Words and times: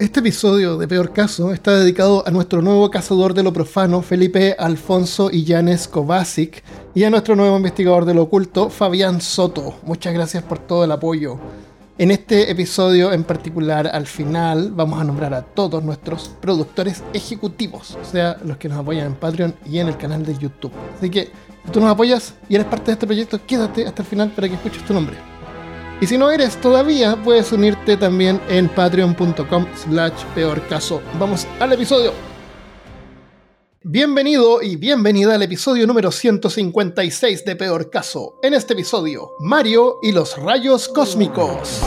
Este 0.00 0.20
episodio 0.20 0.78
de 0.78 0.86
Peor 0.86 1.12
Caso 1.12 1.52
está 1.52 1.76
dedicado 1.76 2.22
a 2.24 2.30
nuestro 2.30 2.62
nuevo 2.62 2.88
cazador 2.88 3.34
de 3.34 3.42
lo 3.42 3.52
profano, 3.52 4.00
Felipe 4.00 4.54
Alfonso 4.56 5.28
Illanes 5.28 5.88
Kovacic, 5.88 6.62
y 6.94 7.02
a 7.02 7.10
nuestro 7.10 7.34
nuevo 7.34 7.56
investigador 7.56 8.04
de 8.04 8.14
lo 8.14 8.22
oculto, 8.22 8.70
Fabián 8.70 9.20
Soto. 9.20 9.74
Muchas 9.82 10.14
gracias 10.14 10.44
por 10.44 10.60
todo 10.60 10.84
el 10.84 10.92
apoyo. 10.92 11.40
En 11.98 12.12
este 12.12 12.48
episodio 12.48 13.12
en 13.12 13.24
particular, 13.24 13.88
al 13.88 14.06
final, 14.06 14.70
vamos 14.70 15.00
a 15.00 15.04
nombrar 15.04 15.34
a 15.34 15.42
todos 15.42 15.82
nuestros 15.82 16.28
productores 16.40 17.02
ejecutivos, 17.12 17.98
o 18.00 18.04
sea, 18.04 18.36
los 18.44 18.56
que 18.56 18.68
nos 18.68 18.78
apoyan 18.78 19.08
en 19.08 19.14
Patreon 19.16 19.52
y 19.66 19.80
en 19.80 19.88
el 19.88 19.96
canal 19.96 20.24
de 20.24 20.38
YouTube. 20.38 20.70
Así 20.96 21.10
que, 21.10 21.32
si 21.64 21.72
tú 21.72 21.80
nos 21.80 21.90
apoyas 21.90 22.34
y 22.48 22.54
eres 22.54 22.68
parte 22.68 22.86
de 22.86 22.92
este 22.92 23.06
proyecto, 23.06 23.40
quédate 23.44 23.84
hasta 23.84 24.02
el 24.02 24.08
final 24.08 24.30
para 24.30 24.48
que 24.48 24.54
escuches 24.54 24.84
tu 24.84 24.94
nombre. 24.94 25.37
Y 26.00 26.06
si 26.06 26.16
no 26.16 26.30
eres 26.30 26.60
todavía, 26.60 27.16
puedes 27.24 27.50
unirte 27.50 27.96
también 27.96 28.40
en 28.48 28.68
patreon.com 28.68 29.66
slash 29.74 30.24
peor 30.34 30.62
caso. 30.68 31.02
Vamos 31.18 31.46
al 31.58 31.72
episodio. 31.72 32.12
Bienvenido 33.82 34.62
y 34.62 34.76
bienvenida 34.76 35.34
al 35.34 35.42
episodio 35.42 35.86
número 35.86 36.12
156 36.12 37.44
de 37.44 37.56
Peor 37.56 37.90
Caso. 37.90 38.38
En 38.42 38.54
este 38.54 38.74
episodio, 38.74 39.30
Mario 39.40 39.98
y 40.02 40.12
los 40.12 40.36
rayos 40.36 40.88
cósmicos. 40.88 41.80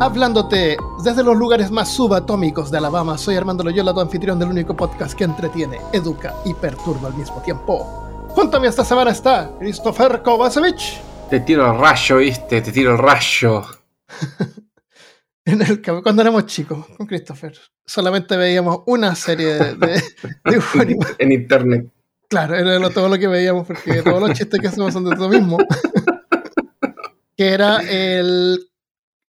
Hablándote 0.00 0.76
desde 1.04 1.22
los 1.22 1.36
lugares 1.36 1.70
más 1.70 1.92
subatómicos 1.92 2.70
de 2.70 2.78
Alabama, 2.78 3.18
soy 3.18 3.36
Armando 3.36 3.62
Loyola, 3.62 3.92
tu 3.92 4.00
anfitrión 4.00 4.38
del 4.38 4.48
único 4.48 4.74
podcast 4.74 5.14
que 5.14 5.24
entretiene, 5.24 5.78
educa 5.92 6.34
y 6.44 6.54
perturba 6.54 7.08
al 7.08 7.14
mismo 7.14 7.40
tiempo. 7.42 8.09
Junto 8.34 8.56
a 8.56 8.60
mí 8.60 8.66
esta 8.66 8.84
semana 8.84 9.10
está 9.10 9.50
Christopher 9.58 10.22
Kovacevic. 10.22 11.28
Te 11.28 11.40
tiro 11.40 11.70
el 11.72 11.78
rayo, 11.78 12.16
viste, 12.18 12.62
te 12.62 12.72
tiro 12.72 12.92
el 12.92 12.98
rayo. 12.98 13.64
en 15.44 15.62
el, 15.62 15.82
cuando 15.82 16.22
éramos 16.22 16.46
chicos, 16.46 16.86
con 16.96 17.06
Christopher, 17.06 17.58
solamente 17.84 18.36
veíamos 18.36 18.82
una 18.86 19.14
serie 19.14 19.54
de, 19.54 19.74
de, 19.74 20.02
en 21.18 21.32
internet. 21.32 21.90
Claro, 22.28 22.54
era 22.54 22.90
todo 22.90 23.08
lo 23.08 23.18
que 23.18 23.26
veíamos, 23.26 23.66
porque 23.66 24.02
todos 24.02 24.20
los 24.20 24.38
chistes 24.38 24.60
que 24.60 24.68
hacemos 24.68 24.92
son 24.92 25.04
de 25.04 25.16
lo 25.16 25.28
mismo. 25.28 25.58
que 27.36 27.48
era 27.48 27.78
el. 27.78 28.60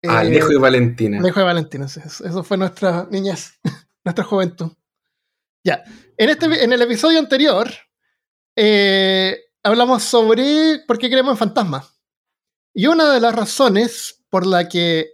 Ah, 0.06 0.23
el 0.23 0.28
Alejo 0.28 0.53
y 0.53 0.56
Valentina. 0.56 1.19
Alejo 1.19 1.41
y 1.41 1.45
Valentina, 1.45 1.86
eso 1.86 2.45
fue 2.45 2.56
nuestra 2.56 3.06
niñez, 3.11 3.61
nuestra 4.05 4.25
juventud. 4.25 4.73
Ya. 5.62 5.84
En, 6.17 6.30
este, 6.30 6.64
en 6.64 6.73
el 6.73 6.83
episodio 6.83 7.19
anterior, 7.19 7.69
eh, 8.61 9.39
hablamos 9.62 10.03
sobre 10.03 10.81
por 10.84 10.98
qué 10.98 11.09
creemos 11.09 11.31
en 11.31 11.39
fantasmas. 11.39 11.97
Y 12.75 12.89
una 12.89 13.12
de 13.12 13.20
las 13.20 13.33
razones 13.33 14.25
por 14.28 14.47
la 14.47 14.69
que 14.69 15.11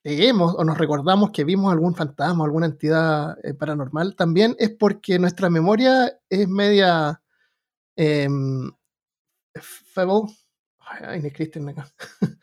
creemos 0.00 0.54
o 0.56 0.62
nos 0.62 0.78
recordamos 0.78 1.32
que 1.32 1.42
vimos 1.42 1.72
algún 1.72 1.96
fantasma 1.96 2.42
o 2.42 2.46
alguna 2.46 2.66
entidad 2.66 3.36
eh, 3.42 3.52
paranormal 3.52 4.14
también 4.14 4.54
es 4.60 4.70
porque 4.70 5.18
nuestra 5.18 5.50
memoria 5.50 6.20
es 6.30 6.46
media 6.48 7.20
eh. 7.96 8.28
Ay, 10.78 11.20
ni 11.20 11.70
acá. 11.70 11.88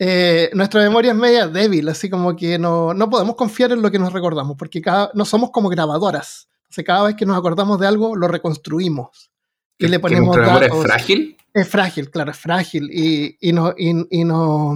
Eh, 0.00 0.50
nuestra 0.54 0.80
memoria 0.80 1.10
es 1.10 1.18
media 1.18 1.48
débil, 1.48 1.88
así 1.88 2.08
como 2.08 2.36
que 2.36 2.56
no, 2.56 2.94
no, 2.94 3.10
podemos 3.10 3.34
confiar 3.34 3.72
en 3.72 3.82
lo 3.82 3.90
que 3.90 3.98
nos 3.98 4.12
recordamos, 4.12 4.56
porque 4.56 4.80
cada, 4.80 5.10
no 5.14 5.24
somos 5.24 5.50
como 5.50 5.68
grabadoras. 5.68 6.48
Entonces, 6.66 6.84
cada 6.84 7.02
vez 7.02 7.16
que 7.16 7.26
nos 7.26 7.36
acordamos 7.36 7.80
de 7.80 7.88
algo, 7.88 8.14
lo 8.14 8.28
reconstruimos 8.28 9.32
y 9.78 9.88
le 9.88 10.00
ponemos 10.00 10.36
datos. 10.36 10.78
¿Es 10.78 10.82
frágil? 10.82 11.36
Es 11.54 11.68
frágil, 11.68 12.10
claro, 12.10 12.30
es 12.32 12.38
frágil. 12.38 12.90
Y, 12.92 13.36
y, 13.40 13.52
no, 13.52 13.74
y, 13.76 14.24
no, 14.24 14.74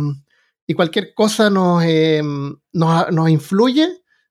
y 0.67 0.75
cualquier 0.75 1.14
cosa 1.14 1.50
nos, 1.50 1.83
em, 1.84 2.56
nos, 2.72 3.11
nos, 3.11 3.30
influye 3.30 3.89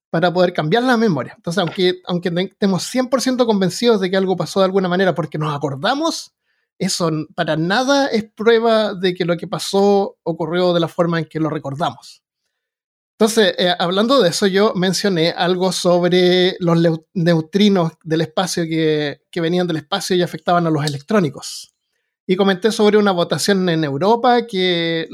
para 0.09 0.33
poder 0.33 0.53
cambiar 0.53 0.83
la 0.83 0.97
memoria. 0.97 1.33
Entonces, 1.37 1.61
aunque, 1.61 2.01
aunque 2.05 2.29
estemos 2.29 2.83
100% 2.83 3.45
convencidos 3.45 4.01
de 4.01 4.09
que 4.09 4.17
algo 4.17 4.35
pasó 4.35 4.59
de 4.59 4.65
alguna 4.65 4.89
manera 4.89 5.13
porque 5.15 5.37
nos 5.37 5.55
acordamos, 5.55 6.33
eso 6.77 7.11
para 7.35 7.55
nada 7.57 8.07
es 8.07 8.23
prueba 8.23 8.93
de 8.95 9.13
que 9.13 9.25
lo 9.25 9.37
que 9.37 9.47
pasó 9.47 10.17
ocurrió 10.23 10.73
de 10.73 10.79
la 10.79 10.87
forma 10.87 11.19
en 11.19 11.25
que 11.25 11.39
lo 11.39 11.49
recordamos. 11.49 12.23
Entonces, 13.21 13.53
eh, 13.59 13.71
hablando 13.77 14.19
de 14.19 14.29
eso, 14.29 14.47
yo 14.47 14.73
mencioné 14.73 15.29
algo 15.29 15.71
sobre 15.71 16.55
los 16.59 16.75
neutrinos 17.13 17.91
del 18.03 18.21
espacio 18.21 18.63
que, 18.63 19.21
venían 19.35 19.67
del 19.67 19.77
espacio 19.77 20.15
y 20.15 20.23
afectaban 20.23 20.65
a 20.65 20.71
los 20.71 20.83
electrónicos. 20.83 21.71
Y 22.25 22.35
comenté 22.35 22.71
sobre 22.71 22.97
una 22.97 23.11
votación 23.11 23.69
en 23.69 23.83
Europa 23.83 24.47
que 24.47 25.07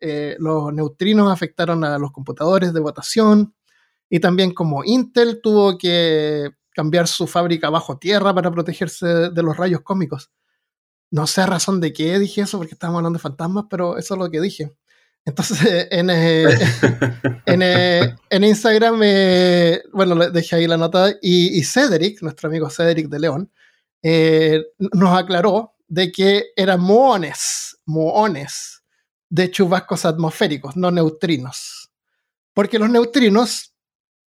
eh, 0.00 0.36
los 0.38 0.72
neutrinos 0.72 1.30
afectaron 1.30 1.84
a 1.84 1.98
los 1.98 2.12
computadores 2.12 2.72
de 2.72 2.80
votación 2.80 3.54
y 4.08 4.20
también 4.20 4.54
como 4.54 4.82
Intel 4.82 5.42
tuvo 5.42 5.76
que 5.76 6.52
cambiar 6.70 7.08
su 7.08 7.26
fábrica 7.26 7.68
bajo 7.68 7.98
tierra 7.98 8.34
para 8.34 8.50
protegerse 8.50 9.06
de 9.06 9.42
los 9.42 9.54
rayos 9.54 9.82
cósmicos. 9.82 10.30
No 11.10 11.26
sé 11.26 11.44
razón 11.44 11.78
de 11.82 11.92
qué 11.92 12.18
dije 12.18 12.40
eso, 12.40 12.56
porque 12.56 12.72
estábamos 12.72 13.00
hablando 13.00 13.18
de 13.18 13.22
fantasmas, 13.22 13.66
pero 13.68 13.98
eso 13.98 14.14
es 14.14 14.18
lo 14.18 14.30
que 14.30 14.40
dije. 14.40 14.72
Entonces, 15.24 15.88
en, 15.90 16.08
eh, 16.10 16.58
en, 17.44 17.62
eh, 17.62 18.16
en, 18.30 18.44
Instagram, 18.44 19.00
eh, 19.02 19.82
bueno, 19.92 20.30
dejé 20.30 20.56
ahí 20.56 20.66
la 20.66 20.76
nota, 20.76 21.14
y, 21.20 21.62
Cedric, 21.64 22.22
nuestro 22.22 22.48
amigo 22.48 22.70
Cedric 22.70 23.08
de 23.08 23.18
León, 23.18 23.52
nos 24.92 25.18
aclaró 25.18 25.74
de 25.86 26.10
que 26.12 26.46
eran 26.56 26.80
muones, 26.80 27.78
muones 27.84 28.82
de 29.28 29.50
chubascos 29.50 30.04
atmosféricos, 30.04 30.76
no 30.76 30.90
neutrinos. 30.90 31.90
Porque 32.54 32.78
los 32.78 32.90
neutrinos, 32.90 33.74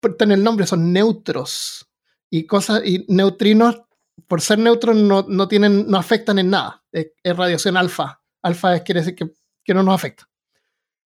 en 0.03 0.33
el 0.33 0.43
nombre, 0.43 0.67
son 0.67 0.93
neutros. 0.93 1.89
Y, 2.31 2.45
cosas, 2.47 2.83
y 2.85 3.05
neutrinos, 3.09 3.83
por 4.27 4.41
ser 4.41 4.59
neutros, 4.59 4.97
no, 4.97 5.27
no, 5.29 5.47
tienen, 5.47 5.87
no 5.89 5.99
afectan 5.99 6.39
en 6.39 6.51
nada. 6.51 6.83
Es, 6.91 7.09
radiación 7.25 7.77
alfa. 7.77 8.21
Alfa 8.43 8.81
quiere 8.81 9.01
decir 9.01 9.15
que, 9.15 9.31
que 9.63 9.75
no 9.75 9.83
nos 9.83 9.95
afecta. 9.95 10.29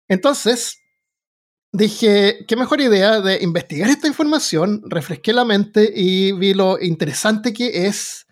Entonces, 0.09 0.81
dije, 1.73 2.45
qué 2.47 2.57
mejor 2.57 2.81
idea 2.81 3.21
de 3.21 3.43
investigar 3.43 3.89
esta 3.91 4.09
información, 4.09 4.83
refresqué 4.87 5.33
la 5.33 5.45
mente 5.45 5.93
y 5.95 6.33
vi 6.33 6.55
lo 6.55 6.81
interesante 6.81 7.53
que 7.53 7.87
es. 7.87 8.27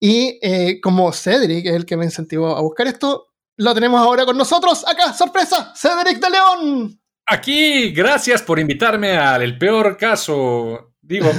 Y 0.00 0.38
eh, 0.42 0.80
como 0.80 1.12
Cedric 1.12 1.66
es 1.66 1.74
el 1.74 1.86
que 1.86 1.96
me 1.96 2.04
incentivó 2.04 2.56
a 2.56 2.60
buscar 2.60 2.86
esto, 2.88 3.28
lo 3.56 3.74
tenemos 3.74 4.00
ahora 4.00 4.24
con 4.24 4.36
nosotros. 4.36 4.84
Acá, 4.86 5.12
sorpresa, 5.12 5.72
Cedric 5.76 6.18
de 6.18 6.30
León. 6.30 7.00
Aquí, 7.26 7.92
gracias 7.92 8.42
por 8.42 8.58
invitarme 8.58 9.16
al 9.16 9.56
peor 9.58 9.96
caso. 9.96 10.94
Digo, 11.00 11.30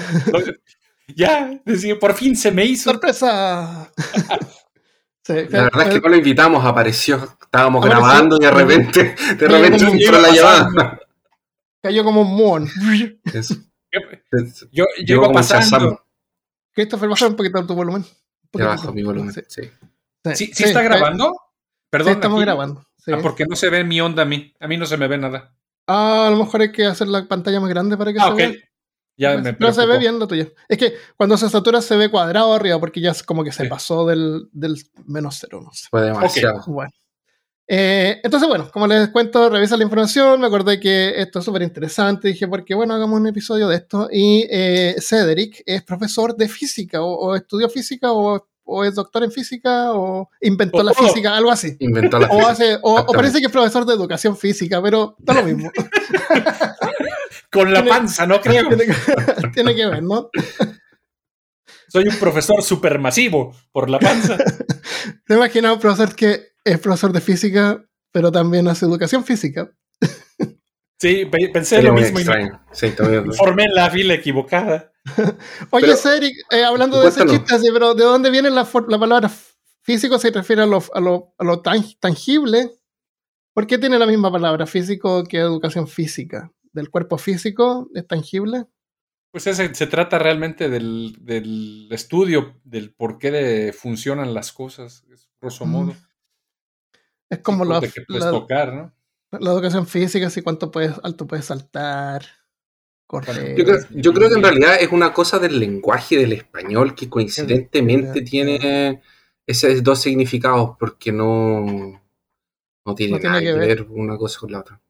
ya, 1.16 1.62
por 2.00 2.14
fin 2.14 2.36
se 2.36 2.52
me 2.52 2.66
hizo. 2.66 2.92
Sorpresa. 2.92 3.92
la 5.28 5.64
verdad 5.64 5.88
es 5.88 5.94
que 5.94 6.02
no 6.02 6.10
lo 6.10 6.16
invitamos, 6.16 6.66
apareció. 6.66 7.38
Estábamos 7.42 7.86
grabando 7.86 8.38
y 8.38 8.40
de 8.40 8.52
repente, 8.52 9.16
de 9.40 9.48
repente 9.48 9.86
entró 9.86 10.20
la 10.20 10.32
llamada. 10.32 11.00
Cayó 11.82 12.04
como 12.04 12.22
un 12.22 12.36
moon. 12.36 12.70
Yo, 14.72 14.86
yo 15.06 15.16
iba 15.16 15.32
pasando. 15.32 16.06
Christopher, 16.74 17.10
baja 17.10 17.28
un 17.28 17.36
poquito 17.36 17.66
tu 17.66 17.76
volumen. 17.76 18.04
Ya 18.54 18.68
bajo 18.68 18.92
mi 18.92 19.04
volumen, 19.04 19.34
sí. 19.48 19.62
¿Sí, 20.34 20.52
sí, 20.54 20.64
está 20.64 20.82
grabando? 20.82 21.36
Perdón. 21.90 22.14
estamos 22.14 22.42
grabando. 22.42 22.86
Ah, 23.08 23.20
porque 23.22 23.46
no 23.46 23.56
se 23.56 23.70
ve 23.70 23.84
mi 23.84 24.00
onda 24.02 24.24
a 24.24 24.26
mí. 24.26 24.54
A 24.60 24.68
mí 24.68 24.78
no 24.78 24.86
se 24.86 24.98
me 24.98 25.08
ve 25.08 25.18
nada. 25.18 25.56
Ah, 25.88 26.28
a 26.28 26.32
lo 26.32 26.38
mejor 26.38 26.62
hay 26.62 26.72
que 26.72 26.86
hacer 26.86 27.08
la 27.08 27.28
pantalla 27.28 27.60
más 27.60 27.70
grande 27.70 27.98
para 27.98 28.14
que 28.14 28.20
ah, 28.20 28.30
se 28.30 28.34
vea. 28.34 28.54
Ya 29.16 29.38
me 29.38 29.56
no 29.60 29.74
se 29.74 29.86
ve 29.86 30.00
bien 30.00 30.18
lo 30.20 30.28
tuyo. 30.28 30.52
Es 30.68 30.78
que 30.78 30.96
cuando 31.18 31.38
se 31.38 31.50
satura 31.50 31.82
se 31.82 31.96
ve 31.96 32.10
cuadrado 32.10 32.54
arriba 32.54 32.80
porque 32.80 33.00
ya 33.00 33.12
es 33.12 33.22
como 33.24 33.44
que 33.44 33.52
se 33.52 33.66
pasó 33.66 34.06
del, 34.06 34.50
del, 34.52 34.76
menos 35.06 35.38
cero. 35.40 35.62
No 35.64 35.72
sé. 35.72 35.88
Fue 35.90 36.02
demasiado. 36.02 36.64
Bueno. 36.68 36.92
Eh, 37.68 38.20
entonces, 38.24 38.48
bueno, 38.50 38.70
como 38.72 38.88
les 38.88 39.10
cuento, 39.10 39.50
revisa 39.50 39.78
la 39.78 39.84
información, 39.84 40.42
me 40.42 40.48
acordé 40.48 40.80
que 40.80 41.14
esto 41.22 41.40
es 41.40 41.46
súper 41.46 41.62
interesante, 41.62 42.28
dije, 42.28 42.48
porque 42.48 42.76
bueno, 42.76 42.94
hagamos 42.94 43.20
un 43.20 43.28
episodio 43.28 43.68
de 43.68 43.78
esto. 43.78 44.10
Y 44.12 44.46
eh, 44.50 44.96
Cedric 45.00 45.64
es 45.66 45.82
profesor 45.84 46.36
de 46.36 46.50
física, 46.50 47.02
o, 47.02 47.36
estudió 47.36 47.70
física, 47.70 48.12
o, 48.12 48.46
es 48.84 48.96
doctor 48.96 49.24
en 49.24 49.32
física, 49.32 49.94
o 49.94 50.30
inventó 50.42 50.84
la 50.84 50.94
física, 50.94 51.36
algo 51.36 51.52
así. 51.52 51.76
Inventó 51.80 52.20
la 52.20 52.28
o, 52.28 52.46
hace, 52.46 52.78
o, 52.82 53.06
parece 53.06 53.40
que 53.40 53.46
es 53.46 53.52
profesor 53.52 53.86
de 53.86 53.94
educación 53.94 54.36
física, 54.36 54.82
pero 54.82 55.16
está 55.20 55.34
lo 55.34 55.44
mismo. 55.44 55.72
Con 57.54 57.72
la 57.72 57.86
panza, 57.86 58.26
no 58.26 58.42
creo. 58.42 58.68
Tiene 59.54 59.76
que, 59.76 59.86
ver, 59.90 60.02
¿no? 60.04 60.30
Soy 61.88 62.08
un 62.08 62.16
profesor 62.18 62.64
supermasivo 62.64 63.56
por 63.72 63.90
la 63.90 64.00
panza. 64.00 64.38
¿Te 65.28 65.36
imaginas 65.36 65.74
un 65.74 65.80
profesor 65.80 66.16
que 66.16 66.54
es 66.64 66.80
profesor 66.80 67.14
de 67.14 67.22
física, 67.22 67.86
pero 68.12 68.32
también 68.32 68.68
hace 68.68 68.86
educación 68.86 69.24
física? 69.24 69.72
Sí, 71.00 71.26
pensé 71.54 71.84
lo 71.84 71.94
mismo. 71.94 72.18
Sí, 72.72 72.94
formé 73.38 73.66
la 73.72 73.92
fila 73.92 74.16
equivocada. 74.16 74.92
Oye, 75.70 75.96
Cedric, 75.96 76.34
eh, 76.50 76.64
hablando 76.64 77.02
de 77.02 77.10
ese 77.10 77.26
chiste, 77.26 77.72
pero 77.72 77.94
¿de 77.94 78.06
dónde 78.06 78.32
viene 78.32 78.50
la, 78.50 78.68
la 78.88 79.00
palabra 79.00 79.30
físico? 79.82 80.18
¿Se 80.18 80.32
refiere 80.32 80.64
a 80.64 80.66
lo, 80.66 80.82
a 80.94 81.00
lo, 81.00 81.36
a 81.38 81.44
lo 81.44 81.62
tangible? 81.62 82.72
¿Por 83.54 83.68
qué 83.68 83.78
tiene 83.78 84.00
la 84.00 84.08
misma 84.08 84.32
palabra 84.32 84.66
físico 84.66 85.24
que 85.26 85.38
educación 85.38 85.88
física? 85.88 86.52
¿Del 86.74 86.90
cuerpo 86.90 87.18
físico? 87.18 87.90
¿Es 87.94 88.08
tangible? 88.08 88.66
Pues 89.32 89.44
se 89.46 89.88
trata 89.88 90.20
realmente 90.20 90.70
del, 90.70 91.88
estudio 91.92 92.60
del 92.64 92.94
por 92.94 93.18
qué 93.18 93.74
funcionan 93.76 94.34
las 94.34 94.52
cosas, 94.52 95.06
grosso 95.42 95.66
modo. 95.66 95.96
Es 97.30 97.40
como 97.40 97.66
la, 97.66 97.82
tocar, 98.30 98.74
¿no? 98.74 98.94
la 99.40 99.52
educación 99.52 99.88
física, 99.88 100.28
así 100.28 100.44
cuánto 100.44 100.70
puedes, 100.70 100.94
alto 101.02 101.26
puedes 101.26 101.46
saltar, 101.46 102.24
correr. 103.08 103.58
Yo 103.58 104.14
creo, 104.14 104.30
que 104.30 104.36
en 104.36 104.44
realidad 104.44 104.76
es 104.80 104.92
una 104.92 105.14
cosa 105.14 105.40
del 105.40 105.60
lenguaje 105.60 106.18
del 106.18 106.34
español 106.34 106.94
que 106.94 107.10
coincidentemente 107.10 108.22
tiene 108.22 109.02
esos 109.48 109.84
dos 109.84 110.02
significados, 110.02 110.76
porque 110.78 111.12
no, 111.12 112.03
no 112.86 112.96
tiene, 112.96 113.20
nada 113.20 113.40
que 113.40 113.54
ver. 113.54 113.88
una 113.90 114.18
cosa 114.18 114.40
con 114.40 114.52
la 114.52 114.60
otra. 114.60 114.82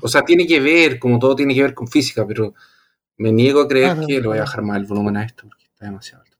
O 0.00 0.08
sea, 0.08 0.24
tiene 0.24 0.46
que 0.46 0.60
ver, 0.60 0.98
como 0.98 1.18
todo 1.18 1.36
tiene 1.36 1.54
que 1.54 1.62
ver 1.62 1.74
con 1.74 1.86
física, 1.86 2.26
pero 2.26 2.54
me 3.18 3.32
niego 3.32 3.62
a 3.62 3.68
creer 3.68 3.98
que 4.06 4.20
le 4.20 4.26
voy 4.26 4.38
a 4.38 4.42
bajar 4.42 4.62
más 4.62 4.78
el 4.78 4.86
volumen 4.86 5.16
a 5.16 5.24
esto 5.24 5.44
porque 5.46 5.64
está 5.64 5.86
demasiado 5.86 6.22
alto. 6.22 6.36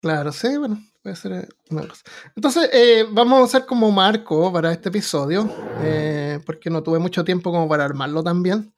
Claro, 0.00 0.32
sí, 0.32 0.56
bueno, 0.56 0.82
puede 1.02 1.16
ser 1.16 1.32
eh, 1.32 1.48
una 1.70 1.86
cosa. 1.86 2.02
Entonces, 2.34 2.70
eh, 2.72 3.04
vamos 3.10 3.40
a 3.40 3.44
usar 3.44 3.66
como 3.66 3.90
marco 3.90 4.50
para 4.50 4.72
este 4.72 4.88
episodio, 4.88 5.50
eh, 5.82 6.40
porque 6.46 6.70
no 6.70 6.82
tuve 6.82 6.98
mucho 6.98 7.22
tiempo 7.22 7.50
como 7.52 7.68
para 7.68 7.84
armarlo 7.84 8.22
también. 8.22 8.72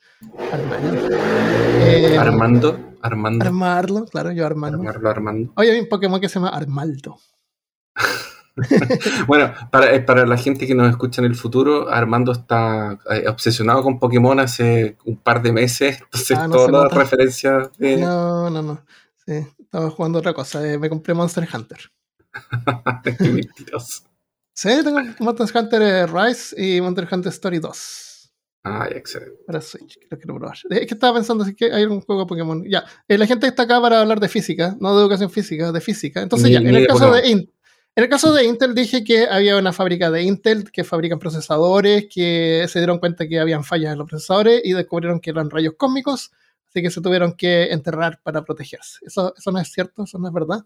Armando, 2.18 2.96
Armando. 3.00 3.44
Armarlo, 3.44 4.06
claro, 4.06 4.32
yo 4.32 4.44
Armando. 4.44 4.78
Armarlo, 4.78 5.10
Armando. 5.10 5.52
Oye, 5.56 5.70
hay 5.70 5.80
un 5.80 5.88
Pokémon 5.88 6.20
que 6.20 6.28
se 6.28 6.34
llama 6.34 6.48
Armaldo. 6.48 7.18
bueno, 9.26 9.52
para, 9.70 10.04
para, 10.04 10.26
la 10.26 10.36
gente 10.36 10.66
que 10.66 10.74
nos 10.74 10.90
escucha 10.90 11.22
en 11.22 11.26
el 11.26 11.34
futuro, 11.34 11.88
Armando 11.88 12.32
está 12.32 12.98
obsesionado 13.28 13.82
con 13.82 13.98
Pokémon 13.98 14.38
hace 14.40 14.96
un 15.04 15.16
par 15.16 15.42
de 15.42 15.52
meses, 15.52 16.00
entonces 16.02 16.38
ah, 16.38 16.48
todas 16.50 16.70
las 16.70 16.92
referencias... 16.92 17.70
No, 17.78 18.50
no, 18.50 18.62
no. 18.62 18.84
Sí, 19.26 19.46
estaba 19.58 19.90
jugando 19.90 20.18
otra 20.18 20.34
cosa. 20.34 20.66
Eh, 20.68 20.78
me 20.78 20.88
compré 20.88 21.14
Monster 21.14 21.48
Hunter. 21.52 21.78
Qué 23.18 23.28
mentiroso. 23.30 24.02
Sí, 24.54 24.68
tengo 24.84 25.00
Monster 25.20 25.62
Hunter 25.62 25.82
eh, 25.82 26.06
Rise 26.06 26.60
y 26.60 26.80
Monster 26.80 27.08
Hunter 27.10 27.32
Story 27.32 27.58
2. 27.58 28.32
Ah, 28.64 28.88
excelente. 28.90 29.42
Para 29.46 29.60
Switch, 29.60 29.98
lo 30.08 30.18
quiero 30.18 30.36
probar. 30.36 30.56
Es 30.70 30.86
que 30.86 30.94
estaba 30.94 31.14
pensando 31.14 31.44
si 31.44 31.54
que 31.54 31.72
hay 31.72 31.84
un 31.84 32.00
juego 32.00 32.22
de 32.22 32.28
Pokémon. 32.28 32.64
Ya, 32.68 32.84
eh, 33.08 33.18
la 33.18 33.26
gente 33.26 33.46
está 33.46 33.64
acá 33.64 33.80
para 33.80 34.00
hablar 34.00 34.20
de 34.20 34.28
física, 34.28 34.76
no 34.78 34.94
de 34.94 35.02
educación 35.02 35.30
física, 35.30 35.72
de 35.72 35.80
física. 35.80 36.22
Entonces, 36.22 36.50
ya, 36.50 36.58
en 36.58 36.74
el 36.74 36.86
caso 36.86 37.10
de 37.12 37.46
en 37.94 38.04
el 38.04 38.08
caso 38.08 38.32
de 38.32 38.44
Intel 38.44 38.74
dije 38.74 39.04
que 39.04 39.26
había 39.26 39.56
una 39.56 39.72
fábrica 39.72 40.10
de 40.10 40.22
Intel 40.22 40.70
que 40.70 40.84
fabrican 40.84 41.18
procesadores, 41.18 42.06
que 42.12 42.66
se 42.68 42.78
dieron 42.78 42.98
cuenta 42.98 43.28
que 43.28 43.38
habían 43.38 43.64
fallas 43.64 43.92
en 43.92 43.98
los 43.98 44.08
procesadores 44.08 44.62
y 44.64 44.72
descubrieron 44.72 45.20
que 45.20 45.30
eran 45.30 45.50
rayos 45.50 45.74
cósmicos 45.76 46.30
así 46.72 46.82
que 46.82 46.90
se 46.90 47.02
tuvieron 47.02 47.34
que 47.34 47.70
enterrar 47.70 48.20
para 48.22 48.44
protegerse. 48.44 48.98
Eso, 49.02 49.34
eso 49.36 49.52
no 49.52 49.58
es 49.58 49.70
cierto, 49.70 50.04
eso 50.04 50.18
no 50.18 50.28
es 50.28 50.34
verdad. 50.34 50.64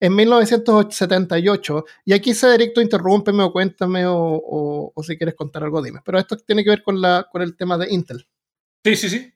En 0.00 0.14
1978, 0.14 1.84
y 2.04 2.12
aquí 2.12 2.34
Cedric, 2.34 2.72
tú 2.72 2.80
interrúmpeme 2.80 3.42
o 3.42 3.50
cuéntame 3.50 4.06
o, 4.06 4.92
o, 4.94 5.02
si 5.02 5.16
quieres 5.16 5.34
contar 5.34 5.64
algo, 5.64 5.82
dime. 5.82 6.00
Pero 6.04 6.18
esto 6.18 6.36
tiene 6.36 6.62
que 6.62 6.70
ver 6.70 6.82
con, 6.82 7.00
la, 7.00 7.26
con 7.32 7.42
el 7.42 7.56
tema 7.56 7.76
de 7.78 7.92
Intel. 7.92 8.28
Sí, 8.84 8.94
sí, 8.94 9.08
sí. 9.08 9.32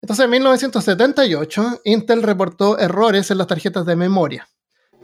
Entonces, 0.00 0.24
en 0.26 0.30
1978, 0.30 1.80
Intel 1.84 2.22
reportó 2.22 2.78
errores 2.78 3.30
en 3.30 3.38
las 3.38 3.48
tarjetas 3.48 3.84
de 3.84 3.96
memoria. 3.96 4.48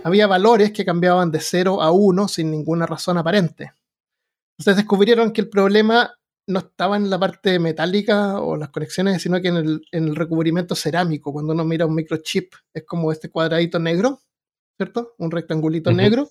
Había 0.04 0.26
valores 0.26 0.72
que 0.72 0.84
cambiaban 0.84 1.30
de 1.30 1.40
0 1.40 1.82
a 1.82 1.92
1 1.92 2.28
sin 2.28 2.50
ninguna 2.50 2.86
razón 2.86 3.18
aparente. 3.18 3.72
Entonces 4.58 4.76
descubrieron 4.76 5.32
que 5.32 5.40
el 5.40 5.48
problema 5.48 6.12
no 6.46 6.58
estaba 6.58 6.96
en 6.96 7.08
la 7.08 7.18
parte 7.18 7.58
metálica 7.58 8.40
o 8.40 8.56
las 8.56 8.70
conexiones, 8.70 9.22
sino 9.22 9.40
que 9.40 9.48
en 9.48 9.56
el, 9.56 9.86
en 9.92 10.08
el 10.08 10.16
recubrimiento 10.16 10.74
cerámico. 10.74 11.32
Cuando 11.32 11.52
uno 11.52 11.64
mira 11.64 11.86
un 11.86 11.94
microchip, 11.94 12.52
es 12.74 12.84
como 12.84 13.12
este 13.12 13.30
cuadradito 13.30 13.78
negro, 13.78 14.20
¿cierto? 14.76 15.14
Un 15.18 15.30
rectangulito 15.30 15.92
negro. 15.92 16.30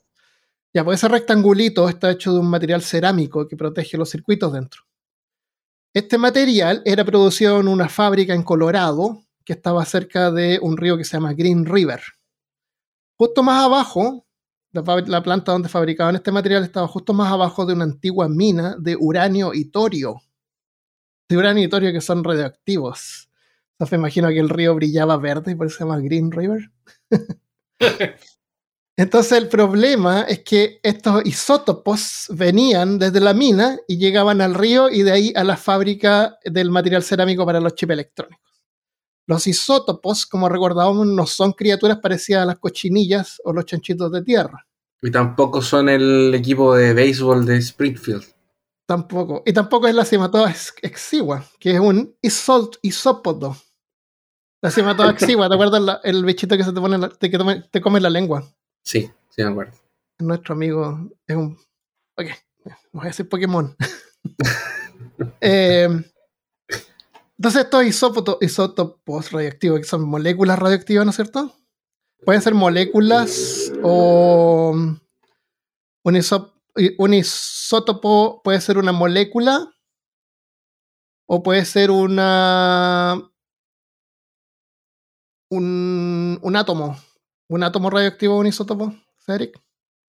Ya, 0.73 0.85
pues 0.85 0.99
ese 0.99 1.07
rectangulito 1.09 1.89
está 1.89 2.11
hecho 2.11 2.33
de 2.33 2.39
un 2.39 2.49
material 2.49 2.81
cerámico 2.81 3.47
que 3.47 3.57
protege 3.57 3.97
los 3.97 4.09
circuitos 4.09 4.53
dentro. 4.53 4.81
Este 5.93 6.17
material 6.17 6.81
era 6.85 7.03
producido 7.03 7.59
en 7.59 7.67
una 7.67 7.89
fábrica 7.89 8.33
en 8.33 8.43
Colorado 8.43 9.23
que 9.43 9.53
estaba 9.53 9.83
cerca 9.83 10.31
de 10.31 10.59
un 10.61 10.77
río 10.77 10.97
que 10.97 11.03
se 11.03 11.17
llama 11.17 11.33
Green 11.33 11.65
River. 11.65 12.01
Justo 13.21 13.43
más 13.43 13.63
abajo 13.63 14.25
la, 14.71 15.21
planta 15.21 15.51
donde 15.51 15.69
fabricaban 15.69 16.15
este 16.15 16.31
material 16.31 16.63
estaba 16.63 16.87
justo 16.87 17.13
más 17.13 17.31
abajo 17.31 17.67
de 17.67 17.73
una 17.73 17.83
antigua 17.83 18.27
mina 18.27 18.75
de 18.79 18.97
uranio 18.99 19.53
y 19.53 19.65
torio. 19.65 20.23
De 21.29 21.37
uranio 21.37 21.63
y 21.63 21.69
torio 21.69 21.91
que 21.93 22.01
son 22.01 22.23
radioactivos. 22.23 23.29
Entonces 23.73 23.91
me 23.91 23.97
imagino 24.01 24.29
que 24.29 24.39
el 24.39 24.49
río 24.49 24.73
brillaba 24.73 25.17
verde 25.17 25.51
y 25.51 25.55
por 25.55 25.67
eso 25.67 25.77
se 25.77 25.83
llama 25.83 25.99
Green 25.99 26.31
River. 26.31 26.71
Entonces 28.97 29.33
el 29.33 29.49
problema 29.49 30.23
es 30.23 30.39
que 30.39 30.79
estos 30.81 31.23
isótopos 31.23 32.25
venían 32.31 32.97
desde 32.97 33.19
la 33.19 33.35
mina 33.35 33.77
y 33.87 33.97
llegaban 33.97 34.41
al 34.41 34.55
río 34.55 34.89
y 34.89 35.03
de 35.03 35.11
ahí 35.11 35.33
a 35.35 35.43
la 35.43 35.57
fábrica 35.57 36.39
del 36.43 36.71
material 36.71 37.03
cerámico 37.03 37.45
para 37.45 37.59
los 37.59 37.75
chips 37.75 37.93
electrónicos. 37.93 38.50
Los 39.31 39.47
isótopos, 39.47 40.25
como 40.25 40.49
recordábamos, 40.49 41.07
no 41.07 41.25
son 41.25 41.53
criaturas 41.53 41.99
parecidas 41.99 42.43
a 42.43 42.45
las 42.45 42.59
cochinillas 42.59 43.41
o 43.45 43.53
los 43.53 43.63
chanchitos 43.63 44.11
de 44.11 44.23
tierra. 44.23 44.67
Y 45.01 45.09
tampoco 45.09 45.61
son 45.61 45.87
el 45.87 46.35
equipo 46.35 46.75
de 46.75 46.93
béisbol 46.93 47.45
de 47.45 47.55
Springfield. 47.59 48.25
Tampoco. 48.85 49.41
Y 49.45 49.53
tampoco 49.53 49.87
es 49.87 49.95
la 49.95 50.03
cimatoda 50.03 50.53
exigua, 50.81 51.45
que 51.61 51.71
es 51.71 51.79
un 51.79 52.13
isópodo. 52.21 53.55
La 54.61 54.69
cimatoda 54.69 55.11
exigua, 55.11 55.47
¿te 55.47 55.53
acuerdas 55.53 56.01
el 56.03 56.25
bichito 56.25 56.57
que 56.57 56.65
se 56.65 56.73
te 56.73 56.81
pone 56.81 56.99
que 57.17 57.63
te 57.71 57.79
come 57.79 58.01
la 58.01 58.09
lengua? 58.09 58.43
Sí, 58.83 59.09
sí 59.29 59.43
me 59.45 59.51
acuerdo. 59.51 59.77
Nuestro 60.19 60.55
amigo 60.55 61.09
es 61.25 61.37
un. 61.37 61.57
Ok, 62.17 62.27
voy 62.91 63.05
a 63.05 63.07
decir 63.07 63.29
Pokémon. 63.29 63.73
eh, 65.39 65.87
entonces 67.41 67.63
estos 67.63 68.37
isótopos 68.39 69.31
radioactivos, 69.31 69.79
que 69.79 69.85
son 69.87 70.07
moléculas 70.07 70.59
radioactivas, 70.59 71.05
¿no 71.05 71.09
es 71.09 71.15
cierto? 71.15 71.51
Pueden 72.23 72.39
ser 72.39 72.53
moléculas 72.53 73.73
o 73.81 74.75
un, 76.03 77.13
isótopo 77.15 78.43
puede 78.43 78.61
ser 78.61 78.77
una 78.77 78.91
molécula 78.91 79.73
o 81.25 81.41
puede 81.41 81.65
ser 81.65 81.89
una 81.89 83.19
un, 85.49 86.37
un 86.43 86.55
átomo. 86.55 86.95
Un 87.49 87.63
átomo 87.63 87.89
radioactivo 87.89 88.35
o 88.35 88.39
un 88.39 88.45
isótopo, 88.45 88.93
Cedric. 89.17 89.59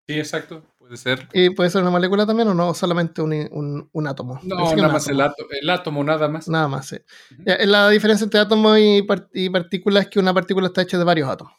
Sí, 0.06 0.14
exacto. 0.14 0.64
Puede 0.88 0.97
ser. 0.97 1.28
¿Y 1.35 1.50
puede 1.50 1.68
ser 1.68 1.83
una 1.83 1.90
molécula 1.90 2.25
también 2.25 2.49
o 2.49 2.54
no? 2.54 2.73
Solamente 2.73 3.21
un, 3.21 3.90
un, 3.92 4.07
átomo. 4.07 4.40
No, 4.42 4.75
nada 4.75 4.88
más 4.88 5.07
el, 5.09 5.21
átomo, 5.21 5.49
el 5.61 5.68
átomo, 5.68 6.02
nada 6.02 6.28
más. 6.28 6.49
Nada 6.49 6.66
más, 6.66 6.87
sí. 6.87 6.97
La 7.45 7.90
diferencia 7.90 8.25
entre 8.25 8.40
átomo 8.40 8.75
y, 8.75 9.07
y, 9.35 9.50
partícula 9.50 10.00
es 10.00 10.09
que 10.09 10.18
una 10.18 10.33
partícula 10.33 10.68
está 10.68 10.80
hecha 10.80 10.97
de 10.97 11.04
varios 11.04 11.28
átomos. 11.28 11.52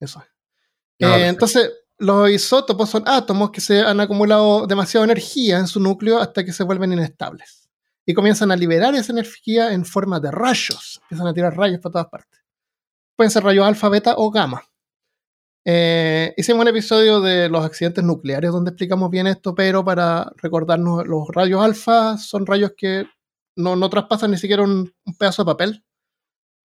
Eso 0.00 0.20
es. 0.20 1.06
Eh, 1.06 1.26
entonces, 1.26 1.70
los 1.98 2.30
isótopos 2.30 2.88
son 2.88 3.02
átomos 3.06 3.50
que 3.50 3.60
se 3.60 3.82
han 3.82 4.00
acumulado 4.00 4.66
demasiada 4.66 5.04
energía 5.04 5.58
en 5.58 5.66
su 5.66 5.78
núcleo 5.78 6.18
hasta 6.18 6.42
que 6.42 6.54
se 6.54 6.64
vuelven 6.64 6.94
inestables. 6.94 7.68
Y 8.06 8.14
comienzan 8.14 8.52
a 8.52 8.56
liberar 8.56 8.94
esa 8.94 9.12
energía 9.12 9.74
en 9.74 9.84
forma 9.84 10.18
de 10.18 10.30
rayos. 10.30 10.98
Empiezan 11.02 11.26
a 11.26 11.34
tirar 11.34 11.54
rayos 11.54 11.78
por 11.80 11.92
todas 11.92 12.08
partes. 12.08 12.40
Pueden 13.16 13.30
ser 13.30 13.44
rayos 13.44 13.66
alfa, 13.66 13.90
beta 13.90 14.14
o 14.16 14.30
gamma. 14.30 14.62
Eh, 15.64 16.34
hicimos 16.36 16.62
un 16.62 16.68
episodio 16.68 17.20
de 17.20 17.48
los 17.48 17.64
accidentes 17.64 18.02
nucleares 18.02 18.50
donde 18.50 18.70
explicamos 18.70 19.10
bien 19.10 19.26
esto, 19.26 19.54
pero 19.54 19.84
para 19.84 20.32
recordarnos, 20.36 21.06
los 21.06 21.28
rayos 21.28 21.62
alfa 21.62 22.18
son 22.18 22.46
rayos 22.46 22.72
que 22.76 23.06
no, 23.54 23.76
no 23.76 23.88
traspasan 23.88 24.30
ni 24.30 24.38
siquiera 24.38 24.62
un, 24.62 24.92
pedazo 25.18 25.42
de 25.42 25.46
papel. 25.46 25.84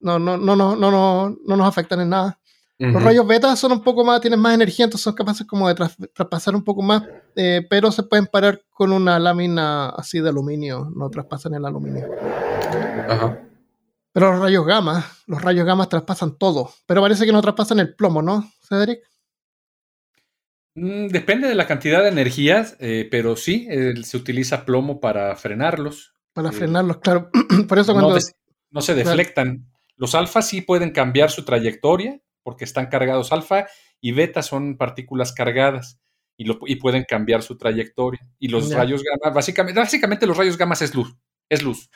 No, 0.00 0.18
no, 0.18 0.36
no, 0.36 0.56
no, 0.56 0.76
no, 0.76 0.90
no, 0.90 1.36
no 1.44 1.56
nos 1.56 1.68
afectan 1.68 2.00
en 2.00 2.10
nada. 2.10 2.40
Los 2.78 3.02
rayos 3.02 3.26
beta 3.26 3.56
son 3.56 3.72
un 3.72 3.82
poco 3.82 4.04
más, 4.04 4.20
tienen 4.20 4.38
más 4.38 4.54
energía, 4.54 4.84
entonces 4.84 5.02
son 5.02 5.14
capaces 5.14 5.44
como 5.44 5.66
de 5.66 5.74
traspasar 6.14 6.54
un 6.54 6.62
poco 6.62 6.80
más, 6.80 7.02
eh, 7.34 7.66
pero 7.68 7.90
se 7.90 8.04
pueden 8.04 8.26
parar 8.26 8.62
con 8.70 8.92
una 8.92 9.18
lámina 9.18 9.88
así 9.88 10.20
de 10.20 10.28
aluminio, 10.28 10.88
no 10.94 11.10
traspasan 11.10 11.54
el 11.54 11.64
aluminio. 11.64 12.06
Ajá. 13.08 13.40
Pero 14.12 14.30
los 14.30 14.40
rayos 14.40 14.64
gamma, 14.64 15.04
los 15.26 15.42
rayos 15.42 15.66
gamma 15.66 15.88
traspasan 15.88 16.38
todo. 16.38 16.70
Pero 16.86 17.00
parece 17.00 17.26
que 17.26 17.32
no 17.32 17.42
traspasan 17.42 17.80
el 17.80 17.96
plomo, 17.96 18.22
¿no, 18.22 18.48
Cedric? 18.68 19.00
Mm, 20.74 21.08
depende 21.08 21.48
de 21.48 21.54
la 21.54 21.66
cantidad 21.66 22.02
de 22.02 22.08
energías, 22.08 22.76
eh, 22.78 23.08
pero 23.10 23.36
sí, 23.36 23.68
se 24.02 24.16
utiliza 24.16 24.64
plomo 24.64 25.00
para 25.00 25.34
frenarlos. 25.36 26.14
Para 26.32 26.50
eh, 26.50 26.52
frenarlos, 26.52 26.98
claro. 26.98 27.30
Por 27.68 27.78
eso 27.78 27.92
cuando... 27.92 28.18
No, 28.70 28.82
se 28.82 28.94
deflectan. 28.94 29.66
Los 29.96 30.14
alfas 30.14 30.46
sí 30.48 30.60
pueden 30.60 30.90
cambiar 30.90 31.30
su 31.30 31.44
trayectoria 31.44 32.20
porque 32.42 32.64
están 32.64 32.86
cargados 32.86 33.32
alfa 33.32 33.66
y 34.00 34.12
beta 34.12 34.42
son 34.42 34.76
partículas 34.76 35.32
cargadas 35.32 35.98
y, 36.36 36.44
lo, 36.44 36.58
y 36.66 36.76
pueden 36.76 37.04
cambiar 37.04 37.42
su 37.42 37.56
trayectoria. 37.56 38.20
Y 38.38 38.48
los 38.48 38.72
rayos 38.72 39.02
gamma, 39.02 39.34
básicamente, 39.34 39.80
básicamente 39.80 40.26
los 40.26 40.36
rayos 40.36 40.56
gamma 40.56 40.74
es 40.74 40.94
luz, 40.94 41.16
es 41.48 41.62
luz, 41.62 41.90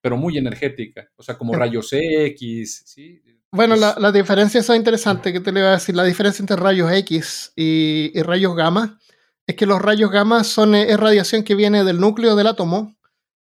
pero 0.00 0.16
muy 0.16 0.36
energética, 0.36 1.08
o 1.16 1.22
sea, 1.22 1.38
como 1.38 1.54
rayos 1.54 1.88
X, 1.92 2.82
¿sí? 2.84 3.22
Bueno, 3.56 3.74
la, 3.74 3.96
la, 3.98 4.12
diferencia 4.12 4.60
es 4.60 4.68
interesante 4.68 5.32
que 5.32 5.40
te 5.40 5.50
le 5.50 5.60
voy 5.60 5.70
a 5.70 5.72
decir. 5.72 5.96
La 5.96 6.04
diferencia 6.04 6.42
entre 6.42 6.56
rayos 6.56 6.92
X 6.92 7.54
y, 7.56 8.10
y 8.12 8.22
rayos 8.22 8.54
gamma 8.54 9.00
es 9.46 9.56
que 9.56 9.64
los 9.64 9.80
rayos 9.80 10.10
gamma 10.10 10.44
son 10.44 10.74
es 10.74 11.00
radiación 11.00 11.42
que 11.42 11.54
viene 11.54 11.82
del 11.82 11.98
núcleo 11.98 12.36
del 12.36 12.48
átomo, 12.48 12.94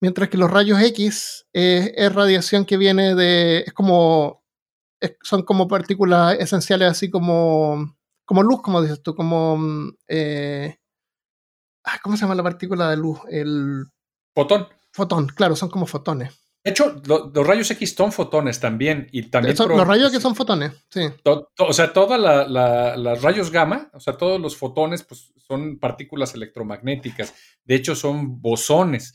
mientras 0.02 0.28
que 0.28 0.36
los 0.36 0.50
rayos 0.50 0.78
X 0.82 1.46
es 1.54 2.14
radiación 2.14 2.66
que 2.66 2.76
viene 2.76 3.14
de 3.14 3.64
es 3.66 3.72
como 3.72 4.44
son 5.22 5.44
como 5.44 5.66
partículas 5.66 6.36
esenciales 6.38 6.90
así 6.90 7.08
como 7.08 7.96
como 8.26 8.42
luz, 8.42 8.60
como 8.60 8.82
dices 8.82 9.02
tú, 9.02 9.14
como 9.14 9.58
eh, 10.08 10.76
ah, 11.84 11.98
¿cómo 12.02 12.18
se 12.18 12.22
llama 12.22 12.34
la 12.34 12.42
partícula 12.42 12.90
de 12.90 12.98
luz? 12.98 13.18
El 13.30 13.86
fotón. 14.34 14.68
Fotón, 14.92 15.28
claro, 15.28 15.56
son 15.56 15.70
como 15.70 15.86
fotones. 15.86 16.41
De 16.64 16.70
hecho, 16.70 17.02
los 17.06 17.46
rayos 17.46 17.70
X 17.72 17.94
son 17.94 18.12
fotones 18.12 18.60
también. 18.60 19.08
Y 19.10 19.22
también 19.22 19.56
los 19.58 19.86
rayos 19.86 20.10
X 20.12 20.22
son 20.22 20.36
fotones, 20.36 20.72
sí. 20.88 21.00
o 21.24 21.72
sea, 21.72 21.92
todos 21.92 22.18
los 22.18 23.22
rayos 23.22 23.50
gamma, 23.50 23.90
o 23.92 23.98
sea, 23.98 24.16
todos 24.16 24.40
los 24.40 24.56
fotones, 24.56 25.02
pues 25.02 25.32
son 25.36 25.78
partículas 25.78 26.34
electromagnéticas. 26.34 27.34
De 27.64 27.74
hecho, 27.74 27.96
son 27.96 28.40
bosones. 28.40 29.14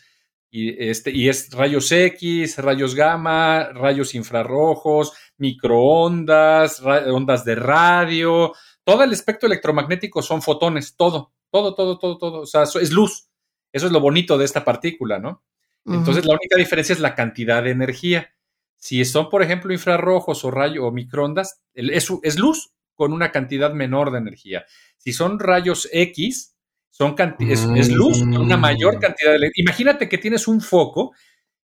Y, 0.50 0.90
este, 0.90 1.12
y 1.12 1.30
es 1.30 1.52
rayos 1.52 1.92
X, 1.92 2.58
rayos 2.58 2.96
gamma, 2.96 3.70
rayos 3.74 4.14
infrarrojos, 4.16 5.14
microondas, 5.38 6.82
ondas 6.82 7.46
de 7.46 7.56
radio. 7.56 8.54
Todo 8.84 9.04
el 9.04 9.14
espectro 9.14 9.48
electromagnético 9.48 10.22
son 10.22 10.42
fotones, 10.42 10.96
todo, 10.98 11.34
todo, 11.50 11.76
todo, 11.76 11.98
todo, 11.98 12.18
todo. 12.18 12.42
O 12.42 12.46
sea, 12.46 12.64
es 12.64 12.92
luz. 12.92 13.30
Eso 13.72 13.86
es 13.86 13.92
lo 13.92 14.02
bonito 14.02 14.38
de 14.38 14.46
esta 14.46 14.66
partícula, 14.66 15.20
¿no? 15.20 15.44
Entonces, 15.88 16.26
la 16.26 16.34
única 16.34 16.58
diferencia 16.58 16.94
es 16.94 17.00
la 17.00 17.16
cantidad 17.16 17.64
de 17.64 17.72
energía. 17.72 18.34
Si 18.76 19.04
son, 19.06 19.30
por 19.30 19.42
ejemplo, 19.42 19.74
infrarrojos 19.74 20.44
o 20.44 20.52
rayos 20.52 20.84
o 20.84 20.92
microondas, 20.92 21.62
es, 21.74 22.12
es, 22.24 22.38
luz 22.38 22.72
con 22.94 23.14
una 23.14 23.32
cantidad 23.32 23.74
menor 23.74 24.12
de 24.12 24.18
energía. 24.18 24.66
Si 24.98 25.14
son 25.14 25.40
rayos 25.40 25.88
X, 25.92 26.56
son 26.90 27.16
es, 27.40 27.68
es, 27.76 27.90
luz 27.90 28.20
con 28.20 28.38
una 28.38 28.58
mayor 28.58 28.98
mm. 28.98 29.00
cantidad 29.00 29.32
de 29.34 29.52
Imagínate 29.56 30.10
que 30.10 30.18
tienes 30.18 30.48
un 30.48 30.62
foco, 30.62 31.14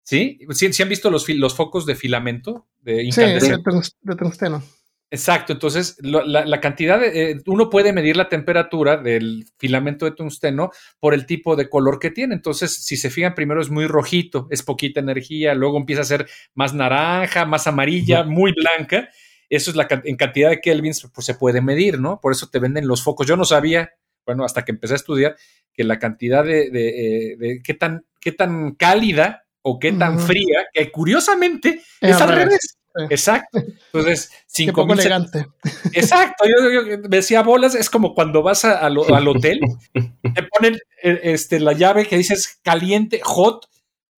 ¿sí? 0.04 0.40
¿Sí, 0.52 0.82
han 0.82 0.90
visto 0.90 1.10
los, 1.10 1.28
los, 1.30 1.56
focos 1.56 1.86
de 1.86 1.96
filamento? 1.96 2.68
De 2.82 3.12
sí, 3.12 3.22
de, 3.22 4.16
tungsteno. 4.16 4.64
Exacto, 5.10 5.54
entonces 5.54 5.98
la, 6.02 6.60
cantidad 6.60 7.00
de, 7.00 7.32
eh, 7.32 7.42
uno 7.46 7.70
puede 7.70 7.94
medir 7.94 8.18
la 8.18 8.28
temperatura 8.28 8.98
del 8.98 9.46
filamento 9.58 10.04
de 10.04 10.12
tungsteno 10.12 10.72
por 11.00 11.14
el 11.14 11.26
tipo 11.26 11.56
de 11.56 11.70
color 11.70 11.98
que 11.98 12.12
tiene. 12.12 12.36
Entonces, 12.36 12.84
si 12.84 12.98
se 12.98 13.10
fijan, 13.10 13.34
primero 13.34 13.62
es 13.62 13.70
muy 13.70 13.88
rojito, 13.88 14.48
es 14.50 14.64
poquita 14.64 15.00
energía, 15.00 15.54
luego 15.54 15.78
empieza 15.78 16.02
a 16.02 16.06
ser 16.06 16.28
más 16.56 16.74
naranja, 16.74 17.46
más 17.46 17.68
amarilla, 17.68 18.24
muy 18.24 18.52
blanca. 18.52 19.08
Eso 19.50 19.72
es 19.72 19.78
la 19.78 19.88
en 20.04 20.18
cantidad 20.18 20.50
de 20.50 20.60
kelvins, 20.60 21.08
pues 21.14 21.26
se 21.26 21.36
puede 21.36 21.62
medir, 21.62 22.02
¿no? 22.02 22.20
Por 22.20 22.34
eso 22.34 22.50
te 22.50 22.60
venden 22.60 22.86
los 22.86 23.02
focos. 23.02 23.26
Yo 23.26 23.38
no 23.38 23.46
sabía, 23.46 23.94
bueno, 24.26 24.44
hasta 24.44 24.66
que 24.66 24.74
empecé 24.74 24.96
a 24.96 24.98
estudiar, 24.98 25.38
que 25.72 25.86
la 25.86 26.00
cantidad 26.00 26.44
de, 26.44 26.70
eh, 26.74 27.62
qué 27.64 27.74
tan, 27.76 28.06
qué 28.20 28.34
tan 28.34 28.76
cálida 28.76 29.46
o 29.62 29.80
qué 29.80 29.94
tan 29.94 30.20
fría, 30.20 30.66
que 30.74 30.92
curiosamente 30.92 31.82
es, 32.02 32.22
al 32.22 32.36
revés. 32.36 32.77
Exacto. 33.10 33.60
Entonces, 33.94 34.32
cinco 34.48 34.86
mil 34.86 35.00
elegante. 35.00 35.46
Exacto. 35.94 36.46
Yo, 36.46 36.98
decía 37.08 37.42
bolas, 37.44 37.76
es 37.76 37.90
como 37.90 38.14
cuando 38.14 38.42
vas 38.44 38.66
al 38.66 38.98
hotel, 38.98 39.60
te 39.94 40.44
ponen 40.44 40.78
eh, 41.04 41.20
este, 41.24 41.60
la 41.60 41.74
llave 41.74 42.06
que 42.06 42.18
dices 42.18 42.60
caliente, 42.64 43.20
hot, 43.24 43.68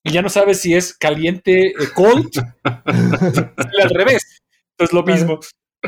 y 0.03 0.11
ya 0.11 0.21
no 0.21 0.29
sabes 0.29 0.61
si 0.61 0.75
es 0.75 0.93
caliente, 0.93 1.67
eh, 1.67 1.73
cold, 1.93 2.31
al 2.63 3.89
revés. 3.89 4.41
Entonces, 4.71 4.93
lo 4.93 5.03
mismo. 5.03 5.39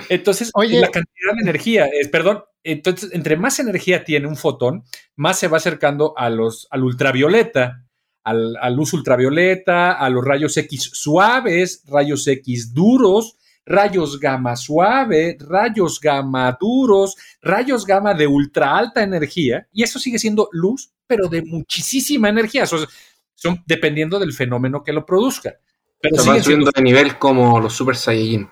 Entonces, 0.10 0.52
la 0.56 0.90
cantidad 0.90 1.34
de 1.36 1.42
energía, 1.42 1.86
es, 1.86 2.08
perdón, 2.10 2.44
entonces, 2.64 3.12
entre 3.14 3.36
más 3.38 3.60
energía 3.60 4.04
tiene 4.04 4.28
un 4.28 4.38
fotón, 4.38 4.84
más 5.16 5.40
se 5.40 5.48
va 5.48 5.58
acercando 5.58 6.14
a 6.18 6.30
los, 6.30 6.68
al 6.72 6.84
ultravioleta 6.84 7.86
a 8.24 8.34
la 8.34 8.70
luz 8.70 8.94
ultravioleta, 8.94 9.94
a 9.94 10.10
los 10.10 10.24
rayos 10.24 10.56
X 10.58 10.92
suaves, 10.94 11.84
rayos 11.88 12.28
X 12.28 12.74
duros, 12.74 13.38
rayos 13.66 14.20
gamma 14.20 14.56
suave, 14.56 15.38
rayos 15.40 16.00
gamma 16.00 16.58
duros, 16.60 17.16
rayos 17.42 17.86
gamma 17.86 18.14
de 18.14 18.28
ultra 18.28 18.78
alta 18.78 19.04
energía, 19.04 19.68
y 19.72 19.84
eso 19.84 20.00
sigue 20.00 20.20
siendo 20.20 20.50
luz, 20.52 20.92
pero 21.08 21.28
de 21.28 21.42
muchísima 21.42 22.30
energía, 22.30 22.66
son, 22.66 23.64
dependiendo 23.66 24.20
del 24.20 24.34
fenómeno 24.34 24.84
que 24.84 24.94
lo 24.94 25.06
produzca. 25.06 25.56
Pero 26.00 26.22
sigue 26.22 26.44
siendo 26.44 26.72
de 26.72 26.82
nivel 26.82 27.18
como 27.18 27.60
los 27.60 27.74
Super 27.74 27.96
Saiyajin. 27.96 28.50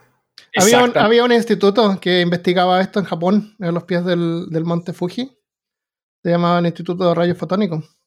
Había 0.56 0.84
un, 0.84 0.98
había 0.98 1.24
un, 1.24 1.32
instituto 1.32 2.00
que 2.00 2.22
investigaba 2.22 2.82
esto 2.82 3.00
en 3.00 3.06
Japón, 3.06 3.56
en 3.60 3.74
los 3.74 3.84
pies 3.84 4.04
del, 4.04 4.48
del 4.50 4.66
monte 4.66 4.94
Fuji. 4.94 5.32
Se 6.24 6.30
llamaba 6.30 6.60
el 6.60 6.66
Instituto 6.66 7.08
de 7.08 7.16
Rayos 7.16 7.38
Fotónicos 7.38 7.99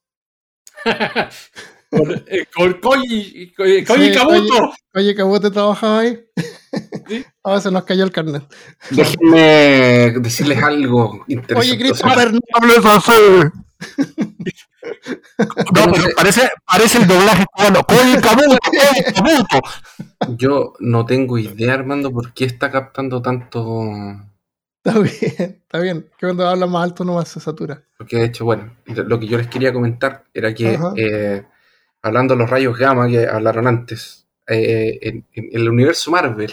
con, 1.90 2.24
eh, 2.26 2.46
con 2.54 2.72
Koji, 2.74 3.52
Koji 3.54 3.84
Kabuto. 3.84 4.72
Koji 4.92 5.14
Kabuto 5.14 5.50
trabajaba 5.50 6.00
ahí. 6.00 6.18
¿Sí? 7.08 7.24
Ahora 7.42 7.60
se 7.64 7.70
nos 7.70 7.84
cayó 7.84 8.04
el 8.04 8.12
carnet. 8.12 8.42
Déjenme 8.90 10.14
decirles 10.20 10.62
algo 10.62 11.24
interesante. 11.28 11.72
Oye, 11.72 11.78
Christopher, 11.78 12.32
no 12.32 12.40
hables 12.54 12.84
así. 12.84 13.12
No, 15.74 15.92
pero 15.92 16.04
parece, 16.16 16.50
parece 16.66 16.98
el 16.98 17.06
doblaje 17.06 17.44
cubano. 17.52 17.82
Koji 17.84 18.20
Kabuto, 18.20 18.58
Koji 18.64 19.14
Kabuto. 19.14 19.60
Yo 20.36 20.72
no 20.80 21.04
tengo 21.04 21.38
idea, 21.38 21.74
Armando, 21.74 22.10
por 22.10 22.32
qué 22.32 22.44
está 22.46 22.70
captando 22.70 23.20
tanto 23.22 24.22
Está 24.84 24.98
bien, 24.98 25.62
está 25.62 25.78
bien. 25.78 26.10
Que 26.18 26.26
cuando 26.26 26.48
habla 26.48 26.66
más 26.66 26.82
alto 26.82 27.04
no 27.04 27.14
más 27.14 27.28
se 27.28 27.38
satura. 27.38 27.84
Porque 27.96 28.16
de 28.16 28.24
hecho, 28.24 28.44
bueno, 28.44 28.76
lo 28.86 29.20
que 29.20 29.28
yo 29.28 29.38
les 29.38 29.46
quería 29.46 29.72
comentar 29.72 30.24
era 30.34 30.52
que, 30.52 30.76
eh, 30.96 31.44
hablando 32.02 32.34
de 32.34 32.40
los 32.40 32.50
rayos 32.50 32.76
gamma 32.76 33.06
que 33.06 33.24
hablaron 33.24 33.68
antes, 33.68 34.26
eh, 34.48 34.98
en, 35.00 35.24
el 35.52 35.68
universo 35.68 36.10
Marvel, 36.10 36.52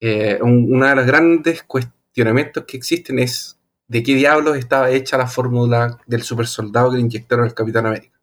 eh, 0.00 0.38
uno 0.40 0.86
de 0.86 0.94
los 0.94 1.06
grandes 1.06 1.64
cuestionamientos 1.64 2.64
que 2.64 2.78
existen 2.78 3.18
es 3.18 3.58
de 3.88 4.02
qué 4.02 4.14
diablos 4.14 4.56
estaba 4.56 4.90
hecha 4.90 5.18
la 5.18 5.26
fórmula 5.26 5.98
del 6.06 6.22
super 6.22 6.46
soldado 6.46 6.90
que 6.90 6.96
le 6.96 7.02
inyectaron 7.02 7.44
al 7.44 7.54
Capitán 7.54 7.84
América. 7.84 8.18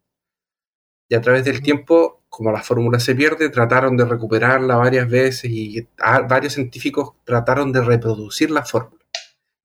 Y 1.08 1.14
a 1.14 1.20
través 1.20 1.44
del 1.44 1.62
tiempo, 1.62 2.15
como 2.36 2.52
la 2.52 2.62
fórmula 2.62 3.00
se 3.00 3.14
pierde, 3.14 3.48
trataron 3.48 3.96
de 3.96 4.04
recuperarla 4.04 4.76
varias 4.76 5.08
veces 5.08 5.50
y 5.50 5.88
varios 6.28 6.52
científicos 6.52 7.14
trataron 7.24 7.72
de 7.72 7.80
reproducir 7.80 8.50
la 8.50 8.62
fórmula. 8.62 9.02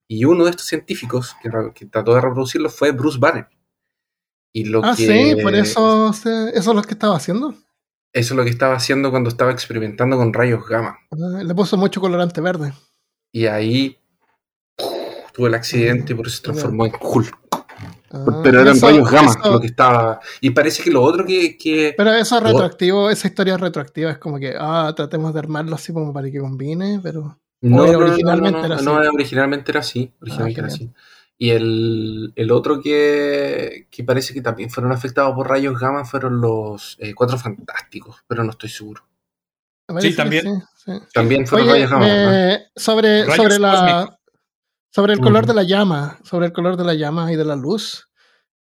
Y 0.08 0.24
uno 0.24 0.44
de 0.44 0.52
estos 0.52 0.68
científicos 0.68 1.36
que, 1.42 1.50
trató 1.84 2.14
de 2.14 2.22
reproducirlo 2.22 2.70
fue 2.70 2.92
Bruce 2.92 3.18
Banner. 3.18 3.46
Y 4.54 4.64
lo 4.64 4.82
ah, 4.82 4.96
sí, 4.96 5.36
por 5.42 5.54
eso, 5.54 6.08
eso 6.08 6.50
es 6.54 6.66
lo 6.66 6.80
que 6.80 6.94
estaba 6.94 7.14
haciendo. 7.14 7.50
Eso 8.10 8.32
es 8.32 8.36
lo 8.38 8.42
que 8.42 8.48
estaba 8.48 8.74
haciendo 8.74 9.10
cuando 9.10 9.28
estaba 9.28 9.52
experimentando 9.52 10.16
con 10.16 10.32
rayos 10.32 10.66
gamma. 10.66 10.98
Ah, 11.10 11.42
le 11.42 11.54
puso 11.54 11.76
mucho 11.76 12.00
colorante 12.00 12.40
verde. 12.40 12.72
Y 13.32 13.44
ahí 13.44 13.98
tuvo 15.34 15.46
el 15.46 15.54
accidente 15.54 16.14
y 16.14 16.16
por 16.16 16.26
eso 16.26 16.36
se 16.36 16.42
transformó 16.44 16.86
en 16.86 16.92
Hulk. 16.98 17.38
Ah, 18.12 18.40
pero 18.42 18.60
eran 18.60 18.78
rayos 18.78 19.10
gamma 19.10 19.34
lo 19.44 19.60
que 19.60 19.68
estaba. 19.68 20.20
Y 20.40 20.50
parece 20.50 20.82
que 20.82 20.90
lo 20.90 21.02
otro 21.02 21.24
que. 21.24 21.94
pero 21.96 22.12
eso 22.12 22.36
es 22.36 22.42
retroactivo, 22.42 23.10
esa 23.10 23.28
historia 23.28 23.56
retroactiva 23.56 24.10
es 24.10 24.18
como 24.18 24.38
que, 24.38 24.54
ah, 24.58 24.92
tratemos 24.94 25.32
de 25.32 25.38
armarlo 25.38 25.74
así 25.74 25.92
como 25.92 26.12
para 26.12 26.30
que 26.30 26.38
combine, 26.38 27.00
pero. 27.02 27.38
No, 27.62 27.82
originalmente 27.82 28.60
era 28.66 28.74
así. 28.76 28.84
No, 28.84 28.94
originalmente 28.94 29.70
era 29.70 29.80
así. 29.80 30.12
Originalmente 30.20 30.60
era 30.60 30.68
así. 30.68 30.90
Y 31.38 31.50
el, 31.50 32.32
el 32.36 32.50
otro 32.52 32.80
que, 32.80 33.88
que, 33.90 34.04
parece 34.04 34.34
que 34.34 34.42
también 34.42 34.70
fueron 34.70 34.92
afectados 34.92 35.34
por 35.34 35.48
rayos 35.48 35.78
gamma 35.78 36.04
fueron 36.04 36.40
los 36.40 36.96
eh, 37.00 37.14
Cuatro 37.14 37.38
Fantásticos, 37.38 38.22
pero 38.28 38.44
no 38.44 38.50
estoy 38.50 38.68
seguro. 38.68 39.02
Sí, 39.98 40.14
también. 40.14 40.62
También 41.12 41.46
fueron 41.46 41.68
rayos 41.68 41.90
gamma. 41.90 42.58
sobre, 42.76 43.24
sobre, 43.34 43.58
la, 43.58 44.18
sobre 44.92 45.14
el 45.14 45.20
color 45.20 45.46
de 45.46 45.54
la 45.54 45.62
llama, 45.62 46.18
sobre 46.22 46.46
el 46.46 46.52
color 46.52 46.76
de 46.76 46.84
la 46.84 46.94
llama 46.94 47.32
y 47.32 47.36
de 47.36 47.44
la 47.44 47.56
luz. 47.56 48.10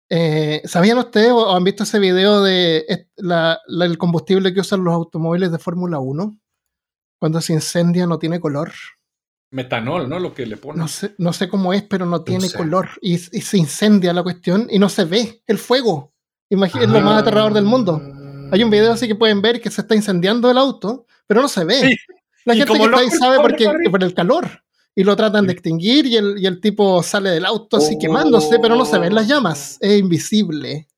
Eh, 0.08 0.62
¿Sabían 0.64 0.98
ustedes 0.98 1.32
o 1.32 1.54
han 1.54 1.64
visto 1.64 1.82
ese 1.82 1.98
video 1.98 2.42
de 2.42 3.08
la, 3.16 3.58
el 3.68 3.98
combustible 3.98 4.54
que 4.54 4.60
usan 4.60 4.84
los 4.84 4.94
automóviles 4.94 5.50
de 5.50 5.58
Fórmula 5.58 5.98
1? 5.98 6.38
Cuando 7.18 7.40
se 7.40 7.52
incendia 7.52 8.06
no 8.06 8.18
tiene 8.18 8.38
color. 8.38 8.72
Metanol, 9.52 10.08
¿no? 10.08 10.20
Lo 10.20 10.32
que 10.32 10.46
le 10.46 10.56
ponen. 10.56 10.78
No 10.78 10.86
sé, 10.86 11.14
no 11.18 11.32
sé 11.32 11.48
cómo 11.48 11.72
es, 11.72 11.82
pero 11.82 12.06
no 12.06 12.22
tiene 12.22 12.48
color. 12.50 12.90
Y, 13.02 13.18
se 13.18 13.58
incendia 13.58 14.12
la 14.12 14.22
cuestión 14.22 14.68
y 14.70 14.78
no 14.78 14.88
se 14.88 15.04
ve 15.04 15.42
el 15.48 15.58
fuego. 15.58 16.14
Imagínate, 16.48 16.86
es 16.86 16.92
lo 16.92 17.00
más 17.00 17.22
aterrador 17.22 17.52
del 17.52 17.64
mundo. 17.64 18.00
Hay 18.52 18.62
un 18.62 18.70
video 18.70 18.92
así 18.92 19.08
que 19.08 19.16
pueden 19.16 19.42
ver 19.42 19.60
que 19.60 19.70
se 19.70 19.80
está 19.80 19.96
incendiando 19.96 20.48
el 20.50 20.58
auto, 20.58 21.06
pero 21.26 21.42
no 21.42 21.48
se 21.48 21.64
ve. 21.64 21.96
La 22.44 22.54
gente 22.54 22.72
que 22.72 22.84
está 22.84 22.98
ahí 22.98 23.10
sabe 23.10 23.38
porque, 23.40 23.68
por 23.90 24.02
el 24.02 24.14
calor. 24.14 24.48
Y 24.94 25.04
lo 25.04 25.16
tratan 25.16 25.46
de 25.46 25.52
extinguir 25.52 26.06
y 26.06 26.16
el, 26.16 26.38
y 26.38 26.46
el 26.46 26.60
tipo 26.60 27.02
sale 27.02 27.30
del 27.30 27.46
auto 27.46 27.76
así 27.76 27.98
quemándose, 27.98 28.58
pero 28.60 28.76
no 28.76 28.84
se 28.84 28.98
ven 28.98 29.14
las 29.14 29.28
llamas, 29.28 29.78
es 29.80 29.98
invisible. 29.98 30.88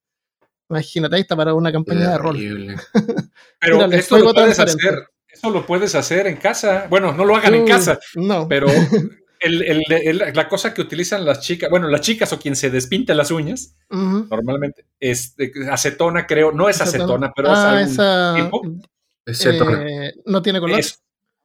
Imagínate, 0.68 1.16
ahí 1.16 1.22
está 1.22 1.36
para 1.36 1.54
una 1.54 1.70
campaña 1.70 2.10
de 2.10 2.18
rol. 2.18 2.36
pero 3.60 3.84
esto 3.92 4.18
lo 4.18 4.32
puedes 4.32 4.58
hacer, 4.58 5.08
eso 5.28 5.50
lo 5.50 5.66
puedes 5.66 5.94
hacer 5.94 6.26
en 6.26 6.36
casa. 6.36 6.86
Bueno, 6.88 7.12
no 7.12 7.24
lo 7.24 7.36
hagan 7.36 7.54
en 7.54 7.66
casa, 7.66 7.98
no. 8.14 8.48
pero 8.48 8.68
la 9.44 10.48
cosa 10.48 10.72
que 10.72 10.80
utilizan 10.80 11.24
las 11.24 11.40
chicas, 11.40 11.68
bueno, 11.68 11.88
las 11.88 12.00
chicas 12.00 12.32
o 12.32 12.38
quien 12.38 12.56
se 12.56 12.70
despinte 12.70 13.14
las 13.14 13.30
uñas, 13.30 13.76
normalmente, 13.90 14.86
es 14.98 15.34
acetona, 15.70 16.26
creo, 16.26 16.52
no 16.52 16.68
es 16.68 16.80
acetona, 16.80 17.32
pero 17.36 17.48
ah, 17.50 17.82
es 17.82 17.98
algún 17.98 18.82
eh, 19.26 20.12
no 20.26 20.42
tiene 20.42 20.60
color. 20.60 20.80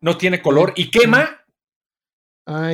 no 0.01 0.17
tiene 0.17 0.41
color 0.41 0.73
y 0.75 0.89
quema. 0.89 1.43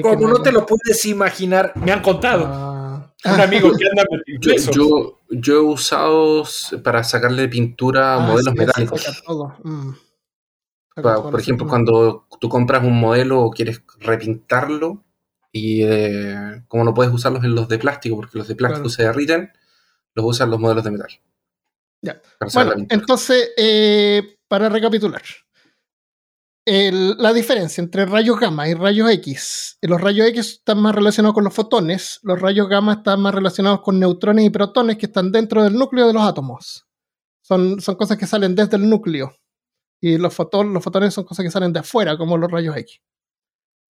Como 0.02 0.28
no 0.28 0.42
te 0.42 0.52
lo 0.52 0.66
puedes 0.66 1.04
imaginar, 1.06 1.74
me 1.76 1.92
han 1.92 2.02
contado. 2.02 2.46
Ah. 2.48 3.14
Un 3.26 3.40
amigo 3.40 3.72
que 3.78 3.88
anda 3.88 4.04
yo, 4.40 5.20
yo, 5.30 5.56
he 5.56 5.60
usado 5.60 6.44
para 6.84 7.04
sacarle 7.04 7.48
pintura 7.48 8.14
a 8.14 8.24
ah, 8.24 8.28
modelos 8.28 8.54
metálicos. 8.54 9.24
Mm. 9.64 9.92
por 10.96 11.40
ejemplo, 11.40 11.68
cuando 11.68 12.28
tú 12.40 12.50
compras 12.50 12.84
un 12.84 13.00
modelo 13.00 13.42
o 13.42 13.52
quieres 13.52 13.82
repintarlo, 14.00 15.04
y 15.52 15.84
eh, 15.84 16.64
como 16.68 16.84
no 16.84 16.94
puedes 16.94 17.14
usarlos 17.14 17.44
en 17.44 17.56
los 17.56 17.68
de 17.68 17.80
plástico, 17.80 18.16
porque 18.16 18.38
los 18.38 18.48
de 18.48 18.56
plástico 18.56 18.90
se 18.90 19.04
derriten, 19.04 19.52
los 20.14 20.26
usan 20.26 20.50
los 20.50 20.60
modelos 20.60 20.84
de 20.84 20.92
metal. 20.92 21.10
Ya. 22.02 22.22
Bueno, 22.54 22.74
entonces, 22.90 23.52
eh, 23.56 24.38
para 24.48 24.68
recapitular, 24.68 25.22
la 26.66 27.34
diferencia 27.34 27.82
entre 27.82 28.06
rayos 28.06 28.40
gamma 28.40 28.68
y 28.70 28.74
rayos 28.74 29.10
X. 29.12 29.78
Los 29.82 30.00
rayos 30.00 30.28
X 30.28 30.48
están 30.54 30.80
más 30.82 30.96
relacionados 30.96 31.34
con 31.34 31.44
los 31.44 31.54
fotones, 31.54 32.20
los 32.24 32.40
rayos 32.40 32.70
gamma 32.70 32.94
están 32.94 33.22
más 33.22 33.36
relacionados 33.36 33.82
con 33.82 34.00
neutrones 34.00 34.46
y 34.46 34.50
protones 34.50 34.98
que 34.98 35.08
están 35.08 35.32
dentro 35.32 35.64
del 35.64 35.74
núcleo 35.74 36.08
de 36.08 36.14
los 36.14 36.24
átomos. 36.24 36.88
Son, 37.42 37.82
son 37.82 37.96
cosas 37.96 38.18
que 38.18 38.28
salen 38.28 38.56
desde 38.56 38.78
el 38.78 38.90
núcleo. 38.90 39.36
Y 40.00 40.18
los, 40.18 40.34
fotones, 40.34 40.74
los 40.74 40.84
fotones 40.84 41.14
son 41.14 41.24
cosas 41.26 41.44
que 41.44 41.52
salen 41.52 41.74
de 41.74 41.80
afuera, 41.80 42.18
como 42.18 42.38
los 42.38 42.52
rayos 42.52 42.76
X. 42.78 43.02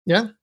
¿Ya? 0.05 0.37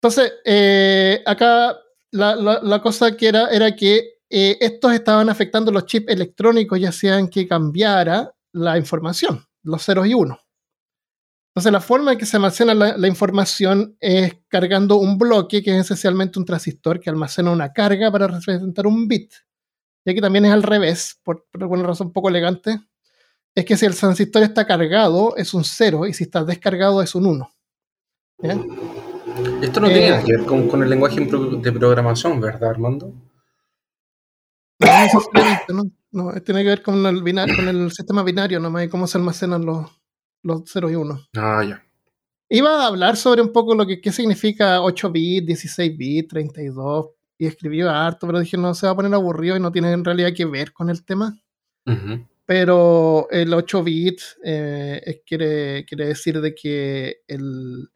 Entonces, 0.00 0.32
eh, 0.44 1.22
acá 1.26 1.76
la, 2.10 2.80
cosa 2.82 3.16
que 3.16 3.28
era, 3.28 3.48
era 3.48 3.74
que 3.74 4.20
eh, 4.30 4.56
estos 4.60 4.92
estaban 4.92 5.28
afectando 5.28 5.72
los 5.72 5.86
chips 5.86 6.12
electrónicos 6.12 6.78
y 6.78 6.86
hacían 6.86 7.28
que 7.28 7.48
cambiara 7.48 8.34
la 8.52 8.78
información, 8.78 9.44
los 9.62 9.84
ceros 9.84 10.06
y 10.06 10.14
unos. 10.14 10.38
Entonces, 11.58 11.72
la 11.72 11.80
forma 11.80 12.12
en 12.12 12.18
que 12.18 12.24
se 12.24 12.36
almacena 12.36 12.72
la, 12.72 13.08
información 13.08 13.96
es 13.98 14.32
cargando 14.46 14.94
un 14.98 15.18
bloque, 15.18 15.60
que 15.60 15.76
es 15.76 15.86
esencialmente 15.86 16.38
un 16.38 16.44
transistor 16.44 17.00
que 17.00 17.10
almacena 17.10 17.50
una 17.50 17.72
carga 17.72 18.12
para 18.12 18.28
representar 18.28 18.86
un 18.86 19.08
bit. 19.08 19.32
Y 20.04 20.10
aquí 20.12 20.20
también 20.20 20.44
es 20.44 20.52
al 20.52 20.62
revés, 20.62 21.18
por, 21.24 21.48
alguna 21.54 21.82
razón 21.82 22.06
un 22.06 22.12
poco 22.12 22.28
elegante. 22.28 22.78
Es 23.56 23.64
que 23.64 23.76
si 23.76 23.86
el 23.86 23.96
transistor 23.96 24.44
está 24.44 24.68
cargado, 24.68 25.36
es 25.36 25.52
un 25.52 25.64
cero, 25.64 26.06
y 26.06 26.14
si 26.14 26.22
está 26.22 26.44
descargado, 26.44 27.02
es 27.02 27.16
un 27.16 27.26
uno. 27.26 27.50
Esto 29.60 29.80
no 29.80 29.88
tiene 29.88 30.10
eh, 30.10 30.22
que 30.24 30.36
ver 30.36 30.46
con, 30.46 30.80
el 30.80 30.88
lenguaje 30.88 31.18
de 31.22 31.72
programación, 31.72 32.40
¿verdad, 32.40 32.70
Armando? 32.70 33.12
No, 34.78 35.82
no, 36.12 36.40
tiene 36.40 36.62
que 36.62 36.68
ver 36.68 36.82
con 36.82 37.04
el, 37.04 37.20
binario, 37.24 37.56
con 37.56 37.66
el 37.66 37.90
sistema 37.90 38.22
binario 38.22 38.60
nomás 38.60 38.84
y 38.84 38.88
cómo 38.88 39.08
se 39.08 39.18
almacenan 39.18 39.66
los, 39.66 39.97
los 40.42 40.62
0 40.66 40.90
y 40.90 40.94
1. 40.94 41.28
Ah, 41.36 41.64
ya. 41.64 41.84
Iba 42.50 42.82
a 42.82 42.86
hablar 42.86 43.16
sobre 43.16 43.42
un 43.42 43.52
poco 43.52 43.74
lo 43.74 43.86
que 43.86 44.00
qué 44.00 44.10
significa 44.10 44.80
8 44.80 45.10
bits, 45.10 45.46
16 45.46 45.96
bits, 45.98 46.28
32, 46.28 47.10
y 47.38 47.46
escribió 47.46 47.90
harto, 47.90 48.26
pero 48.26 48.40
dije, 48.40 48.56
no, 48.56 48.74
se 48.74 48.86
va 48.86 48.92
a 48.92 48.96
poner 48.96 49.12
aburrido 49.14 49.56
y 49.56 49.60
no 49.60 49.70
tiene 49.70 49.92
en 49.92 50.04
realidad 50.04 50.32
que 50.34 50.46
ver 50.46 50.72
con 50.72 50.90
el 50.90 51.04
tema. 51.04 51.38
Pero 52.44 53.28
el 53.30 53.52
8 53.52 53.82
bits 53.82 54.38
eh, 54.44 55.22
quiere, 55.26 55.84
quiere 55.86 56.06
decir 56.06 56.40
de 56.40 56.54
que 56.54 57.22
el, 57.26 57.88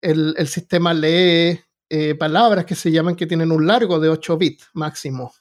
el, 0.00 0.48
sistema 0.48 0.92
lee 0.92 1.60
eh, 1.88 2.14
palabras 2.16 2.64
que 2.64 2.74
se 2.74 2.90
llaman 2.90 3.14
que 3.14 3.26
tienen 3.26 3.52
un 3.52 3.66
largo 3.66 4.00
de 4.00 4.08
8 4.08 4.38
bits 4.38 4.70
máximo. 4.74 5.32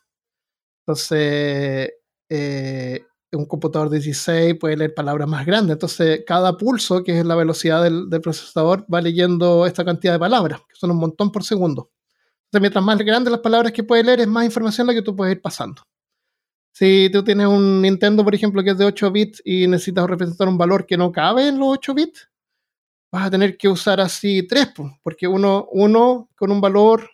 Entonces, 0.82 1.92
eh, 2.30 3.06
un 3.32 3.46
computador 3.46 3.90
16 3.90 4.56
puede 4.60 4.78
leer 4.78 4.94
palabras 4.94 5.28
más 5.28 5.46
grandes. 5.46 5.74
Entonces, 5.74 6.24
cada 6.26 6.58
pulso, 6.58 7.04
que 7.04 7.20
es 7.20 7.26
la 7.26 7.36
velocidad 7.36 7.84
del, 7.84 8.08
procesador, 8.22 8.86
va 8.92 9.02
leyendo 9.02 9.66
esta 9.66 9.84
cantidad 9.84 10.14
de 10.14 10.20
palabras, 10.20 10.62
que 10.68 10.76
son 10.76 10.92
un 10.92 10.98
montón 10.98 11.32
por 11.32 11.44
segundo. 11.44 11.92
Entonces, 12.46 12.62
mientras 12.62 12.84
más 12.84 12.98
grandes 13.00 13.32
las 13.32 13.42
palabras 13.42 13.72
que 13.72 13.84
puede 13.84 14.04
leer, 14.04 14.22
es 14.22 14.28
más 14.28 14.46
información 14.46 14.88
la 14.88 14.94
que 14.94 15.02
tú 15.02 15.16
puedes 15.16 15.36
ir 15.36 15.42
pasando. 15.42 15.82
Si 16.72 17.10
tú 17.12 17.24
tienes 17.24 17.48
un 17.48 17.82
Nintendo, 17.82 18.24
por 18.24 18.36
ejemplo, 18.36 18.62
que 18.64 18.72
es 18.72 18.78
de 18.78 18.86
8 18.86 19.12
bits 19.12 19.42
y 19.46 19.68
necesitas 19.68 20.08
representar 20.08 20.48
un 20.48 20.58
valor 20.58 20.86
que 20.86 20.98
no 20.98 21.12
cabe 21.12 21.48
en 21.48 21.58
los 21.58 21.70
8 21.70 21.94
bits, 21.94 22.30
vas 23.12 23.28
a 23.28 23.32
tener 23.32 23.58
que 23.58 23.70
usar 23.70 24.02
así 24.02 24.46
tres, 24.46 24.74
porque 25.02 25.26
uno, 25.26 25.70
uno 25.72 26.30
con 26.36 26.52
un 26.52 26.60
valor, 26.60 27.10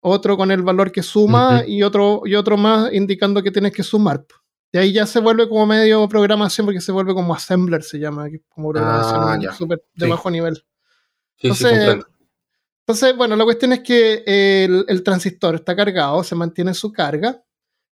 otro 0.00 0.34
con 0.36 0.50
el 0.50 0.62
valor 0.62 0.90
que 0.90 1.02
suma 1.02 1.62
y, 1.66 1.82
otro, 1.82 2.22
y 2.24 2.36
otro 2.36 2.56
más 2.56 2.90
indicando 2.92 3.42
que 3.42 3.50
tienes 3.50 3.72
que 3.72 3.82
sumar. 3.82 4.24
Y 4.72 4.78
ahí 4.78 4.92
ya 4.92 5.06
se 5.06 5.20
vuelve 5.20 5.48
como 5.48 5.66
medio 5.66 6.08
programación, 6.08 6.66
porque 6.66 6.80
se 6.80 6.92
vuelve 6.92 7.12
como 7.14 7.34
assembler, 7.34 7.82
se 7.82 7.98
llama, 7.98 8.28
como 8.48 8.70
programación 8.70 9.48
ah, 9.48 9.52
súper 9.52 9.84
de 9.94 10.08
bajo 10.08 10.30
nivel. 10.30 10.64
entonces, 11.38 12.04
entonces, 12.80 13.16
bueno, 13.16 13.36
la 13.36 13.44
cuestión 13.44 13.72
es 13.72 13.80
que 13.80 14.24
el, 14.26 14.84
el, 14.88 15.02
transistor 15.02 15.54
está 15.56 15.76
cargado, 15.76 16.24
se 16.24 16.34
mantiene 16.34 16.74
su 16.74 16.92
carga. 16.92 17.42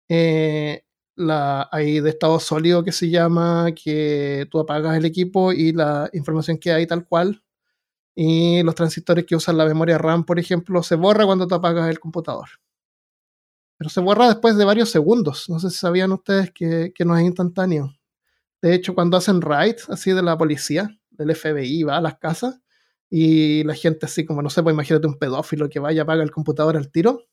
Eh, 0.08 0.84
la, 1.14 1.68
hay 1.72 2.00
de 2.00 2.10
estado 2.10 2.38
sólido 2.40 2.84
que 2.84 2.92
se 2.92 3.08
llama, 3.08 3.72
que 3.72 4.46
tú 4.50 4.60
apagas 4.60 4.96
el 4.96 5.04
equipo 5.04 5.52
y 5.52 5.72
la 5.72 6.10
información 6.12 6.58
que 6.58 6.72
hay 6.72 6.86
tal 6.86 7.06
cual. 7.06 7.42
Y 8.14 8.62
los 8.62 8.74
transistores 8.74 9.24
que 9.24 9.36
usan 9.36 9.56
la 9.56 9.64
memoria 9.64 9.98
RAM, 9.98 10.24
por 10.24 10.38
ejemplo, 10.38 10.82
se 10.82 10.96
borra 10.96 11.24
cuando 11.24 11.46
tú 11.46 11.54
apagas 11.54 11.88
el 11.88 11.98
computador. 11.98 12.48
Pero 13.82 13.90
se 13.90 14.00
borra 14.00 14.28
después 14.28 14.56
de 14.56 14.64
varios 14.64 14.90
segundos. 14.90 15.48
No 15.48 15.58
sé 15.58 15.68
si 15.68 15.76
sabían 15.76 16.12
ustedes 16.12 16.52
que, 16.52 16.92
no 17.04 17.16
es 17.16 17.24
instantáneo. 17.24 17.92
De 18.60 18.74
hecho, 18.74 18.94
cuando 18.94 19.16
hacen 19.16 19.40
raid, 19.40 19.74
así 19.88 20.12
de 20.12 20.22
la 20.22 20.38
policía, 20.38 20.88
del 21.10 21.34
FBI, 21.34 21.82
va 21.82 21.96
a 21.96 22.00
las 22.00 22.16
casas 22.18 22.60
y 23.10 23.64
la 23.64 23.74
gente 23.74 24.06
así 24.06 24.24
como, 24.24 24.40
no 24.40 24.50
sé, 24.50 24.62
pues 24.62 24.72
imagínate 24.72 25.08
un 25.08 25.18
pedófilo 25.18 25.68
que 25.68 25.80
vaya, 25.80 26.02
apaga 26.02 26.22
el 26.22 26.30
computador 26.30 26.76
al 26.76 26.92
tiro. 26.92 27.24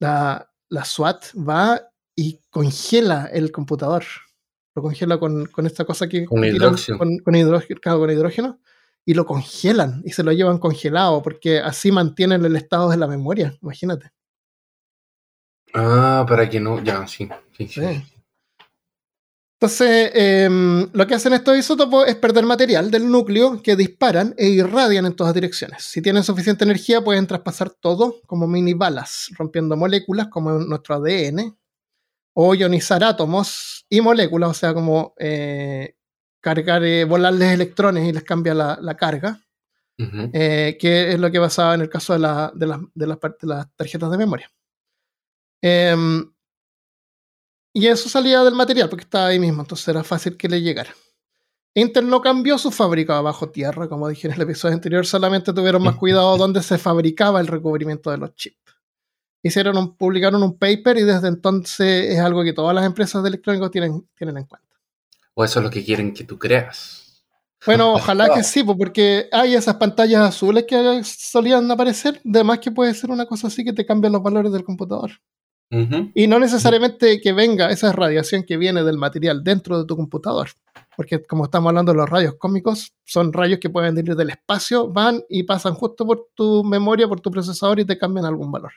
La, 0.00 0.50
la 0.70 0.84
SWAT 0.86 1.26
va 1.36 1.90
y 2.16 2.40
congela 2.48 3.26
el 3.26 3.52
computador. 3.52 4.04
Lo 4.74 4.80
congela 4.80 5.18
con, 5.18 5.46
esta 5.66 5.84
cosa 5.84 6.08
que... 6.08 6.24
Con 6.24 6.42
hidrógeno. 6.42 6.96
Con, 6.96 7.36
hidrógeno, 7.36 8.60
Y 9.04 9.12
lo 9.12 9.26
congelan 9.26 10.00
y 10.06 10.12
se 10.12 10.22
lo 10.22 10.32
llevan 10.32 10.56
congelado 10.56 11.20
porque 11.20 11.58
así 11.58 11.92
mantienen 11.92 12.46
el 12.46 12.56
estado 12.56 12.88
de 12.88 12.96
la 12.96 13.06
memoria. 13.06 13.54
Imagínate. 13.60 14.10
Ah, 15.74 16.24
para 16.28 16.48
que 16.48 16.60
no... 16.60 16.82
Ya, 16.82 17.06
sí. 17.06 17.28
Entonces, 19.60 20.10
em, 20.14 20.88
lo 20.92 21.06
que 21.06 21.14
hacen 21.14 21.32
estos 21.32 21.56
isótopos 21.56 22.06
es 22.06 22.16
perder 22.16 22.44
material 22.44 22.90
del 22.90 23.10
núcleo 23.10 23.62
que 23.62 23.76
disparan 23.76 24.34
e 24.36 24.48
irradian 24.48 25.06
en 25.06 25.16
todas 25.16 25.34
direcciones. 25.34 25.84
Si 25.84 26.02
tienen 26.02 26.22
suficiente 26.22 26.64
energía, 26.64 27.02
pueden 27.02 27.26
traspasar 27.26 27.70
todo 27.70 28.20
como 28.26 28.46
mini 28.46 28.74
balas, 28.74 29.30
rompiendo 29.38 29.76
moléculas 29.76 30.28
como 30.28 30.52
nuestro 30.52 30.96
ADN, 30.96 31.56
o 32.34 32.54
ionizar 32.54 33.02
átomos 33.02 33.86
y 33.88 34.00
moléculas, 34.00 34.50
o 34.50 34.54
sea, 34.54 34.74
como 34.74 35.14
eh, 35.18 35.94
cargar, 36.40 36.84
eh, 36.84 37.04
volarles 37.04 37.52
electrones 37.52 38.06
y 38.08 38.12
les 38.12 38.24
cambia 38.24 38.54
la, 38.54 38.96
carga, 38.96 39.40
eh, 39.96 40.76
que 40.78 41.12
es 41.12 41.18
lo 41.18 41.30
que 41.30 41.40
pasaba 41.40 41.74
en 41.74 41.80
el 41.80 41.88
caso 41.88 42.12
de, 42.12 42.18
la, 42.18 42.52
de, 42.54 42.66
las, 42.66 42.80
de, 42.92 43.06
las, 43.06 43.76
tarjetas 43.76 44.10
de 44.10 44.18
memoria. 44.18 44.50
Em, 45.66 46.30
y 47.72 47.86
eso 47.86 48.08
salía 48.08 48.44
del 48.44 48.54
material 48.54 48.88
porque 48.88 49.04
estaba 49.04 49.28
ahí 49.28 49.38
mismo, 49.38 49.62
entonces 49.62 49.88
era 49.88 50.04
fácil 50.04 50.36
que 50.36 50.48
le 50.48 50.60
llegara. 50.60 50.94
Intel 51.74 52.08
no 52.08 52.20
cambió 52.20 52.58
su 52.58 52.70
fábrica 52.70 53.20
bajo 53.20 53.50
tierra, 53.50 53.88
como 53.88 54.08
dije 54.08 54.28
en 54.28 54.34
el 54.34 54.42
episodio 54.42 54.74
anterior, 54.74 55.06
solamente 55.06 55.52
tuvieron 55.52 55.82
más 55.82 55.96
cuidado 55.98 56.36
donde 56.36 56.62
se 56.62 56.76
fabricaba 56.76 57.40
el 57.40 57.46
recubrimiento 57.46 58.10
de 58.10 58.18
los 58.18 58.34
chips 58.34 58.64
hicieron 59.44 59.76
un, 59.76 59.96
publicaron 59.96 60.42
un 60.42 60.58
paper 60.58 60.96
y 60.96 61.02
desde 61.02 61.28
entonces 61.28 62.10
es 62.10 62.18
algo 62.18 62.42
que 62.42 62.54
todas 62.54 62.74
las 62.74 62.84
empresas 62.84 63.22
de 63.22 63.28
electrónicos 63.28 63.70
tienen, 63.70 64.08
tienen 64.16 64.38
en 64.38 64.44
cuenta. 64.44 64.68
O 65.34 65.44
eso 65.44 65.60
es 65.60 65.64
lo 65.64 65.70
que 65.70 65.84
quieren 65.84 66.14
que 66.14 66.24
tú 66.24 66.38
creas. 66.38 67.24
Bueno, 67.66 67.92
ojalá 67.94 68.30
que 68.34 68.42
sí, 68.42 68.64
porque 68.64 69.28
hay 69.30 69.54
esas 69.54 69.76
pantallas 69.76 70.22
azules 70.22 70.64
que 70.66 71.02
solían 71.04 71.70
aparecer, 71.70 72.20
además 72.24 72.58
que 72.58 72.70
puede 72.70 72.94
ser 72.94 73.10
una 73.10 73.26
cosa 73.26 73.48
así 73.48 73.62
que 73.64 73.74
te 73.74 73.84
cambia 73.84 74.10
los 74.10 74.22
valores 74.22 74.50
del 74.50 74.64
computador. 74.64 75.10
Y 75.70 76.28
no 76.28 76.38
necesariamente 76.38 77.20
que 77.20 77.32
venga 77.32 77.70
esa 77.70 77.90
radiación 77.90 78.44
que 78.44 78.56
viene 78.56 78.84
del 78.84 78.96
material 78.96 79.42
dentro 79.42 79.78
de 79.78 79.86
tu 79.86 79.96
computador. 79.96 80.50
porque 80.96 81.24
como 81.24 81.44
estamos 81.44 81.70
hablando 81.70 81.90
de 81.90 81.98
los 81.98 82.08
rayos 82.08 82.34
cósmicos, 82.38 82.94
son 83.04 83.32
rayos 83.32 83.58
que 83.58 83.70
pueden 83.70 83.96
venir 83.96 84.14
del 84.14 84.30
espacio, 84.30 84.88
van 84.92 85.24
y 85.28 85.42
pasan 85.42 85.74
justo 85.74 86.06
por 86.06 86.28
tu 86.34 86.62
memoria, 86.62 87.08
por 87.08 87.20
tu 87.20 87.32
procesador 87.32 87.80
y 87.80 87.84
te 87.84 87.98
cambian 87.98 88.26
algún 88.26 88.52
valor. 88.52 88.72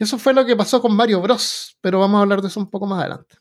Eso 0.00 0.18
fue 0.18 0.34
lo 0.34 0.44
que 0.44 0.56
pasó 0.56 0.80
con 0.80 0.96
Mario 0.96 1.20
Bros, 1.20 1.76
pero 1.80 2.00
vamos 2.00 2.18
a 2.18 2.22
hablar 2.22 2.42
de 2.42 2.48
eso 2.48 2.58
un 2.58 2.70
poco 2.70 2.86
más 2.86 3.00
adelante. 3.00 3.36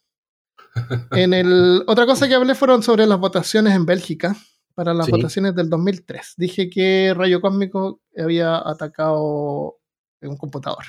En 1.12 1.34
el, 1.34 1.84
otra 1.88 2.06
cosa 2.06 2.28
que 2.28 2.36
hablé 2.36 2.54
fueron 2.54 2.84
sobre 2.84 3.08
las 3.08 3.18
votaciones 3.18 3.74
en 3.74 3.88
Bélgica, 3.88 4.36
para 4.78 4.94
las 4.94 5.10
votaciones 5.10 5.56
del 5.56 5.72
2003. 5.72 6.36
Dije 6.38 6.70
que 6.70 7.12
Rayo 7.18 7.42
Cósmico 7.42 8.00
había 8.16 8.58
atacado 8.58 9.80
un 10.22 10.38
computador. 10.38 10.84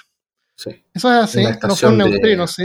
Sí. 0.58 0.70
Eso 0.92 1.08
es 1.12 1.24
así, 1.24 1.44
no 1.62 1.76
fue 1.76 1.88
un 1.88 1.98
neutrino, 1.98 2.48
sí. 2.48 2.64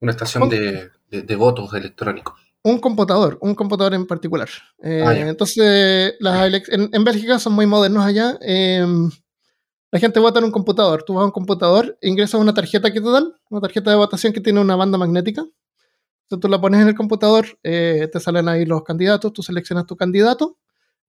Una 0.00 0.12
estación 0.12 0.50
de, 0.50 1.36
votos 1.36 1.72
electrónicos. 1.72 2.34
Un 2.62 2.78
computador, 2.78 3.38
un 3.40 3.54
computador 3.54 3.94
en 3.94 4.06
particular. 4.06 4.50
Eh, 4.82 5.02
ah, 5.04 5.16
entonces, 5.16 6.14
las 6.20 6.52
en, 6.68 7.04
Bélgica 7.04 7.38
son 7.38 7.54
muy 7.54 7.64
modernos 7.66 8.04
allá. 8.04 8.38
Em, 8.42 9.10
la 9.90 9.98
gente 9.98 10.20
vota 10.20 10.40
en 10.40 10.44
un 10.44 10.50
computador. 10.50 11.04
Tú 11.04 11.14
vas 11.14 11.22
a 11.22 11.26
un 11.26 11.30
computador, 11.30 11.96
ingresas 12.02 12.38
una 12.38 12.52
tarjeta 12.52 12.92
que 12.92 13.00
te 13.00 13.10
dan, 13.10 13.32
una 13.48 13.62
tarjeta 13.62 13.90
de 13.90 13.96
votación 13.96 14.34
que 14.34 14.42
tiene 14.42 14.60
una 14.60 14.76
banda 14.76 14.98
magnética. 14.98 15.40
Entonces 16.24 16.42
tú 16.42 16.48
la 16.48 16.60
pones 16.60 16.82
en 16.82 16.88
el 16.88 16.94
computador, 16.94 17.46
eh, 17.62 18.10
te 18.12 18.20
salen 18.20 18.48
ahí 18.48 18.66
los 18.66 18.82
candidatos, 18.82 19.32
tú 19.32 19.42
seleccionas 19.42 19.86
tu 19.86 19.96
candidato, 19.96 20.58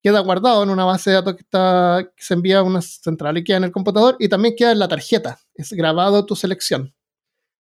queda 0.06 0.20
guardado 0.20 0.62
en 0.62 0.70
una 0.70 0.86
base 0.86 1.10
de 1.10 1.16
datos 1.16 1.34
que, 1.34 1.42
está, 1.42 2.12
que 2.16 2.24
se 2.24 2.36
envía 2.36 2.60
a 2.60 2.62
una 2.62 2.80
central 2.80 3.40
y 3.40 3.44
queda 3.44 3.58
en 3.58 3.64
el 3.64 3.72
computador 3.72 4.16
y 4.20 4.30
también 4.30 4.54
queda 4.56 4.72
en 4.72 4.78
la 4.78 4.88
tarjeta, 4.88 5.40
es 5.56 5.74
grabado 5.74 6.28
tu 6.28 6.36
selección. 6.36 6.94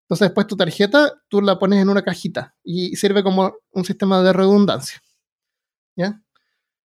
Entonces 0.03 0.27
después 0.27 0.45
tu 0.45 0.55
tarjeta 0.55 1.11
tú 1.27 1.41
la 1.41 1.57
pones 1.57 1.81
en 1.81 1.89
una 1.89 2.03
cajita 2.03 2.53
y 2.63 2.95
sirve 2.97 3.23
como 3.23 3.51
un 3.71 3.83
sistema 3.83 4.21
de 4.21 4.31
redundancia. 4.31 5.01
¿Ya? 5.95 6.21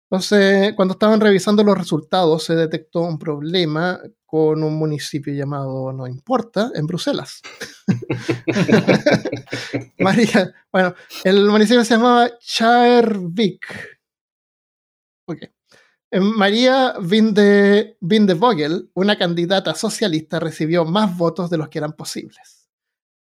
Entonces, 0.10 0.76
cuando 0.78 0.94
estaban 0.94 1.20
revisando 1.20 1.62
los 1.62 1.78
resultados, 1.78 2.46
se 2.46 2.56
detectó 2.56 3.02
un 3.02 3.20
problema 3.20 4.00
con 4.26 4.64
un 4.64 4.76
municipio 4.76 5.34
llamado 5.34 5.92
No 5.92 6.08
Importa, 6.08 6.72
en 6.74 6.88
Bruselas. 6.88 7.42
María, 10.00 10.54
bueno, 10.72 10.96
el 11.26 11.50
municipio 11.50 11.84
se 11.84 11.96
llamaba 11.96 12.30
Charvik. 12.40 13.99
Ok. 15.30 15.44
María 16.12 16.96
Vinde, 17.00 17.98
Vogel, 18.34 18.90
una 18.96 19.16
candidata 19.16 19.76
socialista, 19.76 20.40
recibió 20.40 20.86
más 20.86 21.16
votos 21.16 21.52
de 21.52 21.58
los 21.58 21.70
que 21.70 21.78
eran 21.78 21.94
posibles. 21.94 22.68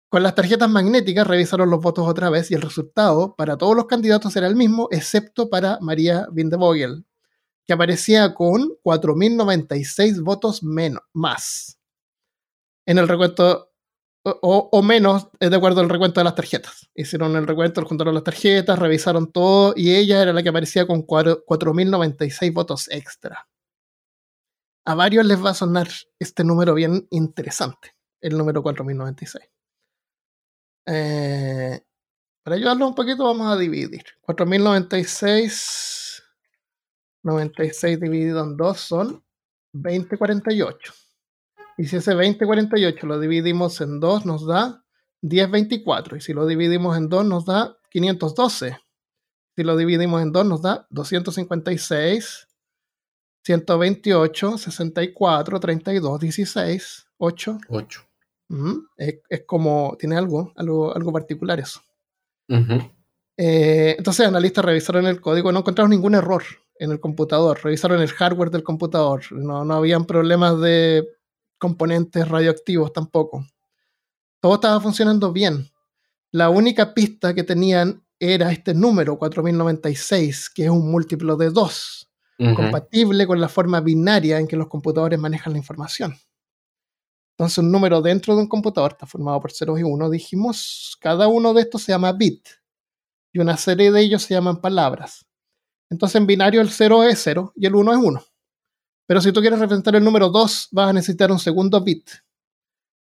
Con 0.09 0.25
las 0.25 0.35
tarjetas 0.35 0.69
magnéticas 0.69 1.25
revisaron 1.25 1.71
los 1.71 1.81
votos 1.81 2.09
otra 2.09 2.31
vez 2.31 2.51
y 2.51 2.55
el 2.55 2.63
resultado 2.63 3.37
para 3.37 3.57
todos 3.57 3.77
los 3.77 3.87
candidatos 3.87 4.35
era 4.35 4.49
el 4.49 4.57
mismo, 4.57 4.89
excepto 4.91 5.49
para 5.49 5.79
María 5.81 6.27
Vindevogel, 6.33 7.07
que 7.65 7.73
aparecía 7.73 8.35
con 8.35 8.77
4.096 8.83 10.21
votos 10.25 10.65
menos, 10.65 11.03
más. 11.13 11.79
En 12.87 12.99
el 12.99 13.07
recuento, 13.07 13.73
o, 14.25 14.83
menos, 14.83 15.29
de 15.39 15.55
acuerdo 15.55 15.81
al 15.81 15.89
recuento 15.89 16.21
de 16.21 16.25
las 16.25 16.35
tarjetas. 16.35 16.89
Hicieron 16.95 17.37
el 17.37 17.47
recuento, 17.47 17.85
juntaron 17.85 18.15
las 18.15 18.25
tarjetas, 18.25 18.79
revisaron 18.79 19.31
todo 19.31 19.75
y 19.77 19.95
ella 19.95 20.23
era 20.23 20.33
la 20.33 20.43
que 20.43 20.49
aparecía 20.49 20.87
con 20.87 21.07
4.096 21.07 22.53
votos 22.53 22.89
extra. 22.91 23.47
A 24.87 24.95
varios 24.95 25.27
les 25.27 25.45
va 25.45 25.51
a 25.51 25.55
sonar 25.55 25.89
este 26.19 26.45
número 26.45 26.75
bien 26.75 27.07
interesante, 27.11 27.95
el 28.21 28.37
número 28.37 28.63
4096. 28.63 29.45
Eh, 30.87 31.81
para 32.43 32.57
ayudarlo 32.57 32.89
un 32.89 32.95
poquito 32.95 33.25
vamos 33.25 33.53
a 33.53 33.59
dividir. 33.59 34.05
4096 34.23 36.23
96 37.23 38.01
dividido 38.01 38.45
en 38.45 38.57
2 38.57 38.81
son 38.81 39.25
2048. 39.73 41.04
Y 41.77 41.87
si 41.87 41.97
ese 41.97 42.13
2048 42.13 43.07
lo 43.07 43.19
dividimos 43.19 43.81
en 43.81 44.01
2 44.01 44.27
nos 44.27 44.47
da 44.47 44.85
1024. 45.23 46.17
Y 46.17 46.21
si 46.21 46.33
lo 46.33 46.47
dividimos 46.47 46.97
en 46.97 47.09
2 47.09 47.27
nos 47.27 47.45
da 47.45 47.77
512. 47.91 48.79
Si 49.57 49.63
lo 49.63 49.77
dividimos 49.77 50.23
en 50.23 50.33
2 50.33 50.47
nos 50.47 50.63
da 50.63 50.87
256, 50.91 52.49
128, 53.45 54.59
64, 54.59 55.61
32, 55.61 56.21
16, 56.21 57.07
8. 57.19 57.59
8 57.69 58.05
es, 58.97 59.43
como, 59.47 59.97
tiene 59.99 60.17
algo, 60.17 60.53
algo, 60.57 60.95
algo 60.95 61.13
particular 61.13 61.59
eso. 61.61 61.81
Eh, 63.37 63.95
entonces, 63.99 64.27
analistas 64.27 64.65
revisaron 64.65 65.07
el 65.07 65.21
código, 65.21 65.51
no 65.51 65.61
encontraron 65.61 65.91
ningún 65.91 66.15
error 66.15 66.43
en 66.79 66.93
el 66.93 67.01
computador, 67.01 67.59
revisaron 67.63 68.01
el 68.01 68.09
hardware 68.09 68.51
del 68.51 68.63
computador, 68.63 69.23
no, 69.33 69.65
no 69.65 69.75
habían 69.75 70.05
problemas 70.05 70.61
de 70.61 71.09
componentes 71.65 72.29
radioactivos 72.29 72.93
tampoco. 72.93 73.47
Todo 74.39 74.57
estaba 74.57 74.79
funcionando 74.83 75.33
bien. 75.33 75.71
La 76.31 76.51
única 76.51 76.93
pista 76.93 77.33
que 77.33 77.43
tenían 77.43 78.05
era 78.19 78.53
este 78.53 78.75
número 78.75 79.17
4096, 79.17 80.51
que 80.51 80.65
es 80.65 80.71
un 80.71 80.91
múltiplo 80.91 81.39
de 81.39 81.49
2, 81.49 82.11
compatible 82.55 83.27
con 83.27 83.41
la 83.41 83.49
forma 83.49 83.81
binaria 83.81 84.39
en 84.39 84.47
que 84.47 84.57
los 84.57 84.69
computadores 84.69 85.19
manejan 85.19 85.55
la 85.55 85.59
información. 85.59 86.15
Entonces, 87.31 87.57
un 87.57 87.73
número 87.73 88.03
dentro 88.03 88.37
de 88.37 88.43
un 88.43 88.49
computador 88.49 88.93
está 88.93 89.07
formado 89.07 89.41
por 89.41 89.51
ceros 89.51 89.81
y 89.81 89.85
uno. 89.85 90.11
Dijimos, 90.11 90.99
cada 91.01 91.29
uno 91.29 91.55
de 91.55 91.63
estos 91.63 91.83
se 91.83 91.93
llama 91.93 92.13
bit 92.13 92.47
y 93.33 93.39
una 93.39 93.57
serie 93.57 93.91
de 93.91 94.03
ellos 94.03 94.23
se 94.23 94.35
llaman 94.35 94.61
palabras. 94.61 95.25
Entonces, 95.89 96.17
en 96.17 96.27
binario 96.27 96.61
el 96.61 96.69
0 96.69 97.05
es 97.05 97.21
0 97.23 97.55
y 97.57 97.65
el 97.65 97.75
1 97.75 97.93
es 97.93 97.99
1. 98.03 98.25
Pero 99.07 99.21
si 99.21 99.33
tú 99.33 99.41
quieres 99.41 99.59
representar 99.59 99.97
el 99.97 100.05
número 100.05 100.29
2, 100.31 100.69
vas 100.73 100.89
a 100.89 100.93
necesitar 100.93 101.31
un 101.31 101.39
segundo 101.39 101.81
bit 101.81 102.09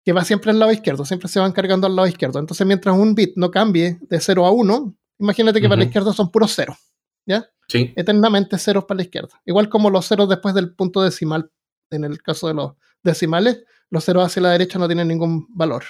que 0.04 0.14
va 0.14 0.24
siempre 0.24 0.52
al 0.52 0.60
lado 0.60 0.72
izquierdo, 0.72 1.06
siempre 1.06 1.30
se 1.30 1.40
van 1.40 1.52
cargando 1.52 1.86
al 1.86 1.96
lado 1.96 2.08
izquierdo. 2.08 2.40
Entonces, 2.40 2.66
mientras 2.66 2.96
un 2.98 3.14
bit 3.14 3.34
no 3.36 3.52
cambie 3.52 4.00
de 4.02 4.20
0 4.20 4.46
a 4.46 4.52
1, 4.52 4.96
imagínate 5.20 5.62
que 5.62 5.70
para 5.70 5.80
la 5.80 5.86
izquierda 5.86 6.12
son 6.14 6.32
puros 6.32 6.56
ceros. 6.56 6.78
¿Ya? 7.26 7.48
Sí. 7.68 7.94
Eternamente 7.96 8.58
ceros 8.58 8.86
para 8.86 8.98
la 8.98 9.04
izquierda. 9.04 9.40
Igual 9.46 9.70
como 9.70 9.92
los 9.92 10.08
ceros 10.08 10.28
después 10.28 10.56
del 10.56 10.74
punto 10.74 11.04
decimal, 11.04 11.52
en 11.92 12.04
el 12.04 12.22
caso 12.22 12.48
de 12.48 12.56
los 12.56 12.74
decimales, 13.04 13.64
los 13.92 14.04
ceros 14.04 14.26
hacia 14.26 14.42
la 14.42 14.50
derecha 14.50 14.80
no 14.80 14.88
tienen 14.88 15.08
ningún 15.08 15.46
valor. 15.50 15.84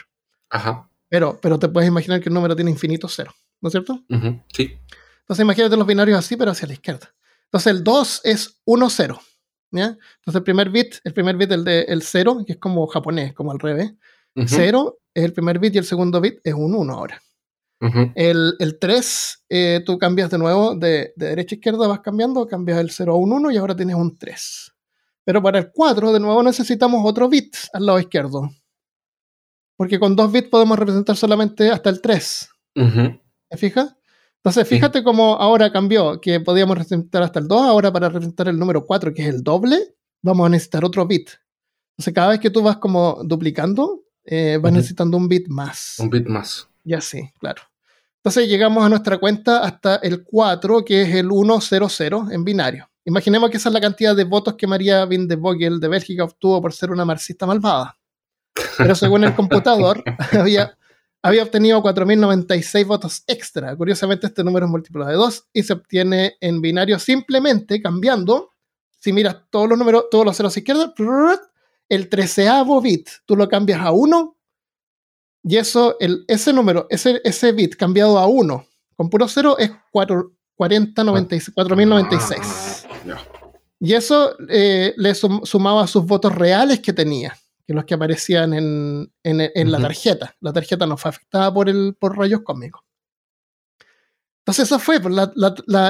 Ajá. 0.49 0.89
Pero, 1.07 1.39
pero 1.41 1.57
te 1.57 1.69
puedes 1.69 1.87
imaginar 1.87 2.19
que 2.19 2.29
el 2.29 2.33
número 2.33 2.55
tiene 2.55 2.71
infinitos 2.71 3.15
ceros, 3.15 3.33
¿no 3.61 3.69
es 3.69 3.71
cierto? 3.71 4.03
Sí. 4.53 4.77
Entonces 5.21 5.43
imagínate 5.43 5.77
los 5.77 5.87
binarios 5.87 6.19
así, 6.19 6.35
pero 6.35 6.51
hacia 6.51 6.67
la 6.67 6.73
izquierda. 6.73 7.13
Entonces 7.45 7.67
el 7.71 7.83
2 7.83 8.21
es 8.25 8.61
1, 8.65 8.89
0. 8.89 9.21
¿Ya? 9.71 9.97
Entonces 10.17 10.35
el 10.35 10.43
primer 10.43 10.69
bit, 10.69 10.95
el 11.03 11.13
primer 11.13 11.37
bit 11.37 11.51
el 11.51 11.63
de 11.63 11.81
el 11.81 12.01
0, 12.01 12.43
que 12.45 12.53
es 12.53 12.59
como 12.59 12.85
japonés, 12.87 13.33
como 13.33 13.51
al 13.51 13.59
revés. 13.59 13.93
0 14.35 14.99
es 15.13 15.23
el 15.23 15.33
primer 15.33 15.59
bit 15.59 15.75
y 15.75 15.77
el 15.79 15.85
segundo 15.85 16.21
bit 16.21 16.39
es 16.43 16.53
un 16.53 16.73
1 16.73 16.93
ahora. 16.93 17.21
El, 18.13 18.53
el, 18.59 18.77
3, 18.77 19.45
eh, 19.49 19.81
tú 19.83 19.97
cambias 19.97 20.29
de 20.29 20.37
nuevo 20.37 20.75
de, 20.75 21.13
de, 21.15 21.25
derecha 21.29 21.55
a 21.55 21.57
izquierda, 21.57 21.87
vas 21.87 22.01
cambiando, 22.01 22.47
cambias 22.47 22.79
el 22.79 22.91
0 22.91 23.13
a 23.13 23.17
un 23.17 23.33
1 23.33 23.49
y 23.49 23.57
ahora 23.57 23.75
tienes 23.75 23.95
un 23.95 24.15
3. 24.15 24.71
Pero 25.23 25.41
para 25.41 25.59
el 25.59 25.71
4, 25.71 26.13
de 26.13 26.19
nuevo, 26.19 26.43
necesitamos 26.43 27.01
otro 27.03 27.27
bit 27.27 27.55
al 27.73 27.85
lado 27.85 27.99
izquierdo. 27.99 28.49
Porque 29.77 29.99
con 29.99 30.15
dos 30.15 30.31
bits 30.31 30.49
podemos 30.49 30.77
representar 30.77 31.15
solamente 31.15 31.69
hasta 31.71 31.89
el 31.89 32.01
3. 32.01 32.49
¿Te 33.49 33.57
fijas? 33.57 33.95
Entonces, 34.43 34.67
fíjate 34.67 35.03
cómo 35.03 35.35
ahora 35.35 35.71
cambió, 35.71 36.19
que 36.19 36.39
podíamos 36.39 36.75
representar 36.75 37.21
hasta 37.21 37.39
el 37.39 37.47
2, 37.47 37.61
ahora 37.61 37.93
para 37.93 38.09
representar 38.09 38.47
el 38.47 38.57
número 38.57 38.85
4, 38.85 39.13
que 39.13 39.21
es 39.21 39.27
el 39.27 39.43
doble, 39.43 39.95
vamos 40.23 40.47
a 40.47 40.49
necesitar 40.49 40.83
otro 40.83 41.05
bit. 41.05 41.29
Entonces, 41.93 42.13
cada 42.13 42.29
vez 42.29 42.39
que 42.39 42.49
tú 42.49 42.63
vas 42.63 42.77
como 42.77 43.21
duplicando, 43.23 44.03
eh, 44.25 44.57
vas 44.59 44.73
necesitando 44.73 45.17
un 45.17 45.27
bit 45.27 45.47
más. 45.47 45.95
Un 45.99 46.09
bit 46.09 46.25
más. 46.27 46.67
Ya 46.83 47.01
sí, 47.01 47.29
claro. 47.39 47.61
Entonces 48.23 48.47
llegamos 48.47 48.83
a 48.83 48.89
nuestra 48.89 49.17
cuenta 49.17 49.59
hasta 49.59 49.95
el 49.95 50.23
4, 50.23 50.85
que 50.85 51.01
es 51.01 51.15
el 51.15 51.29
100 51.29 52.31
en 52.31 52.43
binario. 52.43 52.87
Imaginemos 53.03 53.49
que 53.49 53.57
esa 53.57 53.69
es 53.69 53.73
la 53.73 53.81
cantidad 53.81 54.15
de 54.15 54.25
votos 54.25 54.53
que 54.53 54.67
María 54.67 55.05
Van 55.05 55.27
de 55.27 55.35
Vogel 55.35 55.79
de 55.79 55.87
Bélgica 55.87 56.23
obtuvo 56.23 56.61
por 56.61 56.71
ser 56.71 56.91
una 56.91 57.03
marxista 57.03 57.47
malvada. 57.47 57.97
Pero 58.77 58.93
según 58.93 59.23
el 59.23 59.33
computador, 59.35 60.03
había, 60.39 60.77
había 61.21 61.43
obtenido 61.43 61.81
4.096 61.81 62.85
votos 62.85 63.23
extra. 63.27 63.75
Curiosamente, 63.75 64.27
este 64.27 64.43
número 64.43 64.65
es 64.65 64.71
múltiplo 64.71 65.05
de 65.05 65.13
2 65.13 65.49
y 65.53 65.63
se 65.63 65.73
obtiene 65.73 66.37
en 66.41 66.61
binario 66.61 66.99
simplemente 66.99 67.81
cambiando. 67.81 68.51
Si 68.99 69.13
miras 69.13 69.37
todos 69.49 69.69
los 69.69 69.77
números, 69.77 70.05
todos 70.09 70.25
los 70.25 70.37
ceros 70.37 70.55
a 70.55 70.59
izquierda, 70.59 70.93
el 71.89 72.09
treceavo 72.09 72.81
bit, 72.81 73.09
tú 73.25 73.35
lo 73.35 73.49
cambias 73.49 73.81
a 73.81 73.91
1 73.91 74.37
y 75.43 75.57
eso, 75.57 75.97
el, 75.99 76.23
ese 76.27 76.53
número, 76.53 76.87
ese, 76.89 77.19
ese 77.23 77.51
bit 77.51 77.75
cambiado 77.75 78.17
a 78.17 78.27
1 78.27 78.65
con 79.01 79.09
puro 79.09 79.27
cero 79.27 79.55
es 79.57 79.71
4, 79.91 80.31
4096. 80.55 82.85
Y 83.79 83.93
eso 83.93 84.35
eh, 84.47 84.93
le 84.95 85.15
sumaba 85.15 85.87
sus 85.87 86.05
votos 86.05 86.35
reales 86.35 86.81
que 86.81 86.93
tenía, 86.93 87.35
que 87.65 87.73
los 87.73 87.85
que 87.85 87.93
aparecían 87.93 88.53
en, 88.53 89.13
en, 89.23 89.71
la 89.71 89.79
tarjeta. 89.79 90.35
La 90.39 90.53
tarjeta 90.53 90.85
no 90.85 90.97
fue 90.97 91.09
afectada 91.09 91.53
por, 91.53 91.69
el, 91.69 91.95
por 91.99 92.17
rayos 92.17 92.41
cósmicos. 92.41 92.81
Entonces 94.39 94.65
eso 94.65 94.79
fue, 94.79 94.99
pues, 94.99 95.15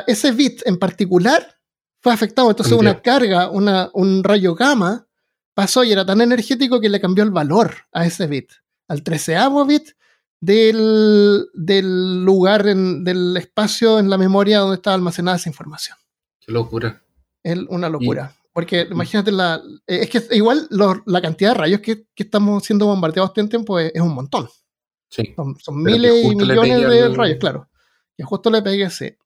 ese 0.08 0.32
bit 0.32 0.62
en 0.66 0.78
particular 0.78 1.60
fue 2.02 2.14
afectado. 2.14 2.50
Entonces 2.50 2.74
una 2.74 3.02
carga, 3.02 3.50
una, 3.50 3.90
un 3.94 4.24
rayo 4.24 4.56
gamma 4.56 5.08
pasó 5.54 5.84
y 5.84 5.92
era 5.92 6.06
tan 6.06 6.22
energético 6.22 6.80
que 6.80 6.90
le 6.90 7.00
cambió 7.00 7.24
el 7.24 7.32
valor 7.32 7.74
a 7.92 8.06
ese 8.06 8.28
bit, 8.28 8.52
al 8.88 9.04
treceavo 9.04 9.66
bit 9.66 9.92
del, 10.40 11.48
del 11.54 12.24
lugar, 12.24 12.68
en, 12.68 13.04
del 13.04 13.38
espacio 13.38 14.00
en 14.00 14.10
la 14.10 14.18
memoria 14.18 14.60
donde 14.60 14.76
estaba 14.76 14.96
almacenada 14.96 15.38
esa 15.38 15.50
información. 15.50 15.98
Qué 16.40 16.52
locura. 16.52 17.02
Es 17.44 17.58
una 17.70 17.90
locura. 17.90 18.36
Porque 18.54 18.88
imagínate, 18.92 19.32
la, 19.32 19.62
es 19.88 20.10
que 20.10 20.36
igual 20.36 20.68
la 20.70 21.22
cantidad 21.22 21.52
de 21.52 21.58
rayos 21.58 21.82
que, 21.82 22.06
que, 22.14 22.24
estamos 22.24 22.64
siendo 22.64 22.86
bombardeados 22.86 23.32
en 23.38 23.48
tiempo 23.48 23.80
es, 23.80 23.92
es 23.96 24.02
un 24.02 24.14
montón. 24.14 24.50
Sí. 25.10 25.34
Son, 25.36 25.84
miles 25.84 26.26
y 26.26 26.36
millones 26.36 26.82
de 26.82 27.10
rayos, 27.14 27.38
claro. 27.40 27.70
Y 28.18 28.24
justo 28.24 28.50
le 28.50 28.62
pegué 28.62 28.84
ese. 28.84 29.18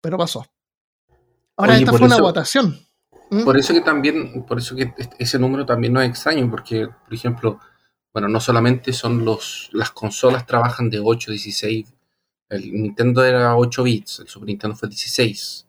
Pero 0.00 0.18
pasó. 0.18 0.44
Ahora, 1.56 1.76
esta 1.76 1.92
fue 1.92 2.06
una 2.06 2.20
votación. 2.20 2.78
¿Mm? 3.30 3.44
Por 3.44 3.56
eso 3.56 3.72
que 3.72 3.80
también, 3.80 4.44
por 4.44 4.58
eso 4.58 4.74
que 4.74 4.92
ese 5.18 5.38
número 5.38 5.64
también 5.64 5.92
no 5.92 6.02
es 6.02 6.08
extraño, 6.08 6.50
porque, 6.50 6.86
por 6.86 7.14
ejemplo, 7.14 7.60
bueno, 8.12 8.28
no 8.28 8.40
solamente 8.40 8.92
son 8.92 9.24
los, 9.24 9.70
las 9.72 9.90
consolas 9.90 10.46
trabajan 10.46 10.90
de 10.90 11.00
8, 11.00 11.30
16. 11.30 11.94
El 12.50 12.72
Nintendo 12.72 13.24
era 13.24 13.56
8 13.56 13.82
bits, 13.82 14.20
el 14.20 14.28
Super 14.28 14.48
Nintendo 14.48 14.76
fue 14.76 14.88
16. 14.88 15.66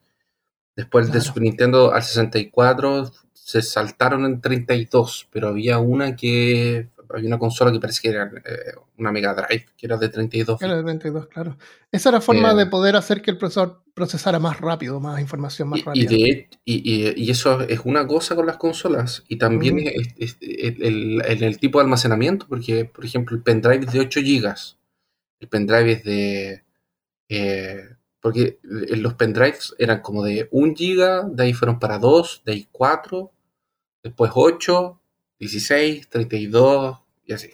Después 0.75 1.12
del 1.12 1.21
Super 1.21 1.43
Nintendo 1.43 1.93
al 1.93 2.03
64 2.03 3.12
se 3.33 3.62
saltaron 3.62 4.25
en 4.25 4.41
32, 4.41 5.27
pero 5.31 5.49
había 5.49 5.77
una 5.77 6.15
que 6.15 6.89
había 7.09 7.27
una 7.27 7.39
consola 7.39 7.71
que 7.71 7.79
parece 7.79 8.01
que 8.01 8.09
era 8.09 8.31
eh, 8.43 8.73
una 8.97 9.12
Mega 9.12 9.33
Drive, 9.33 9.67
que 9.77 9.86
era 9.86 9.97
de 9.97 10.09
32. 10.09 10.62
Era 10.62 10.77
de 10.77 10.83
32, 10.83 11.27
claro. 11.27 11.57
Esa 11.91 12.09
era 12.09 12.17
la 12.17 12.21
forma 12.21 12.51
eh, 12.51 12.55
de 12.55 12.65
poder 12.65 12.95
hacer 12.95 13.21
que 13.21 13.31
el 13.31 13.38
procesador 13.38 13.83
procesara 13.93 14.39
más 14.39 14.59
rápido, 14.59 14.99
más 14.99 15.19
información 15.19 15.69
más 15.69 15.83
rápida. 15.86 16.12
Y, 16.12 16.47
y, 16.65 17.29
eso 17.29 17.62
es 17.62 17.81
una 17.83 18.07
cosa 18.07 18.36
con 18.36 18.47
las 18.47 18.57
consolas. 18.57 19.23
Y 19.27 19.38
también 19.38 19.79
el, 19.79 21.21
el, 21.25 21.59
tipo 21.59 21.77
de 21.77 21.83
almacenamiento, 21.83 22.47
porque, 22.47 22.86
por 22.86 23.05
ejemplo, 23.05 23.36
el 23.36 23.43
pendrive 23.43 23.86
es 23.86 23.93
de 23.93 23.99
8 23.99 24.19
GB. 24.21 24.55
El 25.39 25.47
pendrive 25.49 25.91
es 25.91 26.03
de. 26.03 26.63
Eh, 27.29 27.92
porque 28.23 28.57
los 28.63 29.15
pendrives 29.15 29.75
eran 29.77 29.99
como 29.99 30.23
de 30.23 30.47
1 30.49 30.73
GB, 30.77 31.36
de 31.36 31.43
ahí 31.43 31.53
fueron 31.53 31.77
para 31.77 31.99
2, 31.99 32.43
de 32.45 32.53
ahí 32.53 32.67
4, 32.71 33.29
después 34.01 34.31
8, 34.33 35.01
16, 35.39 36.07
32 36.07 36.99
y 37.25 37.33
así. 37.33 37.49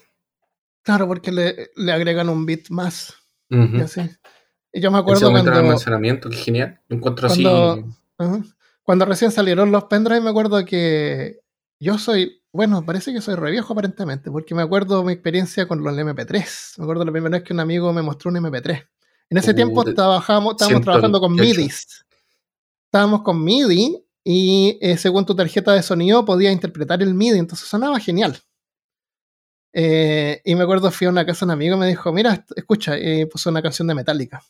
Claro, 0.84 1.08
porque 1.08 1.32
le, 1.32 1.72
le 1.76 1.92
agregan 1.92 2.30
un 2.30 2.46
bit 2.46 2.70
más. 2.70 3.16
Y 3.50 3.82
así. 3.82 4.02
Y 4.72 4.80
yo 4.80 4.92
me 4.92 5.00
acuerdo 5.00 5.32
cuando. 5.32 5.52
almacenamiento, 5.52 6.30
que 6.30 6.38
genial. 6.38 6.80
encuentro 6.88 7.30
cuando, 7.30 7.90
así. 8.20 8.54
cuando 8.84 9.06
recién 9.06 9.32
salieron 9.32 9.72
los 9.72 9.86
pendrive, 9.86 10.22
me 10.22 10.30
acuerdo 10.30 10.64
que 10.66 11.40
yo 11.80 11.98
soy. 11.98 12.44
Bueno, 12.52 12.86
parece 12.86 13.12
que 13.12 13.22
soy 13.22 13.34
re 13.34 13.50
viejo 13.50 13.74
aparentemente, 13.74 14.30
porque 14.30 14.54
me 14.54 14.62
acuerdo 14.62 15.04
mi 15.04 15.14
experiencia 15.14 15.68
con 15.68 15.84
los 15.84 15.96
MP3. 15.96 16.78
Me 16.78 16.84
acuerdo 16.84 17.06
la 17.06 17.12
primera 17.12 17.40
vez 17.40 17.44
que 17.44 17.54
un 17.54 17.60
amigo 17.60 17.92
me 17.92 18.04
mostró 18.04 18.30
un 18.30 18.38
MP3. 18.38 18.88
En 19.30 19.38
ese 19.38 19.52
uh, 19.52 19.56
tiempo 19.56 19.88
estábamos 19.88 20.56
trabajando 20.56 21.20
con 21.20 21.34
MIDI. 21.34 21.70
Estábamos 22.86 23.22
con 23.22 23.44
MIDI 23.44 24.04
y 24.24 24.78
eh, 24.82 24.98
según 24.98 25.26
tu 25.26 25.36
tarjeta 25.36 25.74
de 25.74 25.84
sonido 25.84 26.26
podía 26.26 26.52
interpretar 26.52 27.02
el 27.02 27.14
MIDI, 27.14 27.40
entonces 27.40 27.68
sonaba 27.68 28.00
genial. 28.00 28.38
Eh, 29.72 30.42
y 30.44 30.56
me 30.56 30.64
acuerdo, 30.64 30.90
fui 30.90 31.06
a 31.06 31.12
una 31.12 31.26
casa 31.26 31.46
de 31.46 31.50
un 31.50 31.52
amigo 31.52 31.76
y 31.76 31.80
me 31.80 31.88
dijo, 31.88 32.12
mira, 32.12 32.46
escucha, 32.56 32.98
y 32.98 33.26
puso 33.26 33.52
una 33.52 33.62
canción 33.62 33.88
de 33.88 33.96
Metallica. 33.96 34.44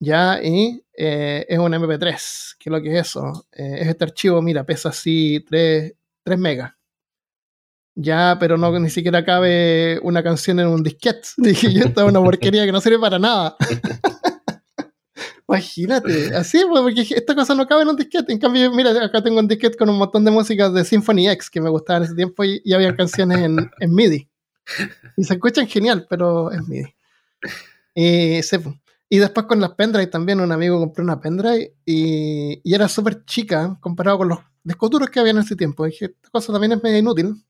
Ya, 0.00 0.42
y 0.42 0.84
eh, 0.96 1.46
es 1.48 1.58
un 1.58 1.72
MP3. 1.72 2.56
¿Qué 2.58 2.70
es 2.70 2.72
lo 2.72 2.82
que 2.82 2.98
es 2.98 3.08
eso? 3.08 3.46
es 3.52 3.86
este 3.86 4.04
archivo, 4.04 4.40
mira, 4.42 4.64
pesa 4.64 4.88
así 4.88 5.44
3, 5.46 5.94
3 6.24 6.38
megas. 6.38 6.72
Ya, 7.94 8.36
pero 8.40 8.56
no 8.56 8.78
ni 8.78 8.88
siquiera 8.88 9.24
cabe 9.24 9.98
una 10.02 10.22
canción 10.22 10.58
en 10.60 10.68
un 10.68 10.82
disquete. 10.82 11.28
Dije 11.36 11.72
yo, 11.72 11.84
esta 11.84 12.02
es 12.02 12.08
una 12.08 12.22
porquería 12.22 12.64
que 12.64 12.72
no 12.72 12.80
sirve 12.80 12.98
para 12.98 13.18
nada. 13.18 13.56
Imagínate, 15.48 16.34
así, 16.34 16.62
pues, 16.66 16.80
porque 16.80 17.02
esta 17.14 17.34
cosa 17.34 17.54
no 17.54 17.66
cabe 17.66 17.82
en 17.82 17.88
un 17.88 17.96
disquete. 17.96 18.32
En 18.32 18.38
cambio, 18.38 18.72
mira, 18.72 18.90
acá 19.04 19.22
tengo 19.22 19.38
un 19.38 19.46
disquete 19.46 19.76
con 19.76 19.90
un 19.90 19.98
montón 19.98 20.24
de 20.24 20.30
músicas 20.30 20.72
de 20.72 20.82
Symphony 20.82 21.28
X 21.28 21.50
que 21.50 21.60
me 21.60 21.68
gustaban 21.68 22.02
en 22.02 22.06
ese 22.06 22.14
tiempo 22.14 22.42
y, 22.42 22.62
había 22.72 22.96
canciones 22.96 23.38
en, 23.38 23.70
en, 23.78 23.94
MIDI. 23.94 24.30
Y 25.18 25.24
se 25.24 25.34
escuchan 25.34 25.66
genial, 25.66 26.06
pero 26.08 26.50
es 26.50 26.66
MIDI. 26.66 26.94
Y, 27.94 28.40
pues. 28.40 28.76
y 29.10 29.18
después 29.18 29.44
con 29.44 29.60
las 29.60 29.72
pendrive 29.72 30.06
también, 30.06 30.40
un 30.40 30.52
amigo 30.52 30.78
compró 30.78 31.04
una 31.04 31.20
pendrive 31.20 31.74
y, 31.84 32.62
y 32.64 32.74
era 32.74 32.88
súper 32.88 33.22
chica 33.26 33.76
comparado 33.80 34.18
con 34.18 34.28
los 34.28 34.38
discos 34.64 34.88
duros 34.88 35.10
que 35.10 35.20
había 35.20 35.32
en 35.32 35.38
ese 35.38 35.54
tiempo. 35.54 35.84
dije, 35.84 36.06
esta 36.06 36.30
cosa 36.30 36.50
también 36.50 36.72
es 36.72 36.82
medio 36.82 36.96
inútil. 36.96 37.44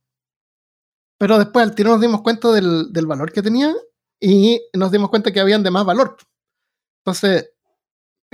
Pero 1.23 1.39
después 1.39 1.63
al 1.63 1.73
tiro 1.77 1.91
nos 1.91 2.01
dimos 2.01 2.21
cuenta 2.23 2.51
del, 2.51 2.93
del 2.93 3.07
valor 3.07 3.31
que 3.31 3.43
tenía 3.43 3.73
y 4.19 4.61
nos 4.73 4.91
dimos 4.91 5.09
cuenta 5.09 5.31
que 5.31 5.39
habían 5.39 5.63
de 5.63 5.71
más 5.71 5.85
valor. 5.85 6.17
Entonces, 6.99 7.51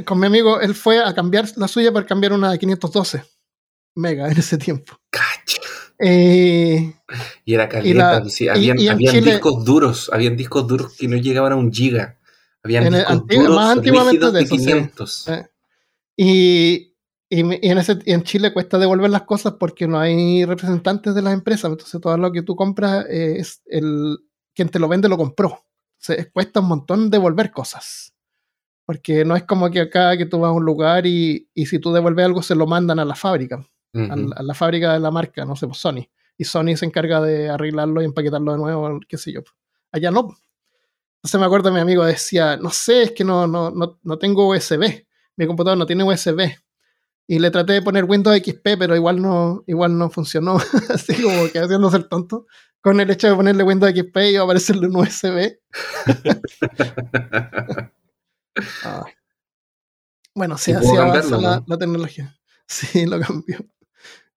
con 0.07 0.19
mi 0.19 0.27
amigo, 0.27 0.59
él 0.59 0.75
fue 0.75 1.05
a 1.05 1.15
cambiar 1.15 1.47
la 1.57 1.69
suya 1.69 1.93
para 1.93 2.07
cambiar 2.07 2.33
una 2.33 2.51
de 2.51 2.59
512 2.59 3.25
mega 3.95 4.33
en 4.33 4.39
ese 4.39 4.57
tiempo. 4.57 4.99
Cacho. 5.11 5.61
Eh, 5.99 6.95
y 7.45 7.53
era 7.53 7.69
caliente, 7.69 8.31
sí, 8.31 8.49
habían, 8.49 8.79
discos 8.79 9.67
duros, 9.67 10.09
habían 10.11 10.35
discos 10.35 10.67
duros 10.67 10.97
que 10.97 11.09
no 11.09 11.19
llegaban 11.19 11.53
a 11.53 11.57
un 11.57 11.71
giga. 11.71 12.17
Habían 12.63 12.91
discos 12.91 13.27
duros 13.27 13.55
más 13.55 13.77
antiguamente 13.77 14.31
de, 14.31 14.47
500. 14.47 15.29
Eh, 15.29 15.47
y, 16.17 16.88
y, 17.31 17.41
en 17.41 17.79
ese, 17.79 17.99
en 18.07 18.23
Chile 18.23 18.53
cuesta 18.53 18.79
devolver 18.79 19.11
las 19.11 19.23
cosas 19.23 19.55
porque 19.59 19.87
no 19.87 19.99
hay 19.99 20.45
representantes 20.45 21.15
de 21.15 21.23
las 21.23 21.35
empresas. 21.35 21.71
Entonces 21.71 22.01
todo 22.01 22.17
lo 22.17 22.33
que 22.33 22.43
tú 22.43 22.57
compras 22.57 23.05
es 23.09 23.63
el 23.67 24.19
quien 24.55 24.69
te 24.71 24.79
lo 24.79 24.89
vende 24.89 25.09
lo 25.09 25.17
compró. 25.17 25.67
Entonces 26.01 26.31
cuesta 26.33 26.61
un 26.61 26.69
montón 26.69 27.11
devolver 27.11 27.51
cosas. 27.51 28.15
Porque 28.87 29.25
no 29.25 29.37
es 29.37 29.45
como 29.45 29.71
que 29.71 29.81
acá 29.81 30.17
que 30.17 30.25
tú 30.25 30.41
vas 30.41 30.49
a 30.49 30.53
un 30.53 30.65
lugar 30.65 31.07
y, 31.07 31.51
y 31.53 31.67
si 31.67 31.79
tú 31.79 31.93
devuelves 31.93 32.25
algo 32.25 32.43
se 32.43 32.55
lo 32.55 32.67
mandan 32.67 32.99
a 32.99 33.05
la 33.05 33.15
fábrica, 33.15 33.63
a, 33.95 34.43
la 34.43 34.55
fábrica 34.55 34.95
de 34.95 35.01
la 35.01 35.11
marca, 35.11 35.45
no 35.45 35.55
sé, 35.55 35.67
pues 35.67 35.79
Sony. 35.79 36.09
Y 36.39 36.45
Sony 36.45 36.77
se 36.77 36.87
encarga 36.87 37.21
de 37.21 37.51
arreglarlo 37.51 38.01
y 38.01 38.07
empaquetarlo 38.07 38.53
de 38.53 38.59
nuevo, 38.59 39.01
qué 39.07 39.19
sé 39.19 39.33
yo. 39.33 39.43
Allá 39.93 40.11
no. 40.11 40.35
Entonces 41.17 41.41
me 41.41 41.45
acuerdo 41.45 41.71
mi 41.73 41.81
amigo 41.81 42.05
decía, 42.05 42.57
no 42.57 42.71
sé, 42.71 43.03
es 43.03 43.13
que 43.13 43.25
no, 43.25 43.47
no, 43.47 43.71
no, 43.71 43.99
no 44.03 44.19
tengo 44.19 44.49
USB. 44.49 45.05
Mi 45.37 45.47
computador 45.47 45.77
no 45.77 45.85
tiene 45.85 46.05
USB. 46.05 46.57
Y 47.31 47.39
le 47.41 47.51
traté 47.51 47.75
de 47.75 47.83
poner 47.83 48.05
Windows 48.05 48.39
XP, 48.39 48.79
pero 48.79 48.97
igual 48.97 49.21
no, 49.21 49.63
igual 49.67 49.99
no 49.99 50.09
funcionó. 50.09 50.57
Así 50.89 51.23
como 51.23 51.47
que 51.53 51.59
haciéndose 51.59 51.99
el 51.99 52.09
tonto. 52.09 52.47
Con 52.81 53.01
el 53.01 53.11
hecho 53.11 53.29
de 53.29 53.37
ponerle 53.37 53.65
Windows 53.65 53.93
XP 53.93 54.17
iba 54.31 54.41
a 54.41 54.45
aparecerle 54.45 54.89
un 54.89 54.97
USB. 54.97 55.59
Bueno, 60.35 60.57
sí, 60.57 60.73
así 60.73 60.97
avanza 60.97 61.37
la, 61.37 61.79
tecnología. 61.79 62.37
Sí, 62.67 63.07
lo 63.07 63.19
cambió. 63.19 63.59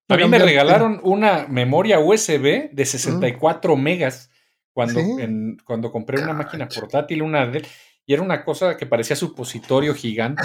a 0.07 0.15
mí 0.15 0.27
me 0.27 0.39
regalaron 0.39 0.99
una 1.03 1.45
memoria 1.47 1.99
USB 1.99 2.71
de 2.71 2.85
64 2.85 3.75
megas 3.75 4.31
cuando, 4.73 5.01
cuando 5.63 5.91
compré 5.91 6.23
una 6.23 6.33
máquina 6.33 6.67
portátil, 6.67 7.21
una 7.21 7.45
de, 7.45 7.63
y 8.05 8.13
era 8.13 8.23
una 8.23 8.43
cosa 8.43 8.77
que 8.77 8.85
parecía 8.85 9.15
supositorio 9.15 9.93
gigante. 9.93 10.43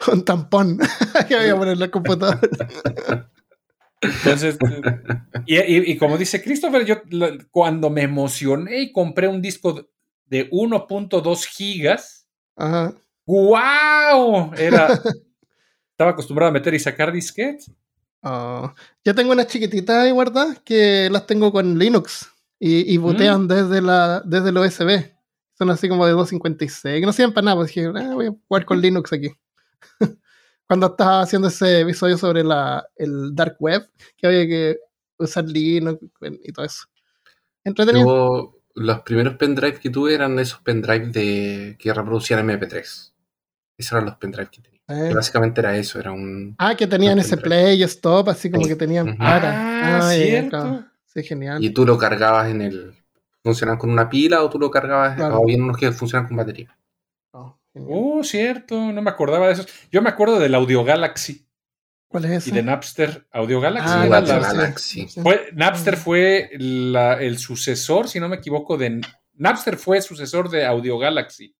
Un 0.12 0.24
tampón 0.24 0.78
que 1.28 1.36
había 1.36 1.56
poner 1.56 1.78
la 1.78 1.90
computadora. 1.90 2.40
Entonces, 4.00 4.56
y, 5.46 5.98
como 5.98 6.16
dice 6.16 6.42
Christopher, 6.42 6.86
yo 6.86 7.02
cuando 7.50 7.90
me 7.90 8.02
emocioné 8.02 8.80
y 8.80 8.92
compré 8.92 9.28
un 9.28 9.42
disco 9.42 9.90
de 10.24 10.50
1.2 10.50 11.44
gigas. 11.46 12.26
Ajá. 12.56 12.94
¡Wow! 13.26 14.54
Era. 14.56 14.88
estaba 15.90 16.12
acostumbrado 16.12 16.48
a 16.48 16.52
meter 16.52 16.72
y 16.72 16.78
sacar 16.78 17.12
disquetes. 17.12 17.70
Oh. 18.22 18.72
Yo 19.04 19.14
tengo 19.14 19.32
unas 19.32 19.48
chiquititas 19.48 19.96
ahí 19.96 20.10
guardadas 20.10 20.60
que 20.60 21.08
las 21.10 21.26
tengo 21.26 21.52
con 21.52 21.78
Linux 21.78 22.30
y, 22.58 22.92
y 22.92 22.96
botean 22.96 23.44
mm. 23.44 23.48
desde, 23.48 23.82
la, 23.82 24.22
desde 24.24 24.48
el 24.48 24.58
USB. 24.58 25.12
Son 25.58 25.68
así 25.68 25.90
como 25.90 26.06
de 26.06 26.12
256, 26.12 27.00
que 27.00 27.06
no 27.06 27.12
sirven 27.12 27.34
para 27.34 27.44
nada. 27.44 27.56
Pues 27.58 27.68
dije, 27.68 27.86
ah, 27.94 28.14
voy 28.14 28.26
a 28.26 28.34
jugar 28.48 28.64
con 28.64 28.80
Linux 28.80 29.12
aquí. 29.12 29.30
Cuando 30.66 30.86
estaba 30.86 31.22
haciendo 31.22 31.48
ese 31.48 31.80
episodio 31.80 32.16
sobre 32.16 32.44
la, 32.44 32.86
el 32.96 33.34
Dark 33.34 33.56
Web, 33.58 33.88
que 34.16 34.26
había 34.26 34.46
que 34.46 34.78
usar 35.18 35.44
Linux 35.44 35.98
y 36.42 36.52
todo 36.52 36.64
eso. 36.64 36.84
Entretenido 37.64 38.60
los 38.74 39.00
primeros 39.00 39.34
pendrives 39.34 39.80
que 39.80 39.90
tuve 39.90 40.14
eran 40.14 40.38
esos 40.38 40.60
pendrives 40.60 41.12
de, 41.12 41.76
que 41.78 41.92
reproducían 41.92 42.46
MP3. 42.48 43.12
Esos 43.76 43.92
eran 43.92 44.06
los 44.06 44.16
pendrives 44.16 44.50
que 44.50 44.62
tenía. 44.62 44.80
Eh. 44.88 45.14
básicamente 45.14 45.60
era 45.60 45.76
eso, 45.76 46.00
era 46.00 46.10
un... 46.10 46.56
Ah, 46.58 46.74
que 46.74 46.86
tenían 46.86 47.18
ese 47.20 47.36
play 47.36 47.80
stop, 47.84 48.28
así 48.30 48.50
como 48.50 48.66
que 48.66 48.74
tenían 48.74 49.16
para. 49.16 49.98
Ah, 49.98 50.10
cierto. 50.10 50.84
Sí, 51.06 51.22
genial. 51.22 51.62
Y 51.62 51.70
tú 51.70 51.84
lo 51.86 51.96
cargabas 51.96 52.50
en 52.50 52.62
el... 52.62 52.94
¿Funcionaban 53.42 53.78
con 53.78 53.90
una 53.90 54.08
pila 54.08 54.42
o 54.42 54.50
tú 54.50 54.58
lo 54.58 54.70
cargabas? 54.70 55.18
O 55.32 55.46
bien 55.46 55.62
unos 55.62 55.76
que 55.76 55.90
funcionan 55.92 56.26
con 56.26 56.36
batería. 56.36 56.76
Oh. 57.74 58.22
Cierto, 58.24 58.92
no 58.92 59.00
me 59.02 59.10
acordaba 59.10 59.46
de 59.46 59.52
eso. 59.54 59.64
Yo 59.90 60.02
me 60.02 60.08
acuerdo 60.10 60.38
del 60.38 60.54
Audio 60.54 60.84
Galaxy. 60.84 61.46
¿Cuál 62.08 62.24
es 62.24 62.30
ese? 62.32 62.50
Y 62.50 62.52
de 62.52 62.62
Napster, 62.64 63.28
Audio 63.30 63.60
Galaxy. 63.60 63.88
Ah, 63.94 64.06
era 64.06 64.18
Audio 64.18 64.36
la- 64.36 64.40
Galaxy. 64.52 65.06
fue- 65.22 65.50
Napster 65.54 65.96
fue 65.96 66.50
la- 66.58 67.14
el 67.22 67.38
sucesor, 67.38 68.08
si 68.08 68.18
no 68.18 68.28
me 68.28 68.36
equivoco, 68.36 68.76
de 68.76 69.00
Napster 69.34 69.76
fue 69.76 70.02
sucesor 70.02 70.50
de 70.50 70.66
Audio 70.66 70.98
Galaxy. 70.98 71.54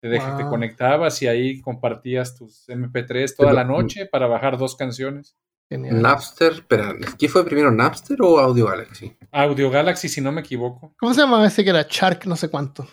Te, 0.00 0.08
dej- 0.08 0.36
te 0.36 0.42
Wow. 0.42 0.50
conectabas 0.50 1.22
y 1.22 1.28
ahí 1.28 1.60
compartías 1.60 2.34
tus 2.34 2.68
MP3 2.68 3.34
toda 3.36 3.50
Pero- 3.50 3.56
la 3.56 3.64
noche 3.64 4.06
para 4.06 4.26
bajar 4.26 4.58
dos 4.58 4.74
canciones. 4.76 5.36
Genial. 5.70 6.00
Napster, 6.00 6.52
espera, 6.54 6.94
¿qué 7.18 7.28
fue 7.28 7.44
primero, 7.44 7.70
Napster 7.70 8.20
o 8.22 8.38
Audio 8.38 8.66
Galaxy? 8.66 9.14
Audio 9.30 9.70
Galaxy, 9.70 10.08
si 10.08 10.20
no 10.20 10.32
me 10.32 10.40
equivoco. 10.40 10.94
¿Cómo 10.98 11.12
se 11.14 11.20
llamaba 11.20 11.46
ese 11.46 11.62
que 11.62 11.70
era 11.70 11.86
Shark 11.88 12.24
no 12.26 12.36
sé 12.36 12.48
cuánto? 12.48 12.88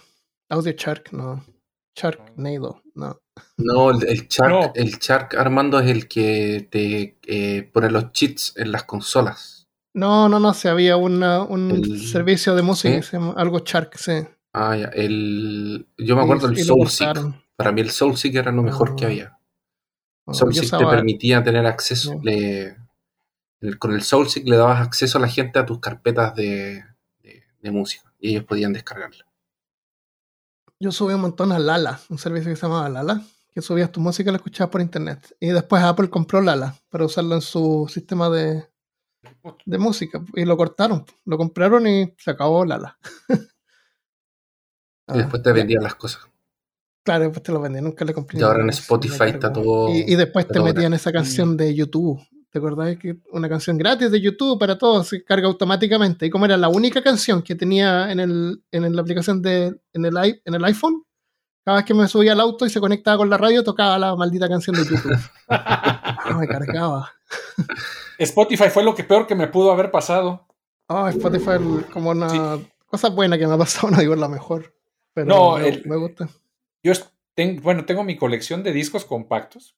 Audio 0.49 0.73
Shark, 0.73 1.11
no. 1.13 1.43
Sharknado, 1.95 2.81
no. 2.93 3.21
No, 3.57 3.91
el, 3.91 4.07
el 4.07 4.27
Shark, 4.27 4.49
No. 4.51 4.71
el 4.75 4.91
Shark 4.97 5.35
Armando 5.35 5.79
es 5.79 5.89
el 5.89 6.07
que 6.07 6.67
te 6.69 7.17
eh, 7.25 7.63
pone 7.63 7.89
los 7.91 8.11
cheats 8.11 8.53
en 8.57 8.71
las 8.71 8.83
consolas. 8.83 9.67
No, 9.93 10.27
no, 10.29 10.39
no, 10.39 10.53
si 10.53 10.67
había 10.67 10.97
una, 10.97 11.43
un 11.43 11.71
El- 11.71 11.99
servicio 12.07 12.53
de 12.55 12.61
música 12.61 12.99
algo 13.37 13.59
Shark, 13.59 13.97
sí. 13.97 14.23
Ah, 14.53 14.75
ya, 14.77 14.85
el, 14.87 15.87
yo 15.97 16.15
me 16.15 16.21
acuerdo 16.23 16.47
del 16.47 16.63
Soulseek. 16.63 17.17
Para 17.55 17.71
mí 17.71 17.81
el 17.81 17.91
Soulseek 17.91 18.35
era 18.35 18.51
lo 18.51 18.61
mejor 18.63 18.91
Ah. 18.91 18.95
que 18.97 19.05
había. 19.05 19.39
No, 20.27 20.33
yo 20.33 20.39
Soulseek 20.39 20.77
te 20.77 20.85
permitía 20.85 21.43
tener 21.43 21.65
acceso, 21.65 22.19
le- 22.23 22.75
el- 23.61 23.79
con 23.79 23.93
el 23.93 24.01
Soulseek 24.01 24.47
le 24.47 24.57
dabas 24.57 24.81
acceso 24.81 25.17
a 25.17 25.21
la 25.21 25.27
gente 25.29 25.59
a 25.59 25.65
tus 25.65 25.79
carpetas 25.79 26.35
de, 26.35 26.83
de- 27.21 27.43
de 27.61 27.71
música 27.71 28.11
y 28.19 28.31
ellos 28.31 28.43
podían 28.45 28.73
descargarla. 28.73 29.24
Yo 30.79 30.91
subí 30.91 31.13
un 31.13 31.21
montón 31.21 31.51
a 31.51 31.59
Lala, 31.59 31.99
un 32.09 32.17
servicio 32.17 32.51
que 32.51 32.55
se 32.55 32.63
llamaba 32.63 32.89
Lala, 32.89 33.21
que 33.51 33.61
subías 33.61 33.91
tu 33.91 33.99
música 34.01 34.29
y 34.29 34.33
la 34.33 34.37
escuchabas 34.37 34.71
por 34.71 34.81
internet. 34.81 35.35
Y 35.39 35.47
después 35.47 35.81
Apple 35.83 36.09
compró 36.09 36.41
Lala 36.41 36.75
para 36.89 37.05
usarlo 37.05 37.35
en 37.35 37.41
su 37.41 37.87
sistema 37.89 38.29
de, 38.29 38.67
de 39.65 39.77
música 39.77 40.21
y 40.35 40.43
lo 40.45 40.57
cortaron. 40.57 41.05
Lo 41.25 41.37
compraron 41.37 41.87
y 41.87 42.13
se 42.17 42.31
acabó 42.31 42.65
Lala. 42.65 42.97
Y 45.13 45.17
después 45.19 45.43
te 45.43 45.51
Ah, 45.51 45.53
vendían 45.53 45.83
las 45.83 45.93
cosas. 45.93 46.23
Claro, 47.03 47.25
después 47.25 47.43
te 47.43 47.51
lo 47.51 47.61
vendí, 47.61 47.79
nunca 47.79 48.03
le 48.03 48.11
compré. 48.13 48.39
Y 48.39 48.41
ahora 48.41 48.63
en 48.63 48.69
Spotify 48.71 49.25
está 49.27 49.53
todo- 49.53 49.89
Y, 49.89 49.99
y 50.11 50.15
después 50.15 50.47
te 50.47 50.59
metían 50.59 50.93
esa 50.95 51.11
canción 51.11 51.55
de 51.57 51.75
YouTube. 51.75 52.19
¿Te 52.55 52.59
acordás 52.59 52.95
que 52.95 53.17
una 53.33 53.49
canción 53.49 53.77
gratis 53.77 54.09
de 54.11 54.21
YouTube 54.21 54.57
para 54.57 54.77
todos 54.77 55.09
se 55.09 55.25
carga 55.25 55.45
automáticamente? 55.47 56.25
Y 56.25 56.29
como 56.29 56.45
era 56.45 56.55
la 56.55 56.69
única 56.69 57.03
canción 57.03 57.41
que 57.41 57.53
tenía 57.53 58.09
en, 58.09 58.21
el, 58.21 58.63
en 58.71 58.95
la 58.95 59.01
aplicación 59.01 59.41
de 59.41 59.77
en 59.91 60.05
el, 60.05 60.15
en 60.45 60.53
el 60.55 60.63
iPhone, 60.63 61.03
cada 61.65 61.79
vez 61.79 61.85
que 61.85 61.93
me 61.93 62.07
subía 62.07 62.31
al 62.31 62.39
auto 62.39 62.65
y 62.65 62.69
se 62.69 62.79
conectaba 62.79 63.17
con 63.17 63.29
la 63.29 63.37
radio, 63.37 63.61
tocaba 63.61 63.99
la 63.99 64.15
maldita 64.15 64.47
canción 64.47 64.73
de 64.77 64.85
YouTube. 64.85 65.17
Ah, 65.49 66.37
me 66.39 66.47
cargaba. 66.47 67.11
Spotify 68.17 68.69
fue 68.69 68.83
lo 68.85 68.95
que 68.95 69.03
peor 69.03 69.27
que 69.27 69.35
me 69.35 69.47
pudo 69.47 69.71
haber 69.71 69.91
pasado. 69.91 70.47
Ah, 70.87 71.09
Spotify 71.09 71.57
como 71.91 72.11
una 72.11 72.29
Sí. 72.29 72.39
cosa 72.87 73.09
buena 73.09 73.37
que 73.37 73.45
me 73.47 73.53
ha 73.53 73.57
pasado, 73.57 73.89
no 73.91 73.97
digo 73.99 74.15
la 74.15 74.29
mejor. 74.29 74.73
Pero 75.13 75.27
No, 75.27 75.57
me, 75.57 75.67
el- 75.67 75.85
me 75.85 75.97
gusta. 75.97 76.29
Yo 76.83 76.93
ten- 77.33 77.61
bueno, 77.61 77.83
tengo 77.83 78.05
mi 78.05 78.15
colección 78.15 78.63
de 78.63 78.71
discos 78.71 79.03
compactos. 79.03 79.75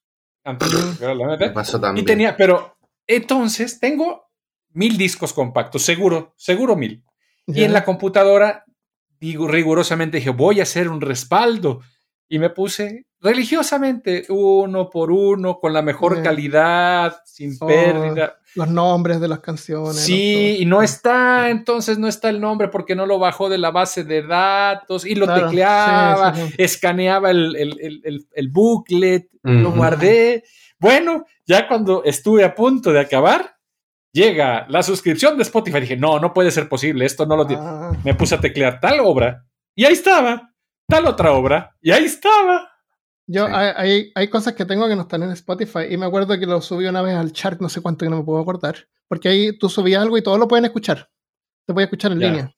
Me 1.38 1.50
pasó 1.50 1.78
Y 1.78 1.80
también. 1.80 2.06
tenía, 2.06 2.36
pero 2.36 2.76
entonces 3.06 3.80
tengo 3.80 4.28
mil 4.70 4.96
discos 4.96 5.32
compactos, 5.32 5.82
seguro, 5.82 6.34
seguro 6.36 6.76
mil. 6.76 7.04
Y 7.46 7.64
en 7.64 7.72
la 7.72 7.84
computadora, 7.84 8.64
digo, 9.18 9.48
rigurosamente 9.48 10.18
dije, 10.18 10.30
voy 10.30 10.60
a 10.60 10.64
hacer 10.64 10.88
un 10.88 11.00
respaldo. 11.00 11.80
Y 12.28 12.38
me 12.38 12.50
puse 12.50 13.06
religiosamente, 13.20 14.24
uno 14.28 14.88
por 14.90 15.10
uno, 15.10 15.58
con 15.58 15.72
la 15.72 15.82
mejor 15.82 16.16
Ya. 16.16 16.22
calidad, 16.22 17.16
sin 17.24 17.56
Oh, 17.60 17.66
pérdida. 17.66 18.36
Los 18.54 18.68
nombres 18.68 19.20
de 19.20 19.28
las 19.28 19.40
canciones. 19.40 19.96
Sí, 19.96 20.56
y 20.60 20.64
no 20.64 20.82
está, 20.82 21.50
entonces 21.50 21.98
no 21.98 22.08
está 22.08 22.28
el 22.28 22.40
nombre 22.40 22.68
porque 22.68 22.96
no 22.96 23.06
lo 23.06 23.18
bajó 23.18 23.48
de 23.48 23.58
la 23.58 23.70
base 23.70 24.04
de 24.04 24.22
datos 24.22 25.04
y 25.06 25.14
lo 25.14 25.26
Claro, 25.26 25.46
tecleaba, 25.46 26.34
sí, 26.34 26.40
sí, 26.42 26.48
sí. 26.48 26.54
escaneaba 26.58 27.30
el, 27.30 27.54
el- 27.56 27.80
el- 27.80 28.00
el- 28.04 28.26
el 28.32 28.48
booklet, 28.48 29.28
lo 29.42 29.68
Ujú. 29.68 29.78
guardé. 29.78 30.44
Bueno, 30.80 31.24
ya 31.46 31.68
cuando 31.68 32.02
estuve 32.04 32.44
a 32.44 32.54
punto 32.54 32.92
de 32.92 33.00
acabar, 33.00 33.56
llega 34.12 34.66
la 34.68 34.82
suscripción 34.82 35.36
de 35.36 35.42
Spotify. 35.42 35.80
Dije, 35.80 35.96
no, 35.96 36.18
no 36.18 36.32
puede 36.32 36.50
ser 36.50 36.68
posible, 36.68 37.04
esto 37.04 37.26
no 37.26 37.36
lo 37.36 37.46
tiene. 37.46 37.62
Ah, 37.64 37.92
Me 38.04 38.14
puse 38.14 38.34
a 38.34 38.40
teclear 38.40 38.80
tal 38.80 39.00
obra 39.00 39.44
y 39.74 39.84
ahí 39.84 39.92
estaba, 39.92 40.52
tal 40.88 41.06
otra 41.06 41.32
obra 41.32 41.76
y 41.80 41.90
ahí 41.92 42.04
estaba. 42.04 42.68
Yo, 43.30 43.46
Sí. 43.46 43.52
hay, 43.54 43.72
hay, 43.76 44.12
hay 44.14 44.28
cosas 44.28 44.54
que 44.54 44.64
tengo 44.64 44.88
que 44.88 44.96
no 44.96 45.02
están 45.02 45.22
en 45.22 45.30
Spotify 45.32 45.80
y 45.90 45.96
me 45.98 46.06
acuerdo 46.06 46.38
que 46.38 46.46
lo 46.46 46.60
subí 46.62 46.86
una 46.86 47.02
vez 47.02 47.14
al 47.14 47.32
chart, 47.32 47.60
no 47.60 47.68
sé 47.68 47.80
cuánto 47.82 48.04
que 48.06 48.10
no 48.10 48.16
me 48.18 48.24
puedo 48.24 48.40
acordar, 48.40 48.88
porque 49.06 49.28
ahí 49.28 49.56
tú 49.58 49.68
subías 49.68 50.02
algo 50.02 50.16
y 50.16 50.22
todos 50.22 50.38
lo 50.38 50.48
pueden 50.48 50.64
escuchar. 50.64 51.10
Se 51.66 51.74
puede 51.74 51.84
escuchar 51.84 52.12
en 52.12 52.20
Ya. 52.20 52.26
línea. 52.28 52.54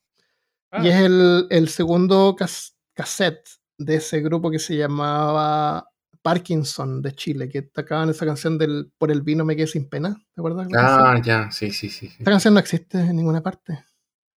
Ah, 0.70 0.84
Y 0.84 0.88
es 0.88 0.96
el, 0.96 1.46
el 1.50 1.68
segundo 1.68 2.36
cas- 2.38 2.76
cassette 2.94 3.48
de 3.78 3.96
ese 3.96 4.20
grupo 4.20 4.50
que 4.50 4.60
se 4.60 4.76
llamaba 4.76 5.90
Parkinson 6.22 7.02
de 7.02 7.14
Chile, 7.14 7.48
que 7.48 7.62
tocaban 7.62 8.10
esa 8.10 8.24
canción 8.26 8.56
del 8.58 8.92
Por 8.96 9.10
el 9.10 9.22
vino 9.22 9.44
me 9.44 9.56
quedé 9.56 9.66
sin 9.66 9.88
pena. 9.88 10.14
¿Te 10.34 10.40
acuerdas? 10.40 10.70
la? 10.70 11.12
Ah, 11.14 11.20
ya, 11.22 11.50
sí, 11.50 11.72
sí, 11.72 11.88
sí. 11.88 12.08
sí. 12.08 12.16
Esa 12.20 12.30
canción 12.30 12.54
no 12.54 12.60
existe 12.60 12.98
en 12.98 13.16
ninguna 13.16 13.42
parte. 13.42 13.82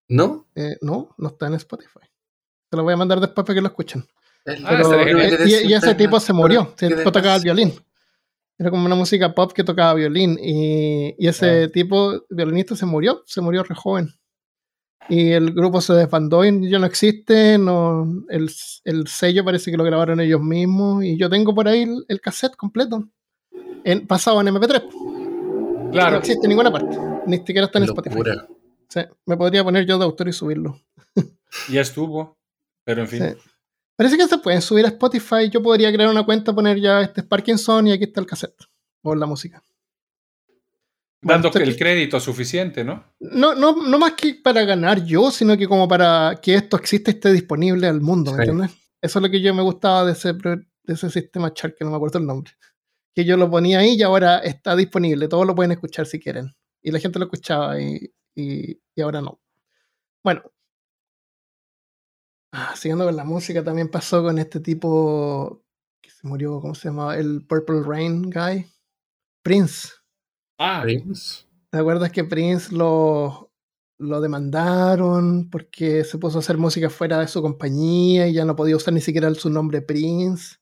¿No? 0.08 0.48
Eh, 0.56 0.78
no, 0.82 1.14
no 1.18 1.28
está 1.28 1.46
en 1.48 1.54
Spotify. 1.56 2.00
Te 2.70 2.78
lo 2.78 2.84
voy 2.84 2.94
a 2.94 2.98
mandar 2.98 3.20
después 3.20 3.46
para 3.46 3.54
que 3.56 3.62
lo 3.62 3.68
escuchen. 3.68 4.04
El- 4.46 4.66
Ah, 4.66 4.78
Pero, 5.06 5.46
y, 5.46 5.68
y 5.70 5.74
ese 5.74 5.96
tipo 5.96 6.20
se 6.20 6.34
murió. 6.34 6.74
¿Qué 6.76 6.88
El 6.88 6.98
tipo 6.98 7.12
te 7.12 7.20
tocaba 7.20 7.36
el 7.38 7.44
violín. 7.44 7.74
Era 8.60 8.70
como 8.70 8.86
una 8.86 8.96
música 8.96 9.34
pop 9.34 9.52
que 9.54 9.64
tocaba 9.64 9.94
violín. 9.96 10.38
Y, 10.42 11.16
y 11.18 11.28
ese 11.28 11.64
Ah. 11.64 11.70
tipo, 11.72 12.24
violinista, 12.30 12.76
se 12.76 12.86
murió. 12.86 13.24
Se 13.26 13.42
murió 13.42 13.64
re 13.64 13.76
joven. 13.76 14.10
Y 15.10 15.32
el 15.32 15.54
grupo 15.54 15.82
se 15.82 15.94
desbandó 15.94 16.46
y 16.46 16.70
ya 16.70 16.80
no 16.80 16.86
existe. 16.86 17.58
No, 17.58 18.06
el, 18.30 18.50
el 18.86 19.08
sello 19.08 19.44
parece 19.44 19.70
que 19.72 19.78
lo 19.78 19.84
grabaron 19.84 20.20
ellos 20.20 20.42
mismos. 20.42 21.04
Y 21.04 21.18
yo 21.18 21.30
tengo 21.30 21.54
por 21.56 21.68
ahí 21.68 21.84
el, 21.84 22.06
el 22.08 22.22
cassette 22.22 22.56
completo. 22.56 23.10
En, 23.84 24.08
pasado 24.08 24.40
en 24.42 24.48
MP3. 24.48 24.84
No 24.94 25.92
claro. 25.92 26.18
existe 26.18 26.46
en 26.46 26.50
ninguna 26.50 26.72
parte. 26.72 26.98
Ni 27.28 27.38
siquiera 27.38 27.66
está 27.66 27.80
en 27.80 27.88
locura. 27.88 28.10
Spotify. 28.12 28.54
Sí, 28.90 29.02
me 29.26 29.36
podría 29.38 29.64
poner 29.64 29.86
yo 29.86 29.98
de 29.98 30.04
autor 30.06 30.28
y 30.28 30.34
subirlo. 30.34 30.80
Ya 31.70 31.82
estuvo. 31.82 32.38
Pero 32.86 33.02
en 33.02 33.08
fin. 33.08 33.20
Sí. 33.20 33.50
Parece 33.96 34.18
que 34.18 34.28
se 34.28 34.38
pueden 34.40 34.62
subir 34.62 34.86
a 34.86 34.90
Spotify. 34.90 35.50
Yo 35.52 35.62
podría 35.62 35.92
crear 35.94 36.10
una 36.10 36.24
cuenta, 36.26 36.54
poner 36.54 36.80
ya 36.80 37.02
este 37.02 37.22
es 37.22 37.28
Parkinson 37.28 37.88
y 37.88 37.92
aquí 37.92 38.06
está 38.06 38.20
el 38.22 38.28
cassette. 38.28 38.64
O 39.04 39.14
la 39.16 39.26
música. 39.26 39.62
Dando 41.22 41.52
Bueno, 41.52 41.68
el 41.68 41.78
crédito 41.78 42.20
suficiente, 42.20 42.84
¿no? 42.84 43.04
No, 43.20 43.56
no, 43.56 43.76
no 43.88 43.98
más 43.98 44.14
que 44.14 44.36
para 44.36 44.64
ganar 44.66 45.06
yo, 45.06 45.32
sino 45.32 45.56
que 45.58 45.68
como 45.68 45.88
para 45.88 46.40
que 46.42 46.56
esto 46.56 46.76
exista 46.76 47.12
y 47.12 47.14
esté 47.14 47.32
disponible 47.32 47.88
al 47.88 48.02
mundo, 48.02 48.32
¿me 48.32 48.38
Sí. 48.44 48.50
entiendes? 48.50 48.72
Eso 49.02 49.20
es 49.20 49.24
lo 49.24 49.30
que 49.30 49.42
yo 49.42 49.54
me 49.54 49.62
gustaba 49.62 50.06
de 50.06 50.14
ese, 50.14 50.34
de 50.34 50.66
ese 50.86 51.10
sistema 51.10 51.54
chart, 51.54 51.76
que 51.78 51.86
no 51.86 51.92
me 51.92 51.96
acuerdo 51.98 52.20
el 52.20 52.26
nombre. 52.26 52.52
Que 53.16 53.24
yo 53.24 53.38
lo 53.38 53.50
ponía 53.50 53.80
ahí 53.80 53.96
y 53.96 54.02
ahora 54.02 54.40
está 54.40 54.76
disponible. 54.76 55.28
Todos 55.30 55.46
lo 55.46 55.56
pueden 55.56 55.72
escuchar 55.72 56.06
si 56.08 56.20
quieren. 56.20 56.54
Y 56.82 56.92
la 56.92 57.00
gente 57.00 57.20
lo 57.20 57.26
escuchaba 57.26 57.80
y, 57.80 58.12
y, 58.36 58.82
y 58.96 59.02
ahora 59.02 59.22
no. 59.22 59.40
Bueno. 60.24 60.42
Ah, 62.56 62.76
siguiendo 62.76 63.06
con 63.06 63.16
la 63.16 63.24
música, 63.24 63.64
también 63.64 63.90
pasó 63.90 64.22
con 64.22 64.38
este 64.38 64.60
tipo 64.60 65.64
que 66.00 66.12
se 66.12 66.28
murió, 66.28 66.62
¿cómo 66.62 66.76
se 66.76 66.88
llamaba? 66.88 67.18
El 67.18 67.44
Purple 67.48 67.82
Rain 67.82 68.30
Guy. 68.30 68.68
Prince. 69.42 69.90
Ah, 70.60 70.82
Prince. 70.84 71.48
¿Te 71.72 71.80
acuerdas 71.80 72.12
que 72.12 72.24
Prince 72.24 72.72
lo, 72.72 73.52
lo 73.98 74.22
demandaron 74.22 75.50
porque 75.50 76.04
se 76.04 76.20
puso 76.20 76.38
a 76.38 76.42
hacer 76.42 76.60
música 76.60 76.92
fuera 76.92 77.18
de 77.18 77.28
su 77.28 77.42
compañía 77.42 78.28
y 78.28 78.34
ya 78.34 78.46
no 78.46 78.56
podía 78.56 78.76
usar 78.76 78.94
ni 78.94 79.02
siquiera 79.02 79.34
su 79.34 79.50
nombre 79.50 79.82
Prince? 79.82 80.58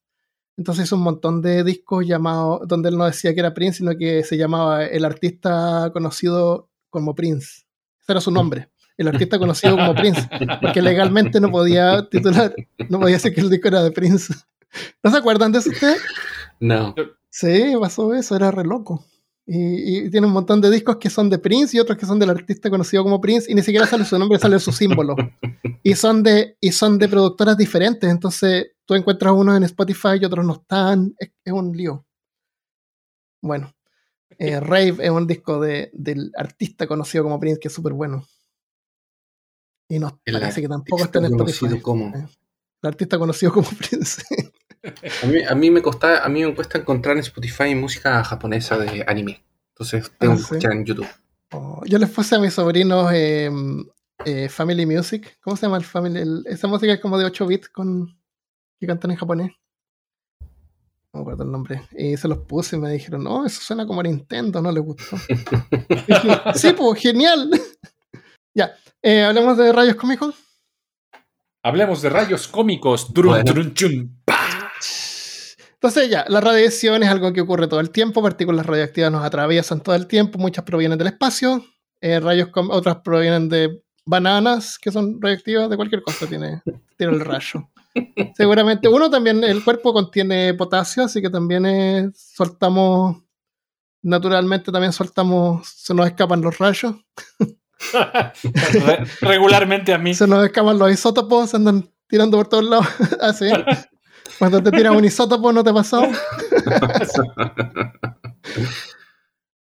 Entonces 0.56 0.86
hizo 0.86 0.95
un 0.95 1.04
montón 1.04 1.41
de 1.41 1.65
discos 1.65 2.08
llamados, 2.08 2.65
donde 2.69 2.88
él 2.88 2.97
no 2.97 3.06
decía 3.06 3.34
que 3.34 3.41
era 3.41 3.54
Prince, 3.54 3.80
sino 3.80 3.97
que 3.97 4.23
se 4.23 4.38
llamaba 4.38 4.86
el 4.86 5.04
artista 5.04 5.89
conocido 5.91 6.70
como 6.89 7.15
Prince. 7.15 7.65
Ese 8.01 8.13
era 8.13 8.22
su 8.22 8.32
nombre, 8.32 8.72
el 9.02 9.10
artista 9.10 9.38
conocido 9.38 9.76
como 9.76 9.93
Prince, 9.95 10.30
porque 10.62 10.82
legalmente 10.82 11.39
no 11.39 11.52
podía 11.52 12.08
titular, 12.10 12.54
no 12.89 12.99
podía 12.99 13.16
decir 13.16 13.34
que 13.34 13.41
el 13.41 13.49
disco 13.49 13.68
era 13.68 13.84
de 13.84 13.91
Prince. 13.91 14.34
¿No 15.04 15.12
se 15.12 15.18
acuerdan 15.18 15.52
de 15.52 15.60
eso 15.60 15.70
ustedes? 15.70 16.02
No. 16.60 16.95
Sí, 17.30 17.74
pasó 17.80 18.14
eso, 18.14 18.36
era 18.36 18.52
re 18.52 18.64
loco. 18.64 19.06
Y, 19.45 20.06
y 20.06 20.10
tiene 20.12 20.28
un 20.28 20.34
montón 20.34 20.62
de 20.62 20.70
discos 20.70 20.97
que 20.97 21.10
son 21.10 21.30
de 21.30 21.39
Prince 21.39 21.76
y 21.76 21.80
otros 21.80 21.97
que 21.97 22.06
son 22.06 22.20
del 22.20 22.30
artista 22.30 22.70
conocido 22.70 23.04
como 23.04 23.20
Prince 23.20 23.52
y 23.52 23.56
ni 23.56 23.64
siquiera 23.64 23.88
sale 23.88 24.06
su 24.06 24.18
nombre, 24.18 24.39
sale 24.39 24.60
su 24.60 24.72
símbolo. 24.72 25.16
Y 25.84 25.95
son 25.95 26.22
de, 26.24 26.58
y 26.62 26.72
son 26.72 26.97
de 26.97 27.08
productoras 27.08 27.58
diferentes, 27.58 28.10
entonces 28.10 28.68
tú 28.86 28.93
encuentras 28.93 29.34
unos 29.34 29.58
en 29.58 29.64
Spotify 29.64 30.20
y 30.22 30.26
otros 30.26 30.45
no 30.45 30.54
están, 30.54 31.14
es, 31.18 31.32
es 31.43 31.54
un 31.54 31.76
lío. 31.76 32.06
Bueno, 33.41 33.74
eh, 34.38 34.60
Rave 34.60 34.95
es 34.99 35.10
un 35.10 35.28
disco 35.28 35.60
de, 35.60 35.89
del 35.93 36.32
artista 36.36 36.88
conocido 36.88 37.24
como 37.24 37.39
Prince 37.39 37.60
que 37.60 37.68
es 37.68 37.74
súper 37.74 37.93
bueno. 37.93 38.26
Y 39.91 39.99
no 39.99 40.19
El 40.25 40.39
parece 40.39 40.61
que 40.61 40.69
tampoco 40.69 41.03
está 41.03 41.19
en 41.19 41.25
Spotify. 41.25 41.81
como- 41.81 42.15
Eh, 42.15 42.25
El 42.81 42.87
artista 42.87 43.19
conocido 43.19 43.51
como 43.51 43.67
Prince. 43.77 44.23
a, 45.49 45.55
mí, 45.55 45.69
me 45.69 45.81
cuesta, 45.81 46.23
a 46.23 46.29
mí 46.29 46.43
me 46.45 46.55
cuesta 46.55 46.77
encontrar 46.79 47.17
en 47.17 47.21
Spotify 47.23 47.75
música 47.75 48.23
japonesa 48.23 48.77
de 48.77 49.03
anime. 49.05 49.43
Entonces 49.73 50.11
tengo 50.17 50.35
que 50.35 50.39
ah, 50.39 50.43
escuchar 50.43 50.71
en 50.71 50.85
YouTube. 50.85 51.07
Oh, 51.51 51.81
yo 51.85 51.97
les 51.97 52.09
puse 52.09 52.35
a 52.35 52.39
mis 52.39 52.53
sobrinos 52.53 53.11
em, 53.13 53.85
eh, 54.25 54.47
Family 54.47 54.85
Music. 54.85 55.37
¿Cómo 55.41 55.57
se 55.57 55.65
llama 55.65 55.77
el 55.77 55.83
Family? 55.83 56.43
esa 56.45 56.67
música 56.67 56.93
es 56.93 56.99
como 57.01 57.17
de 57.17 57.25
8 57.25 57.45
bits 57.47 57.67
con, 57.69 58.17
que 58.79 58.87
cantan 58.87 59.11
en 59.11 59.17
japonés. 59.17 59.51
No 61.13 61.19
me 61.19 61.21
acuerdo 61.23 61.43
el 61.43 61.51
nombre. 61.51 61.81
Y 61.97 62.15
se 62.15 62.29
los 62.29 62.37
puse 62.39 62.77
y 62.77 62.79
me 62.79 62.89
dijeron, 62.91 63.25
no, 63.25 63.45
eso 63.45 63.59
suena 63.61 63.85
como 63.85 63.99
a 63.99 64.03
Nintendo, 64.03 64.61
no 64.61 64.71
les 64.71 64.81
gustó. 64.83 65.17
sí, 66.55 66.71
pues, 66.71 67.01
genial. 67.01 67.51
ya, 68.55 68.73
eh, 69.02 69.24
hablemos 69.24 69.58
de 69.58 69.72
rayos 69.72 69.95
cómicos. 69.95 70.36
Hablemos 71.64 72.02
de 72.02 72.10
rayos 72.10 72.47
cómicos. 72.47 73.12
Entonces 75.74 76.10
ya, 76.10 76.26
la 76.28 76.41
radiación 76.41 77.02
es 77.02 77.10
algo 77.10 77.34
que 77.34 77.41
ocurre 77.41 77.68
todo 77.68 77.80
el 77.80 77.89
tiempo, 77.89 78.22
partículas 78.22 78.66
radioactivas 78.66 79.12
nos 79.12 79.24
atraviesan 79.24 79.82
todo 79.82 79.95
el 79.95 80.06
tiempo, 80.06 80.38
muchas 80.38 80.64
provienen 80.64 80.99
del 80.99 81.08
espacio, 81.08 81.66
eh, 81.99 82.20
rayos 82.20 82.49
otras 82.54 82.97
provienen 82.97 83.49
de 83.49 83.82
bananas, 84.06 84.78
que 84.78 84.91
son 84.91 85.20
radioactivas, 85.20 85.70
de 85.72 85.78
cualquier 85.78 86.04
cosa 86.04 86.28
tiene, 86.28 86.62
tiene 86.97 87.14
el 87.14 87.20
rayo. 87.22 87.70
Seguramente 88.36 88.88
uno 88.88 89.10
también, 89.10 89.43
el 89.43 89.64
cuerpo 89.64 89.91
contiene 89.91 90.54
potasio, 90.54 91.06
así 91.06 91.20
que 91.20 91.32
también 91.32 91.66
eh, 91.66 92.12
soltamos, 92.14 93.18
naturalmente 94.04 94.72
también 94.72 94.93
soltamos, 94.93 95.68
se 95.68 95.95
nos 95.95 96.06
escapan 96.06 96.41
los 96.41 96.58
rayos. 96.60 96.95
Regularmente 99.21 99.93
a 99.93 99.97
mí. 99.97 100.13
Se 100.13 100.27
nos 100.27 100.45
escapan 100.45 100.77
los 100.77 100.91
isótopos, 100.91 101.49
se 101.49 101.57
andan 101.57 101.89
tirando 102.07 102.38
por 102.38 102.47
todos 102.47 102.65
lados. 102.65 102.88
así. 103.21 103.49
Cuando 104.38 104.61
te 104.61 104.71
tiras 104.71 104.95
un 104.95 105.05
isótopo, 105.05 105.53
¿no 105.53 105.63
te 105.63 105.73
pasó? 105.73 106.01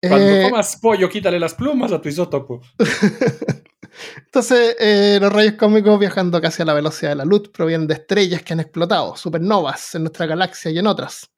Cuando 0.08 0.28
eh, 0.28 0.48
comas 0.50 0.76
pollo, 0.76 1.08
quítale 1.08 1.38
las 1.38 1.54
plumas 1.54 1.92
a 1.92 2.00
tu 2.00 2.08
isótopo. 2.08 2.60
Entonces, 4.16 4.76
eh, 4.80 5.18
los 5.20 5.32
rayos 5.32 5.54
cósmicos 5.54 5.98
viajando 5.98 6.40
casi 6.40 6.62
a 6.62 6.64
la 6.64 6.74
velocidad 6.74 7.10
de 7.10 7.16
la 7.16 7.24
luz 7.24 7.50
provienen 7.50 7.86
de 7.86 7.94
estrellas 7.94 8.42
que 8.42 8.52
han 8.54 8.60
explotado, 8.60 9.14
supernovas 9.16 9.94
en 9.94 10.02
nuestra 10.02 10.26
galaxia 10.26 10.70
y 10.70 10.78
en 10.78 10.86
otras. 10.86 11.30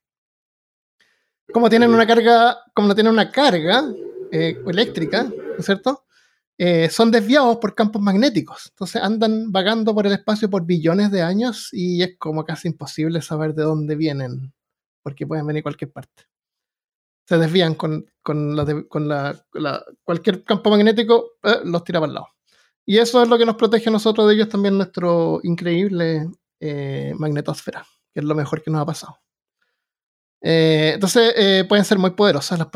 Como 1.52 1.68
tienen 1.68 1.92
una 1.92 2.06
carga, 2.06 2.58
como 2.72 2.88
no 2.88 2.94
tienen 2.94 3.12
una 3.12 3.30
carga 3.30 3.84
eh, 4.32 4.58
eléctrica, 4.66 5.24
¿no 5.24 5.58
es 5.58 5.66
cierto? 5.66 6.06
Eh, 6.56 6.88
son 6.88 7.10
desviados 7.10 7.56
por 7.58 7.74
campos 7.74 8.00
magnéticos. 8.00 8.68
Entonces 8.70 9.02
andan 9.02 9.50
vagando 9.50 9.94
por 9.94 10.06
el 10.06 10.12
espacio 10.12 10.48
por 10.48 10.64
billones 10.66 11.10
de 11.10 11.22
años 11.22 11.68
y 11.72 12.02
es 12.02 12.16
como 12.18 12.44
casi 12.44 12.68
imposible 12.68 13.20
saber 13.22 13.54
de 13.54 13.64
dónde 13.64 13.96
vienen, 13.96 14.52
porque 15.02 15.26
pueden 15.26 15.46
venir 15.46 15.62
cualquier 15.62 15.92
parte. 15.92 16.24
Se 17.26 17.38
desvían 17.38 17.74
con, 17.74 18.06
con, 18.22 18.54
la, 18.54 19.44
cualquier 20.04 20.44
campo 20.44 20.70
magnético, 20.70 21.32
los 21.64 21.82
tira 21.82 21.98
para 21.98 22.10
el 22.10 22.14
lado. 22.14 22.28
Y 22.86 22.98
eso 22.98 23.22
es 23.22 23.28
lo 23.28 23.38
que 23.38 23.46
nos 23.46 23.56
protege 23.56 23.88
a 23.88 23.92
nosotros 23.92 24.28
de 24.28 24.34
ellos 24.34 24.48
también, 24.48 24.76
nuestro 24.76 25.40
increíble 25.42 26.28
eh, 26.60 27.14
magnetosfera, 27.16 27.86
que 28.12 28.20
es 28.20 28.26
lo 28.26 28.34
mejor 28.34 28.62
que 28.62 28.70
nos 28.70 28.82
ha 28.82 28.86
pasado. 28.86 29.18
Eh, 30.42 30.92
entonces, 30.94 31.32
eh, 31.36 31.64
pueden 31.66 31.86
ser 31.86 31.98
muy 31.98 32.10
poderosas 32.10 32.58
las 32.58 32.68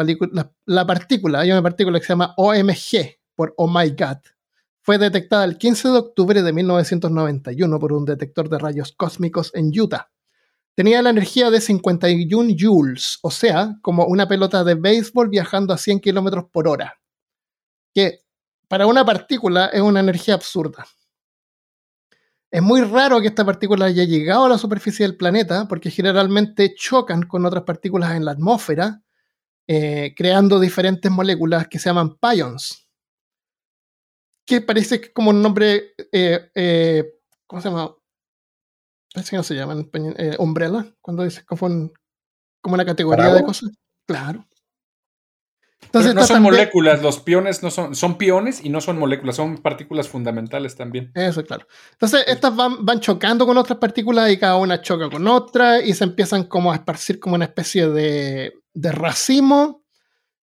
La, 0.65 0.87
partícula, 0.87 1.41
hay 1.41 1.53
una 1.53 1.63
partícula 1.63 1.99
que 1.99 2.07
se 2.07 2.13
llama 2.15 2.33
OMG, 2.39 3.18
por 3.39 3.55
Oh 3.57 3.69
My 3.69 3.91
God. 3.91 4.19
Fue 4.81 4.99
detectada 4.99 5.45
el 5.45 5.59
15 5.59 5.91
de 5.91 5.99
octubre 5.99 6.43
de 6.43 6.53
1991 6.53 7.79
por 7.79 7.93
un 7.93 8.05
detector 8.05 8.49
de 8.49 8.59
rayos 8.59 8.91
cósmicos 8.91 9.53
en 9.55 9.71
Utah. 9.79 10.11
Tenía 10.75 11.01
la 11.03 11.11
energía 11.11 11.49
de 11.49 11.61
51 11.61 12.57
joules, 12.59 13.21
o 13.23 13.31
sea, 13.31 13.77
como 13.81 14.07
una 14.07 14.27
pelota 14.27 14.65
de 14.65 14.75
béisbol 14.75 15.29
viajando 15.29 15.73
a 15.73 15.79
100 15.79 16.01
kilómetros 16.01 16.47
por 16.51 16.67
hora. 16.67 17.01
Que 17.95 18.23
para 18.67 18.89
una 18.89 19.05
partícula 19.05 19.67
es 19.67 19.83
una 19.83 20.01
energía 20.01 20.35
absurda. 20.35 20.85
Es 22.51 22.63
muy 22.63 22.81
raro 22.81 23.21
que 23.21 23.29
esta 23.29 23.45
partícula 23.45 23.87
haya 23.87 24.03
llegado 24.03 24.47
a 24.47 24.49
la 24.49 24.59
superficie 24.59 25.07
del 25.07 25.17
planeta 25.17 25.69
porque 25.69 25.93
generalmente 25.93 26.75
chocan 26.75 27.23
con 27.23 27.47
otras 27.47 27.63
partículas 27.63 28.17
en 28.17 28.25
la 28.25 28.33
atmósfera, 28.33 29.01
eh, 29.69 30.13
creando 30.17 30.59
diferentes 30.59 31.13
moléculas 31.13 31.69
que 31.69 31.79
se 31.79 31.89
llaman 31.89 32.17
pions. 32.19 32.88
Que 34.49 34.63
parece 34.63 34.99
que 34.99 35.13
como 35.13 35.29
un 35.29 35.43
nombre, 35.43 35.93
eh, 36.11 36.51
eh, 36.55 37.05
¿cómo 37.47 37.61
se 37.61 37.69
llama? 37.69 37.95
Parece 39.13 39.31
que 39.31 39.37
no 39.37 39.43
se 39.43 39.55
llama 39.55 39.75
en 39.75 39.81
español, 39.81 40.17
umbrella, 40.39 40.87
cuando 41.03 41.23
dices 41.23 41.45
como, 41.45 41.93
como 42.63 42.75
una 42.75 42.87
categoría 42.87 43.35
de 43.35 43.45
cosas. 43.45 43.71
Claro. 44.07 44.49
Entonces, 45.83 46.15
no 46.15 46.25
son 46.25 46.43
moléculas, 46.43 47.03
los 47.03 47.21
piones 47.21 47.63
no 47.63 47.71
son, 47.71 47.95
son 47.95 48.19
piones 48.19 48.65
y 48.65 48.69
no 48.69 48.81
son 48.81 48.99
moléculas, 48.99 49.37
son 49.37 49.59
partículas 49.59 50.09
fundamentales 50.09 50.77
también. 50.77 51.13
Eso, 51.15 51.45
claro. 51.45 51.67
Entonces, 51.93 52.25
estas 52.27 52.57
van, 52.57 52.85
van 52.85 53.01
chocando 53.01 53.47
con 53.47 53.57
otras 53.57 53.79
partículas 53.79 54.31
y 54.31 54.39
cada 54.39 54.57
una 54.57 54.81
choca 54.81 55.11
con 55.11 55.27
otra 55.29 55.83
y 55.83 55.95
se 55.95 56.05
empiezan 56.05 56.45
como 56.45 56.73
a 56.73 56.77
esparcir 56.77 57.21
como 57.21 57.35
una 57.35 57.47
especie 57.47 57.89
de, 57.89 58.55
de 58.75 58.93
racimo 58.93 59.85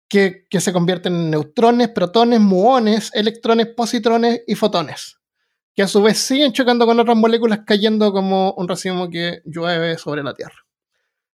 que, 0.09 0.47
se 0.59 0.73
convierten 0.73 1.15
en 1.15 1.29
neutrones, 1.29 1.89
protones, 1.89 2.41
muones, 2.41 3.11
electrones, 3.13 3.67
positrones 3.67 4.41
y 4.47 4.55
fotones. 4.55 5.19
Que 5.75 5.83
a 5.83 5.87
su 5.87 6.01
vez 6.01 6.17
siguen 6.17 6.51
chocando 6.51 6.85
con 6.85 6.99
otras 6.99 7.15
moléculas 7.15 7.61
cayendo 7.65 8.11
como 8.11 8.53
un 8.53 8.67
racimo 8.67 9.09
que 9.09 9.41
llueve 9.45 9.97
sobre 9.97 10.23
la 10.23 10.33
Tierra. 10.33 10.65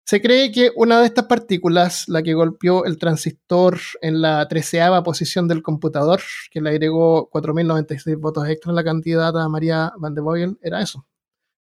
Se 0.05 0.21
cree 0.21 0.51
que 0.51 0.73
una 0.75 1.01
de 1.01 1.07
estas 1.07 1.27
partículas, 1.27 2.09
la 2.09 2.23
que 2.23 2.35
golpeó 2.35 2.85
el 2.85 2.99
transistor 2.99 3.79
en 4.01 4.21
la 4.21 4.49
treceava 4.49 5.05
posición 5.05 5.47
del 5.47 5.63
computador, 5.63 6.21
que 6.51 6.61
le 6.61 6.71
agregó 6.71 7.31
4.096 7.31 8.19
votos 8.19 8.49
extra 8.49 8.73
en 8.73 8.77
la 8.77 8.85
candidata 8.85 9.49
María 9.49 9.93
Van 9.99 10.15
de 10.15 10.21
Boyle, 10.21 10.59
era 10.61 10.83
eso. 10.83 11.07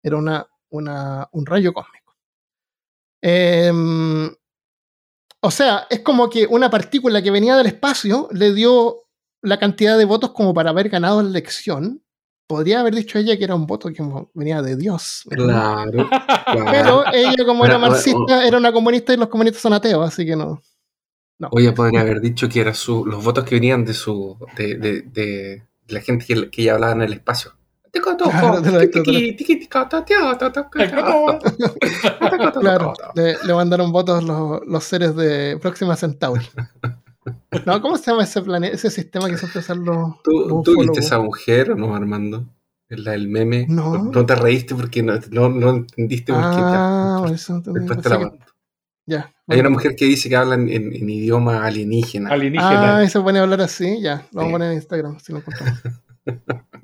Era 0.03 0.17
una, 0.17 0.47
un 0.69 1.45
rayo 1.45 1.71
cósmico. 1.71 2.17
Em, 3.21 4.29
o 5.45 5.51
sea, 5.51 5.85
es 5.89 5.99
como 5.99 6.29
que 6.29 6.47
una 6.47 6.69
partícula 6.69 7.21
que 7.21 7.31
venía 7.31 7.55
del 7.55 7.67
espacio 7.67 8.27
le 8.31 8.53
dio 8.53 9.03
la 9.41 9.59
cantidad 9.59 9.97
de 9.97 10.05
votos 10.05 10.31
como 10.31 10.53
para 10.53 10.71
haber 10.71 10.89
ganado 10.89 11.21
la 11.21 11.29
elección 11.29 12.01
podría 12.47 12.79
haber 12.79 12.95
dicho 12.95 13.17
ella 13.17 13.37
que 13.37 13.43
era 13.43 13.55
un 13.55 13.67
voto 13.67 13.89
que 13.89 14.03
venía 14.33 14.61
de 14.61 14.75
Dios. 14.75 15.23
Claro, 15.29 16.09
Pero 16.71 17.03
ella, 17.13 17.45
como 17.45 17.65
era 17.65 17.77
marxista, 17.77 18.45
era 18.45 18.57
una 18.57 18.71
comunista 18.71 19.13
y 19.13 19.17
los 19.17 19.29
comunistas 19.29 19.61
son 19.61 19.73
ateos, 19.73 20.07
así 20.07 20.25
que 20.25 20.35
no. 20.35 20.61
no. 21.39 21.49
O 21.51 21.59
ella 21.59 21.73
podría 21.73 22.01
haber 22.01 22.21
dicho 22.21 22.49
que 22.49 22.61
eran 22.61 22.73
los 23.05 23.23
votos 23.23 23.43
que 23.43 23.55
venían 23.55 23.85
de 23.85 23.93
su 23.93 24.37
de, 24.57 24.75
de, 24.75 25.01
de 25.01 25.63
la 25.87 26.01
gente 26.01 26.25
que, 26.25 26.49
que, 26.49 26.61
ella 26.63 26.75
hablaba 26.75 26.93
en 26.93 27.01
el 27.03 27.13
espacio. 27.13 27.51
Claro, 32.59 32.93
le, 33.15 33.35
le 33.43 33.53
mandaron 33.53 33.91
votos 33.91 34.23
los, 34.23 34.65
los 34.65 34.83
seres 34.83 35.15
de 35.15 35.57
Próxima 35.61 35.95
Centauri. 35.95 36.45
No, 37.65 37.81
¿cómo 37.81 37.97
se 37.97 38.11
llama 38.11 38.23
ese 38.23 38.41
planeta, 38.41 38.75
ese 38.75 38.91
sistema 38.91 39.27
que 39.29 39.37
siempre 39.37 39.59
usan 39.59 39.83
los. 39.83 40.21
¿Tú, 40.23 40.61
¿tú 40.63 40.79
viste 40.79 40.99
esa 40.99 41.19
mujer 41.19 41.71
o 41.71 41.75
no, 41.75 41.95
Armando? 41.95 42.45
La 42.89 43.11
del 43.11 43.27
meme. 43.27 43.65
No. 43.67 43.97
No 43.97 44.25
te 44.25 44.35
reíste 44.35 44.75
porque 44.75 45.01
no, 45.01 45.19
no, 45.31 45.49
no 45.49 45.69
entendiste 45.71 46.31
por 46.31 46.41
qué. 46.41 46.57
Ah, 46.59 47.25
eso 47.33 47.61
Después 47.61 47.99
te 47.99 48.09
la 48.09 48.31
Ya. 49.07 49.33
Hay 49.47 49.59
una 49.59 49.71
mujer 49.71 49.95
que 49.95 50.05
dice 50.05 50.29
que 50.29 50.35
habla 50.35 50.55
en, 50.55 50.69
en, 50.69 51.09
idioma 51.09 51.65
alienígena. 51.65 52.29
Alienígena. 52.29 52.97
Ah, 52.97 53.03
y 53.03 53.09
se 53.09 53.19
pone 53.19 53.39
a 53.39 53.43
hablar 53.43 53.61
así, 53.61 54.01
ya. 54.01 54.27
Lo 54.31 54.41
vamos 54.41 54.49
a 54.49 54.51
poner 54.53 54.71
en 54.71 54.77
Instagram 54.77 55.19
si 55.19 55.33
lo 55.33 55.43
contamos. 55.43 55.79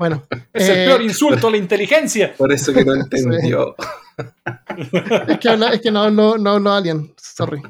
Bueno. 0.02 0.24
Es 0.52 0.68
el 0.68 0.86
peor 0.88 1.02
eh, 1.02 1.06
insulto 1.06 1.48
a 1.48 1.52
la 1.52 1.58
inteligencia. 1.58 2.34
Por 2.36 2.52
eso 2.52 2.74
que 2.74 2.84
no 2.84 2.96
entendió. 2.96 3.76
es, 5.28 5.38
que 5.38 5.54
es 5.74 5.82
que 5.82 5.92
no 5.92 6.02
hablo, 6.02 6.40
no 6.40 6.52
hablo 6.52 6.74
alien, 6.74 7.14
sorry. 7.18 7.62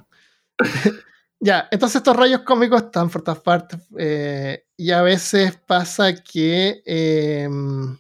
Ya, 1.44 1.68
entonces 1.72 1.96
estos 1.96 2.16
rayos 2.16 2.42
cómicos 2.42 2.84
están 2.84 3.10
por 3.10 3.24
todas 3.24 3.40
partes 3.40 3.80
eh, 3.98 4.64
y 4.78 4.92
a 4.92 5.02
veces 5.02 5.58
pasa 5.66 6.14
que 6.14 6.84
em, 6.86 7.98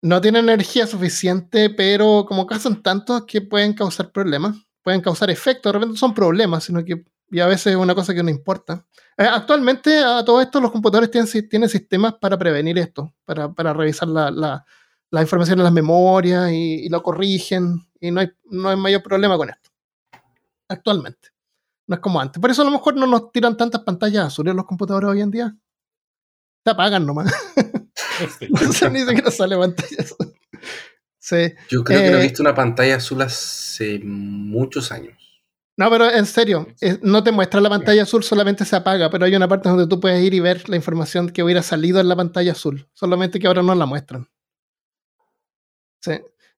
no 0.00 0.20
tienen 0.22 0.44
energía 0.44 0.86
suficiente, 0.86 1.68
pero 1.68 2.24
como 2.26 2.46
causan 2.46 2.82
tantos 2.82 3.26
que 3.26 3.42
pueden 3.42 3.74
causar 3.74 4.12
problemas, 4.12 4.56
pueden 4.82 5.02
causar 5.02 5.28
efectos, 5.28 5.70
de 5.70 5.78
repente 5.78 5.98
son 5.98 6.14
problemas, 6.14 6.64
sino 6.64 6.82
que 6.82 7.04
y 7.30 7.40
a 7.40 7.46
veces 7.46 7.68
es 7.68 7.76
una 7.76 7.94
cosa 7.94 8.14
que 8.14 8.22
no 8.22 8.30
importa. 8.30 8.86
Eh, 9.16 9.24
actualmente 9.24 9.98
a 9.98 10.24
todo 10.24 10.40
esto 10.40 10.60
los 10.60 10.70
computadores 10.70 11.10
tienen, 11.10 11.48
tienen 11.48 11.68
sistemas 11.68 12.14
para 12.20 12.38
prevenir 12.38 12.78
esto, 12.78 13.14
para, 13.24 13.52
para 13.52 13.72
revisar 13.72 14.08
la, 14.08 14.30
la, 14.30 14.64
la, 15.10 15.22
información 15.22 15.58
en 15.58 15.64
las 15.64 15.72
memorias 15.72 16.50
y, 16.50 16.86
y, 16.86 16.88
lo 16.88 17.02
corrigen 17.02 17.86
y 18.00 18.10
no 18.10 18.20
hay, 18.20 18.30
no 18.44 18.68
hay 18.68 18.76
mayor 18.76 19.02
problema 19.02 19.36
con 19.36 19.50
esto. 19.50 19.70
Actualmente. 20.68 21.30
No 21.86 21.94
es 21.94 22.00
como 22.00 22.20
antes. 22.20 22.40
Por 22.40 22.50
eso 22.50 22.62
a 22.62 22.64
lo 22.64 22.70
mejor 22.70 22.96
no 22.96 23.06
nos 23.06 23.30
tiran 23.30 23.56
tantas 23.56 23.82
pantallas 23.82 24.26
azules 24.26 24.54
los 24.54 24.66
computadores 24.66 25.08
hoy 25.08 25.20
en 25.20 25.30
día. 25.30 25.56
Se 26.64 26.70
apagan 26.70 27.06
nomás. 27.06 27.32
Este. 28.20 28.48
no 28.50 28.90
ni 28.90 29.00
siquiera 29.00 29.30
sale 29.30 29.56
pantalla 29.56 30.04
Yo 31.68 31.84
creo 31.84 32.02
que 32.02 32.10
no 32.10 32.16
he 32.16 32.20
eh, 32.20 32.22
visto 32.22 32.42
una 32.42 32.54
pantalla 32.54 32.96
azul 32.96 33.22
hace 33.22 34.00
muchos 34.02 34.90
años. 34.90 35.25
No, 35.78 35.90
pero 35.90 36.10
en 36.10 36.24
serio, 36.24 36.66
no 37.02 37.22
te 37.22 37.32
muestra 37.32 37.60
la 37.60 37.68
pantalla 37.68 38.04
azul, 38.04 38.24
solamente 38.24 38.64
se 38.64 38.74
apaga, 38.76 39.10
pero 39.10 39.26
hay 39.26 39.36
una 39.36 39.46
parte 39.46 39.68
donde 39.68 39.86
tú 39.86 40.00
puedes 40.00 40.24
ir 40.24 40.32
y 40.32 40.40
ver 40.40 40.66
la 40.70 40.76
información 40.76 41.28
que 41.28 41.42
hubiera 41.42 41.62
salido 41.62 42.00
en 42.00 42.08
la 42.08 42.16
pantalla 42.16 42.52
azul, 42.52 42.88
solamente 42.94 43.38
que 43.38 43.46
ahora 43.46 43.62
no 43.62 43.74
la 43.74 43.84
muestran. 43.84 44.26
Sí. 46.00 46.12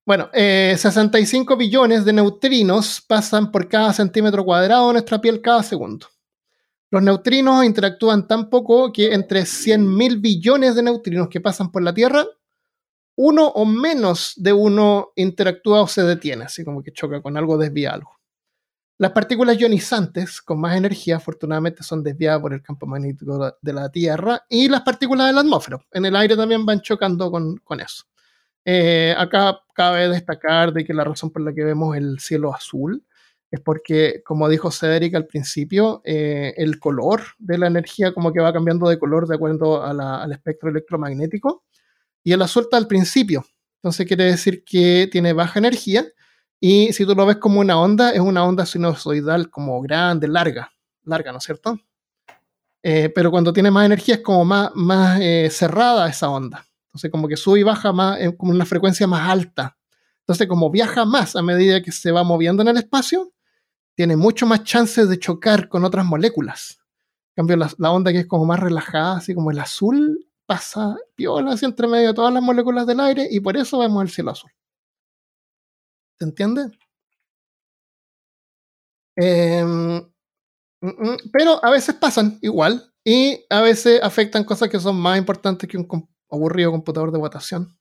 Bueno, 0.07 0.31
65 0.33 1.53
eh, 1.53 1.57
billones 1.57 2.05
de 2.05 2.13
neutrinos 2.13 3.03
pasan 3.07 3.51
por 3.51 3.69
cada 3.69 3.93
centímetro 3.93 4.45
cuadrado 4.45 4.87
de 4.87 4.93
nuestra 4.95 5.21
piel 5.21 5.43
cada 5.43 5.63
segundo. 5.63 6.07
Los 6.91 7.03
neutrinos 7.03 7.65
interactúan 7.65 8.27
tan 8.27 8.49
poco 8.49 8.93
que 8.93 9.13
entre 9.13 9.43
100.000 9.43 10.21
billones 10.21 10.77
de 10.77 10.83
neutrinos 10.83 11.29
que 11.29 11.41
pasan 11.41 11.71
por 11.71 11.83
la 11.83 11.93
Tierra, 11.93 12.25
uno 13.17 13.49
o 13.49 13.67
menos 13.67 14.33
de 14.37 14.53
uno 14.53 15.13
interactúa 15.17 15.83
o 15.83 15.89
se 15.89 16.05
detiene, 16.05 16.45
así 16.45 16.65
como 16.65 16.83
que 16.83 16.93
choca 16.93 17.21
con 17.21 17.37
algo, 17.37 17.59
desvía 17.59 17.93
algo. 17.93 18.18
Las 19.01 19.13
partículas 19.13 19.57
ionizantes 19.57 20.43
con 20.43 20.61
más 20.61 20.77
energía, 20.77 21.17
afortunadamente, 21.17 21.85
son 21.85 22.03
desviadas 22.03 22.41
por 22.41 22.53
el 22.53 22.63
campo 22.63 22.85
magnético 22.85 23.57
de 23.63 23.73
la 23.73 23.89
Tierra 23.91 24.45
y 24.49 24.69
las 24.69 24.81
partículas 24.81 25.29
de 25.29 25.35
la 25.35 25.41
atmósfera. 25.43 25.79
En 25.93 26.05
el 26.05 26.17
aire 26.17 26.37
también 26.37 26.67
van 26.67 26.81
chocando 26.81 27.31
con, 27.31 27.81
eso. 27.81 28.05
Eh, 28.65 29.15
acá 29.17 29.61
cabe 29.73 30.09
destacar 30.09 30.73
de 30.73 30.85
que 30.85 30.93
la 30.93 31.05
razón 31.05 31.31
por 31.31 31.43
la 31.43 31.55
que 31.55 31.63
vemos 31.63 31.97
el 31.97 32.19
cielo 32.19 32.53
azul 32.53 33.05
es 33.53 33.61
porque, 33.61 34.21
como 34.25 34.49
dijo 34.49 34.73
Cedric 34.73 35.15
al 35.15 35.27
principio, 35.27 36.03
eh, 36.05 36.55
el 36.57 36.81
color 36.81 37.23
de 37.39 37.57
la 37.57 37.69
energía 37.69 38.13
como 38.13 38.33
que 38.33 38.41
va 38.41 38.53
cambiando 38.53 38.89
de 38.89 38.99
color 38.99 39.29
de 39.29 39.37
acuerdo 39.37 39.81
al 39.81 40.33
espectro 40.33 40.71
electromagnético 40.71 41.65
y 42.25 42.33
el 42.33 42.43
azul 42.43 42.65
está 42.65 42.77
al 42.77 42.89
principio. 42.89 43.45
Entonces 43.77 44.07
quiere 44.09 44.25
decir 44.25 44.65
que 44.65 45.09
tiene 45.11 45.33
baja 45.33 45.61
energía 45.61 46.05
y 46.61 46.93
si 46.93 47.07
tú 47.07 47.15
lo 47.15 47.27
ves 47.27 47.37
como 47.37 47.61
una 47.61 47.81
onda, 47.81 48.11
es 48.11 48.21
una 48.21 48.45
onda 48.45 48.67
sinusoidal 48.67 49.51
como 49.51 49.81
grande, 49.81 50.29
larga, 50.29 50.71
larga, 51.05 51.33
¿no 51.33 51.39
es 51.39 51.45
cierto? 51.45 51.79
Eh, 52.83 53.11
pero 53.15 53.31
cuando 53.31 53.53
tiene 53.53 53.71
más 53.71 53.87
energía 53.87 54.17
es 54.17 54.21
como 54.23 54.45
más, 54.45 55.21
eh, 55.21 55.49
cerrada 55.51 56.09
esa 56.09 56.31
onda. 56.31 56.67
Entonces 56.89 57.11
como 57.11 57.29
que 57.29 57.37
sube 57.37 57.61
y 57.61 57.63
baja 57.63 57.93
más, 57.93 58.19
como 58.37 58.53
una 58.53 58.65
frecuencia 58.65 59.07
más 59.07 59.29
alta. 59.29 59.77
Entonces 60.21 60.49
como 60.49 60.71
viaja 60.71 61.05
más 61.05 61.37
a 61.37 61.43
medida 61.43 61.83
que 61.83 61.93
se 61.93 62.13
va 62.13 62.25
moviendo 62.25 62.63
en 62.63 62.69
el 62.69 62.77
espacio, 62.77 63.33
tiene 63.95 64.17
mucho 64.17 64.47
más 64.47 64.63
chances 64.65 65.09
de 65.09 65.19
chocar 65.19 65.69
con 65.69 65.85
otras 65.85 66.05
moléculas. 66.05 66.79
En 67.35 67.47
cambio, 67.47 67.69
la, 67.79 67.91
onda 67.91 68.13
que 68.13 68.21
es 68.21 68.27
como 68.27 68.45
más 68.45 68.61
relajada, 68.61 69.17
así 69.17 69.35
como 69.35 69.51
el 69.51 69.59
azul, 69.59 70.29
pasa 70.47 70.97
piola 71.15 71.53
así 71.53 71.65
entre 71.65 71.89
medio 71.89 72.09
de 72.09 72.15
todas 72.15 72.33
las 72.33 72.43
moléculas 72.43 72.87
del 72.87 73.01
aire 73.01 73.29
y 73.31 73.41
por 73.41 73.57
eso 73.57 73.79
vemos 73.79 74.03
el 74.03 74.11
cielo 74.11 74.31
azul. 74.31 74.51
¿Se 76.19 76.25
entiende? 76.25 76.71
Em, 79.17 79.97
mm, 80.81 80.87
mm, 80.87 81.17
pero 81.33 81.65
a 81.65 81.71
veces 81.71 81.95
pasan 81.95 82.39
igual 82.43 82.93
y 83.05 83.45
a 83.51 83.63
veces 83.63 84.01
afectan 84.03 84.45
cosas 84.45 84.69
que 84.69 84.81
son 84.81 84.97
más 85.01 85.19
importantes 85.19 85.69
que 85.69 85.77
un 85.77 86.09
aburrido 86.31 86.71
computador 86.71 87.13
de 87.13 87.19
votación. 87.19 87.79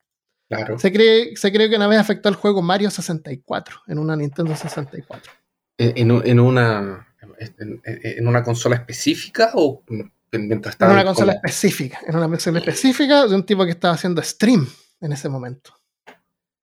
Claro. 0.50 0.80
Se 0.80 0.92
cree, 0.92 1.36
se 1.36 1.52
cree 1.52 1.70
que 1.70 1.76
una 1.76 1.88
vez 1.88 2.00
afectó 2.00 2.30
el 2.30 2.36
juego 2.36 2.62
Mario 2.62 2.90
64 2.90 3.82
en 3.88 4.00
una 4.00 4.16
Nintendo 4.16 4.56
64 4.56 5.32
en, 5.78 6.40
una, 6.40 7.08
en, 7.38 8.28
una 8.28 8.44
consola 8.44 8.76
específica 8.76 9.52
o 9.54 9.84
mientras 10.32 10.76
estaba 10.76 10.92
en 10.92 10.98
una 10.98 11.06
consola 11.06 11.34
específica, 11.34 12.00
en 12.08 12.16
una 12.16 12.28
consola 12.28 12.60
específica 12.60 13.28
de 13.28 13.36
un 13.36 13.46
tipo 13.46 13.64
que 13.66 13.72
estaba 13.72 13.94
haciendo 13.94 14.22
stream 14.22 14.68
en 15.02 15.12
ese 15.12 15.30
momento. 15.30 15.76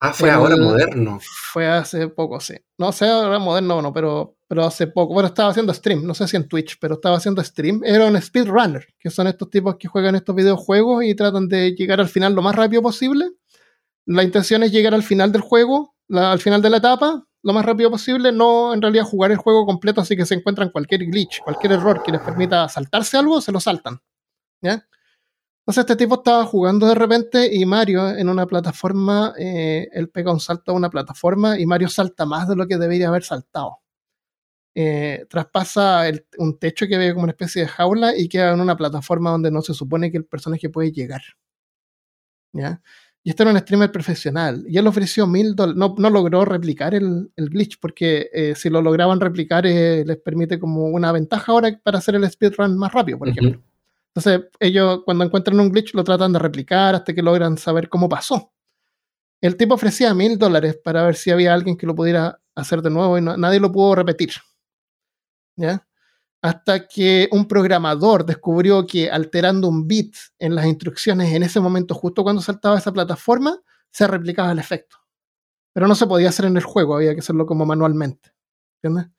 Ah, 0.06 0.12
fue 0.12 0.30
ahora 0.30 0.56
moderno. 0.56 1.18
Fue 1.22 1.66
hace 1.66 2.08
poco, 2.08 2.38
sí. 2.38 2.54
No 2.76 2.92
sé, 2.92 3.08
ahora 3.08 3.38
moderno 3.38 3.80
no, 3.80 3.90
pero, 3.90 4.36
pero 4.46 4.64
hace 4.64 4.86
poco. 4.86 5.14
Bueno, 5.14 5.28
estaba 5.28 5.48
haciendo 5.48 5.72
stream, 5.72 6.04
no 6.04 6.12
sé 6.12 6.28
si 6.28 6.36
en 6.36 6.46
Twitch, 6.46 6.76
pero 6.78 6.96
estaba 6.96 7.16
haciendo 7.16 7.42
stream. 7.42 7.80
Era 7.84 8.04
un 8.06 8.20
speedrunner, 8.20 8.86
que 8.98 9.08
son 9.08 9.28
estos 9.28 9.48
tipos 9.48 9.76
que 9.78 9.88
juegan 9.88 10.14
estos 10.14 10.34
videojuegos 10.34 11.04
y 11.04 11.14
tratan 11.14 11.48
de 11.48 11.74
llegar 11.74 12.00
al 12.00 12.08
final 12.08 12.34
lo 12.34 12.42
más 12.42 12.54
rápido 12.54 12.82
posible. 12.82 13.30
La 14.04 14.22
intención 14.22 14.62
es 14.62 14.72
llegar 14.72 14.92
al 14.92 15.02
final 15.02 15.32
del 15.32 15.40
juego, 15.40 15.94
al 16.10 16.38
final 16.38 16.60
de 16.60 16.68
la 16.68 16.76
etapa, 16.76 17.24
lo 17.42 17.52
más 17.54 17.64
rápido 17.64 17.90
posible, 17.90 18.30
no 18.30 18.74
en 18.74 18.82
realidad 18.82 19.04
jugar 19.04 19.30
el 19.30 19.38
juego 19.38 19.64
completo, 19.64 20.02
así 20.02 20.16
que 20.16 20.26
se 20.26 20.34
encuentran 20.34 20.68
cualquier 20.68 21.06
glitch, 21.06 21.40
cualquier 21.40 21.72
error 21.72 22.02
que 22.02 22.12
les 22.12 22.20
permita 22.20 22.68
saltarse 22.68 23.16
algo, 23.16 23.40
se 23.40 23.52
lo 23.52 23.60
saltan. 23.60 24.00
¿Ya? 24.60 24.86
Entonces 25.66 25.80
este 25.80 25.96
tipo 25.96 26.16
estaba 26.16 26.44
jugando 26.44 26.86
de 26.86 26.94
repente 26.94 27.48
y 27.50 27.64
Mario 27.64 28.10
en 28.10 28.28
una 28.28 28.46
plataforma, 28.46 29.32
eh, 29.38 29.88
él 29.92 30.10
pega 30.10 30.30
un 30.30 30.40
salto 30.40 30.72
a 30.72 30.74
una 30.74 30.90
plataforma 30.90 31.58
y 31.58 31.64
Mario 31.64 31.88
salta 31.88 32.26
más 32.26 32.46
de 32.46 32.54
lo 32.54 32.66
que 32.66 32.76
debería 32.76 33.08
haber 33.08 33.24
saltado. 33.24 33.78
Eh, 34.74 35.24
traspasa 35.30 36.02
un 36.36 36.58
techo 36.58 36.86
que 36.86 36.98
ve 36.98 37.12
como 37.14 37.24
una 37.24 37.32
especie 37.32 37.62
de 37.62 37.68
jaula 37.68 38.14
y 38.14 38.28
queda 38.28 38.52
en 38.52 38.60
una 38.60 38.76
plataforma 38.76 39.30
donde 39.30 39.50
no 39.50 39.62
se 39.62 39.72
supone 39.72 40.10
que 40.10 40.18
el 40.18 40.26
personaje 40.26 40.68
puede 40.68 40.92
llegar. 40.92 41.22
¿Ya? 42.52 42.82
Y 43.22 43.30
este 43.30 43.42
era 43.42 43.52
un 43.52 43.58
streamer 43.58 43.90
profesional. 43.90 44.64
Y 44.68 44.76
él 44.76 44.86
ofreció 44.86 45.26
mil 45.26 45.54
dólares. 45.56 45.78
No, 45.78 45.94
no, 45.96 46.10
logró 46.10 46.44
replicar 46.44 46.94
el, 46.94 47.32
el 47.36 47.48
glitch 47.48 47.78
porque 47.80 48.28
eh, 48.34 48.54
si 48.54 48.68
lo 48.68 48.82
lograban 48.82 49.18
replicar 49.18 49.66
eh, 49.66 50.04
les 50.04 50.18
permite 50.18 50.58
como 50.58 50.88
una 50.88 51.10
ventaja 51.10 51.52
ahora 51.52 51.80
para 51.82 51.98
hacer 51.98 52.16
el 52.16 52.30
speedrun 52.30 52.76
más 52.76 52.92
rápido, 52.92 53.18
por 53.18 53.28
ejemplo. 53.30 53.62
Entonces 54.14 54.48
ellos 54.60 55.00
cuando 55.04 55.24
encuentran 55.24 55.58
un 55.60 55.70
glitch 55.70 55.94
lo 55.94 56.04
tratan 56.04 56.32
de 56.32 56.38
replicar 56.38 56.94
hasta 56.94 57.12
que 57.14 57.22
logran 57.22 57.58
saber 57.58 57.88
cómo 57.88 58.08
pasó. 58.08 58.52
El 59.40 59.56
tipo 59.56 59.74
ofrecía 59.74 60.14
mil 60.14 60.38
dólares 60.38 60.78
para 60.82 61.04
ver 61.04 61.16
si 61.16 61.30
había 61.30 61.52
alguien 61.54 61.76
que 61.76 61.86
lo 61.86 61.94
pudiera 61.94 62.40
hacer 62.54 62.82
de 62.82 62.90
nuevo 62.90 63.18
y 63.18 63.22
nadie 63.22 63.60
lo 63.60 63.72
pudo 63.72 63.94
repetir. 63.96 64.30
¿Ya? 65.56 65.86
hasta 66.44 66.86
que 66.86 67.26
un 67.32 67.48
programador 67.48 68.26
descubrió 68.26 68.86
que 68.86 69.10
alterando 69.10 69.66
un 69.66 69.88
bit 69.88 70.14
en 70.38 70.54
las 70.54 70.66
instrucciones 70.66 71.32
en 71.32 71.42
ese 71.42 71.58
momento, 71.58 71.94
justo 71.94 72.22
cuando 72.22 72.42
saltaba 72.42 72.76
esa 72.76 72.92
plataforma, 72.92 73.58
se 73.90 74.06
replicaba 74.06 74.52
el 74.52 74.58
efecto. 74.58 74.98
Pero 75.72 75.88
no 75.88 75.94
se 75.94 76.06
podía 76.06 76.28
hacer 76.28 76.44
en 76.44 76.58
el 76.58 76.62
juego, 76.62 76.96
había 76.96 77.14
que 77.14 77.20
hacerlo 77.20 77.46
como 77.46 77.64
manualmente. 77.64 78.34
¿Entiendes? 78.82 79.10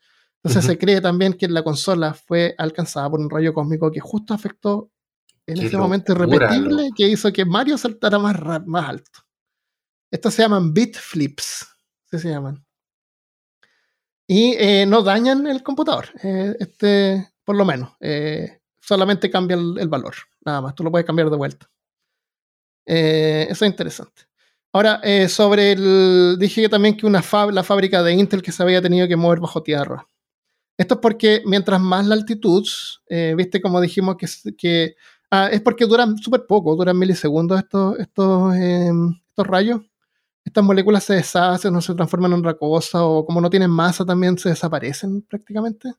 Entonces 0.45 0.65
se 0.65 0.77
cree 0.77 1.01
también 1.01 1.33
que 1.33 1.47
la 1.47 1.63
consola 1.63 2.13
fue 2.13 2.53
alcanzada 2.57 3.09
por 3.09 3.19
un 3.19 3.29
rayo 3.29 3.53
cósmico 3.53 3.91
que 3.91 3.99
justo 3.99 4.33
afectó 4.33 4.91
en 5.47 5.59
ese 5.59 5.77
momento 5.77 6.11
irrepetible 6.11 6.89
que 6.95 7.07
hizo 7.07 7.31
que 7.33 7.45
Mario 7.45 7.77
saltara 7.77 8.19
más, 8.19 8.65
más 8.65 8.89
alto. 8.89 9.19
Estos 10.11 10.33
se 10.33 10.43
llaman 10.43 10.73
bit 10.73 10.95
flips, 10.95 11.67
así 12.11 12.19
se 12.19 12.29
llaman 12.29 12.65
y 14.27 14.55
eh, 14.57 14.85
no 14.85 15.03
dañan 15.03 15.47
el 15.47 15.63
computador. 15.63 16.07
Eh, 16.23 16.55
este, 16.59 17.31
por 17.43 17.55
lo 17.55 17.65
menos. 17.65 17.91
Eh, 17.99 18.59
solamente 18.79 19.29
cambia 19.29 19.55
el, 19.55 19.87
valor. 19.87 20.15
Nada 20.43 20.61
más. 20.61 20.75
Tú 20.75 20.83
lo 20.83 20.91
puedes 20.91 21.05
cambiar 21.05 21.29
de 21.29 21.37
vuelta. 21.37 21.69
eso 22.85 23.65
es 23.65 23.69
interesante. 23.69 24.23
Ahora, 24.73 25.01
sobre 25.29 25.73
el. 25.73 26.37
Dije 26.39 26.67
también 26.67 26.97
que 26.97 27.05
una 27.05 27.23
la 27.51 27.63
fábrica 27.63 28.03
de 28.03 28.13
Intel 28.13 28.41
que 28.41 28.51
se 28.51 28.61
había 28.61 28.81
tenido 28.81 29.07
que 29.07 29.15
mover 29.15 29.39
bajo 29.39 29.63
tierra. 29.63 30.07
Esto 30.78 30.95
es 30.95 30.99
porque 31.01 31.41
mientras 31.45 31.80
más 31.80 32.05
la 32.05 32.15
altitud, 32.15 32.65
viste 33.38 33.61
como 33.61 33.80
dijimos 33.82 34.17
que, 34.17 34.28
que 34.57 34.95
ah, 35.32 35.49
es 35.51 35.61
porque 35.61 35.86
duran 35.86 36.17
súper 36.17 36.45
poco, 36.47 36.76
duran 36.76 36.97
milisegundos 36.97 37.59
estos, 37.59 37.97
estos, 37.99 38.55
estos 38.55 39.47
rayos 39.47 39.82
estas 40.45 40.63
moléculas 40.63 41.03
se 41.03 41.15
deshacen 41.15 41.76
o 41.76 41.82
se 41.82 41.95
transforman 41.95 42.32
en 42.34 42.39
otra 42.39 42.53
cosa, 42.53 43.03
o 43.03 43.26
como 43.26 43.41
no 43.41 43.49
tienen 43.49 43.71
masa 43.71 44.05
también 44.05 44.38
se 44.38 44.49
desaparecen 44.49 45.23
prácticamente. 45.23 45.91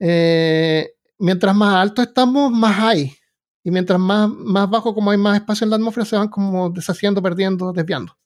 Eh, 0.00 0.94
mientras 1.18 1.54
más 1.54 1.74
alto 1.74 2.00
estamos, 2.00 2.50
más 2.50 2.78
hay. 2.78 3.14
Y 3.62 3.70
mientras 3.70 4.00
más, 4.00 4.30
más 4.30 4.70
bajo, 4.70 4.94
como 4.94 5.10
hay 5.10 5.18
más 5.18 5.36
espacio 5.36 5.64
en 5.64 5.70
la 5.70 5.76
atmósfera, 5.76 6.06
se 6.06 6.16
van 6.16 6.28
como 6.28 6.70
deshaciendo, 6.70 7.22
perdiendo, 7.22 7.72
desviando. 7.72 8.16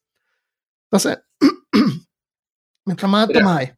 Entonces, 0.91 1.18
mientras 2.85 3.11
más 3.11 3.28
alto, 3.28 3.41
más 3.41 3.59
hay. 3.59 3.72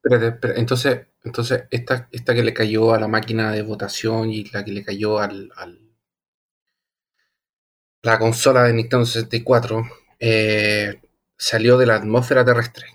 Entonces, 0.57 1.07
entonces 1.25 1.65
esta, 1.71 2.09
esta 2.11 2.35
que 2.35 2.45
le 2.45 2.55
cayó 2.55 2.95
a 2.95 3.01
la 3.01 3.09
máquina 3.09 3.51
de 3.53 3.63
votación 3.63 4.31
y 4.31 4.45
la 4.45 4.65
que 4.65 4.73
le 4.73 4.85
cayó 4.85 5.19
al, 5.19 5.51
al 5.57 5.85
la 8.05 8.19
consola 8.19 8.65
de 8.65 8.75
Nintendo 8.75 9.07
64, 9.07 9.83
eh, 10.21 11.01
salió 11.37 11.79
de 11.79 11.87
la 11.87 11.97
atmósfera 11.97 12.45
terrestre. 12.45 12.87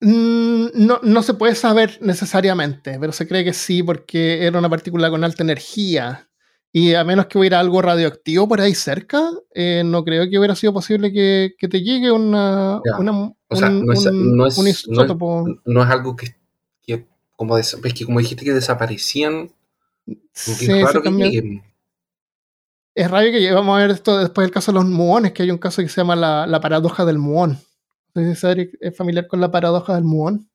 Mm, 0.00 0.68
no, 0.74 1.00
no, 1.02 1.22
se 1.22 1.34
puede 1.34 1.54
saber 1.54 1.98
necesariamente, 2.00 2.98
pero 2.98 3.12
se 3.12 3.28
cree 3.28 3.44
que 3.44 3.52
sí 3.52 3.82
porque 3.82 4.46
era 4.46 4.58
una 4.58 4.70
partícula 4.70 5.10
con 5.10 5.22
alta 5.22 5.42
energía. 5.42 6.28
Y 6.74 6.94
a 6.94 7.04
menos 7.04 7.26
que 7.26 7.38
hubiera 7.38 7.60
algo 7.60 7.82
radioactivo 7.82 8.48
por 8.48 8.62
ahí 8.62 8.74
cerca, 8.74 9.22
eh, 9.54 9.82
no 9.84 10.02
creo 10.04 10.28
que 10.30 10.38
hubiera 10.38 10.56
sido 10.56 10.72
posible 10.72 11.12
que, 11.12 11.52
te 11.68 11.82
llegue 11.82 12.10
una, 12.10 12.80
o 13.52 13.56
sea, 13.56 13.70
no, 13.70 13.92
es, 13.92 14.04
no, 14.12 14.46
es, 14.46 14.88
no, 14.88 15.82
es, 15.82 15.90
algo 15.90 16.16
que, 16.16 16.36
como, 17.36 17.56
que 17.56 18.04
como 18.04 18.20
dijiste 18.20 18.44
que 18.44 18.52
desaparecían. 18.52 19.50
Sí, 20.32 20.54
se 20.54 21.02
cambió, 21.02 21.26
Es 22.94 23.10
raro 23.10 23.30
que 23.30 23.52
vamos 23.52 23.76
a 23.76 23.80
ver 23.80 23.90
esto 23.90 24.18
después 24.18 24.44
del 24.44 24.52
caso 24.52 24.72
de 24.72 24.76
los 24.76 24.86
muones, 24.86 25.32
que 25.32 25.42
hay 25.42 25.50
un 25.50 25.58
caso 25.58 25.82
que 25.82 25.88
se 25.88 26.00
llama 26.00 26.16
la, 26.16 26.60
paradoja 26.60 27.04
del 27.04 27.18
muón. 27.18 27.58
No 28.14 28.34
sé 28.34 28.54
si 28.54 28.70
es 28.80 28.96
familiar 28.96 29.26
con 29.26 29.40
la 29.40 29.50
paradoja 29.50 29.94
del 29.94 30.04
muón. 30.04 30.48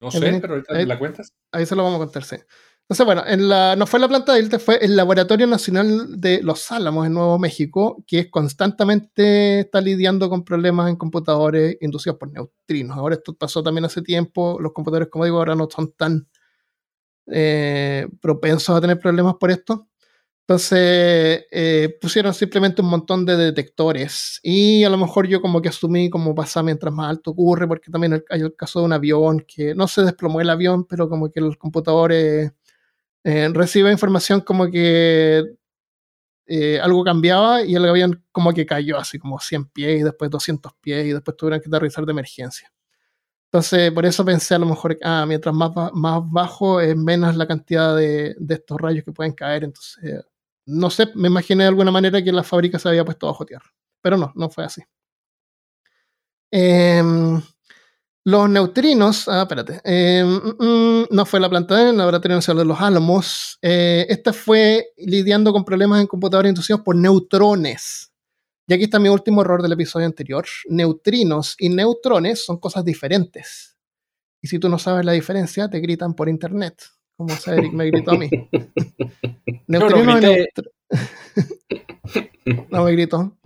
No 0.00 0.10
sé, 0.10 0.38
pero 0.40 0.54
ahorita 0.54 0.74
ahí, 0.74 0.86
la 0.86 0.98
cuentas. 0.98 1.32
Ahí 1.50 1.64
se 1.64 1.74
lo 1.74 1.82
vamos 1.82 2.00
a 2.00 2.04
contar, 2.04 2.24
sí. 2.24 2.36
Entonces, 2.84 3.06
bueno, 3.06 3.22
en 3.26 3.48
la, 3.48 3.76
no 3.76 3.86
fue 3.86 3.98
la 3.98 4.08
planta 4.08 4.34
de 4.34 4.40
ILTE, 4.40 4.58
fue 4.58 4.76
el 4.76 4.94
Laboratorio 4.94 5.46
Nacional 5.46 6.20
de 6.20 6.42
Los 6.42 6.70
Álamos 6.70 7.06
en 7.06 7.14
Nuevo 7.14 7.38
México, 7.38 8.04
que 8.06 8.30
constantemente 8.30 9.60
está 9.60 9.80
lidiando 9.80 10.28
con 10.28 10.44
problemas 10.44 10.90
en 10.90 10.96
computadores 10.96 11.78
inducidos 11.80 12.18
por 12.18 12.30
neutrinos. 12.30 12.98
Ahora 12.98 13.14
esto 13.14 13.34
pasó 13.34 13.62
también 13.62 13.86
hace 13.86 14.02
tiempo, 14.02 14.58
los 14.60 14.72
computadores, 14.74 15.08
como 15.08 15.24
digo, 15.24 15.38
ahora 15.38 15.54
no 15.54 15.66
son 15.70 15.92
tan 15.92 16.28
eh, 17.26 18.06
propensos 18.20 18.76
a 18.76 18.80
tener 18.82 18.98
problemas 18.98 19.36
por 19.40 19.50
esto. 19.50 19.88
Entonces 20.46 21.46
eh, 21.50 21.96
pusieron 22.02 22.34
simplemente 22.34 22.82
un 22.82 22.88
montón 22.90 23.24
de 23.24 23.36
detectores 23.38 24.40
y 24.42 24.84
a 24.84 24.90
lo 24.90 24.98
mejor 24.98 25.26
yo 25.26 25.40
como 25.40 25.62
que 25.62 25.70
asumí 25.70 26.10
como 26.10 26.34
pasa 26.34 26.62
mientras 26.62 26.92
más 26.92 27.08
alto 27.08 27.30
ocurre, 27.30 27.66
porque 27.66 27.90
también 27.90 28.22
hay 28.28 28.40
el 28.42 28.54
caso 28.54 28.80
de 28.80 28.84
un 28.86 28.92
avión 28.92 29.42
que 29.48 29.74
no 29.74 29.88
se 29.88 30.02
desplomó 30.02 30.42
el 30.42 30.50
avión, 30.50 30.84
pero 30.84 31.08
como 31.08 31.30
que 31.32 31.40
los 31.40 31.56
computadores 31.56 32.52
eh, 33.24 33.48
reciben 33.52 33.92
información 33.92 34.40
como 34.40 34.70
que 34.70 35.44
eh, 36.46 36.78
algo 36.80 37.04
cambiaba 37.04 37.62
y 37.62 37.74
el 37.74 37.84
avión 37.88 38.22
como 38.30 38.52
que 38.52 38.66
cayó 38.66 38.98
así 38.98 39.18
como 39.18 39.40
100 39.40 39.66
pies 39.66 40.00
y 40.00 40.02
después 40.02 40.30
200 40.30 40.72
pies 40.80 41.06
y 41.06 41.12
después 41.12 41.36
tuvieron 41.36 41.60
que 41.60 41.68
aterrizar 41.68 42.04
de 42.04 42.12
emergencia. 42.12 42.70
Entonces, 43.46 43.92
por 43.92 44.04
eso 44.06 44.24
pensé 44.24 44.54
a 44.56 44.58
lo 44.58 44.66
mejor, 44.66 44.98
ah, 45.04 45.24
mientras 45.28 45.54
más, 45.54 45.72
más 45.94 46.20
bajo 46.30 46.80
es 46.80 46.96
menos 46.96 47.36
la 47.36 47.46
cantidad 47.46 47.96
de, 47.96 48.34
de 48.38 48.54
estos 48.54 48.80
rayos 48.80 49.04
que 49.04 49.12
pueden 49.12 49.32
caer. 49.32 49.64
Entonces, 49.64 50.24
no 50.66 50.90
sé, 50.90 51.08
me 51.14 51.28
imaginé 51.28 51.64
de 51.64 51.68
alguna 51.68 51.90
manera 51.92 52.22
que 52.22 52.32
la 52.32 52.42
fábrica 52.42 52.78
se 52.78 52.88
había 52.88 53.04
puesto 53.04 53.26
bajo 53.28 53.46
tierra. 53.46 53.66
Pero 54.02 54.16
no, 54.18 54.32
no 54.36 54.50
fue 54.50 54.64
así. 54.64 54.82
Em, 56.50 57.42
los 58.24 58.48
neutrinos, 58.48 59.28
ah, 59.28 59.42
espérate, 59.42 59.80
em, 59.84 60.26
mm, 60.26 60.56
mm, 60.58 61.06
no 61.10 61.26
fue 61.26 61.40
la 61.40 61.50
planta 61.50 61.76
de 61.76 61.92
Laboratorio 61.92 62.36
Nacional 62.36 62.64
de 62.64 62.68
los 62.68 62.80
Álamos. 62.80 63.58
Eh, 63.62 64.06
esta 64.08 64.32
fue 64.32 64.88
lidiando 64.96 65.52
con 65.52 65.64
problemas 65.64 66.00
en 66.00 66.06
computadores 66.06 66.50
inducidos 66.50 66.82
por 66.82 66.96
neutrones. 66.96 68.12
Y 68.66 68.74
aquí 68.74 68.84
está 68.84 68.98
mi 68.98 69.10
último 69.10 69.42
error 69.42 69.62
del 69.62 69.72
episodio 69.72 70.06
anterior. 70.06 70.46
Neutrinos 70.68 71.54
y 71.58 71.68
neutrones 71.68 72.44
son 72.44 72.58
cosas 72.58 72.84
diferentes. 72.84 73.76
Y 74.40 74.48
si 74.48 74.58
tú 74.58 74.68
no 74.68 74.78
sabes 74.78 75.04
la 75.04 75.12
diferencia, 75.12 75.68
te 75.68 75.80
gritan 75.80 76.14
por 76.14 76.28
internet 76.28 76.82
como 77.16 77.30
Cedric 77.36 77.72
me 77.72 77.86
gritó 77.86 78.12
a 78.12 78.18
mí. 78.18 78.28
neutrinos 79.66 80.06
no 82.70 82.84
me 82.84 82.92
gritó. 82.92 83.36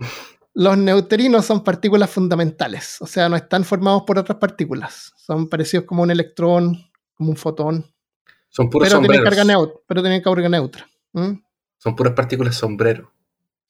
Los 0.53 0.77
neutrinos 0.77 1.45
son 1.45 1.63
partículas 1.63 2.09
fundamentales, 2.09 3.01
o 3.01 3.07
sea, 3.07 3.29
no 3.29 3.35
están 3.35 3.63
formados 3.63 4.03
por 4.03 4.17
otras 4.17 4.37
partículas. 4.39 5.13
Son 5.15 5.47
parecidos 5.47 5.85
como 5.85 6.03
un 6.03 6.11
electrón, 6.11 6.91
como 7.13 7.29
un 7.29 7.35
fotón. 7.35 7.85
Son 8.49 8.69
puros 8.69 8.89
pero 8.89 8.99
tienen 8.99 9.23
carga 9.23 9.43
neutra, 9.43 9.79
pero 9.85 10.01
tienen 10.01 10.21
carga 10.21 10.49
neutra. 10.49 10.89
Son 11.77 11.95
puras 11.95 12.13
partículas 12.13 12.55
sombrero. 12.55 13.11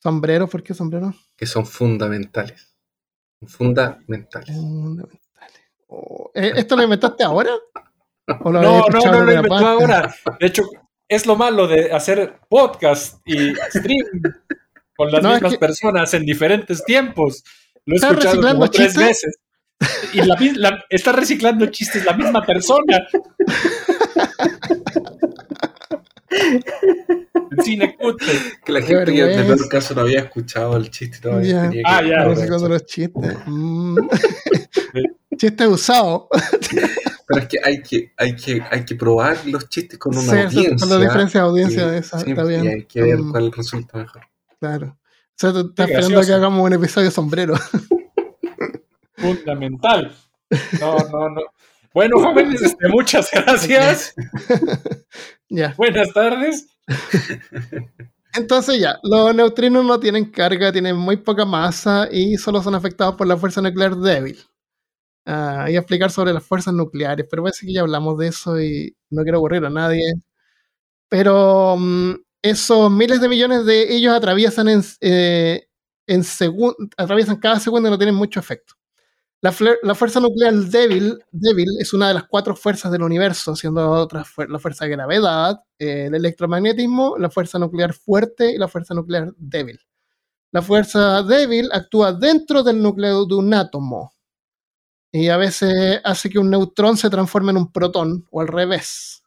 ¿Sombrero? 0.01 0.47
¿Por 0.47 0.63
qué 0.63 0.73
sombrero? 0.73 1.13
Que 1.35 1.45
son 1.45 1.65
fundamentales. 1.65 2.73
Fundamentales. 3.45 4.55
Oh, 5.87 6.31
¿eh, 6.33 6.53
¿Esto 6.55 6.77
lo 6.77 6.83
inventaste 6.83 7.23
ahora? 7.23 7.51
no, 8.27 8.51
no, 8.51 8.61
no 8.61 9.23
lo 9.23 9.33
inventó 9.33 9.55
ahora. 9.55 10.15
De 10.39 10.47
hecho, 10.47 10.63
es 11.09 11.25
lo 11.25 11.35
malo 11.35 11.67
de 11.67 11.91
hacer 11.91 12.39
podcast 12.47 13.19
y 13.25 13.53
stream 13.71 14.05
con 14.99 15.09
las 15.13 15.23
mismas 15.23 15.55
personas 15.55 16.13
en 16.13 16.25
diferentes 16.25 16.83
tiempos. 16.83 17.41
Lo 17.85 17.95
he 17.95 17.99
escuchado 17.99 18.41
como 18.41 18.69
tres 18.69 18.93
veces. 18.97 19.39
Y 20.11 20.21
la, 20.21 20.83
está 20.89 21.13
reciclando 21.13 21.67
chistes 21.67 22.03
la 22.03 22.11
misma 22.11 22.45
persona. 22.45 23.07
El 26.29 27.63
cine 27.63 27.95
cutre. 27.95 28.33
Que 28.65 28.73
la 28.73 28.81
gente 28.81 29.13
que 29.13 29.33
en 29.35 29.51
el 29.51 29.69
caso 29.69 29.95
no 29.95 30.01
había 30.01 30.19
escuchado 30.19 30.75
el 30.75 30.91
chiste 30.91 31.19
todavía. 31.21 31.71
ah, 31.85 32.03
ya. 32.03 32.25
Reciclando 32.25 32.67
los 32.67 32.85
chistes. 32.85 33.37
Mm. 33.45 33.95
chiste 35.37 35.65
usado. 35.65 36.27
Pero 37.25 37.41
es 37.41 37.47
que 37.47 37.57
hay 37.63 37.81
que, 37.81 38.11
hay 38.17 38.35
que, 38.35 38.61
hay 38.69 38.83
que 38.83 38.95
probar 38.95 39.37
los 39.45 39.69
chistes 39.69 39.97
con 39.97 40.17
una 40.17 40.43
audiencia. 40.43 40.75
Con 40.77 40.89
la 40.89 40.97
diferencia 40.97 41.39
de 41.39 41.47
audiencia, 41.47 41.97
esa, 41.97 42.19
está 42.19 42.43
bien. 42.43 42.65
Y 42.65 42.67
hay 42.67 42.83
que 42.83 43.01
ver 43.01 43.19
mm. 43.19 43.31
cuál 43.31 43.51
resulta 43.53 43.97
mejor. 43.97 44.28
Claro. 44.59 44.97
O 44.97 45.35
sea, 45.35 45.53
tú 45.53 45.69
estás 45.69 45.89
esperando 45.89 46.21
que 46.21 46.33
hagamos 46.33 46.65
un 46.65 46.73
episodio 46.73 47.11
sombrero. 47.11 47.55
Fundamental. 49.15 50.15
No, 50.79 50.97
no, 51.11 51.29
no. 51.29 51.41
Bueno, 51.93 52.19
jóvenes, 52.19 52.61
este, 52.61 52.87
muchas 52.87 53.29
gracias. 53.31 54.13
ya. 55.49 55.73
Buenas 55.77 56.13
tardes. 56.13 56.67
Entonces 58.33 58.79
ya, 58.79 58.99
los 59.03 59.33
neutrinos 59.33 59.83
no 59.83 59.99
tienen 59.99 60.25
carga, 60.25 60.71
tienen 60.71 60.95
muy 60.95 61.17
poca 61.17 61.45
masa 61.45 62.07
y 62.11 62.37
solo 62.37 62.61
son 62.61 62.75
afectados 62.75 63.15
por 63.15 63.27
la 63.27 63.37
fuerza 63.37 63.61
nuclear 63.61 63.95
débil 63.95 64.37
y 65.67 65.75
explicar 65.75 66.09
sobre 66.11 66.33
las 66.33 66.43
fuerzas 66.43 66.73
nucleares, 66.73 67.25
pero 67.29 67.43
parece 67.43 67.65
que 67.65 67.73
ya 67.73 67.81
hablamos 67.81 68.17
de 68.17 68.27
eso 68.27 68.59
y 68.59 68.95
no 69.09 69.23
quiero 69.23 69.37
aburrir 69.37 69.63
a 69.65 69.69
nadie. 69.69 70.13
Pero 71.07 71.75
mm, 71.77 72.13
esos 72.41 72.91
miles 72.91 73.21
de 73.21 73.29
millones 73.29 73.65
de 73.65 73.95
ellos 73.95 74.13
atraviesan 74.13 74.69
en, 74.69 74.83
eh, 75.01 75.67
atraviesan 76.97 77.37
cada 77.37 77.59
segundo 77.59 77.89
y 77.89 77.91
no 77.91 77.97
tienen 77.97 78.15
mucho 78.15 78.39
efecto. 78.39 78.75
La, 79.41 79.53
fuerza 79.53 80.19
nuclear 80.19 80.53
débil, 80.53 81.17
débil 81.31 81.69
es 81.79 81.93
una 81.93 82.09
de 82.09 82.13
las 82.13 82.25
cuatro 82.25 82.57
fuerzas 82.57 82.91
del 82.91 83.03
universo, 83.03 83.55
siendo 83.55 83.89
otra 83.89 84.25
la 84.49 84.59
fuerza 84.59 84.83
de 84.83 84.91
gravedad, 84.91 85.63
el 85.77 86.13
electromagnetismo, 86.13 87.17
la 87.17 87.29
fuerza 87.29 87.57
nuclear 87.57 87.93
fuerte 87.93 88.51
y 88.51 88.57
la 88.57 88.67
fuerza 88.67 88.93
nuclear 88.93 89.33
débil. 89.37 89.79
La 90.51 90.61
fuerza 90.61 91.23
débil 91.23 91.69
actúa 91.71 92.11
dentro 92.11 92.63
del 92.63 92.81
núcleo 92.81 93.25
de 93.25 93.35
un 93.35 93.53
átomo, 93.53 94.11
y 95.11 95.29
a 95.29 95.37
veces 95.37 96.01
hace 96.03 96.29
que 96.29 96.39
un 96.39 96.49
neutrón 96.49 96.97
se 96.97 97.09
transforme 97.09 97.51
en 97.51 97.57
un 97.57 97.71
protón 97.71 98.27
o 98.31 98.41
al 98.41 98.47
revés. 98.47 99.23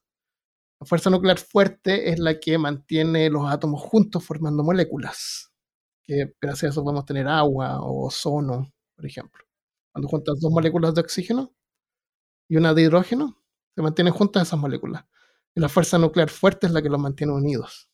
La 0.82 0.86
fuerza 0.86 1.10
nuclear 1.10 1.38
fuerte 1.38 2.10
es 2.10 2.18
la 2.18 2.40
que 2.40 2.58
mantiene 2.58 3.30
los 3.30 3.48
átomos 3.48 3.80
juntos 3.80 4.24
formando 4.24 4.64
moléculas, 4.64 5.52
que 6.02 6.34
gracias 6.40 6.64
a 6.64 6.72
eso 6.72 6.82
podemos 6.82 7.04
tener 7.04 7.28
agua 7.28 7.80
o 7.80 8.08
ozono, 8.08 8.74
por 8.96 9.06
ejemplo. 9.06 9.44
Cuando 9.92 10.08
juntas 10.08 10.40
dos 10.40 10.50
moléculas 10.50 10.92
de 10.96 11.02
oxígeno 11.02 11.54
y 12.48 12.56
una 12.56 12.74
de 12.74 12.82
hidrógeno, 12.82 13.38
se 13.76 13.80
mantienen 13.80 14.12
juntas 14.12 14.48
esas 14.48 14.58
moléculas. 14.58 15.04
Y 15.54 15.60
la 15.60 15.68
fuerza 15.68 15.98
nuclear 15.98 16.30
fuerte 16.30 16.66
es 16.66 16.72
la 16.72 16.82
que 16.82 16.88
los 16.88 16.98
mantiene 16.98 17.32
unidos. 17.32 17.88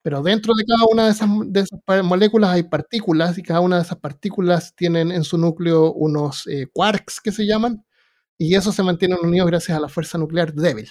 Pero 0.00 0.22
dentro 0.22 0.54
de 0.54 0.64
cada 0.64 0.86
una 0.90 1.04
de 1.04 1.60
esas, 1.60 2.02
moléculas 2.02 2.48
hay 2.48 2.62
partículas 2.62 3.36
y 3.36 3.42
cada 3.42 3.60
una 3.60 3.76
de 3.76 3.82
esas 3.82 3.98
partículas 3.98 4.74
tienen 4.74 5.12
en 5.12 5.22
su 5.22 5.36
núcleo 5.36 5.92
unos 5.92 6.46
eh, 6.46 6.66
quarks 6.72 7.20
que 7.20 7.30
se 7.30 7.44
llaman 7.44 7.84
y 8.38 8.54
eso 8.54 8.72
se 8.72 8.82
mantienen 8.82 9.18
unidos 9.22 9.48
gracias 9.48 9.76
a 9.76 9.80
la 9.82 9.90
fuerza 9.90 10.16
nuclear 10.16 10.54
débil. 10.54 10.88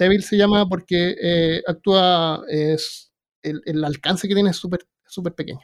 Débil 0.00 0.22
se 0.22 0.36
llama 0.36 0.66
porque 0.68 1.14
eh, 1.20 1.62
actúa, 1.66 2.42
es, 2.48 3.12
el, 3.42 3.84
alcance 3.84 4.26
que 4.26 4.34
tiene 4.34 4.50
es 4.50 4.56
súper 4.56 5.34
pequeño. 5.34 5.60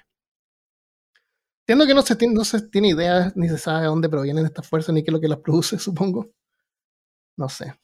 Entiendo 1.68 1.84
que 1.84 1.94
no 1.94 2.02
se, 2.44 2.60
tiene, 2.68 2.88
idea 2.88 3.32
ni 3.34 3.48
se 3.48 3.58
sabe 3.58 3.80
de 3.80 3.86
dónde 3.86 4.08
provienen 4.08 4.46
estas 4.46 4.68
fuerzas 4.68 4.94
ni 4.94 5.02
qué 5.02 5.10
es 5.10 5.12
lo 5.12 5.20
que 5.20 5.26
las 5.26 5.40
produce, 5.40 5.78
supongo. 5.80 6.30
No 7.36 7.48
sé. 7.48 7.74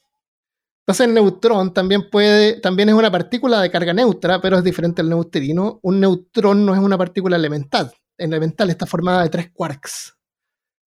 Entonces 0.83 1.07
el 1.09 1.15
neutrón 1.15 1.75
también 1.75 2.09
puede, 2.09 2.61
también 2.61 2.91
es 2.91 2.95
una 2.95 3.11
partícula 3.11 3.61
de 3.61 3.71
carga 3.71 3.93
neutra, 3.93 4.41
pero 4.41 4.59
es 4.59 4.65
diferente 4.65 5.01
al 5.03 5.09
neutrino. 5.09 5.81
Un 5.83 5.99
neutrón 5.99 6.65
no 6.65 6.75
es 6.75 6.81
una 6.81 6.97
partícula 6.97 7.37
elemental. 7.37 7.93
Elemental 8.17 8.71
está 8.71 8.87
formada 8.87 9.25
de 9.25 9.31
tres 9.31 9.51
quarks. 9.53 10.17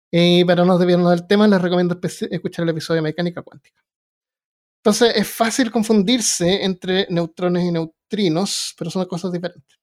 Y 0.09 0.45
para 0.45 0.63
no 0.63 0.78
desviarnos 0.78 1.11
del 1.11 1.28
tema, 1.28 1.47
les 1.47 1.61
recomiendo 1.61 1.99
escuchar 2.01 2.63
el 2.63 2.70
episodio 2.70 2.99
de 2.99 3.09
mecánica 3.09 3.41
cuántica. 3.41 3.84
Entonces 4.86 5.13
es 5.15 5.27
fácil 5.27 5.71
confundirse 5.71 6.63
entre 6.63 7.07
neutrones 7.09 7.63
y 7.63 7.71
neutrinos, 7.71 8.75
pero 8.77 8.91
son 8.91 9.03
cosas 9.05 9.31
diferentes. 9.31 9.79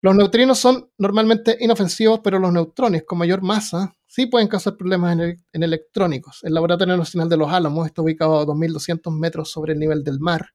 Los 0.00 0.14
neutrinos 0.14 0.56
son 0.60 0.88
normalmente 0.98 1.56
inofensivos, 1.58 2.20
pero 2.22 2.38
los 2.38 2.52
neutrones 2.52 3.02
con 3.02 3.18
mayor 3.18 3.42
masa 3.42 3.92
sí 4.06 4.26
pueden 4.26 4.46
causar 4.46 4.76
problemas 4.76 5.18
en, 5.52 5.62
electrónicos. 5.64 6.44
El 6.44 6.54
Laboratorio 6.54 6.96
Nacional 6.96 7.28
de 7.28 7.38
los 7.38 7.50
Álamos 7.50 7.86
está 7.88 8.02
ubicado 8.02 8.38
a 8.38 8.46
2.200 8.46 9.10
metros 9.18 9.50
sobre 9.50 9.72
el 9.72 9.80
nivel 9.80 10.04
del 10.04 10.20
mar, 10.20 10.50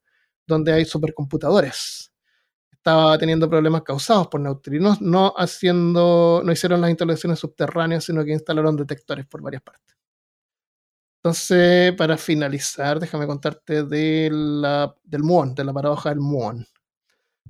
donde 0.48 0.72
hay 0.72 0.86
supercomputadores. 0.86 2.14
Estaba 2.72 3.18
teniendo 3.18 3.50
problemas 3.50 3.82
causados 3.82 4.30
por 4.30 4.40
neutrinos, 4.40 5.02
no, 5.02 5.34
haciendo, 5.36 6.42
no 6.46 6.52
hicieron 6.54 6.80
las 6.80 6.92
instalaciones 6.92 7.40
subterráneas, 7.40 8.06
sino 8.06 8.24
que 8.24 8.32
instalaron 8.32 8.78
detectores 8.78 9.26
por 9.28 9.42
varias 9.42 9.64
partes. 9.64 10.01
Entonces, 11.24 11.94
para 11.94 12.18
finalizar, 12.18 13.00
déjame 13.00 13.28
contarte 13.28 13.84
del 13.84 14.94
muón, 15.20 15.54
de 15.54 15.64
la 15.64 15.72
paradoja 15.72 16.10
del 16.10 16.20
muón. 16.20 16.66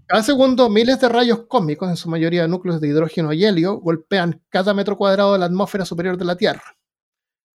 Cada 0.07 0.23
segundo, 0.23 0.69
miles 0.69 0.99
de 0.99 1.07
rayos 1.07 1.45
cósmicos, 1.47 1.89
en 1.89 1.95
su 1.95 2.09
mayoría 2.09 2.47
núcleos 2.49 2.81
de 2.81 2.89
hidrógeno 2.89 3.31
y 3.31 3.45
helio, 3.45 3.77
golpean 3.77 4.41
cada 4.49 4.73
metro 4.73 4.97
cuadrado 4.97 5.33
de 5.33 5.39
la 5.39 5.45
atmósfera 5.45 5.85
superior 5.85 6.17
de 6.17 6.25
la 6.25 6.35
Tierra. 6.35 6.63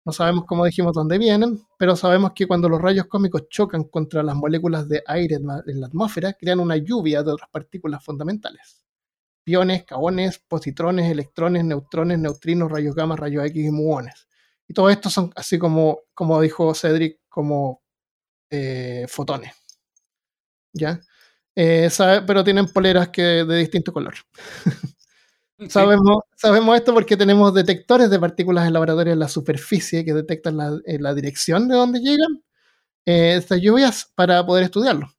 No 0.07 0.13
sabemos, 0.13 0.47
cómo 0.47 0.65
dijimos, 0.65 0.95
dónde 0.95 1.19
vienen, 1.19 1.61
pero 1.79 1.97
sabemos 1.97 2.33
que 2.35 2.47
cuando 2.47 2.69
los 2.71 2.81
rayos 2.81 3.07
cósmicos 3.07 3.49
chocan 3.51 3.85
contra 3.85 4.23
las 4.23 4.37
moléculas 4.37 4.89
de 4.89 5.03
aire 5.07 5.37
en 5.37 5.81
la 5.81 5.87
atmósfera, 5.87 6.33
crean 6.33 6.61
una 6.61 6.77
lluvia 6.77 7.23
de 7.23 7.33
otras 7.33 7.51
partículas 7.51 8.03
fundamentales. 8.03 8.83
Piones, 9.45 9.85
caones, 9.85 10.39
positrones, 10.39 11.11
electrones, 11.11 11.65
neutrones, 11.65 12.19
neutrinos, 12.19 12.71
rayos 12.71 12.95
gamma, 12.95 13.17
rayos 13.17 13.45
X 13.47 13.67
y 13.67 13.71
muones. 13.71 14.29
Y 14.69 14.75
todo 14.75 14.91
esto 14.91 15.11
son 15.11 15.31
así 15.37 15.59
como, 15.59 16.01
como 16.15 16.41
dijo 16.41 16.75
Cedric, 16.75 17.21
como 17.29 17.83
eh, 18.51 19.07
fotones. 19.09 19.55
¿Ya? 20.73 21.01
Eh, 21.55 21.89
pero 22.27 22.45
tienen 22.45 22.73
poleras 22.73 23.09
que 23.09 23.23
de 23.23 23.59
distinto 23.59 23.93
color. 23.93 24.15
sabemos, 25.69 26.23
sabemos 26.37 26.77
esto 26.77 26.93
porque 26.93 27.17
tenemos 27.17 27.55
detectores 27.55 28.11
de 28.11 28.19
partículas 28.21 28.67
en 28.67 28.75
laboratorio 28.75 29.13
en 29.13 29.19
la 29.19 29.29
superficie 29.29 30.05
que 30.05 30.13
detectan 30.13 30.57
la, 30.57 30.79
la 30.85 31.15
dirección 31.15 31.69
de 31.69 31.77
donde 31.77 32.01
llegan 32.01 32.43
eh, 33.07 33.37
estas 33.39 33.61
lluvias 33.61 34.13
para 34.15 34.45
poder 34.45 34.65
estudiarlo. 34.65 35.13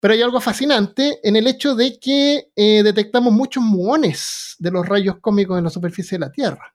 Pero 0.00 0.14
hay 0.14 0.22
algo 0.22 0.40
fascinante 0.40 1.18
en 1.22 1.36
el 1.36 1.46
hecho 1.46 1.74
de 1.74 1.98
que 1.98 2.50
detectamos 2.54 3.32
muchos 3.32 3.62
muones 3.62 4.54
de 4.58 4.70
los 4.70 4.86
rayos 4.86 5.16
cósmicos 5.18 5.56
en 5.56 5.64
la 5.64 5.70
superficie 5.70 6.18
de 6.18 6.26
la 6.26 6.30
Tierra. 6.30 6.74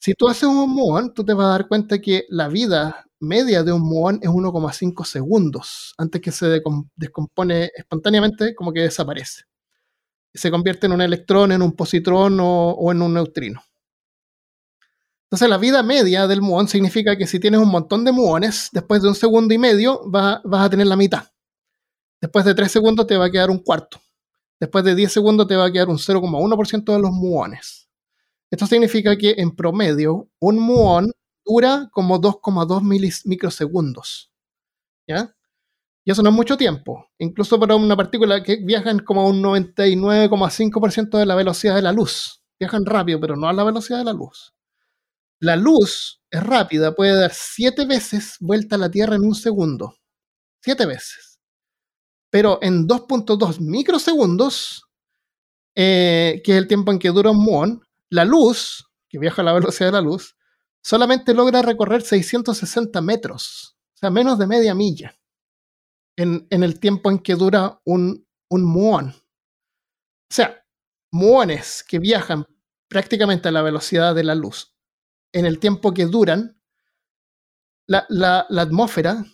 Si 0.00 0.14
tú 0.14 0.28
haces 0.28 0.44
un 0.44 0.70
muón, 0.70 1.12
tú 1.12 1.24
te 1.24 1.34
vas 1.34 1.46
a 1.46 1.50
dar 1.50 1.68
cuenta 1.68 2.00
que 2.00 2.24
la 2.28 2.48
vida 2.48 3.04
media 3.20 3.64
de 3.64 3.72
un 3.72 3.82
muón 3.82 4.20
es 4.22 4.30
1,5 4.30 5.04
segundos 5.04 5.94
antes 5.98 6.20
que 6.20 6.30
se 6.30 6.60
descompone 6.94 7.70
espontáneamente, 7.76 8.54
como 8.54 8.72
que 8.72 8.82
desaparece. 8.82 9.42
Se 10.32 10.50
convierte 10.50 10.86
en 10.86 10.92
un 10.92 11.00
electrón, 11.00 11.50
en 11.50 11.62
un 11.62 11.72
positrón 11.72 12.38
o, 12.40 12.92
en 12.92 13.02
un 13.02 13.14
neutrino. 13.14 13.60
Entonces, 15.24 15.48
la 15.48 15.58
vida 15.58 15.82
media 15.82 16.26
del 16.26 16.42
muón 16.42 16.68
significa 16.68 17.16
que 17.16 17.26
si 17.26 17.40
tienes 17.40 17.60
un 17.60 17.68
montón 17.68 18.04
de 18.04 18.12
muones, 18.12 18.70
después 18.72 19.02
de 19.02 19.08
un 19.08 19.14
segundo 19.14 19.52
y 19.52 19.58
medio 19.58 20.00
vas 20.06 20.40
a 20.44 20.70
tener 20.70 20.86
la 20.86 20.96
mitad. 20.96 21.24
Después 22.20 22.44
de 22.44 22.54
3 22.54 22.70
segundos 22.70 23.06
te 23.06 23.16
va 23.16 23.26
a 23.26 23.30
quedar 23.30 23.50
un 23.50 23.58
cuarto. 23.58 24.00
Después 24.60 24.84
de 24.84 24.94
10 24.94 25.12
segundos 25.12 25.46
te 25.46 25.56
va 25.56 25.66
a 25.66 25.72
quedar 25.72 25.88
un 25.88 25.98
0,1% 25.98 26.92
de 26.92 26.98
los 26.98 27.10
muones. 27.10 27.77
Esto 28.50 28.66
significa 28.66 29.16
que 29.16 29.34
en 29.38 29.54
promedio 29.54 30.28
un 30.40 30.58
muón 30.58 31.10
dura 31.44 31.88
como 31.92 32.20
2,2 32.20 32.82
microsegundos. 33.24 34.30
¿Ya? 35.08 35.34
Y 36.04 36.10
eso 36.10 36.22
no 36.22 36.30
es 36.30 36.36
mucho 36.36 36.56
tiempo. 36.56 37.06
Incluso 37.18 37.60
para 37.60 37.76
una 37.76 37.96
partícula 37.96 38.42
que 38.42 38.56
viajan 38.56 39.00
como 39.00 39.28
un 39.28 39.42
99,5% 39.42 41.18
de 41.18 41.26
la 41.26 41.34
velocidad 41.34 41.74
de 41.74 41.82
la 41.82 41.92
luz. 41.92 42.42
Viajan 42.58 42.86
rápido, 42.86 43.20
pero 43.20 43.36
no 43.36 43.48
a 43.48 43.52
la 43.52 43.64
velocidad 43.64 43.98
de 43.98 44.04
la 44.04 44.14
luz. 44.14 44.54
La 45.40 45.56
luz 45.56 46.20
es 46.30 46.42
rápida, 46.42 46.94
puede 46.94 47.14
dar 47.14 47.32
siete 47.32 47.86
veces 47.86 48.36
vuelta 48.40 48.76
a 48.76 48.78
la 48.78 48.90
Tierra 48.90 49.16
en 49.16 49.24
un 49.24 49.34
segundo. 49.34 49.96
Siete 50.62 50.86
veces. 50.86 51.38
Pero 52.30 52.58
en 52.62 52.88
2.2 52.88 53.60
microsegundos, 53.60 54.84
eh, 55.76 56.42
que 56.44 56.52
es 56.52 56.58
el 56.58 56.68
tiempo 56.68 56.90
en 56.90 56.98
que 56.98 57.10
dura 57.10 57.30
un 57.30 57.44
muón, 57.44 57.82
la 58.10 58.24
luz, 58.24 58.90
que 59.08 59.18
viaja 59.18 59.42
a 59.42 59.44
la 59.44 59.52
velocidad 59.52 59.88
de 59.88 59.92
la 59.92 60.00
luz, 60.00 60.36
solamente 60.82 61.34
logra 61.34 61.62
recorrer 61.62 62.02
660 62.02 63.00
metros, 63.00 63.76
o 63.94 63.98
sea, 63.98 64.10
menos 64.10 64.38
de 64.38 64.46
media 64.46 64.74
milla, 64.74 65.18
en, 66.16 66.46
el 66.50 66.80
tiempo 66.80 67.10
en 67.10 67.18
que 67.18 67.34
dura 67.34 67.80
un, 67.84 68.26
un 68.50 68.64
muón. 68.64 69.14
O 70.30 70.34
sea, 70.34 70.64
muones 71.12 71.84
que 71.86 71.98
viajan 71.98 72.46
prácticamente 72.88 73.48
a 73.48 73.52
la 73.52 73.62
velocidad 73.62 74.14
de 74.14 74.24
la 74.24 74.34
luz, 74.34 74.74
en 75.32 75.46
el 75.46 75.58
tiempo 75.58 75.94
que 75.94 76.06
duran, 76.06 76.60
la, 77.86 78.04
la, 78.08 78.46
atmósfera 78.50 79.24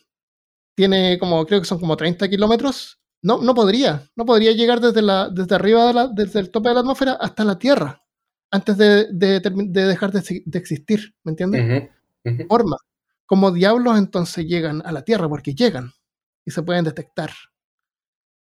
tiene 0.76 1.18
como, 1.18 1.44
creo 1.46 1.60
que 1.60 1.66
son 1.66 1.80
como 1.80 1.96
30 1.96 2.28
kilómetros. 2.28 3.00
No, 3.22 3.38
no 3.38 3.54
podría, 3.54 4.08
no 4.14 4.24
podría 4.26 4.52
llegar 4.52 4.80
desde, 4.80 5.02
la, 5.02 5.28
desde 5.28 5.54
arriba, 5.54 5.86
de 5.86 5.94
la, 5.94 6.08
desde 6.08 6.40
el 6.40 6.50
tope 6.50 6.68
de 6.68 6.74
la 6.74 6.80
atmósfera 6.80 7.12
hasta 7.14 7.42
la 7.42 7.58
Tierra 7.58 8.03
antes 8.54 8.78
de, 8.78 9.08
dejar 9.10 10.12
de, 10.12 10.42
existir, 10.52 11.12
¿me 11.24 11.32
entiendes? 11.32 11.90
Forma. 12.48 12.76
Como 13.26 13.50
diablos 13.50 13.98
entonces 13.98 14.46
llegan 14.46 14.80
a 14.86 14.92
la 14.92 15.02
Tierra, 15.02 15.28
porque 15.28 15.56
llegan 15.56 15.90
y 16.44 16.52
se 16.52 16.62
pueden 16.62 16.84
detectar. 16.84 17.30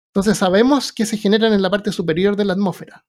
Entonces 0.09 0.37
sabemos 0.37 0.91
que 0.91 1.05
se 1.05 1.15
generan 1.15 1.53
en 1.53 1.61
la 1.61 1.69
parte 1.69 1.93
superior 1.93 2.35
de 2.35 2.43
la 2.43 2.51
atmósfera. 2.51 3.05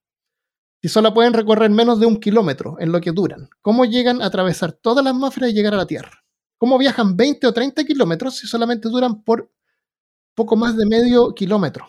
Si 0.81 0.89
solo 0.89 1.13
pueden 1.13 1.33
recorrer 1.33 1.69
menos 1.69 1.99
de 1.99 2.07
un 2.07 2.21
kilómetro 2.21 2.77
en 2.79 2.93
lo 2.93 3.01
que 3.01 3.11
duran, 3.11 3.49
¿cómo 3.61 3.85
llegan 3.87 4.23
a 4.23 4.27
atravesar 4.27 4.73
toda 4.73 5.03
la 5.03 5.11
atmósfera 5.11 5.49
y 5.49 5.53
llegar 5.53 5.75
a 5.75 5.79
la 5.79 5.87
Tierra? 5.87 6.23
¿Cómo 6.59 6.79
viajan 6.79 7.17
20 7.17 7.49
o 7.49 7.53
30 7.53 7.83
kilómetros 7.83 8.37
si 8.37 8.47
solamente 8.47 8.89
duran 8.89 9.25
por 9.25 9.51
poco 10.37 10.55
más 10.55 10.77
de 10.77 10.87
medio 10.87 11.35
kilómetro? 11.35 11.89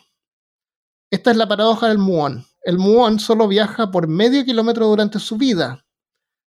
Esta 1.11 1.29
es 1.29 1.37
la 1.37 1.47
paradoja 1.47 1.89
del 1.89 1.99
muón 1.99 2.43
el 2.65 2.79
muón 2.79 3.19
solo 3.19 3.47
viaja 3.47 3.91
por 3.91 4.07
medio 4.07 4.43
kilómetro 4.43 4.87
durante 4.87 5.19
su 5.19 5.37
vida, 5.37 5.85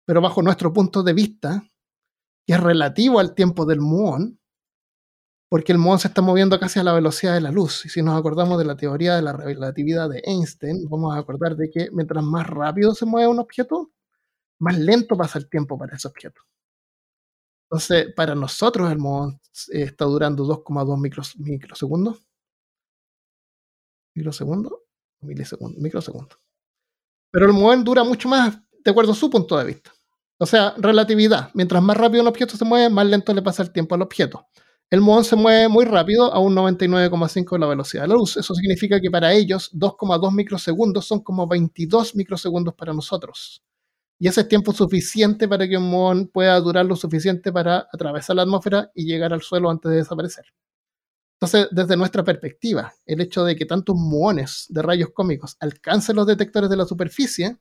pero 0.06 0.20
bajo 0.20 0.42
nuestro 0.42 0.74
punto 0.74 1.04
de 1.04 1.14
vista, 1.14 1.64
que 2.46 2.54
es 2.54 2.60
relativo 2.60 3.20
al 3.22 3.34
tiempo 3.34 3.66
del 3.66 3.80
muón, 3.80 4.38
porque 5.50 5.72
el 5.72 5.78
muón 5.78 6.00
se 6.00 6.10
está 6.10 6.22
moviendo 6.22 6.60
casi 6.60 6.80
a 6.80 6.84
la 6.84 6.92
velocidad 6.92 7.34
de 7.34 7.40
la 7.40 7.52
luz. 7.52 7.86
Y 7.86 7.90
si 7.90 8.02
nos 8.02 8.20
acordamos 8.20 8.58
de 8.58 8.66
la 8.66 8.76
teoría 8.76 9.16
de 9.16 9.22
la 9.22 9.32
relatividad 9.32 10.10
de 10.10 10.22
Einstein, 10.26 10.86
vamos 10.90 11.16
a 11.16 11.20
acordar 11.20 11.56
de 11.56 11.70
que 11.70 11.90
mientras 11.94 12.24
más 12.26 12.46
rápido 12.46 12.94
se 12.94 13.06
mueve 13.06 13.30
un 13.30 13.40
objeto, 13.40 13.92
más 14.60 14.78
lento 14.78 15.16
pasa 15.16 15.40
el 15.40 15.50
tiempo 15.50 15.78
para 15.78 15.96
ese 15.96 16.10
objeto. 16.10 16.42
Entonces, 17.70 18.14
para 18.14 18.36
nosotros 18.36 18.92
el 18.92 18.98
muón 18.98 19.40
está 19.70 20.04
durando 20.04 20.46
2,2 20.46 21.38
microsegundos. 21.38 22.20
Microsegundos 24.14 24.74
milisegundos, 25.22 25.82
microsegundos. 25.82 26.40
Pero 27.32 27.46
el 27.46 27.54
muón 27.54 27.84
dura 27.84 28.04
mucho 28.04 28.28
más 28.28 28.58
de 28.84 28.92
acuerdo 28.92 29.14
a 29.14 29.16
su 29.16 29.30
punto 29.30 29.58
de 29.58 29.66
vista. 29.66 29.92
O 30.38 30.46
sea, 30.46 30.74
relatividad. 30.78 31.52
Mientras 31.54 31.82
más 31.84 31.96
rápido 31.96 32.24
un 32.24 32.28
objeto 32.28 32.58
se 32.58 32.66
mueve, 32.66 32.90
más 32.90 33.06
lento 33.06 33.34
le 33.34 33.42
pasa 33.42 33.64
el 33.64 33.72
tiempo 33.72 33.96
al 33.96 34.02
objeto. 34.02 34.48
El 34.90 35.00
muón 35.00 35.24
se 35.24 35.36
mueve 35.36 35.70
muy 35.70 35.86
rápido 35.86 36.34
a 36.34 36.40
un 36.40 36.54
99,5 36.56 37.52
de 37.52 37.60
la 37.60 37.68
velocidad 37.68 38.02
de 38.04 38.08
la 38.10 38.16
luz. 38.16 38.36
Eso 38.36 38.54
significa 38.54 39.00
que 39.00 39.10
para 39.10 39.32
ellos 39.32 39.72
2,2 39.74 40.34
microsegundos 40.34 41.06
son 41.06 41.22
como 41.22 41.48
22 41.48 42.16
microsegundos 42.16 42.74
para 42.74 42.92
nosotros. 42.92 43.64
Y 44.20 44.28
ese 44.28 44.42
es 44.42 44.48
tiempo 44.50 44.74
suficiente 44.74 45.48
para 45.48 45.68
que 45.68 45.78
un 45.78 45.90
muón 45.90 46.28
pueda 46.28 46.60
durar 46.60 46.86
lo 46.86 46.96
suficiente 46.96 47.54
para 47.54 47.88
atravesar 47.94 48.36
la 48.36 48.42
atmósfera 48.42 48.92
y 48.94 49.06
llegar 49.06 49.32
al 49.32 49.42
suelo 49.42 49.70
antes 49.70 49.92
de 49.92 49.98
desaparecer. 49.98 50.46
Entonces, 51.42 51.70
desde 51.72 51.98
nuestra 51.98 52.24
perspectiva, 52.24 52.94
el 53.04 53.20
hecho 53.20 53.44
de 53.44 53.56
que 53.56 53.66
tantos 53.66 53.96
muones 53.96 54.68
de 54.70 54.84
rayos 54.84 55.10
cómicos 55.12 55.58
alcancen 55.60 56.16
los 56.16 56.28
detectores 56.28 56.70
de 56.70 56.78
la 56.78 56.86
superficie 56.86 57.58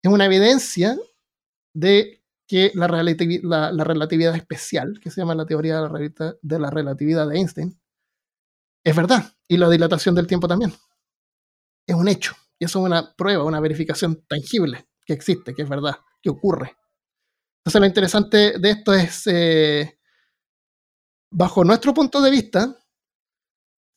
es 0.00 0.12
una 0.12 0.26
evidencia 0.26 0.96
de 1.74 2.22
que 2.46 2.70
la, 2.74 2.86
relatividad 2.86 4.36
especial, 4.36 5.00
que 5.02 5.10
se 5.10 5.20
llama 5.20 5.34
la 5.34 5.46
teoría 5.46 5.80
de 5.80 6.58
la 6.60 6.70
relatividad 6.70 7.28
de 7.28 7.38
Einstein, 7.38 7.80
es 8.84 8.94
verdad. 8.94 9.32
Y 9.48 9.56
la 9.56 9.68
dilatación 9.68 10.14
del 10.14 10.28
tiempo 10.28 10.46
también. 10.46 10.72
Es 11.88 11.96
un 11.96 12.06
hecho. 12.06 12.34
Y 12.56 12.66
eso 12.66 12.78
es 12.78 12.84
una 12.84 13.16
prueba, 13.16 13.42
una 13.42 13.60
verificación 13.60 14.24
tangible 14.28 14.88
que 15.04 15.12
existe, 15.12 15.54
que 15.54 15.62
es 15.62 15.68
verdad, 15.68 15.96
que 16.22 16.30
ocurre. 16.30 16.76
Entonces 17.60 17.80
lo 17.80 17.86
interesante 17.86 18.58
de 18.58 18.70
esto 18.70 18.94
es, 18.94 19.26
eh, 19.26 19.98
bajo 21.30 21.64
nuestro 21.64 21.92
punto 21.92 22.20
de 22.22 22.30
vista, 22.30 22.77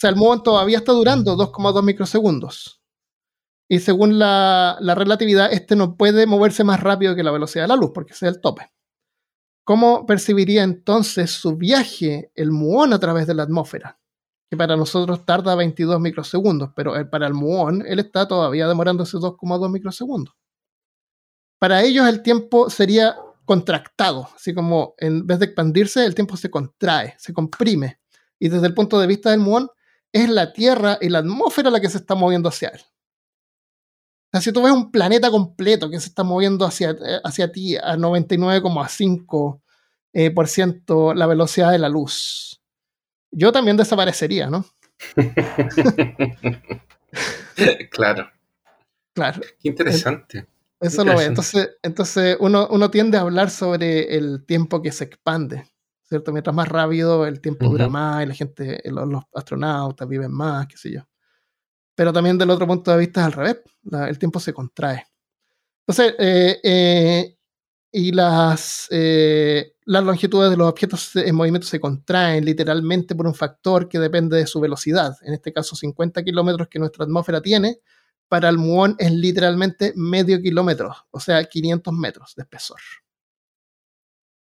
sea, 0.02 0.10
el 0.10 0.16
muón 0.16 0.44
todavía 0.44 0.80
está 0.80 0.92
durando 0.92 1.38
2,2 1.38 1.84
microsegundos. 1.84 2.82
Y 3.70 3.80
según 3.80 4.20
la, 4.20 4.78
relatividad, 4.82 5.54
este 5.54 5.76
no 5.76 5.96
puede 5.96 6.26
moverse 6.26 6.64
más 6.64 6.82
rápido 6.82 7.16
que 7.16 7.24
la 7.24 7.32
velocidad 7.32 7.64
de 7.64 7.68
la 7.70 7.76
luz, 7.78 7.92
porque 7.94 8.12
ese 8.12 8.28
es 8.28 8.36
el 8.36 8.42
tope. 8.42 8.70
¿Cómo 9.64 10.06
percibiría 10.06 10.64
entonces 10.64 11.32
su 11.32 11.56
viaje 11.56 12.32
el 12.36 12.52
muón 12.52 12.92
a 12.92 13.00
través 13.00 13.28
de 13.28 13.36
la 13.36 13.44
atmósfera? 13.44 14.00
Que 14.50 14.58
para 14.58 14.76
nosotros 14.76 15.26
tarda 15.26 15.56
22 15.56 16.02
microsegundos, 16.02 16.72
pero 16.76 16.94
para 17.10 17.28
el 17.28 17.34
muón 17.34 17.84
él 17.88 18.00
está 18.00 18.28
todavía 18.28 18.68
demorándose 18.68 19.18
2,2 19.18 19.72
microsegundos. 19.72 20.36
Para 21.58 21.82
ellos 21.84 22.08
el 22.08 22.24
tiempo 22.24 22.70
sería 22.70 23.16
contractado, 23.46 24.28
así 24.36 24.54
como 24.54 24.96
en 24.98 25.26
vez 25.26 25.40
de 25.40 25.46
expandirse, 25.46 26.04
el 26.06 26.16
tiempo 26.16 26.36
se 26.36 26.50
contrae, 26.50 27.16
se 27.18 27.34
comprime. 27.34 28.00
Y 28.40 28.50
desde 28.50 28.68
el 28.68 28.74
punto 28.74 29.00
de 29.00 29.08
vista 29.08 29.30
del 29.30 29.40
muón, 29.40 29.70
es 30.14 30.30
la 30.30 30.54
Tierra 30.54 30.98
y 31.02 31.10
la 31.10 31.20
atmósfera 31.20 31.70
la 31.70 31.80
que 31.80 31.90
se 31.90 31.98
está 31.98 32.16
moviendo 32.16 32.50
hacia 32.50 32.70
él. 32.70 32.82
O 34.34 34.34
sea, 34.34 34.42
si 34.42 34.54
tú 34.54 34.64
ves 34.64 34.72
un 34.72 34.92
planeta 34.92 35.30
completo 35.30 35.90
que 35.90 36.00
se 36.00 36.08
está 36.08 36.24
moviendo 36.24 36.66
hacia, 36.66 36.92
eh, 36.92 37.20
hacia 37.24 37.52
ti 37.52 37.76
a 37.76 37.98
99,5% 37.98 39.62
eh, 40.14 40.32
por 40.32 40.48
ciento 40.48 41.14
la 41.14 41.28
velocidad 41.28 41.72
de 41.72 41.80
la 41.80 41.90
luz, 41.90 42.62
yo 43.32 43.52
también 43.52 43.78
desaparecería, 43.78 44.50
¿no? 44.50 44.66
claro. 47.92 48.30
Claro. 49.14 49.42
Qué 49.60 49.70
interesante. 49.70 50.48
Eso 50.80 51.04
lo 51.04 51.18
ve. 51.18 51.26
Entonces, 51.26 51.72
entonces 51.84 52.38
uno, 52.40 52.68
uno 52.72 52.90
tiende 52.90 53.18
a 53.18 53.22
hablar 53.22 53.50
sobre 53.50 54.16
el 54.16 54.46
tiempo 54.46 54.82
que 54.82 54.92
se 54.92 55.04
expande. 55.04 55.66
¿Cierto? 56.12 56.34
Mientras 56.34 56.54
más 56.54 56.68
rápido, 56.68 57.26
el 57.26 57.40
tiempo 57.40 57.70
dura 57.70 57.88
más 57.88 58.22
y 58.22 58.26
la 58.26 58.34
gente, 58.34 58.82
los, 58.84 59.24
astronautas 59.34 60.06
viven 60.10 60.30
más, 60.30 60.68
qué 60.68 60.76
sé 60.76 60.92
yo. 60.92 61.08
Pero 61.96 62.12
también 62.12 62.38
del 62.38 62.50
otro 62.50 62.68
punto 62.68 62.92
de 62.92 62.98
vista 62.98 63.22
es 63.22 63.28
al 63.28 63.32
revés. 63.32 63.62
el 64.10 64.20
tiempo 64.20 64.38
se 64.42 64.52
contrae. 64.52 65.06
Entonces, 65.88 66.14
eh, 66.20 66.60
eh, 66.62 67.38
y 67.94 68.12
las, 68.12 68.90
eh, 68.92 69.76
las 69.86 70.04
longitudes 70.04 70.52
de 70.52 70.58
los 70.58 70.68
objetos 70.68 71.16
en 71.16 71.34
movimiento 71.34 71.66
se 71.66 71.80
contraen 71.80 72.44
literalmente 72.44 73.16
por 73.16 73.26
un 73.26 73.34
factor 73.34 73.88
que 73.88 73.98
depende 73.98 74.36
de 74.36 74.48
su 74.48 74.60
velocidad. 74.60 75.16
En 75.22 75.34
este 75.34 75.54
caso, 75.54 75.78
50 75.78 76.24
kilómetros 76.24 76.68
que 76.68 76.80
nuestra 76.80 77.06
atmósfera 77.06 77.40
tiene 77.42 77.80
para 78.28 78.50
el 78.50 78.58
muón 78.58 78.98
es 79.00 79.14
literalmente 79.14 79.94
medio 79.96 80.42
kilómetro, 80.42 80.94
o 81.10 81.22
sea, 81.22 81.42
500 81.46 81.94
metros 81.94 82.34
de 82.36 82.44
espesor. 82.44 82.82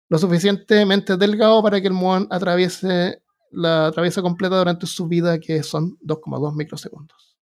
Lo 0.08 0.18
suficientemente 0.18 1.16
delgado 1.16 1.62
para 1.62 1.80
que 1.80 1.88
el 1.88 1.92
muón 1.92 2.28
atraviese 2.30 3.22
la 3.50 3.86
atraviesa 3.86 4.22
completa 4.22 4.58
durante 4.58 4.86
su 4.86 5.06
vida, 5.08 5.38
que 5.40 5.62
son 5.62 5.98
2,2 6.00 6.54
microsegundos. 6.54 7.36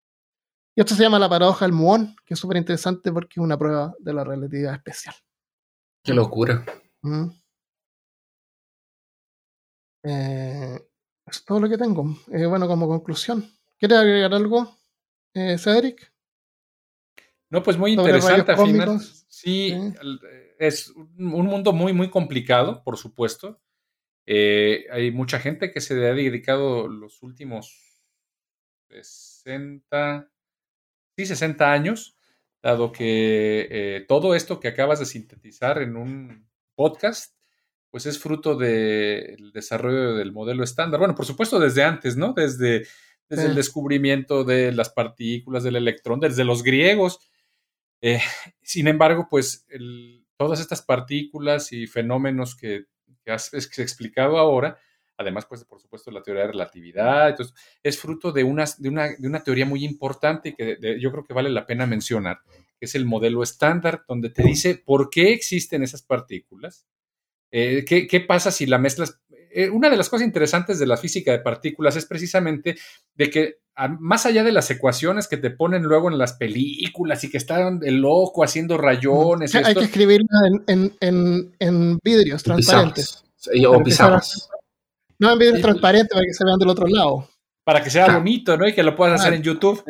Y 0.77 0.81
esto 0.81 0.95
se 0.95 1.03
llama 1.03 1.19
la 1.19 1.29
paradoja 1.29 1.65
del 1.65 1.73
muón, 1.73 2.17
que 2.25 2.35
es 2.35 2.41
súper 2.41 2.57
interesante 2.57 3.13
porque 3.13 3.35
es 3.41 3.45
una 3.45 3.59
prueba 3.59 3.95
de 3.99 4.13
la 4.13 4.25
relatividad 4.25 4.75
especial. 4.75 5.15
Qué 6.03 6.13
locura. 6.13 6.65
Eh, 10.03 10.79
es 11.27 11.45
todo 11.45 11.61
lo 11.61 11.69
que 11.69 11.79
tengo. 11.79 12.05
Eh, 12.33 12.47
bueno, 12.47 12.67
como 12.67 12.89
conclusión, 12.89 13.49
¿quieres 13.79 13.99
agregar 13.99 14.35
algo, 14.35 14.77
eh, 15.33 15.57
Cedric? 15.59 16.13
No, 17.51 17.63
pues 17.63 17.79
muy 17.79 17.93
interesante 17.93 18.53
al 18.53 18.67
final. 18.67 19.01
Sí, 19.29 19.73
es 20.59 20.91
un 20.91 21.47
mundo 21.47 21.73
muy, 21.73 21.93
muy 21.93 22.11
complicado, 22.11 22.83
por 22.85 22.97
supuesto. 22.97 23.61
Eh, 24.27 24.87
hay 24.91 25.11
mucha 25.11 25.39
gente 25.39 25.71
que 25.71 25.81
se 25.81 25.95
ha 25.95 26.15
dedicado 26.15 26.89
los 26.89 27.23
últimos 27.23 28.03
60, 28.89 30.31
sí, 31.17 31.27
60 31.27 31.73
años, 31.73 32.17
dado 32.63 32.93
que 32.93 33.69
eh, 33.71 34.05
todo 34.09 34.35
esto 34.35 34.61
que 34.61 34.69
acabas 34.69 35.01
de 35.01 35.07
sintetizar 35.07 35.83
en 35.83 35.97
un 35.97 36.49
podcast, 36.75 37.37
pues 37.91 38.07
es 38.07 38.19
fruto 38.19 38.57
del 38.57 39.53
desarrollo 39.53 40.15
del 40.15 40.33
modelo 40.33 40.65
estándar. 40.65 40.99
Bueno, 40.99 41.15
por 41.15 41.27
supuesto, 41.27 41.61
desde 41.61 41.85
antes, 41.85 42.17
¿no? 42.17 42.33
Desde, 42.33 42.87
desde 43.29 43.47
el 43.47 43.55
descubrimiento 43.55 44.45
de 44.45 44.73
las 44.73 44.91
partículas 44.91 45.63
del 45.63 45.77
electrón, 45.77 46.21
desde 46.21 46.45
los 46.45 46.63
griegos 46.63 47.21
eh, 48.07 48.21
sin 48.61 48.87
embargo, 48.87 49.29
pues 49.31 49.65
todas 50.37 50.61
estas 50.61 50.83
partículas 50.83 51.73
y 51.73 51.87
fenómenos 51.87 52.57
que, 52.57 52.87
has, 53.27 53.53
explicado 53.55 54.39
ahora, 54.39 54.79
además, 55.17 55.47
pues, 55.47 55.65
por 55.65 55.81
supuesto, 55.81 56.11
la 56.11 56.23
teoría 56.23 56.43
de 56.43 56.53
relatividad, 56.53 57.31
entonces, 57.31 57.55
es 57.83 57.99
fruto 57.99 58.33
de 58.33 58.45
una, 58.45 58.65
de 58.79 58.89
una, 58.89 59.43
teoría 59.43 59.67
muy 59.67 59.85
importante 59.85 60.55
que 60.55 60.79
yo 61.01 61.11
creo 61.11 61.25
que 61.25 61.35
vale 61.35 61.51
la 61.51 61.67
pena 61.67 61.87
mencionar, 61.87 62.41
que 62.79 62.87
es 62.87 62.95
el 62.95 63.07
modelo 63.07 63.43
estándar, 63.43 64.05
donde 64.09 64.31
te 64.31 64.43
dice 64.43 64.75
por 64.77 65.11
qué 65.11 65.33
existen 65.33 65.83
esas 65.83 66.03
partículas, 66.03 66.87
eh, 67.57 67.85
qué, 67.87 68.09
qué, 68.09 68.21
pasa 68.21 68.51
si 68.51 68.67
la 68.67 68.79
mezclas. 68.79 69.21
Eh, 69.57 69.71
una 69.71 69.89
de 69.89 69.97
las 69.97 70.09
cosas 70.09 70.27
interesantes 70.27 70.81
de 70.81 70.87
la 70.87 70.97
física 70.97 71.31
de 71.31 71.39
partículas 71.39 71.95
es 71.95 72.07
precisamente 72.07 72.77
de 73.15 73.31
que 73.31 73.59
más 74.01 74.27
allá 74.27 74.43
de 74.43 74.51
las 74.51 74.69
ecuaciones 74.71 75.29
que 75.29 75.37
te 75.37 75.51
ponen 75.51 75.85
luego 75.85 76.11
en 76.11 76.19
las 76.19 76.33
películas 76.33 77.23
y 77.23 77.31
que 77.31 77.37
están 77.37 77.79
el 77.85 77.99
loco 77.99 78.43
haciendo 78.43 78.77
rayones. 78.77 79.55
hay 79.55 79.75
que 79.75 79.85
escribirla 79.85 80.27
en, 80.67 81.99
vidrios 82.03 82.43
transparentes. 82.43 83.25
O 83.69 83.83
pizarras. 83.83 84.49
No 85.21 85.33
en 85.33 85.39
vidrios 85.39 85.63
transparentes 85.63 86.11
para 86.13 86.25
que 86.25 86.35
se 86.35 86.45
vean 86.45 86.59
del 86.59 86.69
otro 86.69 86.87
lado. 86.89 87.29
Para 87.63 87.83
que 87.83 87.91
sea 87.91 88.13
bonito, 88.13 88.57
¿no? 88.57 88.67
Y 88.67 88.75
que 88.75 88.83
lo 88.83 88.97
puedas 88.97 89.21
hacer 89.21 89.35
en 89.35 89.43
YouTube. 89.43 89.85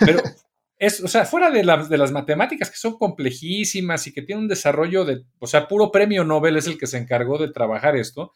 Pero 0.00 0.20
es, 0.78 1.00
o 1.00 1.08
sea, 1.08 1.24
fuera 1.24 1.50
de, 1.50 1.60
de 1.60 1.98
las 1.98 2.12
matemáticas 2.12 2.70
que 2.70 2.76
son 2.76 2.98
complejísimas 2.98 4.06
y 4.06 4.12
que 4.12 4.22
tienen 4.22 4.44
un 4.44 4.48
desarrollo 4.48 5.04
de, 5.04 5.24
o 5.38 5.46
sea, 5.46 5.68
puro 5.68 5.92
premio 5.92 6.24
Nobel 6.24 6.56
es 6.56 6.66
el 6.66 6.78
que 6.78 6.86
se 6.86 6.98
encargó 6.98 7.38
de 7.38 7.52
trabajar 7.52 7.96
esto, 7.96 8.32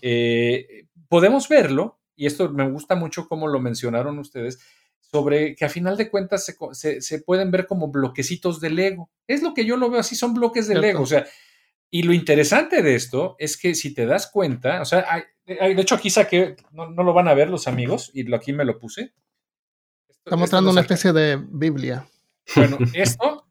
eh, 0.00 0.86
podemos 1.08 1.48
verlo 1.48 2.00
y 2.14 2.26
esto 2.26 2.50
me 2.50 2.70
gusta 2.70 2.94
mucho 2.94 3.26
como 3.26 3.48
lo 3.48 3.60
mencionaron 3.60 4.18
ustedes, 4.18 4.60
sobre 5.00 5.56
que 5.56 5.64
a 5.64 5.68
final 5.68 5.96
de 5.96 6.10
cuentas 6.10 6.54
se, 6.72 7.18
pueden 7.22 7.50
ver 7.50 7.66
como 7.66 7.88
bloquecitos 7.90 8.60
de 8.60 8.70
Lego. 8.70 9.10
Es 9.26 9.42
lo 9.42 9.54
que 9.54 9.64
yo 9.64 9.76
lo 9.76 9.90
veo 9.90 10.00
así, 10.00 10.14
son 10.14 10.34
bloques 10.34 10.68
de 10.68 10.78
Lego. 10.78 11.02
O 11.02 11.06
sea, 11.06 11.26
y 11.90 12.04
lo 12.04 12.12
interesante 12.12 12.82
de 12.82 12.94
esto 12.94 13.34
es 13.38 13.56
que 13.56 13.74
si 13.74 13.92
te 13.92 14.06
das 14.06 14.30
cuenta, 14.30 14.80
o 14.80 14.84
sea, 14.84 15.24
de 15.44 15.80
hecho 15.80 15.96
aquí 15.96 16.10
saqué, 16.10 16.54
no, 16.70 16.90
no, 16.90 17.02
lo 17.02 17.12
van 17.12 17.26
a 17.26 17.34
ver 17.34 17.50
los 17.50 17.66
amigos, 17.66 18.12
y 18.14 18.32
aquí 18.32 18.52
me 18.52 18.64
lo 18.64 18.78
puse. 18.78 19.14
Está 20.30 20.36
mostrando 20.36 20.70
una 20.70 20.82
especie 20.82 21.12
de 21.12 21.44
Biblia. 21.50 22.06
Bueno, 22.54 22.78
esto. 22.94 23.48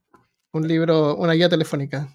Un 0.54 0.66
libro, 0.66 1.18
una 1.18 1.34
guía 1.34 1.50
telefónica 1.50 2.08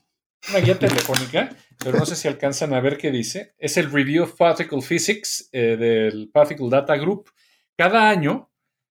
una 0.51 0.59
guía 0.59 0.79
telefónica, 0.79 1.57
pero 1.79 1.99
no 1.99 2.07
sé 2.07 2.17
si 2.17 2.29
alcanzan 2.29 2.75
a 2.75 2.81
ver 2.81 2.99
qué 2.99 3.11
dice. 3.11 3.55
Es 3.59 3.77
el 3.77 3.91
Review 3.91 4.25
of 4.25 4.37
Particle 4.37 4.83
Physics 4.83 5.49
eh, 5.53 5.77
del 5.77 6.31
Particle 6.31 6.69
Data 6.69 6.97
Group. 6.97 7.31
Cada 7.77 8.09
año 8.09 8.51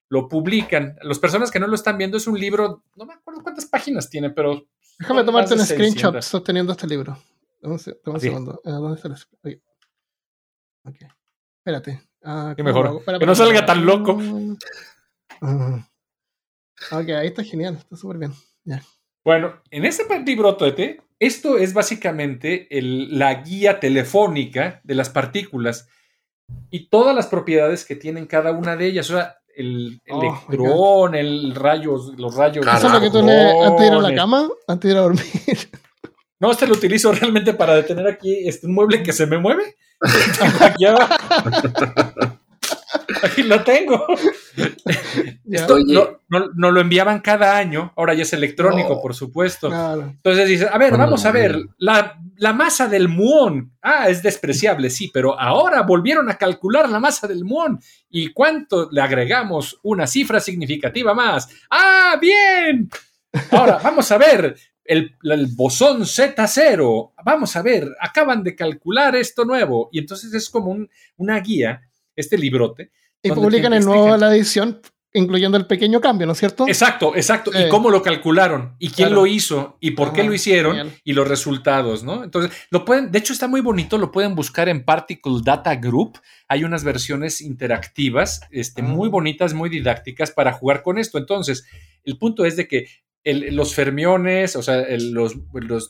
lo 0.10 0.28
publican. 0.28 0.96
Las 1.02 1.20
personas 1.20 1.52
que 1.52 1.60
no 1.60 1.68
lo 1.68 1.76
están 1.76 1.98
viendo 1.98 2.18
es 2.18 2.28
un 2.28 2.40
libro, 2.40 2.84
no 2.96 3.06
me 3.06 3.14
acuerdo 3.14 3.42
cuántas 3.44 3.66
páginas 3.66 4.10
tiene, 4.10 4.30
pero... 4.30 4.68
Déjame 5.00 5.24
tomarte 5.24 5.54
un 5.54 5.66
screenshot 5.66 6.22
sosteniendo 6.22 6.72
este 6.72 6.88
libro. 6.88 7.18
un, 7.62 7.80
segundo. 7.80 8.62
Ah, 8.66 8.72
¿Dónde 8.72 8.96
está 8.96 9.08
el... 9.44 9.62
Ok. 10.86 10.98
Espérate. 11.58 12.02
Ah, 12.24 12.54
Qué 12.56 12.64
mejor. 12.64 13.04
que 13.20 13.26
no 13.26 13.36
salga 13.36 13.66
tan 13.66 13.86
loco. 13.86 14.18
Ah. 15.42 15.90
Ok, 16.92 17.10
ahí 17.10 17.28
está 17.28 17.44
genial. 17.44 17.76
Está 17.76 17.96
súper 17.96 18.18
bien. 18.18 18.34
Ya. 18.64 18.82
Bueno, 19.24 19.62
en 19.72 19.86
este 19.86 20.04
librotote, 20.26 21.02
esto 21.20 21.58
es 21.58 21.74
básicamente 21.74 22.68
la 22.72 23.36
guía 23.36 23.80
telefónica 23.80 24.82
de 24.84 24.96
las 24.96 25.10
partículas 25.10 25.88
y 26.70 26.90
todas 26.90 27.16
las 27.16 27.28
propiedades 27.28 27.86
que 27.86 27.96
tienen 27.96 28.26
cada 28.26 28.52
una 28.52 28.76
de 28.76 28.88
ellas. 28.88 29.10
O 29.10 29.14
sea, 29.14 29.38
el 29.56 30.02
oh, 30.10 30.22
electrón, 30.22 31.16
el 31.16 31.56
rayos, 31.56 32.14
los 32.18 32.36
rayos. 32.36 32.66
¿Eso 32.66 32.88
es 32.88 32.94
lo 32.94 33.00
que 33.00 33.10
tú 33.10 33.22
le 33.24 33.66
antes 33.66 33.80
de 33.80 33.88
ir 33.88 33.94
a 33.94 34.02
la 34.02 34.16
cama? 34.16 34.50
Antes 34.68 34.90
de 34.90 34.94
ir 34.94 34.98
a 34.98 35.02
dormir. 35.02 35.24
No, 36.40 36.52
este 36.52 36.68
lo 36.68 36.74
utilizo 36.74 37.10
realmente 37.14 37.54
para 37.54 37.74
detener 37.74 38.06
aquí 38.06 38.46
este, 38.46 38.68
un 38.68 38.74
mueble 38.74 39.02
que 39.02 39.14
se 39.14 39.26
me 39.26 39.38
mueve. 39.38 39.78
Aquí 40.60 40.84
lo 43.46 43.64
tengo. 43.64 44.06
no, 46.56 46.72
lo 46.72 46.82
enviaban 46.82 47.22
cada 47.22 47.58
año, 47.58 47.94
ahora 47.96 48.14
ya 48.14 48.24
es 48.24 48.34
electrónico, 48.34 49.02
por 49.02 49.14
supuesto. 49.14 49.68
Entonces 49.68 50.48
dices, 50.48 50.70
a 50.72 50.78
ver, 50.78 50.98
vamos 50.98 51.26
a 51.26 51.32
ver, 51.32 51.58
la, 51.78 52.20
masa 52.54 52.88
del 52.88 53.08
muón, 53.08 53.74
ah, 53.82 54.10
es 54.10 54.22
despreciable, 54.22 54.90
sí, 54.90 55.10
pero 55.14 55.40
ahora 55.40 55.82
volvieron 55.84 56.30
a 56.30 56.38
calcular 56.38 56.90
la 56.90 57.00
masa 57.00 57.28
del 57.28 57.46
muón 57.46 57.80
y 58.10 58.32
cuánto 58.32 58.90
le 58.92 59.02
agregamos 59.02 59.80
una 59.84 60.08
cifra 60.08 60.40
significativa 60.40 61.14
más. 61.14 61.50
Ah, 61.70 62.18
bien. 62.20 62.90
Ahora, 63.52 63.80
vamos 63.82 64.12
a 64.12 64.18
ver, 64.18 64.56
el, 64.86 65.16
bosón 65.56 66.02
Z0, 66.02 67.14
vamos 67.24 67.56
a 67.56 67.62
ver, 67.62 67.88
acaban 68.00 68.44
de 68.44 68.56
calcular 68.56 69.16
esto 69.16 69.46
nuevo. 69.46 69.90
Y 69.92 70.00
entonces 70.00 70.34
es 70.34 70.50
como 70.50 70.78
una 71.18 71.40
guía, 71.40 71.82
este 72.16 72.38
librote, 72.38 72.92
y 73.24 73.32
publican 73.32 73.74
en 73.74 73.86
nuevo 73.86 74.16
la 74.18 74.36
edición, 74.36 74.82
incluyendo 75.14 75.58
el 75.58 75.66
pequeño 75.66 76.02
cambio, 76.02 76.28
¿no 76.28 76.34
es 76.34 76.40
cierto? 76.40 76.68
Exacto, 76.68 77.16
exacto. 77.16 77.52
Y 77.58 77.70
cómo 77.70 77.90
lo 77.90 78.02
calcularon, 78.02 78.76
y 78.80 78.90
quién 78.90 79.14
lo 79.14 79.26
hizo, 79.26 79.78
y 79.80 79.92
por 79.92 80.12
qué 80.12 80.24
lo 80.24 80.34
hicieron, 80.34 80.92
y 81.04 81.14
los 81.14 81.28
resultados, 81.28 82.04
¿no? 82.04 82.24
Entonces, 82.24 82.52
lo 82.70 82.84
pueden, 82.84 83.12
de 83.12 83.20
hecho 83.20 83.34
está 83.34 83.48
muy 83.48 83.62
bonito, 83.62 83.98
lo 83.98 84.12
pueden 84.12 84.36
buscar 84.36 84.70
en 84.70 84.84
Particle 84.84 85.40
Data 85.44 85.76
Group. 85.76 86.20
Hay 86.48 86.64
unas 86.64 86.84
versiones 86.84 87.42
interactivas, 87.42 88.42
este, 88.52 88.82
muy 88.82 89.08
ah. 89.08 89.12
bonitas, 89.12 89.54
muy 89.54 89.70
didácticas 89.70 90.32
para 90.32 90.52
jugar 90.52 90.84
con 90.84 90.98
esto. 90.98 91.18
Entonces, 91.18 91.66
el 92.04 92.18
punto 92.18 92.44
es 92.44 92.58
de 92.58 92.68
que 92.68 92.88
los 93.26 93.74
fermiones, 93.74 94.58
o 94.58 94.62
sea, 94.62 94.86
los, 95.00 95.38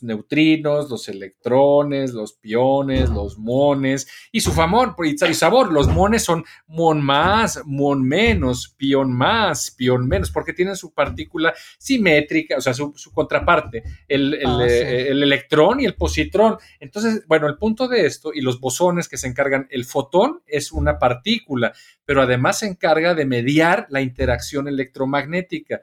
neutrinos, 0.02 0.88
los 0.88 1.08
electrones, 1.08 2.12
los 2.12 2.34
piones, 2.34 3.10
los 3.10 3.38
mones 3.38 4.06
y 4.30 4.40
su 4.40 4.52
favor 4.52 4.94
y 5.04 5.34
sabor. 5.34 5.72
Los 5.72 5.88
mones 5.88 6.22
son 6.22 6.44
mon 6.68 7.02
más, 7.02 7.60
mon 7.64 8.06
menos, 8.06 8.74
pion 8.76 9.12
más, 9.12 9.72
pion 9.72 10.06
menos, 10.06 10.30
porque 10.30 10.52
tienen 10.52 10.76
su 10.76 10.94
partícula 10.94 11.52
simétrica, 11.76 12.56
o 12.56 12.60
sea, 12.60 12.72
su, 12.72 12.94
contraparte, 13.12 13.82
el, 14.06 14.38
ah, 14.46 14.64
eh, 14.68 15.08
el, 15.08 15.22
electrón 15.22 15.80
y 15.80 15.86
el 15.86 15.94
positrón. 15.94 16.58
Entonces, 16.78 17.24
bueno, 17.26 17.48
el 17.48 17.56
punto 17.56 17.88
de 17.88 18.06
esto 18.06 18.32
y 18.32 18.42
los 18.42 18.60
bosones 18.60 19.08
que 19.08 19.16
se 19.16 19.26
encargan, 19.26 19.66
el 19.70 19.84
fotón 19.84 20.42
es 20.46 20.70
una 20.70 21.00
partícula, 21.00 21.72
pero 22.04 22.22
además 22.22 22.60
se 22.60 22.66
encarga 22.66 23.14
de 23.14 23.24
mediar 23.24 23.86
la 23.90 24.02
interacción 24.02 24.68
electromagnética. 24.68 25.82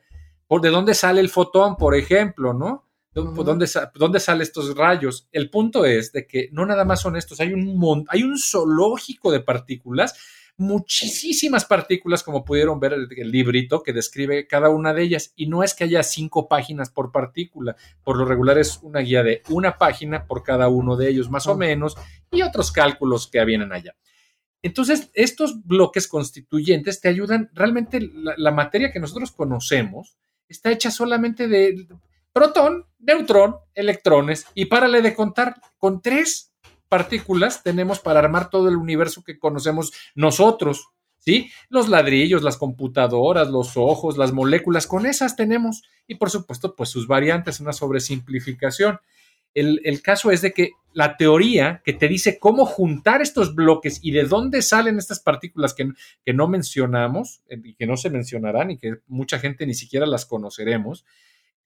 ¿De 0.60 0.70
dónde 0.70 0.94
sale 0.94 1.22
el 1.22 1.30
fotón, 1.30 1.78
por 1.78 1.96
ejemplo, 1.96 2.54
no? 2.54 2.90
¿Dónde, 3.14 3.70
¿Dónde 3.96 4.20
salen 4.20 4.42
estos 4.42 4.76
rayos? 4.76 5.28
El 5.32 5.50
punto 5.50 5.86
es 5.86 6.12
de 6.12 6.26
que 6.26 6.50
no 6.52 6.66
nada 6.66 6.86
más 6.86 7.02
son 7.02 7.18
estos, 7.18 7.40
hay 7.42 7.54
un, 7.54 8.06
hay 8.08 8.24
un 8.24 8.38
zoológico 8.38 9.32
de 9.32 9.42
partículas, 9.42 10.16
muchísimas 10.58 11.66
partículas, 11.66 12.24
como 12.24 12.46
pudieron 12.46 12.80
ver 12.80 12.94
el, 12.94 13.08
el, 13.18 13.32
librito 13.32 13.84
que 13.84 13.92
describe 13.94 14.48
cada 14.48 14.70
una 14.70 14.94
de 14.94 15.04
ellas. 15.04 15.34
Y 15.36 15.48
no 15.48 15.64
es 15.64 15.74
que 15.74 15.86
haya 15.86 16.04
cinco 16.04 16.48
páginas 16.48 16.90
por 16.90 17.12
partícula, 17.12 17.76
por 18.04 18.18
lo 18.18 18.26
regular 18.26 18.58
es 18.58 18.80
una 18.82 19.00
guía 19.00 19.24
de 19.24 19.44
una 19.50 19.78
página 19.78 20.26
por 20.26 20.44
cada 20.44 20.70
uno 20.70 20.96
de 20.96 21.10
ellos, 21.10 21.30
más 21.30 21.48
o 21.48 21.56
menos, 21.56 21.96
y 22.32 22.42
otros 22.42 22.72
cálculos 22.72 23.28
que 23.28 23.44
vienen 23.44 23.74
allá. 23.74 23.96
Entonces, 24.62 25.10
estos 25.14 25.66
bloques 25.66 26.08
constituyentes 26.08 27.02
te 27.02 27.10
ayudan, 27.10 27.50
realmente 27.54 28.00
la 28.38 28.52
materia 28.52 28.92
que 28.92 29.00
nosotros 29.00 29.32
conocemos, 29.32 30.18
está 30.52 30.72
hecha 30.72 30.92
solamente 30.92 31.48
de 31.48 31.88
protón, 32.34 32.86
neutrón, 33.00 33.56
electrones 33.74 34.46
y 34.54 34.66
párale 34.66 35.02
de 35.02 35.16
contar 35.16 35.56
con 35.78 36.02
tres 36.02 36.52
partículas 36.90 37.64
tenemos 37.64 38.00
para 38.00 38.20
armar 38.20 38.50
todo 38.50 38.68
el 38.68 38.76
universo 38.76 39.24
que 39.24 39.40
conocemos 39.40 39.94
nosotros, 40.14 40.90
¿sí? 41.20 41.50
Los 41.70 41.88
ladrillos, 41.88 42.44
las 42.44 42.58
computadoras, 42.58 43.50
los 43.50 43.78
ojos, 43.78 44.18
las 44.18 44.34
moléculas, 44.34 44.88
con 44.88 45.06
esas 45.06 45.38
tenemos 45.38 45.84
y 46.06 46.16
por 46.16 46.30
supuesto 46.30 46.76
pues 46.76 46.90
sus 46.90 47.08
variantes, 47.08 47.62
una 47.62 47.72
sobresimplificación. 47.72 49.00
El, 49.54 50.02
caso 50.02 50.32
es 50.32 50.42
de 50.42 50.54
que 50.54 50.72
la 50.94 51.18
teoría 51.18 51.82
que 51.84 51.94
te 51.94 52.08
dice 52.08 52.40
cómo 52.40 52.66
juntar 52.66 53.22
estos 53.22 53.54
bloques 53.54 54.00
y 54.02 54.12
de 54.12 54.24
dónde 54.24 54.62
salen 54.62 54.98
estas 54.98 55.20
partículas 55.20 55.74
que, 55.74 55.90
que, 56.26 56.34
no 56.34 56.48
mencionamos 56.48 57.42
eh, 57.50 57.60
y 57.64 57.76
que 57.76 57.86
no 57.86 57.98
se 57.98 58.10
mencionarán 58.10 58.72
y 58.72 58.78
que 58.78 58.96
mucha 59.08 59.40
gente 59.40 59.66
ni 59.66 59.74
siquiera 59.74 60.06
las 60.06 60.26
conoceremos, 60.26 61.06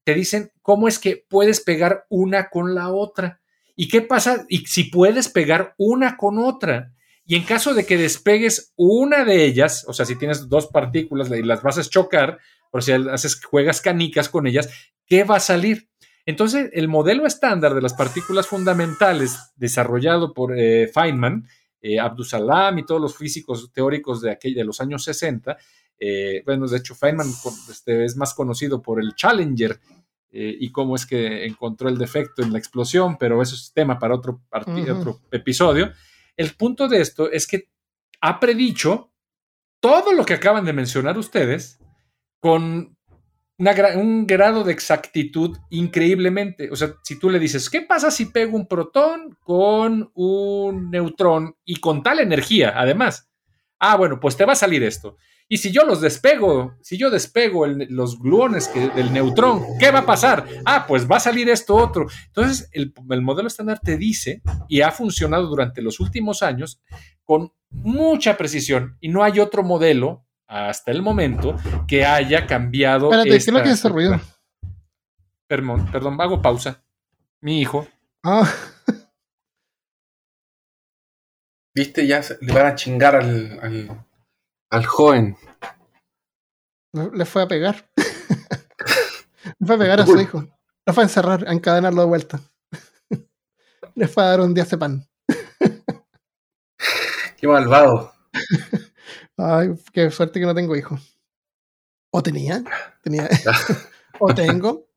te 0.04 0.14
dicen 0.14 0.52
cómo 0.62 0.88
es 0.88 1.00
que 1.00 1.26
puedes 1.28 1.62
pegar 1.62 2.06
una 2.10 2.50
con 2.50 2.76
la 2.76 2.90
otra. 2.90 3.42
¿Y 3.76 3.88
qué 3.90 4.02
pasa 4.02 4.46
y 4.48 4.60
si 4.68 4.86
puedes 4.86 5.28
pegar 5.30 5.76
una 5.78 6.16
con 6.18 6.38
otra? 6.40 6.94
Y 7.26 7.36
en 7.36 7.44
caso 7.44 7.74
de 7.74 7.86
que 7.86 7.98
despegues 7.98 8.72
una 8.76 9.26
de 9.26 9.46
ellas, 9.46 9.84
o 9.88 9.94
sea, 9.94 10.06
si 10.06 10.16
tienes 10.16 10.48
dos 10.48 10.68
partículas 10.68 11.30
y 11.32 11.42
las 11.42 11.64
vas 11.64 11.80
a 11.80 11.84
chocar, 11.84 12.38
o 12.72 12.82
si 12.82 12.92
haces, 12.92 13.44
juegas 13.44 13.82
canicas 13.82 14.30
con 14.30 14.46
ellas, 14.46 14.70
¿qué 15.08 15.24
va 15.24 15.38
a 15.38 15.40
salir? 15.40 15.90
Entonces, 16.26 16.72
el 16.74 16.88
modelo 16.88 17.28
estándar 17.28 17.76
de 17.76 17.82
las 17.82 17.94
partículas 17.94 18.48
fundamentales 18.48 19.38
desarrollado 19.56 20.34
por 20.34 20.58
eh, 20.58 20.88
Feynman, 20.88 21.48
eh, 21.82 22.00
Abdusalam 22.00 22.80
y 22.80 22.86
todos 22.86 23.00
los 23.00 23.16
físicos 23.16 23.72
teóricos 23.72 24.22
de, 24.22 24.32
aquel, 24.32 24.56
de 24.56 24.64
los 24.64 24.82
años 24.82 25.04
60, 25.04 25.56
eh, 26.00 26.42
bueno, 26.46 26.68
de 26.68 26.78
hecho, 26.78 26.96
Feynman 26.96 27.28
este, 27.70 28.06
es 28.06 28.18
más 28.18 28.34
conocido 28.34 28.82
por 28.82 29.00
el 29.00 29.14
Challenger 29.16 29.80
y 30.38 30.70
cómo 30.70 30.98
es 30.98 31.06
que 31.06 31.46
encontró 31.46 31.88
el 31.88 31.98
defecto 31.98 32.44
en 32.44 32.52
la 32.52 32.60
explosión, 32.60 33.18
pero 33.18 33.42
eso 33.42 33.56
es 33.56 33.72
tema 33.74 33.98
para 33.98 34.16
otro, 34.16 34.42
otro 34.52 35.22
episodio. 35.32 35.94
El 36.36 36.54
punto 36.56 36.90
de 36.90 37.00
esto 37.00 37.32
es 37.32 37.48
que 37.48 37.70
ha 38.20 38.38
predicho 38.38 39.14
todo 39.80 40.12
lo 40.12 40.26
que 40.26 40.34
acaban 40.34 40.66
de 40.66 40.74
mencionar 40.74 41.18
ustedes 41.18 41.80
con 42.42 42.95
un 43.58 44.28
grado 44.28 44.64
de 44.64 44.74
exactitud 44.74 45.58
increíblemente. 45.70 46.70
O 46.72 46.76
sea, 46.76 46.94
si 47.04 47.18
tú 47.20 47.30
le 47.30 47.40
dices, 47.40 47.70
¿qué 47.70 47.82
pasa 47.82 48.12
si 48.12 48.26
pego 48.26 48.58
un 48.58 48.68
protón 48.68 49.38
con 49.42 50.12
un 50.14 50.92
neutrón 50.92 51.56
y 51.64 51.78
con 51.78 52.04
tal 52.04 52.20
energía, 52.20 52.74
además? 52.76 53.30
Ah, 53.80 53.96
bueno, 53.98 54.20
pues 54.20 54.36
te 54.36 54.46
va 54.46 54.54
a 54.54 54.58
salir 54.58 54.84
esto. 54.84 55.18
Y 55.48 55.58
si 55.58 55.72
yo 55.72 55.86
los 55.86 56.02
despego, 56.02 56.76
si 56.82 56.98
yo 56.98 57.12
despego 57.12 57.68
los 57.68 58.20
gluones 58.20 58.72
del 58.74 59.14
neutrón, 59.14 59.64
¿qué 59.80 59.92
va 59.92 60.00
a 60.00 60.06
pasar? 60.06 60.46
Ah, 60.66 60.86
pues 60.88 61.10
va 61.10 61.18
a 61.18 61.20
salir 61.20 61.48
esto 61.50 61.76
otro. 61.76 62.08
Entonces, 62.28 62.68
el, 62.72 62.94
el 63.12 63.22
modelo 63.22 63.48
estándar 63.48 63.80
te 63.80 63.96
dice, 63.96 64.42
y 64.68 64.82
ha 64.82 64.90
funcionado 64.92 65.46
durante 65.46 65.84
los 65.84 66.00
últimos 66.00 66.42
años, 66.42 66.82
con 67.24 67.52
mucha 67.70 68.38
precisión, 68.38 68.98
y 69.00 69.10
no 69.10 69.24
hay 69.24 69.40
otro 69.40 69.62
modelo 69.62 70.26
hasta 70.48 70.92
el 70.92 71.02
momento 71.02 71.56
que 71.88 72.06
haya 72.06 72.46
cambiado. 72.46 73.06
Espérate, 73.06 73.30
¿qué 73.30 73.36
es 73.36 73.48
lo 73.48 73.64
que 73.64 73.90
ruido? 73.90 74.20
Perdón, 75.48 75.92
perdón, 75.92 76.20
hago 76.20 76.42
pausa. 76.42 76.84
Mi 77.42 77.62
hijo. 77.62 77.88
Ah. 78.24 78.52
Viste, 81.76 82.08
ya 82.08 82.22
le 82.42 82.54
van 82.54 82.68
a 82.68 82.76
chingar 82.76 83.16
al, 83.16 83.60
al, 83.62 84.06
al 84.72 84.86
joven. 84.86 85.38
Le 86.94 87.26
fue 87.26 87.42
a 87.44 87.48
pegar. 87.48 87.90
le 87.98 89.66
fue 89.68 89.76
a 89.76 89.78
pegar 89.78 90.00
a 90.00 90.06
su 90.06 90.20
hijo. 90.20 90.48
Le 90.86 90.94
fue 90.94 91.04
a 91.04 91.08
encerrar, 91.08 91.46
a 91.48 91.52
encadenarlo 91.52 92.02
de 92.02 92.08
vuelta. 92.08 92.40
le 93.96 94.08
fue 94.08 94.24
a 94.24 94.28
dar 94.28 94.40
un 94.40 94.54
día 94.54 94.64
de 94.64 94.78
pan. 94.78 95.06
Qué 97.38 97.48
malvado. 97.48 98.14
Ay, 99.38 99.70
qué 99.92 100.10
suerte 100.12 100.40
que 100.40 100.46
no 100.46 100.56
tengo 100.56 100.76
hijos. 100.76 101.20
O 102.12 102.24
tenía, 102.24 102.64
tenía. 103.02 103.28
o 104.20 104.34
tengo, 104.34 104.88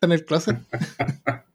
en 0.00 0.12
el 0.12 0.24
closet. 0.24 0.58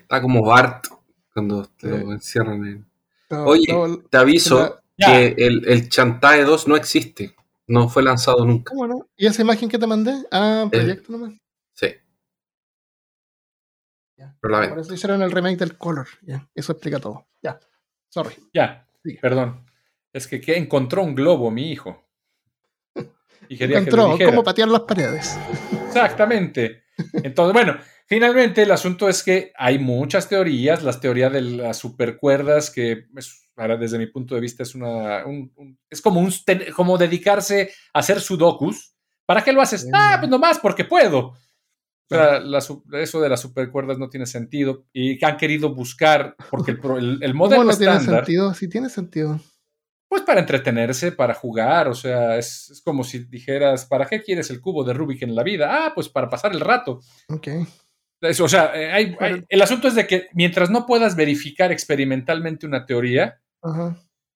Está 0.00 0.20
como 0.20 0.42
Bart 0.44 0.86
cuando 1.32 1.66
te 1.66 1.88
lo 1.88 2.12
encierran 2.12 2.66
en. 2.66 2.86
Oye, 3.30 3.66
te 4.10 4.16
aviso 4.18 4.80
que 4.96 5.34
el, 5.38 5.66
el 5.66 5.88
Chantae 5.88 6.44
2 6.44 6.68
no 6.68 6.76
existe. 6.76 7.34
No 7.66 7.88
fue 7.88 8.02
lanzado 8.02 8.44
nunca. 8.44 8.70
¿Cómo 8.70 8.86
no? 8.86 9.08
¿Y 9.16 9.26
esa 9.26 9.42
imagen 9.42 9.68
que 9.68 9.78
te 9.78 9.86
mandé? 9.86 10.14
Ah, 10.30 10.66
proyecto 10.70 11.12
nomás. 11.12 11.32
Sí. 11.74 11.88
Ya. 14.16 14.36
Por 14.40 14.78
eso 14.78 14.92
hicieron 14.92 15.22
el 15.22 15.30
remake 15.30 15.58
del 15.58 15.78
Color. 15.78 16.08
Ya. 16.22 16.48
Eso 16.54 16.72
explica 16.72 16.98
todo. 16.98 17.26
Ya. 17.42 17.58
Sorry. 18.10 18.34
Ya. 18.52 18.86
Perdón. 19.20 19.64
Es 20.12 20.26
que, 20.26 20.40
encontró 20.56 21.02
un 21.02 21.14
globo 21.14 21.50
mi 21.50 21.70
hijo. 21.70 22.04
Y 23.48 23.56
quería 23.58 23.78
encontró 23.78 24.16
cómo 24.24 24.44
patear 24.44 24.68
las 24.68 24.82
paredes. 24.82 25.36
Exactamente. 25.86 26.84
Entonces, 27.12 27.52
bueno, 27.52 27.76
finalmente 28.06 28.62
el 28.62 28.70
asunto 28.70 29.08
es 29.08 29.22
que 29.22 29.52
hay 29.56 29.78
muchas 29.78 30.28
teorías, 30.28 30.82
las 30.82 31.00
teorías 31.00 31.32
de 31.32 31.42
las 31.42 31.76
supercuerdas, 31.76 32.70
que 32.70 33.08
para, 33.54 33.76
desde 33.76 33.98
mi 33.98 34.06
punto 34.06 34.34
de 34.34 34.40
vista 34.40 34.62
es 34.62 34.74
una 34.74 35.24
es 35.90 36.00
como 36.00 36.20
un 36.20 36.32
como 36.74 36.96
dedicarse 36.96 37.72
a 37.92 37.98
hacer 37.98 38.20
sudokus. 38.20 38.94
¿Para 39.26 39.42
qué 39.42 39.52
lo 39.52 39.60
haces? 39.60 39.88
Ah, 39.92 40.16
pues 40.18 40.30
nomás 40.30 40.58
porque 40.58 40.84
puedo. 40.84 41.34
eso 42.08 43.20
de 43.20 43.28
las 43.28 43.40
supercuerdas 43.40 43.98
no 43.98 44.08
tiene 44.08 44.26
sentido 44.26 44.86
y 44.92 45.22
han 45.24 45.36
querido 45.36 45.74
buscar 45.74 46.36
porque 46.50 46.72
el, 46.72 47.18
el, 47.22 47.34
modelo 47.34 47.64
no 47.64 47.76
tiene 47.76 48.00
sentido? 48.00 48.54
Sí 48.54 48.68
tiene 48.68 48.88
sentido 48.88 49.40
pues 50.12 50.24
para 50.24 50.40
entretenerse, 50.40 51.12
para 51.12 51.32
jugar, 51.32 51.88
o 51.88 51.94
sea, 51.94 52.36
es, 52.36 52.82
como 52.84 53.02
si 53.02 53.20
dijeras, 53.20 53.86
¿para 53.86 54.04
qué 54.04 54.20
quieres 54.20 54.50
el 54.50 54.60
cubo 54.60 54.84
de 54.84 54.92
Rubik 54.92 55.22
en 55.22 55.34
la 55.34 55.42
vida? 55.42 55.86
Ah, 55.86 55.92
pues 55.94 56.10
para 56.10 56.28
pasar 56.28 56.52
el 56.52 56.60
rato. 56.60 57.00
Ok. 57.30 57.48
o 58.42 58.46
sea, 58.46 58.72
eh, 58.74 59.16
el 59.48 59.62
asunto 59.62 59.88
es 59.88 59.94
de 59.94 60.06
que 60.06 60.28
mientras 60.34 60.68
no 60.68 60.84
puedas 60.84 61.16
verificar 61.16 61.72
experimentalmente 61.72 62.66
una 62.66 62.84
teoría, 62.84 63.40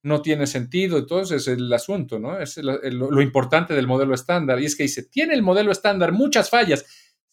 no 0.02 0.22
tiene 0.22 0.46
sentido. 0.46 0.96
Entonces, 0.96 1.46
el 1.46 1.70
asunto, 1.70 2.18
¿no? 2.18 2.38
Es 2.38 2.56
lo 2.56 3.20
importante 3.20 3.74
del 3.74 3.86
modelo 3.86 4.14
estándar. 4.14 4.58
Y 4.58 4.64
es 4.64 4.76
que 4.76 4.84
dice, 4.84 5.02
¿tiene 5.02 5.34
el 5.34 5.42
modelo 5.42 5.72
estándar 5.72 6.10
muchas 6.10 6.48
fallas? 6.48 6.86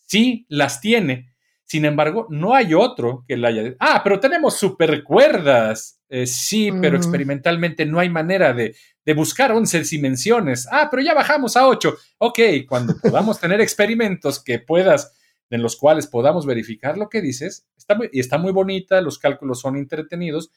Sí, 0.06 0.46
las 0.50 0.82
tiene. 0.82 1.33
Sin 1.66 1.86
embargo, 1.86 2.28
no 2.30 2.54
hay 2.54 2.74
otro 2.74 3.24
que 3.28 3.38
la 3.38 3.48
haya. 3.48 3.76
Ah, 3.80 4.02
pero 4.04 4.20
tenemos 4.20 4.58
supercuerdas. 4.58 6.02
Eh, 6.10 6.28
sí, 6.28 6.72
pero 6.80 6.96
experimentalmente 6.96 7.86
no 7.86 8.00
hay 8.00 8.10
manera 8.10 8.54
de, 8.54 8.76
buscar 9.16 9.52
11 9.52 9.84
dimensiones. 9.84 10.68
Ah, 10.72 10.90
pero 10.92 11.02
ya 11.02 11.14
bajamos 11.14 11.58
a 11.58 11.68
8. 11.68 11.96
Ok, 12.20 12.40
cuando 12.68 12.96
podamos 13.02 13.40
tener 13.40 13.62
experimentos 13.62 14.44
que 14.44 14.60
puedas, 14.60 15.14
en 15.50 15.62
los 15.62 15.76
cuales 15.76 16.08
podamos 16.08 16.46
verificar 16.46 16.98
lo 16.98 17.10
que 17.10 17.22
dices, 17.22 17.68
está 17.78 17.98
y 18.12 18.20
está 18.20 18.38
muy 18.38 18.52
bonita, 18.52 19.02
los 19.02 19.18
cálculos 19.18 19.60
son 19.60 19.78
entretenidos, 19.78 20.52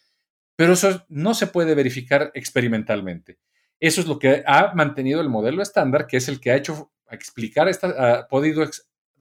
pero 0.56 0.72
eso 0.72 1.04
no 1.08 1.34
se 1.34 1.46
puede 1.46 1.74
verificar 1.74 2.30
experimentalmente. 2.34 3.38
Eso 3.78 4.00
es 4.00 4.06
lo 4.06 4.18
que 4.18 4.42
ha 4.46 4.74
mantenido 4.74 5.20
el 5.20 5.28
modelo 5.28 5.62
estándar, 5.62 6.06
que 6.06 6.16
es 6.16 6.28
el 6.28 6.40
que 6.40 6.50
ha 6.50 6.56
hecho 6.56 6.92
explicar, 7.10 7.68
esta, 7.68 8.18
ha 8.18 8.28
podido 8.28 8.64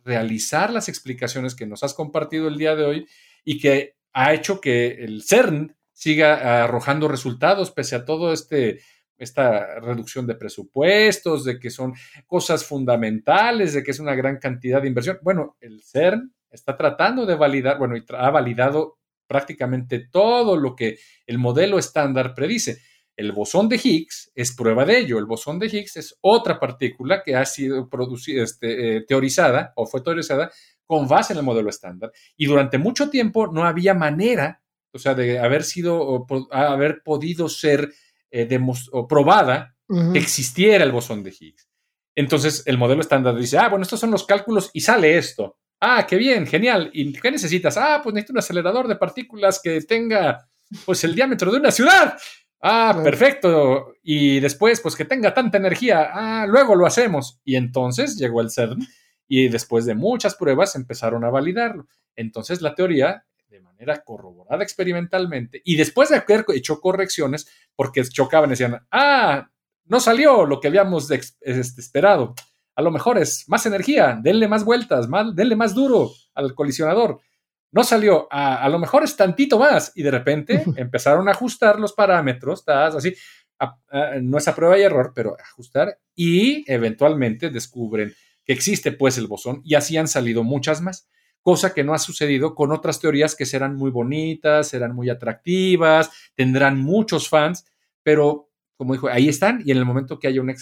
realizar 0.05 0.71
las 0.71 0.87
explicaciones 0.87 1.55
que 1.55 1.65
nos 1.65 1.83
has 1.83 1.93
compartido 1.93 2.47
el 2.47 2.57
día 2.57 2.75
de 2.75 2.85
hoy 2.85 3.07
y 3.43 3.59
que 3.59 3.95
ha 4.13 4.33
hecho 4.33 4.61
que 4.61 5.03
el 5.03 5.23
CERN 5.23 5.75
siga 5.91 6.63
arrojando 6.63 7.07
resultados 7.07 7.71
pese 7.71 7.95
a 7.95 8.05
todo 8.05 8.31
este 8.31 8.79
esta 9.17 9.79
reducción 9.79 10.27
de 10.27 10.35
presupuestos, 10.35 11.45
de 11.45 11.57
que 11.57 11.69
son 11.69 11.93
cosas 12.27 12.65
fundamentales, 12.65 13.73
de 13.73 13.81
que 13.81 13.91
es 13.91 13.99
una 13.99 14.13
gran 14.13 14.39
cantidad 14.39 14.81
de 14.81 14.89
inversión. 14.89 15.19
Bueno, 15.21 15.55
el 15.61 15.81
CERN 15.83 16.33
está 16.51 16.75
tratando 16.75 17.25
de 17.25 17.35
validar, 17.35 17.77
bueno, 17.77 17.95
y 17.95 18.03
ha 18.09 18.29
validado 18.29 18.99
prácticamente 19.27 20.07
todo 20.11 20.57
lo 20.57 20.75
que 20.75 20.97
el 21.25 21.37
modelo 21.37 21.79
estándar 21.79 22.33
predice. 22.33 22.81
El 23.15 23.31
bosón 23.31 23.69
de 23.69 23.79
Higgs 23.81 24.31
es 24.35 24.55
prueba 24.55 24.85
de 24.85 24.99
ello. 24.99 25.17
El 25.17 25.25
bosón 25.25 25.57
de 25.59 25.67
Higgs 25.67 25.97
es 25.97 26.17
otra 26.21 26.59
partícula 26.59 27.23
que 27.23 27.35
ha 27.35 27.45
sido 27.45 27.89
producida, 27.89 28.43
este, 28.43 28.97
eh, 28.97 29.05
teorizada 29.07 29.71
o 29.75 29.85
fue 29.85 30.01
teorizada 30.01 30.51
con 30.85 31.07
base 31.07 31.33
en 31.33 31.39
el 31.39 31.45
modelo 31.45 31.69
estándar. 31.69 32.11
Y 32.35 32.45
durante 32.45 32.77
mucho 32.77 33.09
tiempo 33.09 33.47
no 33.47 33.63
había 33.63 33.93
manera, 33.93 34.61
o 34.91 34.99
sea, 34.99 35.15
de 35.15 35.39
haber 35.39 35.63
sido, 35.63 36.25
haber 36.51 37.01
podido 37.03 37.49
ser 37.49 37.93
eh, 38.31 38.59
probada 39.07 39.75
que 39.87 40.19
existiera 40.19 40.83
el 40.83 40.91
bosón 40.91 41.23
de 41.23 41.33
Higgs. 41.39 41.69
Entonces 42.15 42.63
el 42.65 42.77
modelo 42.77 43.01
estándar 43.01 43.35
dice, 43.35 43.57
ah, 43.57 43.69
bueno, 43.69 43.83
estos 43.83 43.99
son 43.99 44.11
los 44.11 44.25
cálculos 44.25 44.71
y 44.73 44.81
sale 44.81 45.17
esto. 45.17 45.57
Ah, 45.81 46.05
qué 46.07 46.15
bien, 46.15 46.47
genial. 46.47 46.89
¿Y 46.93 47.13
qué 47.13 47.31
necesitas? 47.31 47.77
Ah, 47.77 47.99
pues 48.01 48.13
necesito 48.13 48.33
un 48.33 48.39
acelerador 48.39 48.87
de 48.87 48.95
partículas 48.95 49.59
que 49.61 49.81
tenga 49.81 50.49
pues 50.85 51.03
el 51.03 51.13
diámetro 51.13 51.51
de 51.51 51.59
una 51.59 51.71
ciudad. 51.71 52.17
Ah, 52.61 52.99
perfecto. 53.03 53.93
Y 54.01 54.39
después, 54.39 54.81
pues 54.81 54.95
que 54.95 55.05
tenga 55.05 55.33
tanta 55.33 55.57
energía. 55.57 56.09
Ah, 56.11 56.45
luego 56.47 56.75
lo 56.75 56.85
hacemos. 56.85 57.39
Y 57.43 57.55
entonces 57.55 58.17
llegó 58.17 58.41
el 58.41 58.51
CERN 58.51 58.79
y 59.27 59.47
después 59.49 59.85
de 59.85 59.95
muchas 59.95 60.35
pruebas 60.35 60.75
empezaron 60.75 61.23
a 61.23 61.29
validarlo. 61.29 61.87
Entonces 62.15 62.61
la 62.61 62.75
teoría, 62.75 63.25
de 63.49 63.61
manera 63.61 64.03
corroborada 64.03 64.63
experimentalmente, 64.63 65.61
y 65.63 65.75
después 65.75 66.09
de 66.09 66.17
haber 66.17 66.45
hecho 66.53 66.79
correcciones, 66.79 67.47
porque 67.75 68.03
chocaban 68.03 68.49
decían, 68.49 68.85
ah, 68.91 69.49
no 69.85 69.99
salió 69.99 70.45
lo 70.45 70.59
que 70.59 70.67
habíamos 70.67 71.09
este, 71.11 71.81
esperado. 71.81 72.33
A 72.75 72.81
lo 72.81 72.91
mejor 72.91 73.17
es 73.17 73.47
más 73.47 73.65
energía, 73.65 74.19
denle 74.21 74.47
más 74.47 74.65
vueltas, 74.65 75.07
más, 75.07 75.35
denle 75.35 75.55
más 75.55 75.73
duro 75.73 76.11
al 76.33 76.53
colisionador. 76.53 77.19
No 77.75 77.83
salió, 77.83 78.29
a, 78.31 78.69
lo 78.69 78.79
mejor 78.79 79.03
es 79.03 79.17
tantito 79.17 79.59
más. 79.59 79.91
Y 79.95 80.01
de 80.01 80.09
repente 80.09 80.63
empezaron 80.77 81.27
a 81.27 81.31
ajustar 81.31 81.77
los 81.77 81.91
parámetros, 81.91 82.63
así, 82.65 83.13
no 84.21 84.37
es 84.37 84.47
a 84.47 84.55
prueba 84.55 84.79
y 84.79 84.83
error, 84.83 85.11
pero 85.13 85.35
ajustar 85.37 85.99
y 86.15 86.63
eventualmente 86.71 87.49
descubren 87.49 88.13
que 88.45 88.53
existe 88.53 88.93
pues 88.93 89.17
el 89.17 89.27
bosón 89.27 89.61
y 89.65 89.75
así 89.75 89.97
han 89.97 90.07
salido 90.07 90.43
muchas 90.43 90.81
más, 90.81 91.09
cosa 91.41 91.73
que 91.73 91.83
no 91.83 91.93
ha 91.93 91.99
sucedido 91.99 92.55
con 92.55 92.71
otras 92.71 92.99
teorías 93.01 93.35
que 93.35 93.45
serán 93.45 93.75
muy 93.75 93.91
bonitas, 93.91 94.69
serán 94.69 94.95
muy 94.95 95.09
atractivas, 95.09 96.11
tendrán 96.33 96.79
muchos 96.79 97.27
fans, 97.27 97.65
pero 98.03 98.49
como 98.77 98.93
dijo, 98.93 99.09
ahí 99.09 99.27
están 99.27 99.61
y 99.65 99.71
en 99.71 99.77
el 99.77 99.85
momento 99.85 100.17
que 100.17 100.27
haya 100.27 100.41
un, 100.41 100.53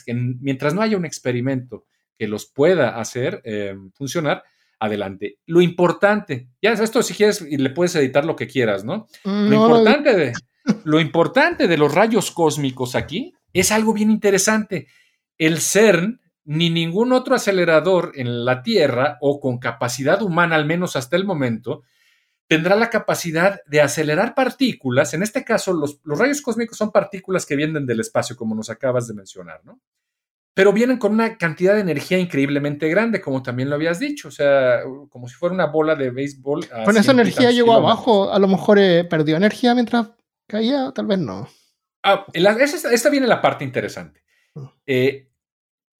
mientras 0.41 0.73
no 0.73 0.81
haya 0.81 0.97
un 0.97 1.05
experimento 1.05 1.85
que 2.17 2.27
los 2.27 2.47
pueda 2.47 2.99
hacer 2.99 3.41
eh, 3.43 3.75
funcionar, 3.93 4.43
adelante. 4.83 5.39
Lo 5.45 5.61
importante, 5.61 6.49
ya 6.61 6.71
esto 6.73 7.01
si 7.03 7.13
quieres 7.13 7.41
y 7.41 7.57
le 7.57 7.69
puedes 7.69 7.95
editar 7.95 8.25
lo 8.25 8.35
que 8.35 8.47
quieras, 8.47 8.83
¿no? 8.83 9.07
Mm, 9.23 9.49
lo 9.49 9.55
importante 9.55 10.15
de 10.15 10.33
lo 10.83 10.99
importante 10.99 11.67
de 11.67 11.77
los 11.77 11.93
rayos 11.93 12.31
cósmicos 12.31 12.95
aquí 12.95 13.33
es 13.51 13.71
algo 13.71 13.93
bien 13.93 14.11
interesante. 14.11 14.87
El 15.37 15.59
CERN 15.59 16.21
ni 16.45 16.69
ningún 16.69 17.13
otro 17.13 17.35
acelerador 17.35 18.11
en 18.15 18.45
la 18.45 18.63
Tierra 18.63 19.17
o 19.21 19.39
con 19.39 19.59
capacidad 19.59 20.21
humana, 20.21 20.55
al 20.55 20.65
menos 20.65 20.95
hasta 20.95 21.15
el 21.15 21.25
momento, 21.25 21.83
tendrá 22.47 22.75
la 22.75 22.89
capacidad 22.89 23.61
de 23.65 23.81
acelerar 23.81 24.35
partículas. 24.35 25.13
En 25.13 25.23
este 25.23 25.43
caso, 25.43 25.73
los, 25.73 25.99
rayos 26.03 26.41
cósmicos 26.41 26.77
son 26.77 26.91
partículas 26.91 27.45
que 27.45 27.55
vienen 27.55 27.85
del 27.85 28.01
espacio, 28.01 28.35
como 28.35 28.55
nos 28.55 28.69
acabas 28.69 29.07
de 29.07 29.13
mencionar, 29.13 29.61
¿no? 29.63 29.79
Pero 30.53 30.71
vienen 30.71 30.97
con 30.97 31.13
una 31.13 31.37
cantidad 31.37 31.73
de 31.73 31.81
energía 31.81 32.19
increíblemente 32.19 32.87
grande, 32.89 33.21
como 33.21 33.41
también 33.41 33.69
lo 33.69 33.75
habías 33.75 33.99
dicho, 33.99 34.27
o 34.27 34.31
sea, 34.31 34.81
como 35.09 35.27
si 35.27 35.35
fuera 35.35 35.55
una 35.55 35.65
bola 35.65 35.95
de 35.95 36.11
béisbol. 36.11 36.67
Con 36.85 36.97
esa 36.97 37.11
energía 37.11 37.51
llegó 37.51 37.73
abajo, 37.73 38.31
a 38.31 38.37
lo 38.37 38.47
mejor 38.47 38.77
eh, 38.77 39.03
perdió 39.03 39.35
energía 39.35 39.73
mientras 39.73 40.09
caía, 40.47 40.91
tal 40.93 41.07
vez 41.07 41.19
no. 41.19 41.47
Ah, 42.03 42.25
esta, 42.33 43.09
viene 43.09 43.27
la 43.27 43.41
parte 43.41 43.63
interesante. 43.63 44.21
Mm. 44.53 44.65
Eh, 44.85 45.29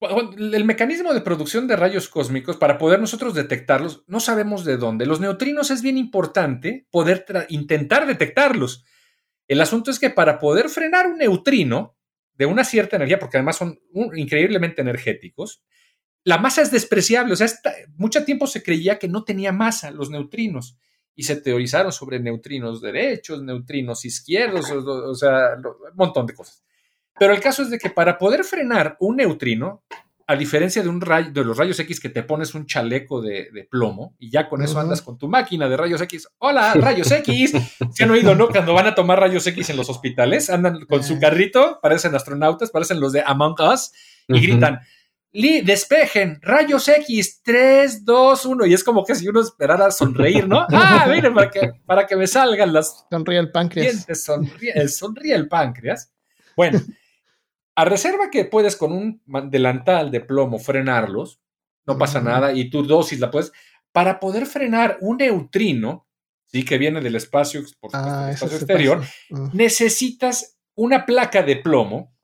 el 0.00 0.64
mecanismo 0.64 1.14
de 1.14 1.20
producción 1.20 1.66
de 1.66 1.76
rayos 1.76 2.08
cósmicos, 2.08 2.56
para 2.56 2.78
poder 2.78 3.00
nosotros 3.00 3.34
detectarlos, 3.34 4.04
no 4.06 4.20
sabemos 4.20 4.64
de 4.64 4.76
dónde. 4.76 5.06
Los 5.06 5.20
neutrinos 5.20 5.70
es 5.70 5.82
bien 5.82 5.98
importante 5.98 6.86
poder 6.90 7.24
intentar 7.48 8.06
detectarlos. 8.06 8.84
El 9.48 9.60
asunto 9.60 9.90
es 9.90 9.98
que 9.98 10.10
para 10.10 10.38
poder 10.38 10.68
frenar 10.68 11.06
un 11.06 11.18
neutrino 11.18 11.96
de 12.34 12.46
una 12.46 12.64
cierta 12.64 12.96
energía, 12.96 13.18
porque 13.18 13.36
además 13.36 13.56
son 13.56 13.78
increíblemente 14.14 14.82
energéticos, 14.82 15.62
la 16.24 16.38
masa 16.38 16.62
es 16.62 16.70
despreciable. 16.70 17.34
O 17.34 17.36
sea, 17.36 17.48
mucho 17.96 18.24
tiempo 18.24 18.46
se 18.46 18.62
creía 18.62 18.98
que 18.98 19.08
no 19.08 19.24
tenía 19.24 19.52
masa 19.52 19.90
los 19.90 20.10
neutrinos 20.10 20.78
y 21.14 21.24
se 21.24 21.36
teorizaron 21.36 21.92
sobre 21.92 22.18
neutrinos 22.18 22.80
derechos, 22.80 23.42
neutrinos 23.42 24.04
izquierdos, 24.04 24.70
o 24.70 25.14
sea, 25.14 25.54
un 25.56 25.96
montón 25.96 26.26
de 26.26 26.34
cosas. 26.34 26.64
Pero 27.16 27.32
el 27.32 27.40
caso 27.40 27.62
es 27.62 27.70
de 27.70 27.78
que 27.78 27.90
para 27.90 28.18
poder 28.18 28.42
frenar 28.42 28.96
un 28.98 29.16
neutrino, 29.16 29.84
a 30.26 30.36
diferencia 30.36 30.82
de 30.82 30.88
un 30.88 31.00
rayo, 31.00 31.30
de 31.32 31.44
los 31.44 31.56
rayos 31.56 31.78
X 31.78 32.00
que 32.00 32.08
te 32.08 32.22
pones 32.22 32.54
un 32.54 32.66
chaleco 32.66 33.20
de, 33.20 33.68
plomo 33.70 34.14
y 34.18 34.30
ya 34.30 34.48
con 34.48 34.62
eso 34.62 34.78
andas 34.80 35.02
con 35.02 35.18
tu 35.18 35.28
máquina 35.28 35.68
de 35.68 35.76
rayos 35.76 36.00
X. 36.00 36.28
Hola, 36.38 36.74
rayos 36.80 37.10
X. 37.10 37.52
Se 37.92 38.04
han 38.04 38.10
oído, 38.10 38.34
¿no? 38.34 38.48
Cuando 38.48 38.72
van 38.72 38.86
a 38.86 38.94
tomar 38.94 39.20
rayos 39.20 39.46
X 39.46 39.70
en 39.70 39.76
los 39.76 39.90
hospitales, 39.90 40.48
andan 40.48 40.86
con 40.86 41.04
su 41.04 41.18
carrito, 41.20 41.78
parecen 41.82 42.14
astronautas, 42.14 42.70
parecen 42.70 43.00
los 43.00 43.12
de 43.12 43.22
Among 43.24 43.56
Us 43.60 43.92
y 44.28 44.40
gritan. 44.40 44.80
despejen, 45.32 46.38
rayos 46.40 46.88
X, 46.88 47.42
3, 47.42 48.04
2, 48.04 48.46
1. 48.46 48.66
Y 48.66 48.74
es 48.74 48.82
como 48.82 49.04
que 49.04 49.14
si 49.14 49.28
uno 49.28 49.42
esperara 49.42 49.90
sonreír, 49.90 50.48
¿no? 50.48 50.66
Ah, 50.72 51.06
miren, 51.08 51.34
para 51.34 51.50
que, 51.50 51.72
para 51.84 52.06
que 52.06 52.16
me 52.16 52.26
salgan 52.26 52.72
las. 52.72 53.04
Sonríe 53.10 53.38
el 53.38 53.50
páncreas. 53.50 54.06
sonríe, 54.14 54.88
sonríe 54.88 55.34
el 55.34 55.48
páncreas. 55.48 56.10
Bueno, 56.56 56.80
a 57.76 57.84
reserva 57.84 58.30
que 58.30 58.44
puedes 58.44 58.76
con 58.76 58.92
un 58.92 59.22
delantal 59.50 60.10
de 60.10 60.20
plomo 60.20 60.58
frenarlos, 60.58 61.40
no 61.86 61.98
pasa 61.98 62.20
nada, 62.20 62.52
y 62.52 62.70
tu 62.70 62.82
dosis 62.84 63.20
la 63.20 63.30
puedes. 63.30 63.52
Para 63.92 64.20
poder 64.20 64.46
frenar 64.46 64.98
un 65.00 65.18
neutrino, 65.18 66.08
sí, 66.46 66.64
que 66.64 66.78
viene 66.78 67.00
del 67.00 67.16
espacio, 67.16 67.62
por 67.80 67.90
ah, 67.94 68.30
espacio 68.30 68.56
exterior, 68.56 69.04
necesitas 69.52 70.56
una 70.74 71.04
placa 71.04 71.42
de 71.42 71.56
plomo 71.56 72.14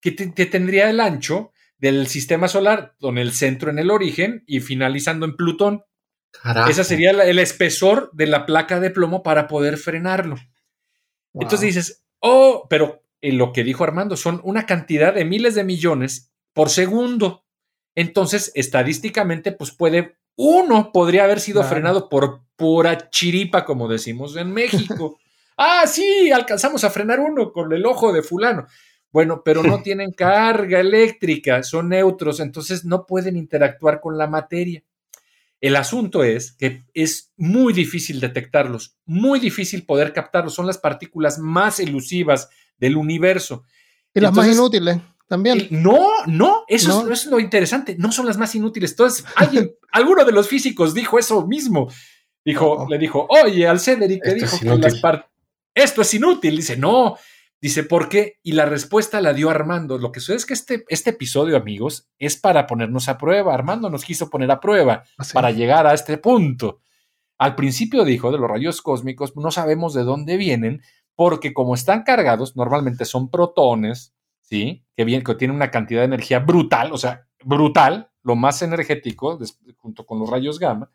que, 0.00 0.12
tendría 0.12 0.88
el 0.90 1.00
ancho 1.00 1.52
del 1.78 2.06
sistema 2.06 2.48
solar, 2.48 2.94
con 3.00 3.18
el 3.18 3.32
centro 3.32 3.70
en 3.70 3.78
el 3.78 3.90
origen 3.90 4.44
y 4.46 4.60
finalizando 4.60 5.26
en 5.26 5.36
Plutón. 5.36 5.84
Ese 6.68 6.84
sería 6.84 7.10
el 7.10 7.38
espesor 7.38 8.10
de 8.12 8.26
la 8.26 8.46
placa 8.46 8.80
de 8.80 8.90
plomo 8.90 9.22
para 9.22 9.48
poder 9.48 9.76
frenarlo. 9.76 10.36
Entonces 11.34 11.60
dices, 11.74 12.04
oh, 12.20 12.66
pero 12.68 12.99
lo 13.22 13.52
que 13.52 13.64
dijo 13.64 13.84
Armando, 13.84 14.16
son 14.16 14.40
una 14.44 14.66
cantidad 14.66 15.14
de 15.14 15.24
miles 15.24 15.54
de 15.54 15.64
millones 15.64 16.32
por 16.52 16.70
segundo. 16.70 17.44
Entonces, 17.94 18.52
estadísticamente, 18.54 19.52
pues 19.52 19.72
puede, 19.72 20.16
uno 20.36 20.90
podría 20.92 21.24
haber 21.24 21.40
sido 21.40 21.62
frenado 21.64 22.08
por 22.08 22.42
pura 22.56 23.10
chiripa, 23.10 23.64
como 23.64 23.88
decimos 23.88 24.36
en 24.36 24.52
México. 24.52 25.18
ah, 25.56 25.86
sí, 25.86 26.30
alcanzamos 26.30 26.84
a 26.84 26.90
frenar 26.90 27.20
uno 27.20 27.52
con 27.52 27.72
el 27.72 27.84
ojo 27.84 28.12
de 28.12 28.22
fulano. 28.22 28.66
Bueno, 29.12 29.42
pero 29.44 29.62
no 29.62 29.82
tienen 29.82 30.12
carga 30.12 30.80
eléctrica, 30.80 31.62
son 31.62 31.90
neutros, 31.90 32.40
entonces 32.40 32.84
no 32.84 33.06
pueden 33.06 33.36
interactuar 33.36 34.00
con 34.00 34.16
la 34.16 34.26
materia. 34.26 34.82
El 35.60 35.76
asunto 35.76 36.24
es 36.24 36.52
que 36.52 36.84
es 36.94 37.32
muy 37.36 37.74
difícil 37.74 38.18
detectarlos, 38.18 38.96
muy 39.04 39.38
difícil 39.40 39.84
poder 39.84 40.14
captarlos. 40.14 40.54
Son 40.54 40.66
las 40.66 40.78
partículas 40.78 41.38
más 41.38 41.80
elusivas 41.80 42.48
del 42.80 42.96
universo. 42.96 43.64
Y 44.12 44.20
las 44.20 44.32
más 44.32 44.48
inútiles 44.48 44.98
también. 45.28 45.68
no, 45.70 46.08
no, 46.26 46.64
eso, 46.66 47.08
Es, 47.08 47.26
lo 47.26 47.38
interesante. 47.38 47.94
No 47.96 48.10
son 48.10 48.26
las 48.26 48.36
más 48.36 48.52
inútiles. 48.56 48.90
Entonces, 48.90 49.24
alguien, 49.36 49.72
alguno 49.92 50.24
de 50.24 50.32
los 50.32 50.48
físicos 50.48 50.92
dijo 50.92 51.20
eso 51.20 51.46
mismo. 51.46 51.88
Dijo, 52.44 52.86
le 52.88 52.98
dijo, 52.98 53.28
oye, 53.28 53.68
al 53.68 53.78
Cedric 53.78 54.24
que 54.24 54.34
dijo 54.34 54.58
que 54.58 54.66
las 54.66 55.00
esto 55.72 56.02
es 56.02 56.14
inútil. 56.14 56.56
Dice, 56.56 56.76
no. 56.76 57.16
Dice, 57.60 57.84
¿por 57.84 58.08
qué? 58.08 58.38
Y 58.42 58.52
la 58.52 58.64
respuesta 58.64 59.20
la 59.20 59.32
dio 59.32 59.50
Armando. 59.50 59.98
Lo 59.98 60.10
que 60.10 60.20
sucede 60.20 60.38
es 60.38 60.46
que 60.46 60.54
este, 60.54 60.84
este 60.88 61.10
episodio, 61.10 61.56
amigos, 61.56 62.08
es 62.18 62.36
para 62.36 62.66
ponernos 62.66 63.08
a 63.08 63.18
prueba. 63.18 63.54
Armando 63.54 63.88
nos 63.88 64.04
quiso 64.04 64.30
poner 64.30 64.50
a 64.50 64.58
prueba 64.58 65.04
para 65.32 65.52
llegar 65.52 65.86
a 65.86 65.94
este 65.94 66.18
punto. 66.18 66.80
Al 67.38 67.54
principio 67.54 68.04
dijo 68.04 68.32
de 68.32 68.38
los 68.38 68.50
rayos 68.50 68.82
cósmicos, 68.82 69.36
no 69.36 69.50
sabemos 69.50 69.94
de 69.94 70.02
dónde 70.02 70.36
vienen, 70.36 70.82
porque 71.20 71.52
como 71.52 71.74
están 71.74 72.02
cargados, 72.02 72.56
normalmente 72.56 73.04
son 73.04 73.28
protones, 73.28 74.14
¿sí? 74.40 74.86
Que, 74.96 75.04
bien, 75.04 75.22
que 75.22 75.34
tienen 75.34 75.54
una 75.54 75.70
cantidad 75.70 76.00
de 76.00 76.06
energía 76.06 76.38
brutal, 76.38 76.94
o 76.94 76.96
sea, 76.96 77.28
brutal, 77.44 78.10
lo 78.22 78.36
más 78.36 78.62
energético, 78.62 79.38
junto 79.76 80.06
con 80.06 80.18
los 80.18 80.30
rayos 80.30 80.58
gamma, 80.58 80.90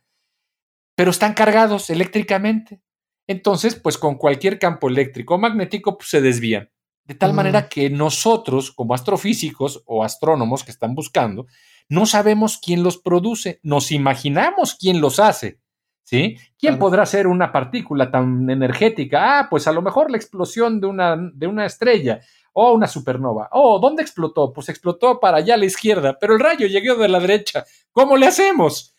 pero 0.96 1.12
están 1.12 1.36
cargados 1.36 1.92
eléctricamente. 1.92 2.82
Entonces, 3.28 3.76
pues 3.76 4.00
con 4.00 4.16
cualquier 4.16 4.58
campo 4.58 4.90
eléctrico 4.90 5.36
o 5.36 5.38
magnético 5.38 5.96
pues, 5.96 6.10
se 6.10 6.22
desvían. 6.22 6.72
De 7.04 7.14
tal 7.14 7.34
manera 7.34 7.70
que 7.70 7.92
nosotros, 7.92 8.72
como 8.72 8.96
astrofísicos 8.96 9.84
o 9.86 10.04
astrónomos 10.04 10.64
que 10.64 10.72
están 10.72 10.96
buscando, 10.96 11.46
no 11.88 12.08
sabemos 12.08 12.58
quién 12.58 12.82
los 12.82 12.98
produce, 12.98 13.60
nos 13.62 13.92
imaginamos 13.92 14.74
quién 14.74 15.02
los 15.02 15.20
hace. 15.20 15.60
¿Sí? 16.06 16.38
¿Quién 16.58 16.78
podrá 16.78 17.04
ser 17.04 17.26
una 17.26 17.52
partícula 17.52 18.12
tan 18.12 18.48
energética? 18.48 19.40
Ah, 19.40 19.48
pues 19.50 19.68
a 19.68 19.72
lo 19.72 19.82
mejor 19.82 20.12
la 20.12 20.18
explosión 20.18 20.80
de 20.80 20.86
una, 20.86 21.18
de 21.18 21.48
una 21.48 21.66
estrella 21.66 22.22
o 22.54 22.74
una 22.74 22.88
supernova. 22.88 23.50
Oh, 23.52 23.80
¿dónde 23.80 24.04
explotó? 24.04 24.54
Pues 24.54 24.70
explotó 24.70 25.20
para 25.20 25.38
allá 25.38 25.56
a 25.56 25.58
la 25.58 25.66
izquierda, 25.66 26.16
pero 26.20 26.36
el 26.36 26.40
rayo 26.40 26.68
llegó 26.68 26.96
de 26.96 27.10
la 27.10 27.20
derecha. 27.20 27.66
¿Cómo 27.92 28.18
le 28.18 28.28
hacemos? 28.28 28.96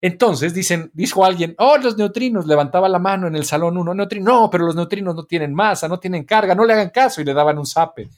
Entonces 0.00 0.54
dicen, 0.54 0.90
dijo 0.94 1.24
alguien, 1.24 1.56
oh, 1.58 1.78
los 1.78 1.98
neutrinos, 1.98 2.46
levantaba 2.46 2.88
la 2.88 3.00
mano 3.00 3.26
en 3.26 3.34
el 3.34 3.44
salón 3.44 3.76
uno, 3.76 3.92
no, 3.92 4.50
pero 4.50 4.66
los 4.66 4.76
neutrinos 4.76 5.16
no 5.16 5.24
tienen 5.24 5.52
masa, 5.52 5.88
no 5.88 5.98
tienen 5.98 6.22
carga, 6.24 6.54
no 6.54 6.64
le 6.64 6.74
hagan 6.74 6.90
caso 6.90 7.20
y 7.20 7.24
le 7.24 7.34
daban 7.34 7.58
un 7.58 7.66
zape. 7.66 8.08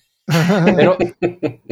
Pero, 0.77 0.99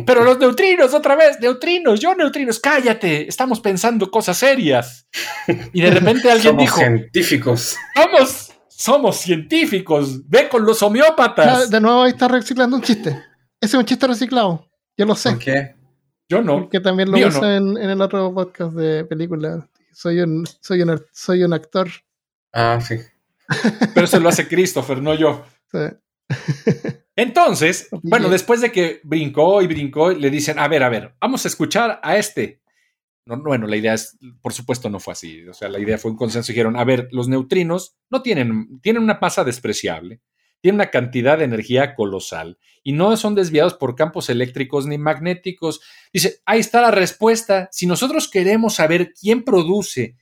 pero 0.07 0.25
los 0.25 0.39
neutrinos, 0.39 0.95
otra 0.95 1.15
vez, 1.15 1.39
neutrinos, 1.41 2.01
yo 2.01 2.15
neutrinos, 2.15 2.59
cállate, 2.59 3.29
estamos 3.29 3.61
pensando 3.61 4.11
cosas 4.11 4.39
serias. 4.39 5.07
Y 5.73 5.83
de 5.83 5.91
repente 5.91 6.31
alguien 6.31 6.53
somos 6.53 6.63
dijo, 6.63 6.79
científicos. 6.79 7.77
Somos, 7.95 8.53
somos 8.69 9.17
científicos, 9.17 10.29
ve 10.29 10.49
con 10.49 10.65
los 10.65 10.83
homeópatas. 10.83 11.71
De 11.71 11.81
nuevo 11.81 12.03
ahí 12.03 12.11
está 12.11 12.29
reciclando 12.29 12.77
un 12.77 12.83
chiste. 12.83 13.11
Ese 13.61 13.75
es 13.77 13.81
un 13.81 13.85
chiste 13.85 14.07
reciclado, 14.07 14.67
yo 14.97 15.05
lo 15.05 15.15
sé. 15.15 15.37
¿Qué? 15.39 15.75
Yo 16.29 16.43
no. 16.43 16.69
Que 16.69 16.81
también 16.81 17.11
lo 17.11 17.19
usa 17.19 17.57
en, 17.57 17.77
en, 17.77 17.91
el 17.91 18.01
otro 18.01 18.33
podcast 18.35 18.73
de 18.73 19.05
películas 19.05 19.65
soy 19.97 20.21
un, 20.21 20.47
soy 20.61 20.83
un, 20.83 21.03
soy 21.11 21.43
un 21.43 21.55
actor. 21.55 21.89
Ah, 22.53 22.79
sí. 22.83 22.97
Pero 23.95 24.07
se 24.07 24.21
lo 24.21 24.29
hace 24.29 24.47
Christopher, 24.47 25.01
no 25.01 25.15
yo. 25.15 25.43
Entonces, 27.17 27.89
bueno, 28.03 28.29
después 28.29 28.61
de 28.61 28.71
que 28.71 29.01
brincó 29.03 29.63
y 29.63 29.67
brincó, 29.67 30.11
le 30.11 30.29
dicen, 30.29 30.59
a 30.59 30.69
ver, 30.69 30.83
a 30.83 30.91
ver, 30.91 31.15
vamos 31.19 31.45
a 31.45 31.49
escuchar 31.49 31.99
a 32.03 32.19
este. 32.19 32.61
No, 33.25 33.43
bueno, 33.43 33.67
la 33.67 33.77
idea 33.77 33.95
es, 33.95 34.19
por 34.43 34.53
supuesto, 34.53 34.91
no 34.91 35.01
fue 35.01 35.13
así. 35.13 35.49
O 35.49 35.55
sea, 35.55 35.71
la 35.71 35.81
idea 35.81 35.97
fue 35.97 36.11
un 36.11 36.17
consenso. 36.17 36.53
Dijeron, 36.53 36.77
a 36.77 36.85
ver, 36.85 37.09
los 37.11 37.27
neutrinos 37.27 37.97
no 38.11 38.21
tienen, 38.21 38.81
tienen 38.83 39.03
una 39.03 39.19
masa 39.21 39.45
despreciable, 39.45 40.21
tienen 40.61 40.77
una 40.77 40.91
cantidad 40.91 41.39
de 41.39 41.45
energía 41.45 41.95
colosal 41.95 42.59
y 42.83 42.93
no 42.93 43.17
son 43.17 43.35
desviados 43.35 43.75
por 43.75 43.97
campos 43.97 44.29
eléctricos 44.29 44.87
ni 44.87 44.99
magnéticos. 44.99 45.81
Dice, 46.13 46.41
ahí 46.45 46.61
está 46.61 46.83
la 46.83 46.91
respuesta. 46.91 47.69
Si 47.73 47.87
nosotros 47.87 48.29
queremos 48.31 48.75
saber 48.75 49.15
quién 49.19 49.43
produce 49.43 50.17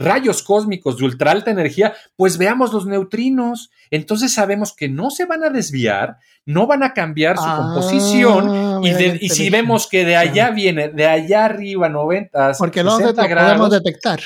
rayos 0.00 0.42
cósmicos 0.42 0.96
de 0.96 1.04
ultra 1.04 1.30
alta 1.30 1.50
energía, 1.50 1.94
pues 2.16 2.38
veamos 2.38 2.72
los 2.72 2.86
neutrinos. 2.86 3.70
Entonces 3.90 4.32
sabemos 4.32 4.74
que 4.74 4.88
no 4.88 5.10
se 5.10 5.26
van 5.26 5.44
a 5.44 5.50
desviar, 5.50 6.16
no 6.46 6.66
van 6.66 6.82
a 6.82 6.94
cambiar 6.94 7.36
su 7.36 7.44
ah, 7.46 7.56
composición. 7.56 8.82
Y, 8.84 9.28
si 9.28 9.50
vemos 9.50 9.86
que 9.86 10.04
de 10.04 10.16
allá 10.16 10.50
viene, 10.50 10.88
de 10.88 11.06
allá 11.06 11.44
arriba, 11.44 11.88
90, 11.88 12.52
Porque 12.58 12.82
no 12.82 12.98
podemos 12.98 13.70
detectar. 13.70 14.20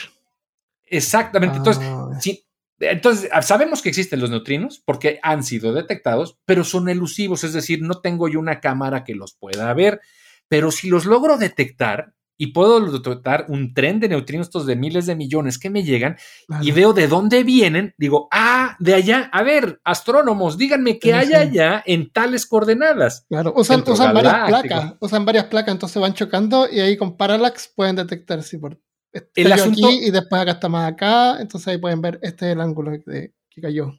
Exactamente. 0.87 1.59
Entonces, 1.59 1.83
ah. 1.85 2.11
si, 2.21 2.47
entonces, 2.79 3.29
ah, 3.33 3.43
sabemos 3.43 3.83
que 3.83 3.89
existen 3.89 4.21
los 4.21 4.31
neutrinos 4.31 4.81
porque 4.85 5.19
han 5.23 5.43
sido 5.43 5.73
detectados, 5.73 6.39
pero 6.45 6.65
son 6.65 6.89
elusivos, 6.89 7.45
es 7.45 7.53
decir, 7.53 7.83
no 7.83 8.01
tengo 8.01 8.29
yo 8.29 8.39
una 8.39 8.61
cámara 8.61 9.05
que 9.05 9.15
los 9.15 9.35
pueda 9.35 9.73
ver, 9.75 10.01
pero 10.49 10.71
si 10.71 10.89
los 10.89 11.05
logro 11.05 11.37
detectar 11.37 12.13
y 12.37 12.49
puedo 12.49 12.81
detectar 12.81 13.47
un 13.49 13.75
tren 13.75 14.01
de 14.01 14.09
neutrinos 14.09 14.47
estos 14.47 14.67
de 14.67 14.77
miles 14.77 15.07
de 15.07 15.15
millones 15.15 15.59
que 15.59 15.71
me 15.71 15.85
llegan 15.85 16.17
y 16.61 16.73
veo 16.73 16.93
de 16.93 17.09
dónde 17.09 17.45
vienen, 17.45 17.95
digo, 17.99 18.29
ah, 18.33 18.77
de 18.81 18.95
allá, 18.95 19.31
a 19.33 19.43
ver, 19.43 19.81
astrónomos, 19.85 20.59
díganme 20.59 20.99
qué 20.99 21.15
hay 21.15 21.33
allá 21.33 21.83
en 21.87 22.11
tales 22.11 22.47
coordenadas. 22.47 23.27
Claro, 23.29 23.53
usan, 23.57 23.85
varias 23.85 24.49
placas, 24.49 24.95
usan 25.01 25.25
varias 25.25 25.45
placas, 25.45 25.73
entonces 25.73 26.01
van 26.01 26.15
chocando 26.15 26.69
y 26.71 26.81
ahí 26.81 26.97
con 26.97 27.17
parallax 27.17 27.73
pueden 27.75 27.97
detectar 27.97 28.43
si 28.43 28.59
por 28.59 28.81
el 29.13 29.53
asunto, 29.53 29.87
aquí 29.87 30.07
y 30.07 30.11
después 30.11 30.43
acá 30.43 30.53
está 30.53 30.69
más 30.69 30.93
acá, 30.93 31.41
entonces 31.41 31.69
ahí 31.69 31.79
pueden 31.79 32.01
ver 32.01 32.19
este 32.23 32.47
es 32.47 32.53
el 32.53 32.61
ángulo 32.61 32.93
que 32.93 33.33
cayó. 33.61 33.93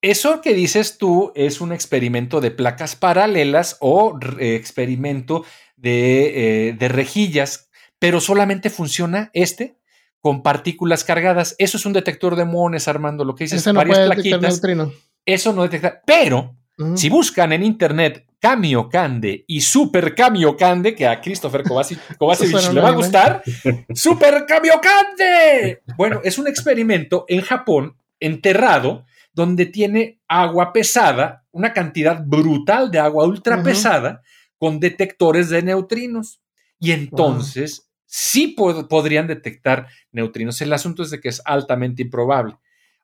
Eso 0.00 0.40
que 0.40 0.54
dices 0.54 0.96
tú 0.96 1.32
es 1.34 1.60
un 1.60 1.72
experimento 1.72 2.40
de 2.40 2.52
placas 2.52 2.94
paralelas 2.94 3.76
o 3.80 4.16
experimento 4.38 5.44
de, 5.76 6.68
eh, 6.68 6.72
de, 6.74 6.88
rejillas, 6.88 7.67
pero 7.98 8.20
solamente 8.20 8.70
funciona 8.70 9.30
este 9.32 9.76
con 10.20 10.42
partículas 10.42 11.04
cargadas. 11.04 11.54
Eso 11.58 11.76
es 11.76 11.86
un 11.86 11.92
detector 11.92 12.36
de 12.36 12.44
muones, 12.44 12.88
Armando, 12.88 13.24
lo 13.24 13.34
que 13.34 13.44
dices, 13.44 13.66
no 13.66 13.74
varias 13.74 14.06
plaquitas. 14.06 14.60
Eso 15.24 15.52
no 15.52 15.62
detecta, 15.62 16.02
pero 16.06 16.56
si 16.94 17.08
buscan 17.08 17.52
en 17.52 17.64
internet 17.64 18.28
Cande 18.40 19.44
y 19.46 19.60
Super 19.60 20.14
Cande, 20.14 20.94
que 20.94 21.06
a 21.06 21.20
Christopher 21.20 21.64
Kovacevic, 22.18 22.72
le 22.72 22.80
va 22.80 22.88
a 22.88 22.92
gustar, 22.92 23.42
Super 23.94 24.46
Cande. 24.46 25.82
Bueno, 25.96 26.20
es 26.22 26.38
un 26.38 26.46
experimento 26.46 27.24
en 27.28 27.40
Japón 27.40 27.96
enterrado 28.20 29.04
donde 29.32 29.66
tiene 29.66 30.20
agua 30.28 30.72
pesada, 30.72 31.44
una 31.50 31.72
cantidad 31.72 32.22
brutal 32.24 32.90
de 32.90 32.98
agua 32.98 33.26
ultra 33.26 33.62
pesada 33.62 34.22
con 34.56 34.80
detectores 34.80 35.48
de 35.48 35.62
neutrinos. 35.62 36.40
Y 36.80 36.92
entonces 36.92 37.87
sí 38.08 38.56
podrían 38.88 39.26
detectar 39.26 39.86
neutrinos. 40.10 40.60
El 40.62 40.72
asunto 40.72 41.02
es 41.02 41.10
de 41.10 41.20
que 41.20 41.28
es 41.28 41.42
altamente 41.44 42.02
improbable. 42.02 42.56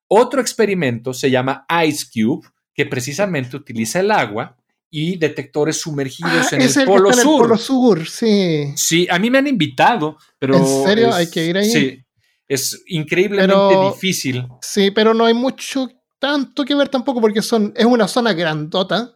Otro 0.09 0.41
experimento 0.41 1.13
se 1.13 1.31
llama 1.31 1.67
Ice 1.87 2.07
Cube, 2.13 2.49
que 2.75 2.87
precisamente 2.87 3.57
utiliza 3.57 4.01
el 4.01 4.11
agua 4.11 4.57
y 4.91 5.17
detectores 5.17 5.81
sumergidos 5.81 6.53
ah, 6.53 6.57
en, 6.57 6.63
el, 6.63 6.87
polo 6.87 7.13
sur. 7.13 7.21
el 7.21 7.27
polo 7.27 7.59
sur. 7.59 8.09
Sí. 8.09 8.73
Sí, 8.77 9.07
a 9.11 9.19
mí 9.19 9.31
me 9.31 9.39
han 9.39 9.47
invitado, 9.47 10.17
pero. 10.39 10.57
¿En 10.57 10.85
serio? 10.87 11.13
hay 11.13 11.31
que 11.31 11.47
ir 11.47 11.59
ahí. 11.59 11.71
Sí. 11.71 12.01
Es 12.47 12.83
increíblemente 12.87 13.77
difícil. 13.93 14.47
Sí, 14.61 14.91
pero 14.91 15.15
no 15.15 15.25
hay 15.25 15.35
mucho, 15.35 15.89
tanto 16.19 16.65
que 16.65 16.75
ver 16.75 16.89
tampoco, 16.89 17.21
porque 17.21 17.43
son, 17.43 17.73
es 17.75 17.87
una 17.87 18.07
zona 18.07 18.33
grandota 18.35 19.14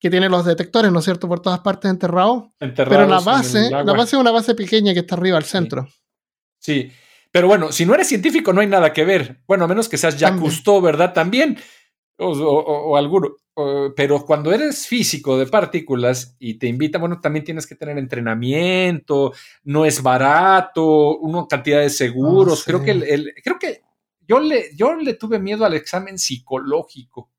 que 0.00 0.10
tiene 0.10 0.28
los 0.28 0.44
detectores, 0.44 0.90
¿no 0.90 1.00
es 1.00 1.04
cierto?, 1.04 1.28
por 1.28 1.40
todas 1.40 1.60
partes 1.60 1.90
enterrados. 1.90 2.44
pero 2.58 3.06
la 3.06 3.20
base, 3.20 3.70
la 3.70 3.82
base 3.84 4.16
es 4.16 4.20
una 4.20 4.30
base 4.30 4.54
pequeña 4.54 4.94
que 4.94 5.00
está 5.00 5.14
arriba 5.14 5.36
al 5.36 5.44
centro. 5.44 5.86
Sí. 6.58 6.90
Pero 7.30 7.46
bueno, 7.46 7.70
si 7.70 7.86
no 7.86 7.94
eres 7.94 8.08
científico, 8.08 8.52
no 8.52 8.60
hay 8.60 8.66
nada 8.66 8.92
que 8.92 9.04
ver. 9.04 9.42
Bueno, 9.46 9.64
a 9.64 9.68
menos 9.68 9.88
que 9.88 9.98
seas 9.98 10.18
Jacques 10.18 10.40
Cousteau, 10.40 10.80
¿verdad? 10.80 11.12
También 11.12 11.58
o, 12.20 12.96
alguno. 12.96 13.36
pero 13.96 14.24
cuando 14.24 14.52
eres 14.52 14.86
físico 14.86 15.38
de 15.38 15.46
partículas 15.46 16.36
y 16.38 16.54
te 16.54 16.66
invitan, 16.66 17.00
bueno, 17.00 17.20
también 17.20 17.44
tienes 17.44 17.66
que 17.66 17.74
tener 17.74 17.98
entrenamiento, 17.98 19.32
no 19.64 19.84
es 19.84 20.02
barato, 20.02 21.18
una 21.18 21.46
cantidad 21.48 21.80
de 21.80 21.90
seguros. 21.90 22.64
Creo 22.64 22.82
que 22.82 22.90
el, 22.90 23.34
creo 23.42 23.58
que 23.58 23.82
yo 24.26 24.40
le, 24.40 24.74
yo 24.76 24.94
le 24.94 25.14
tuve 25.14 25.38
miedo 25.38 25.64
al 25.64 25.74
examen 25.74 26.18
psicológico. 26.18 27.30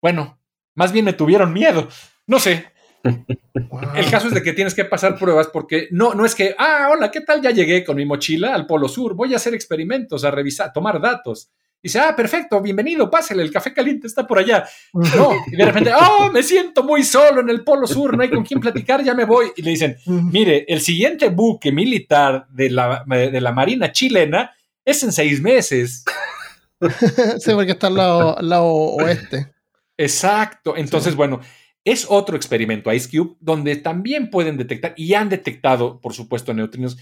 Bueno, 0.00 0.38
más 0.76 0.92
bien 0.92 1.04
me 1.04 1.12
tuvieron 1.12 1.52
miedo. 1.52 1.88
No 2.26 2.38
sé. 2.38 2.66
El 3.02 4.10
caso 4.10 4.28
es 4.28 4.34
de 4.34 4.42
que 4.42 4.52
tienes 4.52 4.74
que 4.74 4.84
pasar 4.84 5.18
pruebas 5.18 5.48
porque 5.52 5.88
no, 5.90 6.14
no 6.14 6.24
es 6.24 6.34
que, 6.34 6.54
ah, 6.58 6.88
hola, 6.92 7.10
¿qué 7.10 7.20
tal? 7.20 7.40
Ya 7.40 7.50
llegué 7.50 7.84
con 7.84 7.96
mi 7.96 8.04
mochila 8.04 8.54
al 8.54 8.66
Polo 8.66 8.88
Sur, 8.88 9.14
voy 9.14 9.32
a 9.32 9.36
hacer 9.36 9.54
experimentos, 9.54 10.24
a 10.24 10.30
revisar, 10.30 10.72
tomar 10.72 11.00
datos. 11.00 11.50
Dice, 11.82 12.00
ah, 12.00 12.16
perfecto, 12.16 12.60
bienvenido, 12.60 13.08
pásale, 13.08 13.42
el 13.42 13.52
café 13.52 13.72
caliente 13.72 14.08
está 14.08 14.26
por 14.26 14.38
allá. 14.38 14.66
No, 14.92 15.30
y 15.46 15.56
de 15.56 15.64
repente, 15.64 15.92
oh, 15.94 16.30
me 16.32 16.42
siento 16.42 16.82
muy 16.82 17.04
solo 17.04 17.42
en 17.42 17.48
el 17.48 17.62
Polo 17.62 17.86
Sur, 17.86 18.16
no 18.16 18.22
hay 18.22 18.30
con 18.30 18.44
quién 18.44 18.60
platicar, 18.60 19.04
ya 19.04 19.14
me 19.14 19.24
voy. 19.24 19.52
Y 19.56 19.62
le 19.62 19.70
dicen, 19.70 19.96
mire, 20.06 20.64
el 20.66 20.80
siguiente 20.80 21.28
buque 21.28 21.70
militar 21.70 22.48
de 22.50 22.70
la, 22.70 23.04
de 23.06 23.40
la 23.40 23.52
Marina 23.52 23.92
chilena 23.92 24.52
es 24.84 25.02
en 25.04 25.12
seis 25.12 25.40
meses. 25.40 26.04
sí, 27.38 27.52
porque 27.52 27.72
está 27.72 27.86
al 27.86 27.94
lado, 27.94 28.36
lado 28.40 28.66
oeste. 28.66 29.55
Exacto. 29.96 30.76
Entonces, 30.76 31.14
bueno, 31.14 31.40
es 31.84 32.06
otro 32.08 32.36
experimento 32.36 32.92
Ice 32.92 33.08
Cube 33.10 33.36
donde 33.40 33.76
también 33.76 34.30
pueden 34.30 34.56
detectar 34.56 34.94
y 34.96 35.14
han 35.14 35.28
detectado, 35.28 36.00
por 36.00 36.12
supuesto, 36.12 36.52
neutrinos 36.52 36.96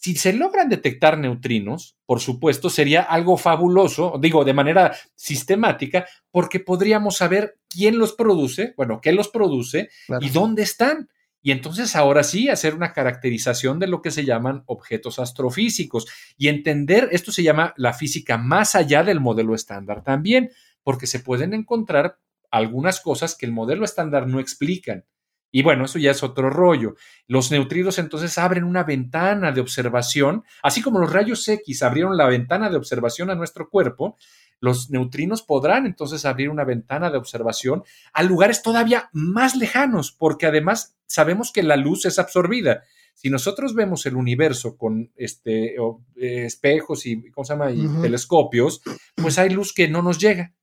si 0.00 0.16
se 0.16 0.32
logran 0.32 0.70
detectar 0.70 1.18
neutrinos, 1.18 1.98
por 2.06 2.20
supuesto, 2.20 2.70
sería 2.70 3.02
algo 3.02 3.36
fabuloso, 3.36 4.18
digo, 4.18 4.46
de 4.46 4.54
manera 4.54 4.96
sistemática, 5.14 6.06
porque 6.30 6.58
podríamos 6.58 7.18
saber 7.18 7.58
quién 7.68 7.98
los 7.98 8.14
produce, 8.14 8.72
bueno, 8.78 9.00
qué 9.02 9.12
los 9.12 9.28
produce 9.28 9.90
y 10.22 10.30
dónde 10.30 10.62
están. 10.62 11.10
Y 11.42 11.50
entonces 11.50 11.96
ahora 11.96 12.22
sí 12.22 12.48
hacer 12.48 12.74
una 12.74 12.94
caracterización 12.94 13.78
de 13.78 13.88
lo 13.88 14.00
que 14.00 14.10
se 14.10 14.24
llaman 14.24 14.62
objetos 14.64 15.18
astrofísicos 15.18 16.06
y 16.38 16.48
entender, 16.48 17.10
esto 17.12 17.30
se 17.30 17.42
llama 17.42 17.74
la 17.76 17.92
física 17.92 18.38
más 18.38 18.74
allá 18.74 19.04
del 19.04 19.20
modelo 19.20 19.54
estándar 19.54 20.02
también, 20.02 20.50
porque 20.82 21.06
se 21.06 21.20
pueden 21.20 21.52
encontrar 21.52 22.16
algunas 22.50 23.00
cosas 23.00 23.36
que 23.36 23.46
el 23.46 23.52
modelo 23.52 23.84
estándar 23.84 24.26
no 24.26 24.40
explican. 24.40 25.04
Y 25.52 25.62
bueno, 25.62 25.84
eso 25.84 25.98
ya 25.98 26.12
es 26.12 26.22
otro 26.22 26.48
rollo. 26.48 26.94
Los 27.26 27.50
neutrinos 27.50 27.98
entonces 27.98 28.38
abren 28.38 28.64
una 28.64 28.84
ventana 28.84 29.50
de 29.50 29.60
observación, 29.60 30.44
así 30.62 30.80
como 30.80 31.00
los 31.00 31.12
rayos 31.12 31.46
X 31.48 31.82
abrieron 31.82 32.16
la 32.16 32.28
ventana 32.28 32.70
de 32.70 32.76
observación 32.76 33.30
a 33.30 33.34
nuestro 33.34 33.68
cuerpo, 33.68 34.16
los 34.60 34.90
neutrinos 34.90 35.42
podrán 35.42 35.86
entonces 35.86 36.24
abrir 36.24 36.50
una 36.50 36.64
ventana 36.64 37.10
de 37.10 37.16
observación 37.16 37.82
a 38.12 38.22
lugares 38.22 38.62
todavía 38.62 39.08
más 39.12 39.56
lejanos, 39.56 40.12
porque 40.12 40.46
además 40.46 40.96
sabemos 41.06 41.50
que 41.50 41.62
la 41.62 41.76
luz 41.76 42.04
es 42.04 42.18
absorbida. 42.18 42.84
Si 43.14 43.28
nosotros 43.30 43.74
vemos 43.74 44.06
el 44.06 44.16
universo 44.16 44.76
con 44.76 45.10
este, 45.16 45.74
eh, 45.74 46.44
espejos 46.44 47.06
y, 47.06 47.30
¿cómo 47.30 47.44
se 47.44 47.54
llama? 47.54 47.70
y 47.70 47.86
telescopios, 48.00 48.82
pues 49.14 49.38
hay 49.38 49.50
luz 49.50 49.74
que 49.74 49.88
no 49.88 50.02
nos 50.02 50.18
llega. 50.18 50.54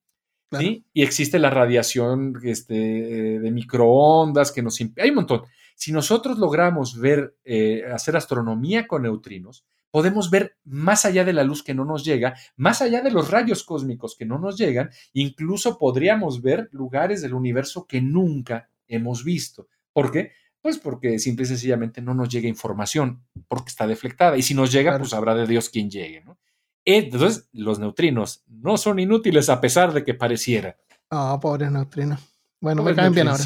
¿Sí? 0.52 0.86
Y 0.94 1.04
existe 1.04 1.40
la 1.40 1.50
radiación 1.50 2.34
este, 2.44 2.74
de 3.40 3.52
microondas 3.52 4.52
que 4.52 4.62
nos... 4.62 4.80
Hay 4.80 5.10
un 5.10 5.16
montón. 5.16 5.42
Si 5.76 5.92
nosotros 5.92 6.40
logramos 6.40 7.00
ver, 7.00 7.36
eh, 7.46 7.84
hacer 7.94 8.16
astronomía 8.16 8.88
con 8.88 9.04
neutrinos, 9.04 9.66
podemos 9.92 10.30
ver 10.30 10.58
más 10.66 11.06
allá 11.06 11.24
de 11.24 11.34
la 11.34 11.44
luz 11.44 11.64
que 11.64 11.74
no 11.74 11.86
nos 11.86 12.04
llega, 12.04 12.36
más 12.56 12.82
allá 12.82 13.02
de 13.02 13.12
los 13.12 13.30
rayos 13.32 13.64
cósmicos 13.64 14.16
que 14.16 14.26
no 14.26 14.40
nos 14.40 14.58
llegan, 14.58 14.90
incluso 15.14 15.78
podríamos 15.78 16.42
ver 16.42 16.70
lugares 16.72 17.22
del 17.22 17.34
universo 17.34 17.86
que 17.86 18.02
nunca 18.02 18.70
hemos 18.88 19.24
visto. 19.24 19.68
¿Por 19.94 20.12
qué? 20.12 20.32
Pues 20.62 20.78
porque 20.78 21.20
simple 21.20 21.44
y 21.44 21.48
sencillamente 21.48 22.02
no 22.02 22.14
nos 22.14 22.30
llega 22.30 22.48
información, 22.48 23.24
porque 23.48 23.70
está 23.70 23.88
deflectada. 23.88 24.38
Y 24.38 24.42
si 24.42 24.54
nos 24.54 24.72
llega, 24.72 24.98
pues 24.98 25.14
habrá 25.14 25.36
de 25.36 25.48
Dios 25.48 25.70
quien 25.70 25.90
llegue, 25.90 26.22
¿no? 26.22 26.38
Entonces, 26.90 27.50
los 27.52 27.80
neutrinos 27.80 28.44
no 28.48 28.78
son 28.78 28.98
inútiles 28.98 29.50
a 29.50 29.60
pesar 29.60 29.92
de 29.92 30.06
que 30.06 30.14
pareciera. 30.14 30.78
Ah, 31.10 31.34
oh, 31.34 31.40
pobres 31.42 31.70
neutrinos. 31.70 32.22
Bueno, 32.62 32.82
me 32.82 32.96
caen 32.96 33.14
bien 33.14 33.28
ahora. 33.28 33.44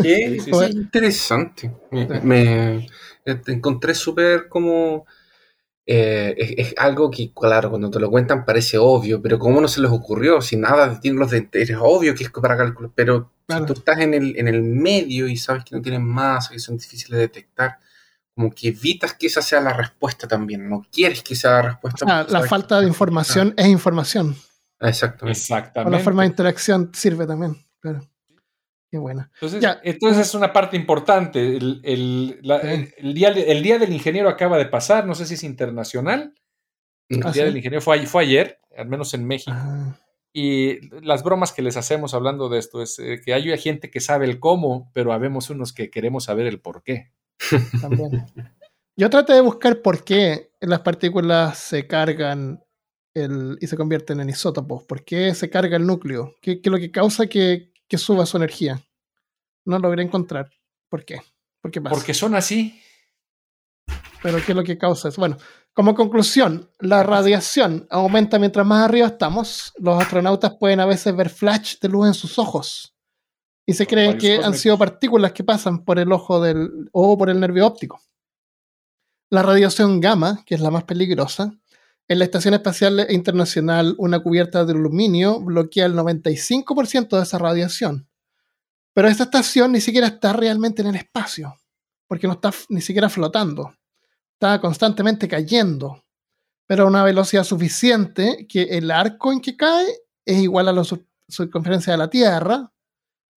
¿Qué? 0.00 0.40
interesante. 0.72 1.70
Me, 2.22 2.86
encontré 3.24 3.94
súper 3.94 4.48
como... 4.48 5.04
Eh, 5.84 6.54
es, 6.56 6.74
algo 6.78 7.10
que, 7.10 7.34
claro, 7.34 7.68
cuando 7.68 7.90
te 7.90 8.00
lo 8.00 8.10
cuentan 8.10 8.46
parece 8.46 8.78
obvio, 8.78 9.20
pero 9.20 9.38
¿cómo 9.38 9.60
no 9.60 9.68
se 9.68 9.82
les 9.82 9.90
ocurrió? 9.90 10.40
Si 10.40 10.56
nada 10.56 10.98
tiene 10.98 11.18
los 11.18 11.32
de, 11.32 11.46
es 11.52 11.70
obvio 11.78 12.14
que 12.14 12.24
es 12.24 12.30
para 12.30 12.56
cálculo, 12.56 12.90
pero 12.94 13.30
si 13.46 13.66
tú 13.66 13.74
estás 13.74 13.98
en 13.98 14.14
el, 14.14 14.38
en 14.38 14.48
el 14.48 14.62
medio 14.62 15.28
y 15.28 15.36
sabes 15.36 15.66
que 15.66 15.76
no 15.76 15.82
tienen 15.82 16.02
más, 16.02 16.48
que 16.48 16.58
son 16.58 16.78
difíciles 16.78 17.10
de 17.10 17.18
detectar, 17.18 17.78
como 18.34 18.50
que 18.50 18.68
evitas 18.68 19.14
que 19.14 19.28
esa 19.28 19.42
sea 19.42 19.60
la 19.60 19.72
respuesta 19.72 20.26
también, 20.26 20.68
no 20.68 20.84
quieres 20.90 21.22
que 21.22 21.36
sea 21.36 21.50
la 21.50 21.62
respuesta. 21.62 22.26
la 22.28 22.42
falta 22.42 22.80
de 22.80 22.86
información 22.86 23.54
es 23.56 23.66
información. 23.66 24.36
Exactamente. 24.80 25.38
Exactamente. 25.38 25.96
la 25.96 26.02
forma 26.02 26.22
de 26.22 26.28
interacción 26.28 26.90
sirve 26.92 27.26
también, 27.26 27.56
claro. 27.80 28.00
Qué 28.90 28.98
buena. 28.98 29.28
Entonces, 29.40 29.78
entonces 29.82 30.28
es 30.28 30.34
una 30.34 30.52
parte 30.52 30.76
importante. 30.76 31.56
El, 31.56 31.80
el, 31.82 33.14
día, 33.14 33.30
el 33.30 33.60
día 33.60 33.78
del 33.80 33.92
ingeniero 33.92 34.28
acaba 34.28 34.56
de 34.56 34.66
pasar, 34.66 35.04
no 35.04 35.16
sé 35.16 35.26
si 35.26 35.34
es 35.34 35.42
internacional. 35.42 36.32
El 37.08 37.26
ah, 37.26 37.32
día 37.32 37.44
del 37.44 37.56
ingeniero 37.56 37.82
fue, 37.82 38.06
fue, 38.06 38.22
ayer, 38.22 38.60
al 38.76 38.86
menos 38.86 39.12
en 39.14 39.26
México. 39.26 39.50
Ah. 39.52 39.98
Y 40.32 40.80
las 41.04 41.22
bromas 41.22 41.52
que 41.52 41.62
les 41.62 41.76
hacemos 41.76 42.14
hablando 42.14 42.48
de 42.48 42.58
esto 42.58 42.82
es 42.82 42.98
eh, 42.98 43.20
que 43.24 43.34
hay 43.34 43.56
gente 43.58 43.90
que 43.90 44.00
sabe 44.00 44.26
el 44.26 44.38
cómo, 44.38 44.90
pero 44.92 45.12
habemos 45.12 45.50
unos 45.50 45.72
que 45.72 45.90
queremos 45.90 46.24
saber 46.24 46.46
el 46.46 46.60
por 46.60 46.84
qué. 46.84 47.12
También. 47.80 48.26
Yo 48.96 49.10
traté 49.10 49.32
de 49.32 49.40
buscar 49.40 49.82
por 49.82 50.04
qué 50.04 50.52
las 50.60 50.80
partículas 50.80 51.58
se 51.58 51.86
cargan 51.86 52.62
el, 53.12 53.58
y 53.60 53.66
se 53.66 53.76
convierten 53.76 54.20
en 54.20 54.28
isótopos. 54.28 54.84
¿Por 54.84 55.04
qué 55.04 55.34
se 55.34 55.50
carga 55.50 55.76
el 55.76 55.86
núcleo? 55.86 56.36
¿Qué, 56.40 56.60
es 56.62 56.70
lo 56.70 56.78
que 56.78 56.90
causa 56.90 57.26
que, 57.26 57.72
que, 57.88 57.98
suba 57.98 58.24
su 58.24 58.36
energía? 58.36 58.80
No 59.64 59.78
logré 59.78 60.02
encontrar. 60.02 60.50
¿Por 60.88 61.04
qué? 61.04 61.20
¿Por 61.60 61.70
qué 61.70 61.80
pasa? 61.80 61.94
Porque 61.94 62.14
son 62.14 62.34
así. 62.34 62.80
Pero 64.22 64.38
¿qué 64.38 64.52
es 64.52 64.56
lo 64.56 64.62
que 64.62 64.78
causa 64.78 65.08
eso? 65.08 65.20
Bueno, 65.20 65.36
como 65.72 65.94
conclusión, 65.94 66.70
la 66.78 67.02
radiación 67.02 67.86
aumenta 67.90 68.38
mientras 68.38 68.64
más 68.64 68.84
arriba 68.84 69.08
estamos. 69.08 69.72
Los 69.76 70.00
astronautas 70.00 70.54
pueden 70.54 70.78
a 70.80 70.86
veces 70.86 71.14
ver 71.16 71.30
flash 71.30 71.78
de 71.80 71.88
luz 71.88 72.06
en 72.06 72.14
sus 72.14 72.38
ojos 72.38 72.93
y 73.66 73.72
se 73.72 73.86
cree 73.86 74.18
que 74.18 74.36
han 74.36 74.54
sido 74.54 74.76
partículas 74.76 75.32
que 75.32 75.44
pasan 75.44 75.84
por 75.84 75.98
el 75.98 76.12
ojo 76.12 76.40
del, 76.40 76.88
o 76.92 77.16
por 77.16 77.30
el 77.30 77.40
nervio 77.40 77.66
óptico. 77.66 78.00
La 79.30 79.42
radiación 79.42 80.00
gamma, 80.00 80.42
que 80.44 80.54
es 80.54 80.60
la 80.60 80.70
más 80.70 80.84
peligrosa, 80.84 81.52
en 82.06 82.18
la 82.18 82.26
Estación 82.26 82.52
Espacial 82.52 83.06
Internacional 83.08 83.94
una 83.96 84.20
cubierta 84.20 84.64
de 84.66 84.72
aluminio 84.72 85.40
bloquea 85.40 85.86
el 85.86 85.94
95% 85.94 87.16
de 87.16 87.22
esa 87.22 87.38
radiación. 87.38 88.06
Pero 88.92 89.08
esta 89.08 89.24
estación 89.24 89.72
ni 89.72 89.80
siquiera 89.80 90.08
está 90.08 90.34
realmente 90.34 90.82
en 90.82 90.88
el 90.88 90.96
espacio, 90.96 91.56
porque 92.06 92.26
no 92.26 92.34
está 92.34 92.52
ni 92.68 92.82
siquiera 92.82 93.08
flotando. 93.08 93.74
Está 94.34 94.60
constantemente 94.60 95.26
cayendo, 95.26 96.04
pero 96.66 96.84
a 96.84 96.86
una 96.86 97.02
velocidad 97.02 97.44
suficiente 97.44 98.46
que 98.46 98.64
el 98.64 98.90
arco 98.90 99.32
en 99.32 99.40
que 99.40 99.56
cae 99.56 99.88
es 100.26 100.38
igual 100.38 100.68
a 100.68 100.72
la 100.72 100.82
circunferencia 101.28 101.94
de 101.94 101.98
la 101.98 102.10
Tierra, 102.10 102.70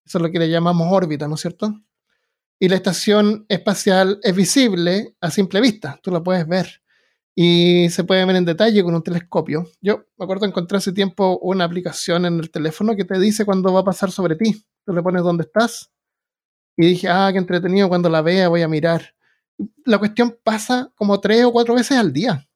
eso 0.04 0.18
es 0.18 0.22
lo 0.22 0.30
que 0.30 0.38
le 0.38 0.48
llamamos 0.48 0.88
órbita, 0.90 1.26
¿no 1.28 1.34
es 1.34 1.40
cierto? 1.40 1.80
Y 2.58 2.68
la 2.68 2.76
estación 2.76 3.46
espacial 3.48 4.20
es 4.22 4.34
visible 4.34 5.16
a 5.20 5.30
simple 5.30 5.60
vista, 5.60 5.98
tú 6.02 6.10
la 6.10 6.22
puedes 6.22 6.46
ver. 6.46 6.82
Y 7.36 7.88
se 7.90 8.04
puede 8.04 8.24
ver 8.24 8.36
en 8.36 8.44
detalle 8.44 8.84
con 8.84 8.94
un 8.94 9.02
telescopio. 9.02 9.68
Yo 9.80 10.04
me 10.16 10.24
acuerdo 10.24 10.46
encontré 10.46 10.78
hace 10.78 10.92
tiempo 10.92 11.38
una 11.42 11.64
aplicación 11.64 12.26
en 12.26 12.38
el 12.38 12.50
teléfono 12.50 12.94
que 12.94 13.04
te 13.04 13.18
dice 13.18 13.44
cuándo 13.44 13.72
va 13.72 13.80
a 13.80 13.84
pasar 13.84 14.12
sobre 14.12 14.36
ti. 14.36 14.64
Tú 14.84 14.92
le 14.92 15.02
pones 15.02 15.22
dónde 15.22 15.42
estás. 15.42 15.90
Y 16.76 16.86
dije, 16.86 17.08
ah, 17.08 17.30
qué 17.32 17.38
entretenido, 17.38 17.88
cuando 17.88 18.08
la 18.08 18.22
vea 18.22 18.48
voy 18.48 18.62
a 18.62 18.68
mirar. 18.68 19.14
La 19.84 19.98
cuestión 19.98 20.38
pasa 20.44 20.92
como 20.94 21.20
tres 21.20 21.44
o 21.44 21.52
cuatro 21.52 21.74
veces 21.74 21.98
al 21.98 22.12
día. 22.12 22.46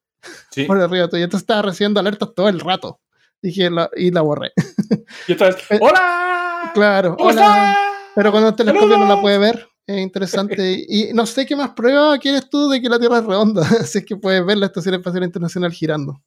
Sí. 0.51 0.63
Por 0.63 0.79
arriba 0.79 1.09
tuyo. 1.09 1.25
Entonces 1.25 1.43
estaba 1.43 1.61
recibiendo 1.61 1.99
alertas 1.99 2.29
todo 2.33 2.47
el 2.47 2.59
rato. 2.59 3.01
Dije, 3.41 3.69
y 3.95 4.11
la 4.11 4.21
borré. 4.21 4.51
Y 5.27 5.31
entonces, 5.31 5.63
eh, 5.71 5.79
¡Hola! 5.81 6.71
Claro, 6.73 7.15
hola. 7.19 7.75
Pero 8.15 8.31
cuando 8.31 8.49
el 8.49 8.55
telescopio 8.55 8.97
no 8.97 9.07
la 9.07 9.21
puede 9.21 9.37
ver, 9.37 9.67
es 9.87 9.97
interesante. 9.99 10.85
Y 10.87 11.13
no 11.13 11.25
sé 11.25 11.45
qué 11.45 11.55
más 11.55 11.71
prueba 11.71 12.17
quieres 12.19 12.49
tú 12.49 12.69
de 12.69 12.81
que 12.81 12.89
la 12.89 12.99
Tierra 12.99 13.19
es 13.19 13.25
redonda. 13.25 13.61
Así 13.81 13.99
es 13.99 14.05
que 14.05 14.17
puedes 14.17 14.45
ver 14.45 14.57
la 14.57 14.67
Estación 14.67 14.95
Espacial 14.95 15.23
Internacional 15.23 15.71
girando. 15.71 16.21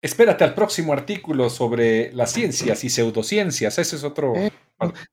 Espérate 0.00 0.44
al 0.44 0.54
próximo 0.54 0.92
artículo 0.92 1.50
sobre 1.50 2.12
las 2.12 2.32
ciencias 2.32 2.84
y 2.84 2.90
pseudociencias. 2.90 3.78
Ese 3.78 3.96
es 3.96 4.04
otro. 4.04 4.34
Eh, 4.36 4.52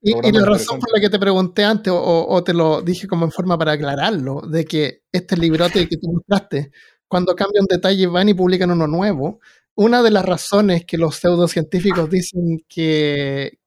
y, 0.02 0.32
la 0.32 0.46
razón 0.46 0.80
por 0.80 0.94
la 0.94 1.02
que 1.02 1.10
te 1.10 1.20
pregunté 1.20 1.64
antes, 1.64 1.92
o, 1.96 2.44
te 2.44 2.54
lo 2.54 2.82
dije 2.82 3.08
como 3.08 3.26
en 3.26 3.32
forma 3.32 3.58
para 3.58 3.72
aclararlo, 3.74 4.42
de 4.42 4.66
que 4.66 5.04
este 5.12 5.38
librote 5.38 5.88
que 5.88 5.98
tú 5.98 6.12
mostraste, 6.12 6.72
cuando 7.08 7.36
cambian 7.36 7.66
detalle 7.68 8.08
van 8.08 8.30
y 8.30 8.34
publican 8.34 8.72
uno 8.72 8.88
nuevo, 8.88 9.40
una 9.76 10.04
de 10.04 10.12
las 10.12 10.26
razones 10.26 10.86
que 10.86 10.98
los 10.98 11.16
pseudocientíficos 11.16 12.10
dicen 12.10 12.64
que, 12.68 13.60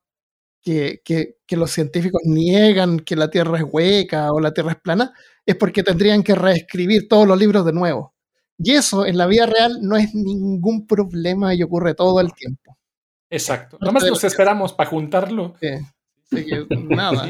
que, 0.62 1.00
que, 1.04 1.56
los 1.56 1.70
científicos 1.70 2.22
niegan 2.24 3.00
que 3.00 3.16
la 3.16 3.30
Tierra 3.30 3.58
es 3.58 3.64
hueca 3.68 4.32
o 4.32 4.40
la 4.40 4.52
Tierra 4.52 4.72
es 4.72 4.80
plana 4.80 5.12
es 5.44 5.56
porque 5.56 5.82
tendrían 5.82 6.22
que 6.22 6.34
reescribir 6.34 7.08
todos 7.08 7.26
los 7.26 7.38
libros 7.38 7.64
de 7.64 7.72
nuevo. 7.72 8.14
Y 8.58 8.72
eso 8.72 9.06
en 9.06 9.18
la 9.18 9.26
vida 9.26 9.46
real 9.46 9.78
no 9.82 9.96
es 9.96 10.14
ningún 10.14 10.86
problema 10.86 11.54
y 11.54 11.62
ocurre 11.62 11.94
todo 11.94 12.20
el 12.20 12.32
tiempo. 12.32 12.76
Exacto. 13.28 13.76
Nada 13.80 13.92
más 13.92 14.04
nos 14.04 14.24
esperamos 14.24 14.72
para 14.72 14.88
juntarlo. 14.90 15.54
Sí. 15.60 15.68
nada. 16.88 17.28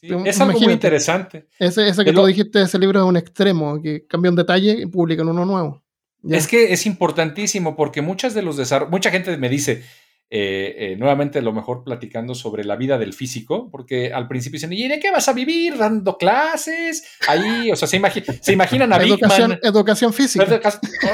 es 0.00 0.40
algo 0.40 0.60
muy 0.60 0.72
interesante. 0.72 1.48
Ese, 1.58 1.88
ese 1.88 2.04
que 2.04 2.12
tú 2.12 2.24
dijiste, 2.24 2.62
ese 2.62 2.78
libro 2.78 3.00
es 3.00 3.06
un 3.06 3.16
extremo, 3.16 3.80
que 3.82 4.06
cambia 4.06 4.30
un 4.30 4.36
detalle 4.36 4.72
y 4.82 4.86
publican 4.86 5.28
uno 5.28 5.44
nuevo. 5.44 5.82
Es 6.30 6.46
que 6.46 6.72
es 6.72 6.86
importantísimo 6.86 7.76
porque 7.76 8.02
muchas 8.02 8.34
de 8.34 8.42
los 8.42 8.58
mucha 8.90 9.10
gente 9.10 9.36
me 9.36 9.48
dice, 9.48 9.82
eh, 10.28 10.74
eh, 10.76 10.96
nuevamente 10.98 11.38
a 11.38 11.42
lo 11.42 11.52
mejor 11.52 11.84
platicando 11.84 12.34
sobre 12.34 12.64
la 12.64 12.74
vida 12.74 12.98
del 12.98 13.12
físico, 13.12 13.70
porque 13.70 14.12
al 14.12 14.26
principio 14.26 14.56
dicen, 14.56 14.72
¿y 14.72 14.88
de 14.88 14.98
qué 14.98 15.12
vas 15.12 15.28
a 15.28 15.32
vivir? 15.32 15.78
¿Dando 15.78 16.18
clases? 16.18 17.04
Ahí, 17.28 17.70
o 17.70 17.76
sea, 17.76 17.86
se, 17.86 18.00
se 18.40 18.52
imaginan 18.52 18.92
a 18.92 18.96
educación, 18.96 19.56
Educación 19.62 20.12
física. 20.12 20.60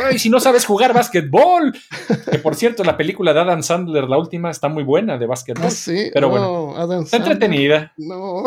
Ay, 0.06 0.18
si 0.18 0.30
no 0.30 0.40
sabes 0.40 0.64
jugar 0.64 0.94
básquetbol. 0.94 1.74
Que 2.30 2.38
por 2.38 2.54
cierto, 2.54 2.84
la 2.84 2.96
película 2.96 3.34
de 3.34 3.40
Adam 3.40 3.62
Sandler, 3.62 4.04
la 4.04 4.16
última, 4.16 4.50
está 4.50 4.68
muy 4.68 4.82
buena 4.82 5.18
de 5.18 5.26
básquetbol. 5.26 5.66
Ah, 5.66 5.70
sí. 5.70 6.10
Pero 6.14 6.30
bueno, 6.30 7.02
está 7.02 7.18
entretenida. 7.18 7.92
No. 7.98 8.44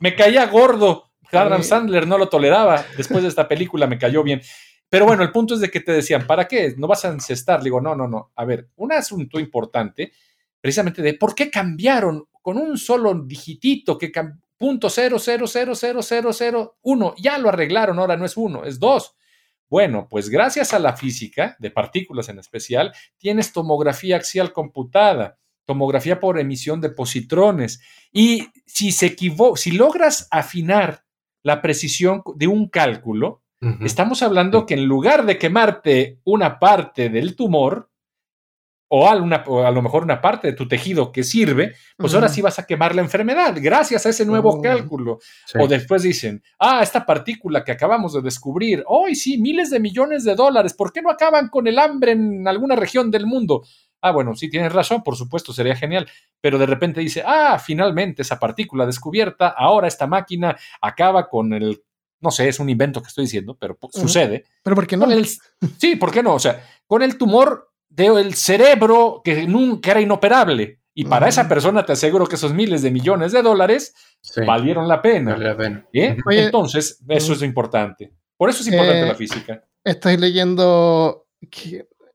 Me 0.00 0.16
caía 0.16 0.44
gordo. 0.46 1.10
Adam 1.32 1.62
Sandler 1.62 2.08
no 2.08 2.18
lo 2.18 2.28
toleraba. 2.28 2.84
Después 2.96 3.22
de 3.22 3.28
esta 3.28 3.46
película 3.46 3.86
me 3.86 3.98
cayó 3.98 4.24
bien. 4.24 4.42
Pero 4.90 5.06
bueno, 5.06 5.22
el 5.22 5.30
punto 5.32 5.54
es 5.54 5.60
de 5.60 5.70
que 5.70 5.80
te 5.80 5.92
decían, 5.92 6.26
¿para 6.26 6.46
qué? 6.46 6.74
¿No 6.76 6.86
vas 6.88 7.04
a 7.04 7.08
ancestar? 7.08 7.62
Digo, 7.62 7.80
no, 7.80 7.94
no, 7.94 8.06
no. 8.06 8.32
A 8.34 8.44
ver, 8.44 8.68
un 8.76 8.92
asunto 8.92 9.40
importante, 9.40 10.12
precisamente 10.60 11.00
de 11.00 11.14
por 11.14 11.34
qué 11.34 11.48
cambiaron 11.48 12.28
con 12.42 12.58
un 12.58 12.76
solo 12.76 13.14
digitito 13.14 13.96
que 13.96 14.10
punto 14.58 14.90
cero, 14.90 15.18
cero, 15.18 15.46
cero, 15.46 15.74
cero, 15.74 16.02
cero, 16.02 16.32
cero, 16.32 16.78
uno. 16.82 17.14
Ya 17.16 17.38
lo 17.38 17.48
arreglaron, 17.48 17.98
ahora 17.98 18.16
no 18.16 18.26
es 18.26 18.36
uno, 18.36 18.64
es 18.64 18.78
dos. 18.78 19.14
Bueno, 19.68 20.08
pues 20.10 20.28
gracias 20.28 20.74
a 20.74 20.80
la 20.80 20.96
física, 20.96 21.56
de 21.60 21.70
partículas 21.70 22.28
en 22.28 22.40
especial, 22.40 22.92
tienes 23.16 23.52
tomografía 23.52 24.16
axial 24.16 24.52
computada. 24.52 25.38
tomografía 25.64 26.18
por 26.18 26.40
emisión 26.40 26.80
de 26.80 26.90
positrones. 26.90 27.80
Y 28.12 28.48
si 28.66 28.90
se 28.90 29.06
equivoca, 29.06 29.60
si 29.60 29.70
logras 29.70 30.26
afinar 30.32 31.04
la 31.44 31.62
precisión 31.62 32.22
de 32.34 32.48
un 32.48 32.68
cálculo, 32.68 33.44
estamos 33.80 34.22
hablando 34.22 34.64
que 34.66 34.74
en 34.74 34.86
lugar 34.86 35.26
de 35.26 35.38
quemarte 35.38 36.20
una 36.24 36.58
parte 36.58 37.08
del 37.08 37.36
tumor, 37.36 37.90
o 38.92 39.06
a, 39.08 39.12
a, 39.12 39.70
lo 39.70 39.82
mejor 39.82 40.02
una 40.02 40.20
parte 40.20 40.48
de 40.48 40.52
tu 40.54 40.66
tejido 40.66 41.12
que 41.12 41.22
sirve, 41.22 41.74
pues 41.96 42.12
ahora 42.12 42.28
sí 42.28 42.42
vas 42.42 42.58
a 42.58 42.66
quemar 42.66 42.92
la 42.94 43.02
enfermedad 43.02 43.56
gracias 43.60 44.04
a 44.04 44.08
ese 44.08 44.26
nuevo 44.26 44.50
oh, 44.50 44.60
cálculo. 44.60 45.20
O 45.60 45.68
después 45.68 46.02
dicen, 46.02 46.42
ah, 46.58 46.82
esta 46.82 47.06
partícula 47.06 47.62
que 47.62 47.70
acabamos 47.70 48.14
de 48.14 48.20
descubrir, 48.20 48.82
hoy 48.88 49.14
sí, 49.14 49.38
miles 49.38 49.70
de 49.70 49.78
millones 49.78 50.24
de 50.24 50.34
dólares, 50.34 50.74
¿por 50.74 50.92
qué 50.92 51.02
no 51.02 51.10
acaban 51.10 51.48
con 51.50 51.68
el 51.68 51.78
hambre 51.78 52.12
en 52.12 52.48
alguna 52.48 52.74
región 52.74 53.12
del 53.12 53.26
mundo? 53.26 53.62
Ah, 54.00 54.10
bueno, 54.10 54.34
sí 54.34 54.50
tienes 54.50 54.72
razón, 54.72 55.04
por 55.04 55.14
supuesto, 55.14 55.52
sería 55.52 55.76
genial, 55.76 56.08
pero 56.40 56.58
de 56.58 56.66
repente 56.66 57.00
dice, 57.00 57.22
ah, 57.24 57.60
finalmente 57.64 58.22
esa 58.22 58.40
partícula 58.40 58.86
descubierta, 58.86 59.48
ahora 59.48 59.86
esta 59.86 60.08
máquina 60.08 60.56
acaba 60.80 61.28
con 61.28 61.52
el 61.52 61.84
no 62.20 62.30
sé, 62.30 62.48
es 62.48 62.60
un 62.60 62.68
invento 62.68 63.00
que 63.00 63.08
estoy 63.08 63.24
diciendo, 63.24 63.56
pero 63.58 63.78
sucede. 63.92 64.44
Pero 64.62 64.76
¿por 64.76 64.86
qué 64.86 64.96
no? 64.96 65.06
sí, 65.78 65.96
¿por 65.96 66.10
qué 66.10 66.22
no? 66.22 66.34
O 66.34 66.38
sea, 66.38 66.64
con 66.86 67.02
el 67.02 67.16
tumor 67.16 67.70
del 67.88 68.34
cerebro 68.34 69.20
que 69.24 69.46
nunca 69.46 69.92
era 69.92 70.00
inoperable. 70.00 70.78
Y 70.92 71.04
para 71.04 71.28
esa 71.28 71.48
persona 71.48 71.86
te 71.86 71.92
aseguro 71.92 72.26
que 72.26 72.34
esos 72.34 72.52
miles 72.52 72.82
de 72.82 72.90
millones 72.90 73.32
de 73.32 73.42
dólares 73.42 73.94
valieron 74.46 74.86
la 74.86 75.00
pena. 75.00 75.36
¿Eh? 75.92 76.16
Entonces, 76.30 77.02
eso 77.08 77.32
es 77.32 77.42
importante. 77.42 78.12
Por 78.36 78.50
eso 78.50 78.62
es 78.62 78.68
importante 78.68 79.06
la 79.06 79.12
eh, 79.12 79.14
física. 79.14 79.64
Estoy 79.84 80.16
leyendo, 80.16 81.26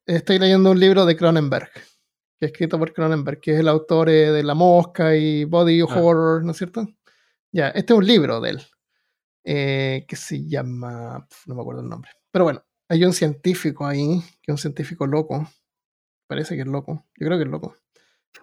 estoy 0.06 0.40
leyendo 0.40 0.72
un 0.72 0.80
libro 0.80 1.06
de 1.06 1.16
Cronenberg, 1.16 1.72
que 1.72 2.46
es 2.46 2.52
escrito 2.52 2.78
por 2.78 2.94
Cronenberg, 2.94 3.40
que 3.40 3.54
es 3.54 3.60
el 3.60 3.68
autor 3.68 4.10
eh, 4.10 4.32
de 4.32 4.44
La 4.44 4.54
Mosca 4.54 5.16
y 5.16 5.46
Body 5.46 5.82
ah. 5.82 5.86
Horror, 5.86 6.44
¿no 6.44 6.52
es 6.52 6.58
cierto? 6.58 6.88
Ya, 7.52 7.70
este 7.70 7.94
es 7.94 8.00
un 8.00 8.06
libro 8.06 8.42
de 8.42 8.52
él, 8.52 8.62
que 9.46 10.16
se 10.16 10.46
llama, 10.48 11.28
no 11.46 11.56
me 11.56 11.62
acuerdo 11.62 11.82
el 11.82 11.90
nombre, 11.90 12.10
pero 12.32 12.46
bueno, 12.46 12.64
hay 12.90 13.06
un 13.06 13.14
científico 13.14 13.86
ahí, 13.86 14.22
que 14.42 14.52
es 14.52 14.54
un 14.54 14.58
científico 14.58 15.06
loco, 15.06 15.48
Parece 16.28 16.56
que 16.56 16.62
es 16.62 16.68
loco. 16.68 17.06
Yo 17.20 17.28
creo 17.28 17.38
que 17.38 17.44
es 17.44 17.50
loco. 17.50 17.78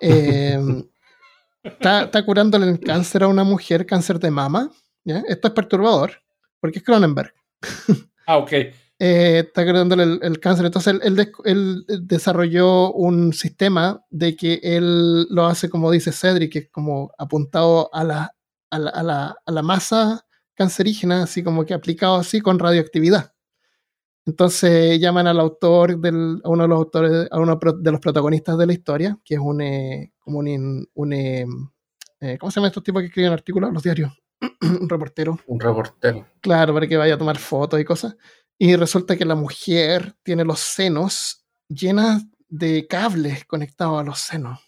Em, 0.01 0.85
está, 1.63 2.05
está, 2.05 2.25
curándole 2.25 2.69
el 2.69 2.81
cáncer 2.81 3.25
a 3.25 3.29
una 3.29 3.45
mujer, 3.45 3.87
cáncer 3.87 4.19
de 4.19 4.31
mama. 4.31 4.71
Esto 5.05 5.49
es 5.49 5.55
perturbador, 5.55 6.13
porque 6.61 6.79
es 6.79 6.85
Cronenberg. 6.85 7.35
ah, 8.27 8.39
ok. 8.39 8.53
Eh, 8.53 9.45
está 9.47 9.65
curándole 9.65 10.21
el, 10.23 10.39
cáncer. 10.39 10.67
Entonces 10.67 10.95
él, 11.03 11.85
desarrolló 12.03 12.93
un 12.93 13.33
sistema 13.33 14.05
de 14.11 14.37
que 14.37 14.61
él 14.63 15.27
lo 15.29 15.47
hace 15.47 15.69
como 15.69 15.91
dice 15.91 16.13
Cedric, 16.13 16.53
que 16.53 16.59
es 16.61 16.71
como 16.71 17.11
apuntado 17.19 17.93
a 17.93 18.05
la, 18.05 18.37
a 18.71 18.79
la, 18.79 18.91
a 18.91 19.03
la, 19.03 19.37
a 19.45 19.53
la 19.53 19.63
masa 19.63 20.25
cancerígena, 20.55 21.25
así 21.25 21.43
como 21.43 21.65
que 21.65 21.75
aplicado 21.75 22.17
así 22.17 22.41
con 22.41 22.59
radioactividad. 22.59 23.33
Entonces 24.25 25.01
llaman 25.01 25.27
al 25.27 25.41
autor, 25.41 25.99
del, 25.99 26.41
a 26.45 26.49
uno 26.49 26.63
de 26.63 26.69
los 26.69 26.79
autores, 26.79 27.29
a 27.31 27.41
uno 27.41 27.59
de 27.81 27.91
los 27.91 28.01
protagonistas 28.01 28.57
de 28.57 28.67
la 28.67 28.73
historia, 28.73 29.19
que 29.25 29.35
es 29.35 29.41
un, 29.41 29.61
eh, 29.61 30.13
como 30.21 30.39
un, 30.39 30.89
un 30.95 31.13
eh, 31.13 31.45
eh, 32.23 32.39
¿cómo 32.39 32.53
se 32.53 32.61
llama 32.61 32.69
estos 32.69 32.85
tipos 32.85 33.03
que 33.03 33.07
escriben 33.07 33.33
artículos? 33.33 33.73
Los 33.73 33.83
diarios. 33.83 34.13
un 34.81 34.89
reportero. 34.89 35.41
Un 35.49 35.59
reportero. 35.59 36.25
Claro, 36.41 36.73
para 36.73 36.87
que 36.87 36.97
vaya 36.97 37.15
a 37.15 37.19
tomar 37.19 37.37
fotos 37.37 37.81
y 37.81 37.85
cosas. 37.85 38.17
Y 38.57 38.77
resulta 38.77 39.17
que 39.17 39.25
la 39.25 39.35
mujer 39.35 40.15
tiene 40.23 40.45
los 40.45 40.61
senos 40.61 41.45
llenas 41.69 42.25
de 42.49 42.87
cables 42.87 43.45
conectados 43.45 44.01
a 44.01 44.05
los 44.05 44.21
senos. 44.21 44.61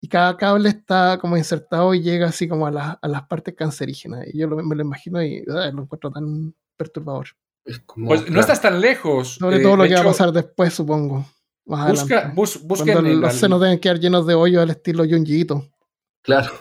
Y 0.00 0.08
cada 0.08 0.36
cable 0.36 0.68
está 0.68 1.18
como 1.18 1.36
insertado 1.36 1.94
y 1.94 2.02
llega 2.02 2.28
así 2.28 2.46
como 2.46 2.66
a, 2.66 2.98
a 3.00 3.08
las 3.08 3.22
partes 3.24 3.54
cancerígenas. 3.54 4.26
Y 4.32 4.38
yo 4.38 4.48
me 4.48 4.76
lo 4.76 4.82
imagino 4.82 5.22
y 5.22 5.42
lo 5.44 5.64
encuentro 5.64 6.10
tan 6.10 6.54
perturbador 6.76 7.28
pues 8.06 8.30
no 8.30 8.40
estás 8.40 8.60
tan 8.60 8.80
lejos. 8.80 9.34
Sobre 9.34 9.60
todo 9.60 9.76
lo 9.76 9.84
que 9.84 9.94
va 9.94 10.00
a 10.00 10.04
pasar 10.04 10.32
después, 10.32 10.72
supongo. 10.72 11.26
busca, 11.64 12.32
busquen 12.34 13.20
los 13.20 13.34
senos 13.34 13.60
deben 13.60 13.80
quedar 13.80 13.98
llenos 13.98 14.26
de 14.26 14.34
hoyo 14.34 14.62
al 14.62 14.70
estilo 14.70 15.04
Junjiito. 15.04 15.68
Claro. 16.22 16.52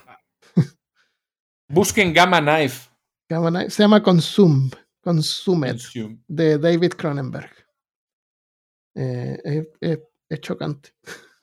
busquen 1.68 2.14
Gamma 2.14 2.42
Knife. 2.42 2.90
Gamma 3.30 3.50
Knife. 3.50 3.70
Se 3.70 3.84
llama 3.84 4.02
Consume. 4.02 4.72
Consumed. 5.02 5.80
De 6.28 6.58
David 6.58 6.94
Cronenberg. 6.94 7.52
Eh, 8.96 9.68
es, 9.80 10.42
chocante. 10.42 10.94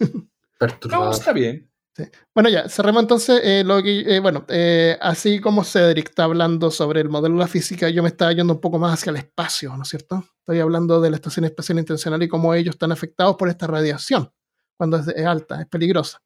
No, 0.89 1.11
está 1.11 1.33
bien. 1.33 1.69
Bueno, 2.35 2.49
ya, 2.49 2.69
cerremos 2.69 3.03
entonces. 3.03 3.41
Eh, 3.45 3.65
lo 3.65 3.83
que, 3.83 4.01
eh, 4.01 4.21
bueno, 4.21 4.45
eh, 4.49 4.97
así 5.01 5.41
como 5.41 5.65
Cedric 5.65 6.11
está 6.11 6.25
hablando 6.25 6.71
sobre 6.71 7.01
el 7.01 7.09
modelo 7.09 7.35
de 7.35 7.41
la 7.41 7.47
física, 7.47 7.89
yo 7.91 8.03
me 8.03 8.09
estaba 8.09 8.33
yendo 8.33 8.55
un 8.55 8.61
poco 8.61 8.79
más 8.79 8.95
hacia 8.95 9.11
el 9.11 9.17
espacio, 9.17 9.77
¿no 9.77 9.83
es 9.83 9.89
cierto? 9.89 10.25
Estoy 10.39 10.61
hablando 10.61 11.01
de 11.01 11.11
la 11.11 11.17
Estación 11.17 11.45
Espacial 11.45 11.79
Internacional 11.79 12.23
y 12.23 12.29
cómo 12.29 12.55
ellos 12.55 12.75
están 12.75 12.93
afectados 12.93 13.37
por 13.37 13.49
esta 13.49 13.67
radiación, 13.67 14.33
cuando 14.77 14.99
es, 14.99 15.27
alta, 15.27 15.61
es 15.61 15.67
peligrosa. 15.69 16.23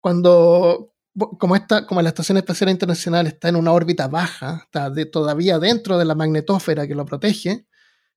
Cuando, 0.00 0.94
como, 1.38 1.56
esta, 1.56 1.86
como 1.86 2.02
la 2.02 2.10
Estación 2.10 2.38
Espacial 2.38 2.70
Internacional 2.70 3.26
está 3.26 3.48
en 3.48 3.56
una 3.56 3.72
órbita 3.72 4.08
baja, 4.08 4.62
está 4.64 4.92
todavía 5.10 5.58
dentro 5.58 5.98
de 5.98 6.04
la 6.04 6.14
magnetósfera 6.14 6.86
que 6.86 6.94
lo 6.94 7.04
protege, 7.04 7.66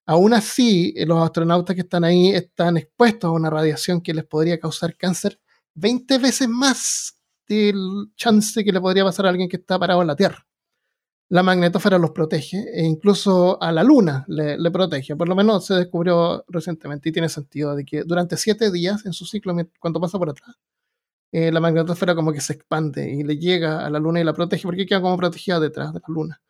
aún 0.05 0.33
así 0.33 0.93
los 1.05 1.23
astronautas 1.23 1.75
que 1.75 1.81
están 1.81 2.03
ahí 2.03 2.29
están 2.29 2.77
expuestos 2.77 3.27
a 3.29 3.31
una 3.31 3.49
radiación 3.49 4.01
que 4.01 4.13
les 4.13 4.25
podría 4.25 4.59
causar 4.59 4.95
cáncer 4.97 5.39
20 5.77 6.17
veces 6.17 6.49
más 6.49 7.17
del 7.47 8.11
chance 8.15 8.63
que 8.63 8.71
le 8.71 8.81
podría 8.81 9.03
pasar 9.05 9.25
a 9.25 9.29
alguien 9.29 9.47
que 9.47 9.57
está 9.57 9.79
parado 9.79 10.01
en 10.01 10.07
la 10.07 10.15
Tierra. 10.15 10.45
La 11.29 11.43
magnetósfera 11.43 11.97
los 11.97 12.11
protege 12.11 12.57
e 12.73 12.83
incluso 12.85 13.61
a 13.61 13.71
la 13.71 13.83
Luna 13.83 14.25
le, 14.27 14.71
protege. 14.71 15.15
Por 15.15 15.27
lo 15.27 15.35
menos 15.35 15.65
se 15.65 15.75
descubrió 15.75 16.43
recientemente 16.47 17.09
y 17.09 17.11
tiene 17.11 17.29
sentido 17.29 17.75
de 17.75 17.85
que 17.85 18.03
durante 18.03 18.37
siete 18.37 18.71
días 18.71 19.05
en 19.05 19.13
su 19.13 19.25
ciclo, 19.25 19.55
cuando 19.79 19.99
pasa 19.99 20.17
por 20.17 20.29
atrás, 20.29 20.55
eh, 21.31 21.51
la 21.51 21.59
magnetósfera 21.59 22.15
como 22.15 22.31
que 22.31 22.41
se 22.41 22.53
expande 22.53 23.11
y 23.11 23.23
le 23.23 23.37
llega 23.37 23.85
a 23.85 23.89
la 23.89 23.99
Luna 23.99 24.21
y 24.21 24.23
la 24.23 24.33
protege 24.33 24.63
porque 24.63 24.85
queda 24.85 25.01
como 25.01 25.17
protegida 25.17 25.59
detrás 25.59 25.93
de 25.93 25.99
la 25.99 26.05
Luna. 26.07 26.41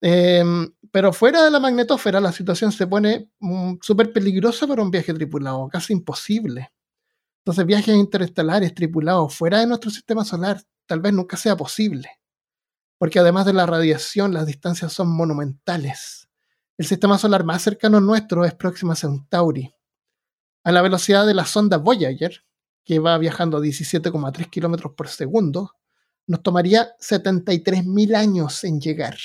Em, 0.00 0.72
pero 0.92 1.12
fuera 1.12 1.44
de 1.44 1.50
la 1.50 1.58
magnetósfera 1.58 2.20
la 2.20 2.32
situación 2.32 2.70
se 2.70 2.86
pone 2.86 3.30
mm, 3.40 3.76
súper 3.80 4.12
peligrosa 4.12 4.66
para 4.66 4.82
un 4.82 4.90
viaje 4.90 5.12
tripulado, 5.12 5.68
casi 5.68 5.92
imposible. 5.92 6.70
Entonces, 7.46 7.64
viajes 7.64 7.94
interestelares 7.94 8.74
tripulados 8.74 9.32
fuera 9.32 9.60
de 9.60 9.68
nuestro 9.68 9.88
sistema 9.88 10.24
solar 10.24 10.60
tal 10.84 10.98
vez 10.98 11.12
nunca 11.12 11.36
sea 11.36 11.56
posible, 11.56 12.10
porque 12.98 13.20
además 13.20 13.46
de 13.46 13.52
la 13.52 13.66
radiación, 13.66 14.34
las 14.34 14.46
distancias 14.46 14.92
son 14.92 15.16
monumentales. 15.16 16.28
El 16.76 16.86
sistema 16.86 17.18
solar 17.18 17.44
más 17.44 17.62
cercano 17.62 18.00
nuestro 18.00 18.44
es 18.44 18.52
Próxima 18.52 18.96
Centauri. 18.96 19.72
A 20.64 20.72
la 20.72 20.82
velocidad 20.82 21.24
de 21.24 21.34
la 21.34 21.44
sonda 21.44 21.76
Voyager, 21.76 22.44
que 22.84 22.98
va 22.98 23.16
viajando 23.16 23.58
a 23.58 23.60
17,3 23.60 24.50
kilómetros 24.50 24.94
por 24.96 25.06
segundo, 25.06 25.70
nos 26.26 26.42
tomaría 26.42 26.96
73.000 26.98 28.16
años 28.16 28.64
en 28.64 28.80
llegar. 28.80 29.18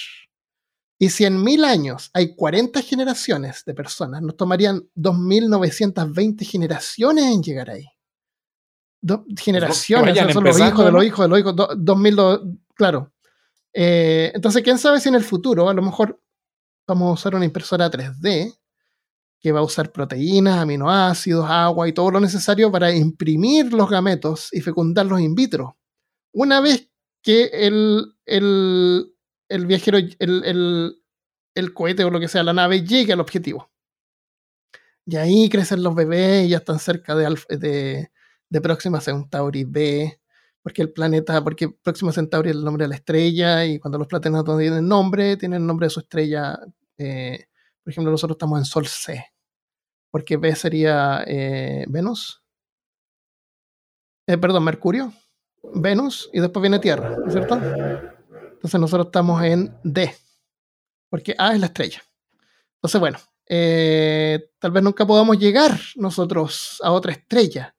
Y 0.99 1.10
si 1.10 1.26
en 1.26 1.43
mil 1.43 1.65
años 1.65 2.11
hay 2.14 2.35
40 2.35 2.84
generaciones 2.84 3.64
de 3.65 3.73
personas, 3.73 4.22
nos 4.22 4.38
tomarían 4.38 4.88
2.920 4.95 6.45
generaciones 6.45 7.26
en 7.26 7.41
llegar 7.41 7.72
ahí 7.72 7.88
generaciones, 9.38 10.34
son 10.34 10.44
los 10.44 10.60
hijos 10.60 10.86
de 10.86 10.91
los 10.91 11.03
hijos 11.03 11.26
de 11.26 11.30
los 11.30 11.40
hijos, 11.40 11.56
2002, 11.78 12.41
claro. 12.76 13.11
Eh, 13.73 14.32
entonces, 14.34 14.61
quién 14.64 14.78
sabe 14.78 14.99
si 14.99 15.10
en 15.10 15.15
el 15.15 15.23
futuro 15.23 15.69
a 15.69 15.73
lo 15.73 15.82
mejor 15.82 16.22
vamos 16.88 17.10
a 17.10 17.14
usar 17.14 17.36
una 17.36 17.45
impresora 17.45 17.90
3D 17.90 18.53
que 19.40 19.52
va 19.52 19.60
a 19.60 19.64
usar 19.64 19.91
proteínas, 19.91 20.60
aminoácidos, 20.60 21.49
agua 21.49 21.88
y 21.88 21.94
todo 21.94 22.11
lo 22.11 22.19
necesario 22.19 22.72
para 22.72 22.94
imprimir 22.94 23.73
los 23.73 23.90
gametos 23.90 24.49
y 24.52 24.61
fecundarlos 24.61 25.19
in 25.19 25.34
vitro. 25.34 25.78
Una 26.32 26.61
vez 26.61 26.90
que 27.23 27.45
el, 27.45 28.14
el, 28.26 29.15
el 29.49 29.65
viajero, 29.65 29.98
el, 29.98 30.15
el, 30.19 30.95
el, 31.56 31.73
cohete 31.73 32.03
o 32.03 32.11
lo 32.11 32.19
que 32.19 32.28
sea, 32.28 32.44
la 32.44 32.53
nave, 32.53 32.84
llegue 32.86 33.14
al 33.14 33.19
objetivo. 33.19 33.72
Y 35.07 35.15
ahí 35.15 35.49
crecen 35.49 35.82
los 35.82 35.95
bebés 35.95 36.45
y 36.45 36.49
ya 36.49 36.57
están 36.57 36.78
cerca 36.78 37.15
de, 37.15 37.36
de, 37.57 38.11
de 38.52 38.60
Próxima 38.60 38.99
Centauri 38.99 39.64
B, 39.64 40.19
porque 40.61 40.82
el 40.82 40.91
planeta, 40.91 41.41
porque 41.41 41.69
Próxima 41.69 42.11
Centauri 42.11 42.49
es 42.49 42.56
el 42.57 42.65
nombre 42.65 42.84
de 42.84 42.90
la 42.90 42.95
estrella 42.95 43.65
y 43.65 43.80
cuando 43.80 43.98
los 43.98 44.07
planetas 44.07 44.32
no 44.45 44.57
tienen 44.57 44.88
nombre, 44.88 45.38
tienen 45.38 45.61
el 45.61 45.68
nombre 45.68 45.86
de 45.86 45.90
su 45.90 46.02
estrella. 46.02 46.60
Eh, 46.98 47.45
por 47.82 47.91
ejemplo, 47.91 48.11
nosotros 48.11 48.36
estamos 48.36 48.60
en 48.60 48.65
Sol 48.65 48.86
C, 48.88 49.26
porque 50.11 50.36
B 50.36 50.53
sería 50.53 51.23
eh, 51.26 51.86
Venus, 51.88 52.44
eh, 54.28 54.38
perdón, 54.38 54.65
Mercurio, 54.65 55.14
Venus 55.73 56.30
y 56.34 56.41
después 56.41 56.61
viene 56.61 56.80
Tierra, 56.80 57.15
¿no 57.18 57.28
es 57.28 57.34
cierto? 57.34 57.56
Entonces 57.56 58.80
nosotros 58.82 59.07
estamos 59.07 59.41
en 59.44 59.73
D, 59.82 60.14
porque 61.10 61.36
A 61.38 61.53
es 61.53 61.60
la 61.61 61.68
estrella. 61.68 62.02
Entonces, 62.76 62.99
bueno, 62.99 63.18
tal 64.60 64.72
vez 64.72 64.84
nunca 64.84 65.07
podamos 65.07 65.40
llegar 65.40 65.80
nosotros 65.95 66.82
a 66.84 66.91
otra 66.91 67.14
estrella, 67.14 67.76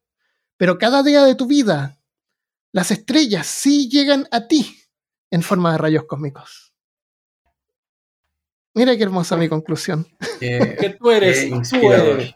Pero 0.63 0.77
cada 0.77 1.03
día 1.03 1.25
de 1.25 1.35
tu 1.35 1.45
vida, 1.45 1.99
las 2.71 2.89
estrellas 2.89 3.47
sí 3.47 3.89
llegan 3.89 4.29
a 4.31 4.47
ti 4.47 4.79
en 5.29 5.41
forma 5.41 5.73
de 5.73 5.77
rayos 5.77 6.05
cósmicos. 6.05 6.73
Mira 8.73 8.95
qué 8.95 9.03
hermosa 9.03 9.35
mi 9.35 9.49
conclusión. 9.49 10.07
que 10.39 10.95
tú 10.97 11.11
eres, 11.11 11.49
qué 11.69 12.33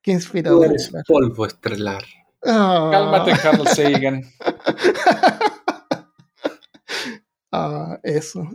Qué 0.00 0.12
inspirador. 0.12 0.60
Tú 0.60 0.64
eres 0.64 0.90
polvo 1.06 1.44
estelar. 1.44 2.02
Ah. 2.42 2.88
Cálmate, 2.90 3.32
Carl 3.32 3.68
Sagan. 3.68 4.22
ah, 7.52 8.00
eso. 8.02 8.48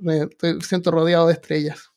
Me, 0.00 0.26
siento 0.62 0.90
rodeado 0.90 1.26
de 1.26 1.34
estrellas. 1.34 1.90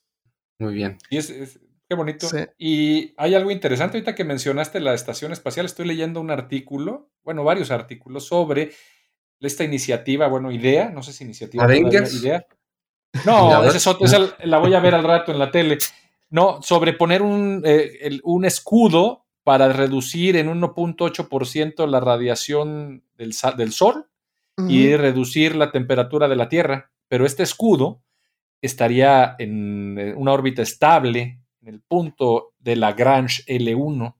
Muy 0.59 0.73
bien. 0.73 0.97
Y 1.09 1.15
es, 1.15 1.61
qué 1.87 1.95
bonito. 1.95 2.27
Y 2.57 3.13
hay 3.17 3.35
algo 3.35 3.51
interesante 3.51 3.97
ahorita 3.97 4.15
que 4.15 4.23
mencionaste 4.23 4.79
la 4.79 4.93
estación 4.93 5.31
espacial. 5.31 5.65
Estoy 5.65 5.87
leyendo 5.87 6.21
un 6.21 6.31
artículo, 6.31 7.09
bueno, 7.23 7.43
varios 7.43 7.71
artículos 7.71 8.25
sobre 8.25 8.71
esta 9.39 9.63
iniciativa, 9.63 10.27
bueno, 10.27 10.51
idea, 10.51 10.89
no 10.89 11.03
sé 11.03 11.13
si 11.13 11.23
iniciativa. 11.23 11.75
Idea. 11.75 12.45
No, 13.25 13.63
esa, 13.63 13.97
la 14.43 14.59
voy 14.59 14.75
a 14.75 14.79
ver 14.79 14.93
al 14.93 15.03
rato 15.03 15.31
en 15.31 15.39
la 15.39 15.49
tele. 15.49 15.79
No, 16.29 16.61
sobre 16.61 16.93
poner 16.93 17.23
un, 17.23 17.63
eh, 17.65 18.19
un 18.23 18.45
escudo 18.45 19.25
para 19.43 19.71
reducir 19.71 20.35
en 20.35 20.49
1.8% 20.49 21.87
la 21.87 21.99
radiación 21.99 23.03
del, 23.17 23.33
del 23.57 23.71
Sol 23.71 24.09
y 24.67 24.95
reducir 24.95 25.55
la 25.55 25.71
temperatura 25.71 26.27
de 26.27 26.35
la 26.35 26.49
Tierra. 26.49 26.91
Pero 27.07 27.25
este 27.25 27.43
escudo 27.43 28.03
estaría 28.61 29.35
en 29.39 29.97
eh, 29.97 30.13
una 30.15 30.33
órbita 30.33 30.61
estable 30.61 31.39
en 31.67 31.75
el 31.75 31.81
punto 31.81 32.53
de 32.59 32.75
Lagrange 32.75 33.43
L1 33.45 34.15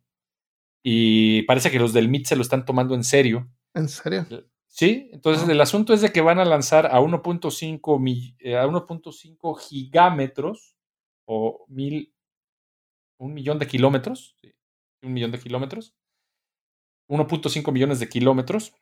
y 0.84 1.44
parece 1.44 1.72
que 1.72 1.80
los 1.80 1.94
del 1.94 2.10
MIT 2.10 2.28
se 2.28 2.36
lo 2.36 2.41
están 2.41 2.65
tomando 2.65 2.94
en 2.94 3.03
serio. 3.03 3.49
¿En 3.74 3.88
serio? 3.88 4.26
Sí, 4.68 5.10
entonces 5.14 5.48
el 5.48 5.60
asunto 5.61 5.94
es 5.94 6.02
de 6.02 6.11
que 6.11 6.22
van 6.22 6.40
a 6.40 6.45
lanzar 6.45 6.88
a 6.88 6.99
1.5 6.99 8.36
eh, 8.40 8.57
a 8.57 8.68
1.5 8.68 9.60
gigámetros 9.60 10.76
o 11.26 11.65
mil 11.68 12.14
un 13.19 13.34
millón 13.34 13.57
de 13.57 13.68
kilómetros, 13.68 14.36
un 15.02 15.14
millón 15.14 15.32
de 15.32 15.40
kilómetros, 15.40 15.95
1.5 17.10 17.72
millones 17.72 17.99
de 17.99 18.10
kilómetros 18.10 18.76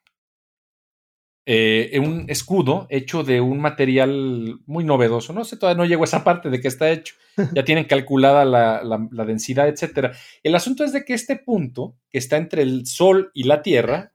eh, 1.47 1.99
un 1.99 2.26
escudo 2.27 2.88
hecho 2.89 3.23
de 3.23 3.39
un 3.39 3.59
material 3.59 4.59
muy 4.65 4.84
novedoso. 4.84 5.31
No 5.31 5.43
sé, 5.43 5.57
todavía 5.57 5.77
no 5.77 5.88
llego 5.88 6.03
a 6.03 6.05
esa 6.05 6.23
parte 6.23 6.49
de 6.49 6.59
que 6.59 6.67
está 6.67 6.89
hecho. 6.89 7.15
Ya 7.53 7.63
tienen 7.65 7.85
calculada 7.85 8.45
la, 8.45 8.81
la, 8.84 9.26
densidad, 9.26 9.67
etc. 9.67 10.15
El 10.41 10.55
asunto 10.55 10.84
es 10.84 10.91
de 10.91 11.05
que 11.05 11.13
este 11.13 11.35
punto, 11.35 11.95
que 12.09 12.17
está 12.17 12.38
entre 12.38 12.63
el 12.63 12.88
Sol 12.88 13.30
y 13.35 13.43
la 13.43 13.61
Tierra, 13.61 14.11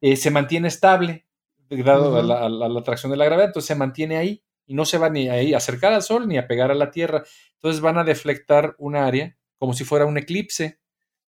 eh, 0.00 0.14
se 0.14 0.30
mantiene 0.30 0.68
estable, 0.68 1.26
dado 1.68 2.16
a, 2.16 2.22
la, 2.22 2.46
a, 2.46 2.48
la, 2.48 2.78
atracción 2.78 3.10
de 3.10 3.18
la 3.18 3.24
gravedad, 3.24 3.48
entonces 3.48 3.68
se 3.68 3.74
mantiene 3.74 4.16
ahí 4.16 4.42
y 4.66 4.74
no 4.74 4.84
se 4.84 4.98
va 4.98 5.10
ni 5.10 5.28
a 5.28 5.56
acercar 5.56 5.92
al 5.92 6.02
Sol 6.02 6.28
ni 6.28 6.38
a 6.38 6.46
pegar 6.46 6.70
a 6.70 6.76
la 6.76 6.92
Tierra. 6.92 7.24
Entonces 7.54 7.80
van 7.80 7.98
a 7.98 8.04
deflectar 8.04 8.76
un 8.78 8.94
área 8.94 9.36
como 9.58 9.74
si 9.74 9.84
fuera 9.84 10.06
un 10.06 10.18
eclipse 10.18 10.78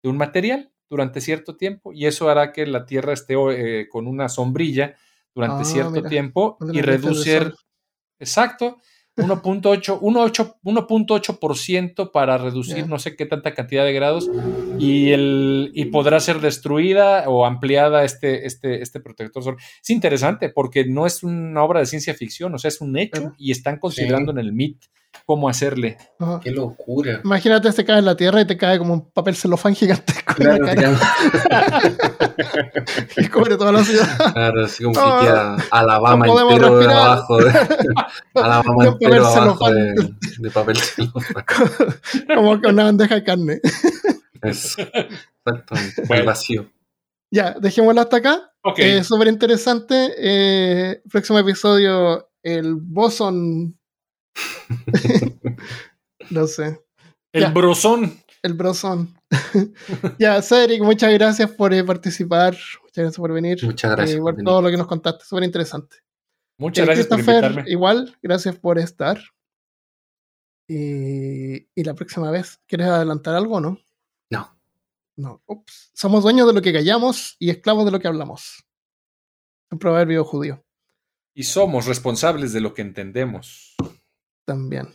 de 0.02 0.10
un 0.10 0.18
material 0.18 0.72
durante 0.90 1.22
cierto 1.22 1.58
tiempo 1.58 1.94
y 1.94 2.08
eso 2.08 2.30
hará 2.30 2.52
que 2.52 2.66
la 2.66 2.86
Tierra 2.86 3.14
esté 3.14 3.36
eh, 3.36 3.88
con 3.90 4.08
una 4.08 4.30
sombrilla 4.30 4.96
durante 5.38 5.62
ah, 5.62 5.66
cierto 5.66 6.02
tiempo 6.02 6.58
y 6.74 6.82
reducir, 6.82 7.54
exacto, 8.20 8.80
1.8% 9.16 12.12
para 12.12 12.40
reducir 12.40 12.88
no 12.88 12.98
sé 12.98 13.16
qué 13.16 13.28
tanta 13.28 13.54
cantidad 13.54 13.86
de 13.86 13.94
grados 13.94 14.28
y, 14.80 15.12
el, 15.12 15.70
y 15.76 15.86
podrá 15.86 16.20
ser 16.20 16.42
destruida 16.42 17.30
o 17.30 17.46
ampliada 17.46 18.04
este, 18.04 18.48
este, 18.48 18.82
este 18.82 19.00
protector 19.00 19.44
solar. 19.44 19.60
Es 19.82 19.92
interesante 19.92 20.50
porque 20.50 20.86
no 20.86 21.06
es 21.06 21.22
una 21.22 21.64
obra 21.64 21.82
de 21.82 21.86
ciencia 21.86 22.16
ficción, 22.16 22.56
o 22.56 22.58
sea, 22.58 22.70
es 22.70 22.82
un 22.82 22.98
hecho 22.98 23.34
y 23.38 23.52
están 23.52 23.78
considerando 23.78 24.32
en 24.32 24.40
el 24.40 24.54
MIT 24.54 24.86
cómo 25.28 25.48
hacerle. 25.50 25.98
Qué 26.42 26.52
locura. 26.52 27.20
Imagínate, 27.22 27.70
te 27.74 27.84
cae 27.84 28.00
en 28.00 28.06
la 28.06 28.16
tierra 28.16 28.40
y 28.40 28.46
te 28.46 28.56
cae 28.56 28.80
como 28.80 28.94
un 28.94 29.12
papel 29.12 29.36
celofán 29.36 29.76
gigantesco. 29.76 30.36
Claro, 30.36 30.66
y 33.18 33.28
cubre 33.28 33.58
toda 33.58 33.74
la 33.74 33.84
ciudad. 33.84 34.08
Claro, 34.34 34.64
así 34.64 34.86
como 34.86 34.96
que 34.96 35.26
queda 35.26 35.58
Alabama 35.70 36.26
no 36.26 36.50
entero 36.50 36.80
de 36.80 36.86
abajo. 36.94 37.40
Alabama 38.36 38.86
entero 38.86 39.28
abajo 39.28 39.70
de, 39.70 39.96
de, 40.38 40.50
papel 40.50 40.78
celofán. 40.78 41.44
como 42.34 42.62
que 42.62 42.70
una 42.70 42.86
bandeja 42.86 43.16
de 43.16 43.24
carne. 43.26 43.60
Eso. 44.42 44.82
Exactamente. 44.82 46.04
Bueno. 46.08 46.26
vacío. 46.26 46.72
Ya, 47.32 47.54
dejémoslo 47.60 48.00
hasta 48.00 48.16
acá. 48.18 48.54
Okay. 48.64 49.00
Eh, 49.00 49.04
Súper 49.04 49.28
interesante. 49.28 50.14
Eh, 50.18 51.02
próximo 51.12 51.40
episodio, 51.40 52.30
el 52.44 52.76
boson 52.76 53.77
no 56.30 56.48
sé. 56.48 56.82
El 57.32 57.52
brosón. 57.52 58.20
El 58.42 58.54
brosón. 58.54 59.16
ya, 60.20 60.42
Cedric, 60.42 60.82
muchas 60.82 61.14
gracias 61.14 61.52
por 61.52 61.74
eh, 61.74 61.84
participar. 61.84 62.54
Muchas 62.84 62.96
gracias 62.96 63.18
por 63.18 63.34
venir. 63.34 63.64
Muchas 63.64 63.92
gracias. 63.92 64.18
Eh, 64.18 64.22
por, 64.22 64.36
todo 64.38 64.62
lo 64.62 64.70
que 64.70 64.78
nos 64.78 64.88
contaste. 64.88 65.26
Súper 65.26 65.44
interesante. 65.44 65.98
Muchas 66.58 66.84
eh, 66.84 66.86
gracias 66.86 67.08
por 67.08 67.20
invitarme. 67.20 67.64
Igual, 67.68 68.18
gracias 68.22 68.56
por 68.58 68.80
estar. 68.80 69.20
Y, 70.70 71.68
y, 71.76 71.84
la 71.84 71.94
próxima 71.94 72.30
vez, 72.30 72.60
¿quieres 72.68 72.88
adelantar 72.88 73.36
algo 73.36 73.56
o 73.56 73.62
no? 73.62 73.80
No. 74.30 74.58
No. 75.16 75.42
Ups. 75.46 75.92
Somos 75.94 76.24
dueños 76.24 76.48
de 76.48 76.54
lo 76.54 76.62
que 76.62 76.74
callamos 76.74 77.38
y 77.40 77.50
esclavos 77.50 77.86
de 77.86 77.92
lo 77.92 78.00
que 78.00 78.08
hablamos. 78.08 78.66
Un 79.72 79.80
proverbio 79.80 80.24
judío. 80.24 80.64
Y 81.34 81.44
somos 81.44 81.86
responsables 81.86 82.52
de 82.52 82.62
lo 82.62 82.74
que 82.74 82.82
entendemos 82.82 83.78
también. 84.48 84.88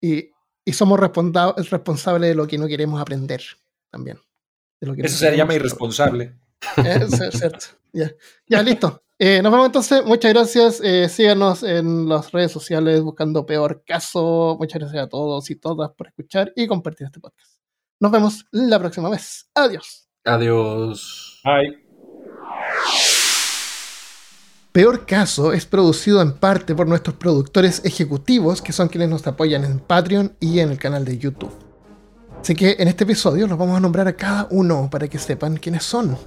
Y, 0.00 0.30
y 0.64 0.72
somos 0.72 1.00
responsables 1.00 2.28
de 2.28 2.34
lo 2.34 2.46
que 2.46 2.58
no 2.58 2.68
queremos 2.68 3.00
aprender 3.00 3.42
también. 3.90 4.18
Eso 4.80 5.16
se 5.16 5.36
llama 5.36 5.54
irresponsable. 5.54 6.34
Es, 6.76 7.38
cierto. 7.38 7.66
Ya, 7.92 8.12
ya 8.46 8.62
listo. 8.62 9.02
Eh, 9.18 9.40
nos 9.40 9.50
vemos 9.50 9.66
entonces. 9.68 10.04
Muchas 10.04 10.30
gracias. 10.34 10.82
Eh, 10.84 11.08
síganos 11.08 11.62
en 11.62 12.06
las 12.10 12.30
redes 12.30 12.52
sociales 12.52 13.00
buscando 13.00 13.46
Peor 13.46 13.82
Caso. 13.86 14.54
Muchas 14.60 14.80
gracias 14.80 15.04
a 15.04 15.08
todos 15.08 15.48
y 15.48 15.56
todas 15.56 15.92
por 15.92 16.08
escuchar 16.08 16.52
y 16.54 16.66
compartir 16.66 17.06
este 17.06 17.20
podcast. 17.20 17.52
Nos 17.98 18.12
vemos 18.12 18.44
la 18.50 18.78
próxima 18.78 19.08
vez. 19.08 19.48
Adiós. 19.54 20.10
Adiós. 20.24 21.40
Bye. 21.42 21.86
Peor 24.76 25.06
Caso 25.06 25.54
es 25.54 25.64
producido 25.64 26.20
en 26.20 26.32
parte 26.32 26.74
por 26.74 26.86
nuestros 26.86 27.16
productores 27.16 27.80
ejecutivos, 27.86 28.60
que 28.60 28.74
son 28.74 28.88
quienes 28.88 29.08
nos 29.08 29.26
apoyan 29.26 29.64
en 29.64 29.78
Patreon 29.78 30.36
y 30.38 30.58
en 30.58 30.68
el 30.68 30.76
canal 30.76 31.06
de 31.06 31.16
YouTube. 31.16 31.50
Así 32.42 32.54
que 32.54 32.76
en 32.78 32.86
este 32.86 33.04
episodio 33.04 33.46
los 33.46 33.56
vamos 33.56 33.78
a 33.78 33.80
nombrar 33.80 34.06
a 34.06 34.12
cada 34.12 34.48
uno 34.50 34.90
para 34.90 35.08
que 35.08 35.18
sepan 35.18 35.56
quiénes 35.56 35.82
son. 35.82 36.18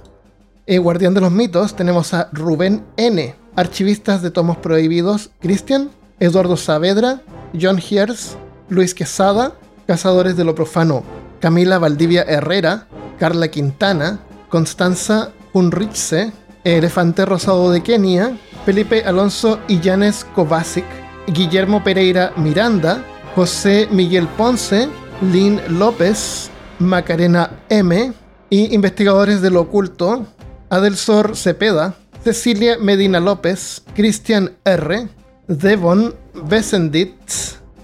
Eh, 0.66 0.78
Guardián 0.78 1.14
de 1.14 1.20
los 1.20 1.30
Mitos 1.30 1.76
tenemos 1.76 2.12
a 2.12 2.28
Rubén 2.32 2.82
N., 2.96 3.36
archivistas 3.54 4.20
de 4.20 4.32
tomos 4.32 4.56
prohibidos, 4.56 5.30
Cristian, 5.40 5.92
Eduardo 6.18 6.56
Saavedra, 6.56 7.22
John 7.52 7.78
Hiers, 7.78 8.36
Luis 8.68 8.96
Quesada, 8.96 9.54
Cazadores 9.86 10.36
de 10.36 10.42
lo 10.42 10.56
Profano, 10.56 11.04
Camila 11.38 11.78
Valdivia 11.78 12.22
Herrera, 12.22 12.88
Carla 13.16 13.46
Quintana, 13.46 14.18
Constanza 14.48 15.30
Unrichse, 15.52 16.32
Elefante 16.64 17.24
Rosado 17.24 17.70
de 17.70 17.82
Kenia, 17.82 18.36
Felipe 18.64 19.02
Alonso 19.04 19.60
Illanes 19.68 20.24
Kovacic, 20.34 20.84
Guillermo 21.28 21.82
Pereira 21.82 22.32
Miranda, 22.36 23.04
José 23.34 23.88
Miguel 23.90 24.26
Ponce, 24.36 24.88
Lynn 25.22 25.60
López, 25.78 26.50
Macarena 26.78 27.50
M 27.68 28.12
y 28.50 28.74
investigadores 28.74 29.40
del 29.40 29.56
oculto, 29.56 30.26
Adelsor 30.68 31.36
Cepeda, 31.36 31.94
Cecilia 32.24 32.76
Medina 32.78 33.20
López, 33.20 33.82
Cristian 33.94 34.52
R, 34.64 35.08
Devon 35.46 36.14
Besendit, 36.48 37.14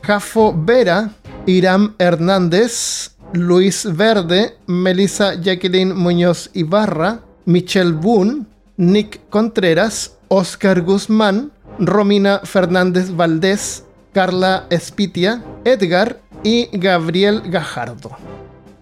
Jafo 0.02 0.54
Vera, 0.56 1.10
Iram 1.46 1.94
Hernández, 1.98 3.16
Luis 3.32 3.86
Verde, 3.96 4.58
Melissa 4.66 5.34
Jacqueline 5.40 5.94
Muñoz 5.94 6.50
Ibarra, 6.52 7.20
Michelle 7.44 7.92
Boone, 7.92 8.46
Nick 8.76 9.20
Contreras, 9.30 10.18
Oscar 10.28 10.82
Guzmán, 10.82 11.52
Romina 11.78 12.40
Fernández 12.44 13.14
Valdés, 13.14 13.84
Carla 14.12 14.66
Espitia, 14.70 15.44
Edgar 15.64 16.20
y 16.42 16.68
Gabriel 16.72 17.42
Gajardo. 17.46 18.10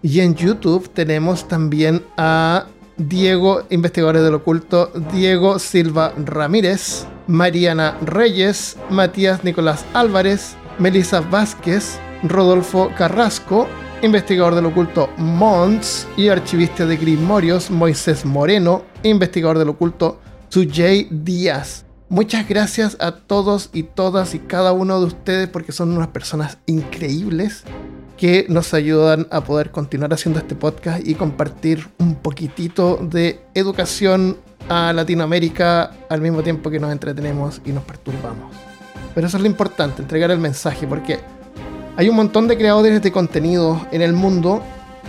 Y 0.01 0.19
en 0.19 0.35
YouTube 0.35 0.89
tenemos 0.89 1.47
también 1.47 2.03
a 2.17 2.65
Diego, 2.97 3.63
investigadores 3.69 4.23
del 4.23 4.35
oculto, 4.35 4.91
Diego 5.11 5.59
Silva 5.59 6.13
Ramírez, 6.17 7.05
Mariana 7.27 7.97
Reyes, 8.01 8.77
Matías 8.89 9.43
Nicolás 9.43 9.83
Álvarez, 9.93 10.55
Melissa 10.79 11.21
Vázquez, 11.21 11.97
Rodolfo 12.23 12.91
Carrasco, 12.97 13.67
investigador 14.05 14.53
del 14.53 14.67
oculto 14.67 15.09
Mons 15.17 16.07
y 16.15 16.29
archivista 16.29 16.85
de 16.85 16.95
Grimorios 16.95 17.71
Moisés 17.71 18.23
Moreno, 18.23 18.83
investigador 19.01 19.57
del 19.57 19.69
oculto 19.69 20.21
Sujay 20.49 21.07
Díaz. 21.09 21.85
Muchas 22.07 22.47
gracias 22.47 22.97
a 22.99 23.13
todos 23.13 23.71
y 23.73 23.81
todas 23.81 24.35
y 24.35 24.39
cada 24.39 24.73
uno 24.73 24.99
de 24.99 25.07
ustedes 25.07 25.49
porque 25.49 25.71
son 25.71 25.91
unas 25.97 26.09
personas 26.09 26.59
increíbles 26.67 27.63
que 28.15 28.45
nos 28.47 28.75
ayudan 28.75 29.27
a 29.31 29.43
poder 29.43 29.71
continuar 29.71 30.13
haciendo 30.13 30.39
este 30.39 30.53
podcast 30.55 31.05
y 31.05 31.15
compartir 31.15 31.87
un 31.97 32.15
poquitito 32.15 32.97
de 33.01 33.41
educación 33.55 34.37
a 34.69 34.93
Latinoamérica 34.93 35.91
al 36.09 36.21
mismo 36.21 36.43
tiempo 36.43 36.69
que 36.69 36.79
nos 36.79 36.91
entretenemos 36.91 37.59
y 37.65 37.71
nos 37.71 37.83
perturbamos. 37.83 38.55
Pero 39.15 39.27
eso 39.27 39.37
es 39.37 39.41
lo 39.41 39.47
importante, 39.47 40.03
entregar 40.03 40.29
el 40.29 40.39
mensaje, 40.39 40.85
porque 40.85 41.19
hay 41.97 42.09
un 42.09 42.15
montón 42.15 42.47
de 42.47 42.57
creadores 42.57 43.01
de 43.01 43.11
contenido 43.11 43.85
en 43.91 44.01
el 44.01 44.13
mundo 44.13 44.61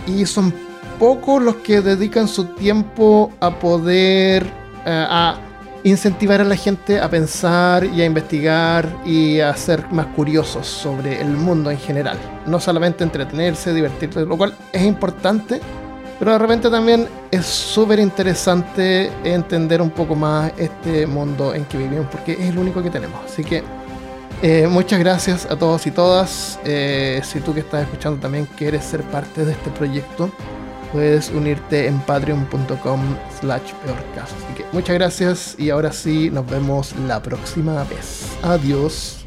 y 0.05 0.25
son 0.25 0.53
pocos 0.99 1.41
los 1.41 1.55
que 1.57 1.81
dedican 1.81 2.27
su 2.27 2.45
tiempo 2.45 3.31
a 3.39 3.59
poder 3.59 4.43
eh, 4.85 5.05
a 5.09 5.37
incentivar 5.83 6.41
a 6.41 6.43
la 6.43 6.55
gente 6.55 6.99
a 6.99 7.09
pensar 7.09 7.85
y 7.85 8.01
a 8.01 8.05
investigar 8.05 8.87
y 9.05 9.39
a 9.39 9.55
ser 9.55 9.89
más 9.91 10.07
curiosos 10.07 10.67
sobre 10.67 11.21
el 11.21 11.29
mundo 11.29 11.71
en 11.71 11.77
general. 11.77 12.17
No 12.45 12.59
solamente 12.59 13.03
entretenerse, 13.03 13.73
divertirse, 13.73 14.25
lo 14.25 14.37
cual 14.37 14.53
es 14.73 14.83
importante, 14.83 15.61
pero 16.19 16.31
de 16.31 16.39
repente 16.39 16.69
también 16.69 17.07
es 17.31 17.45
súper 17.45 17.99
interesante 17.99 19.11
entender 19.23 19.81
un 19.81 19.91
poco 19.91 20.15
más 20.15 20.51
este 20.57 21.05
mundo 21.05 21.53
en 21.53 21.65
que 21.65 21.77
vivimos, 21.77 22.07
porque 22.11 22.33
es 22.33 22.49
el 22.49 22.57
único 22.57 22.81
que 22.81 22.89
tenemos. 22.89 23.19
Así 23.25 23.43
que 23.43 23.63
eh, 24.41 24.67
muchas 24.67 24.99
gracias 24.99 25.45
a 25.45 25.57
todos 25.57 25.85
y 25.87 25.91
todas. 25.91 26.59
Eh, 26.65 27.21
si 27.23 27.39
tú 27.39 27.53
que 27.53 27.61
estás 27.61 27.83
escuchando 27.83 28.19
también 28.19 28.47
quieres 28.57 28.83
ser 28.83 29.03
parte 29.03 29.45
de 29.45 29.51
este 29.51 29.69
proyecto, 29.71 30.31
puedes 30.91 31.29
unirte 31.29 31.87
en 31.87 31.99
patreon.com 31.99 33.01
slash 33.39 33.73
peorcaso. 33.83 34.35
Así 34.35 34.53
que 34.55 34.65
muchas 34.71 34.95
gracias 34.95 35.55
y 35.57 35.69
ahora 35.69 35.91
sí 35.91 36.29
nos 36.29 36.45
vemos 36.49 36.95
la 37.07 37.21
próxima 37.21 37.83
vez. 37.85 38.27
Adiós. 38.43 39.26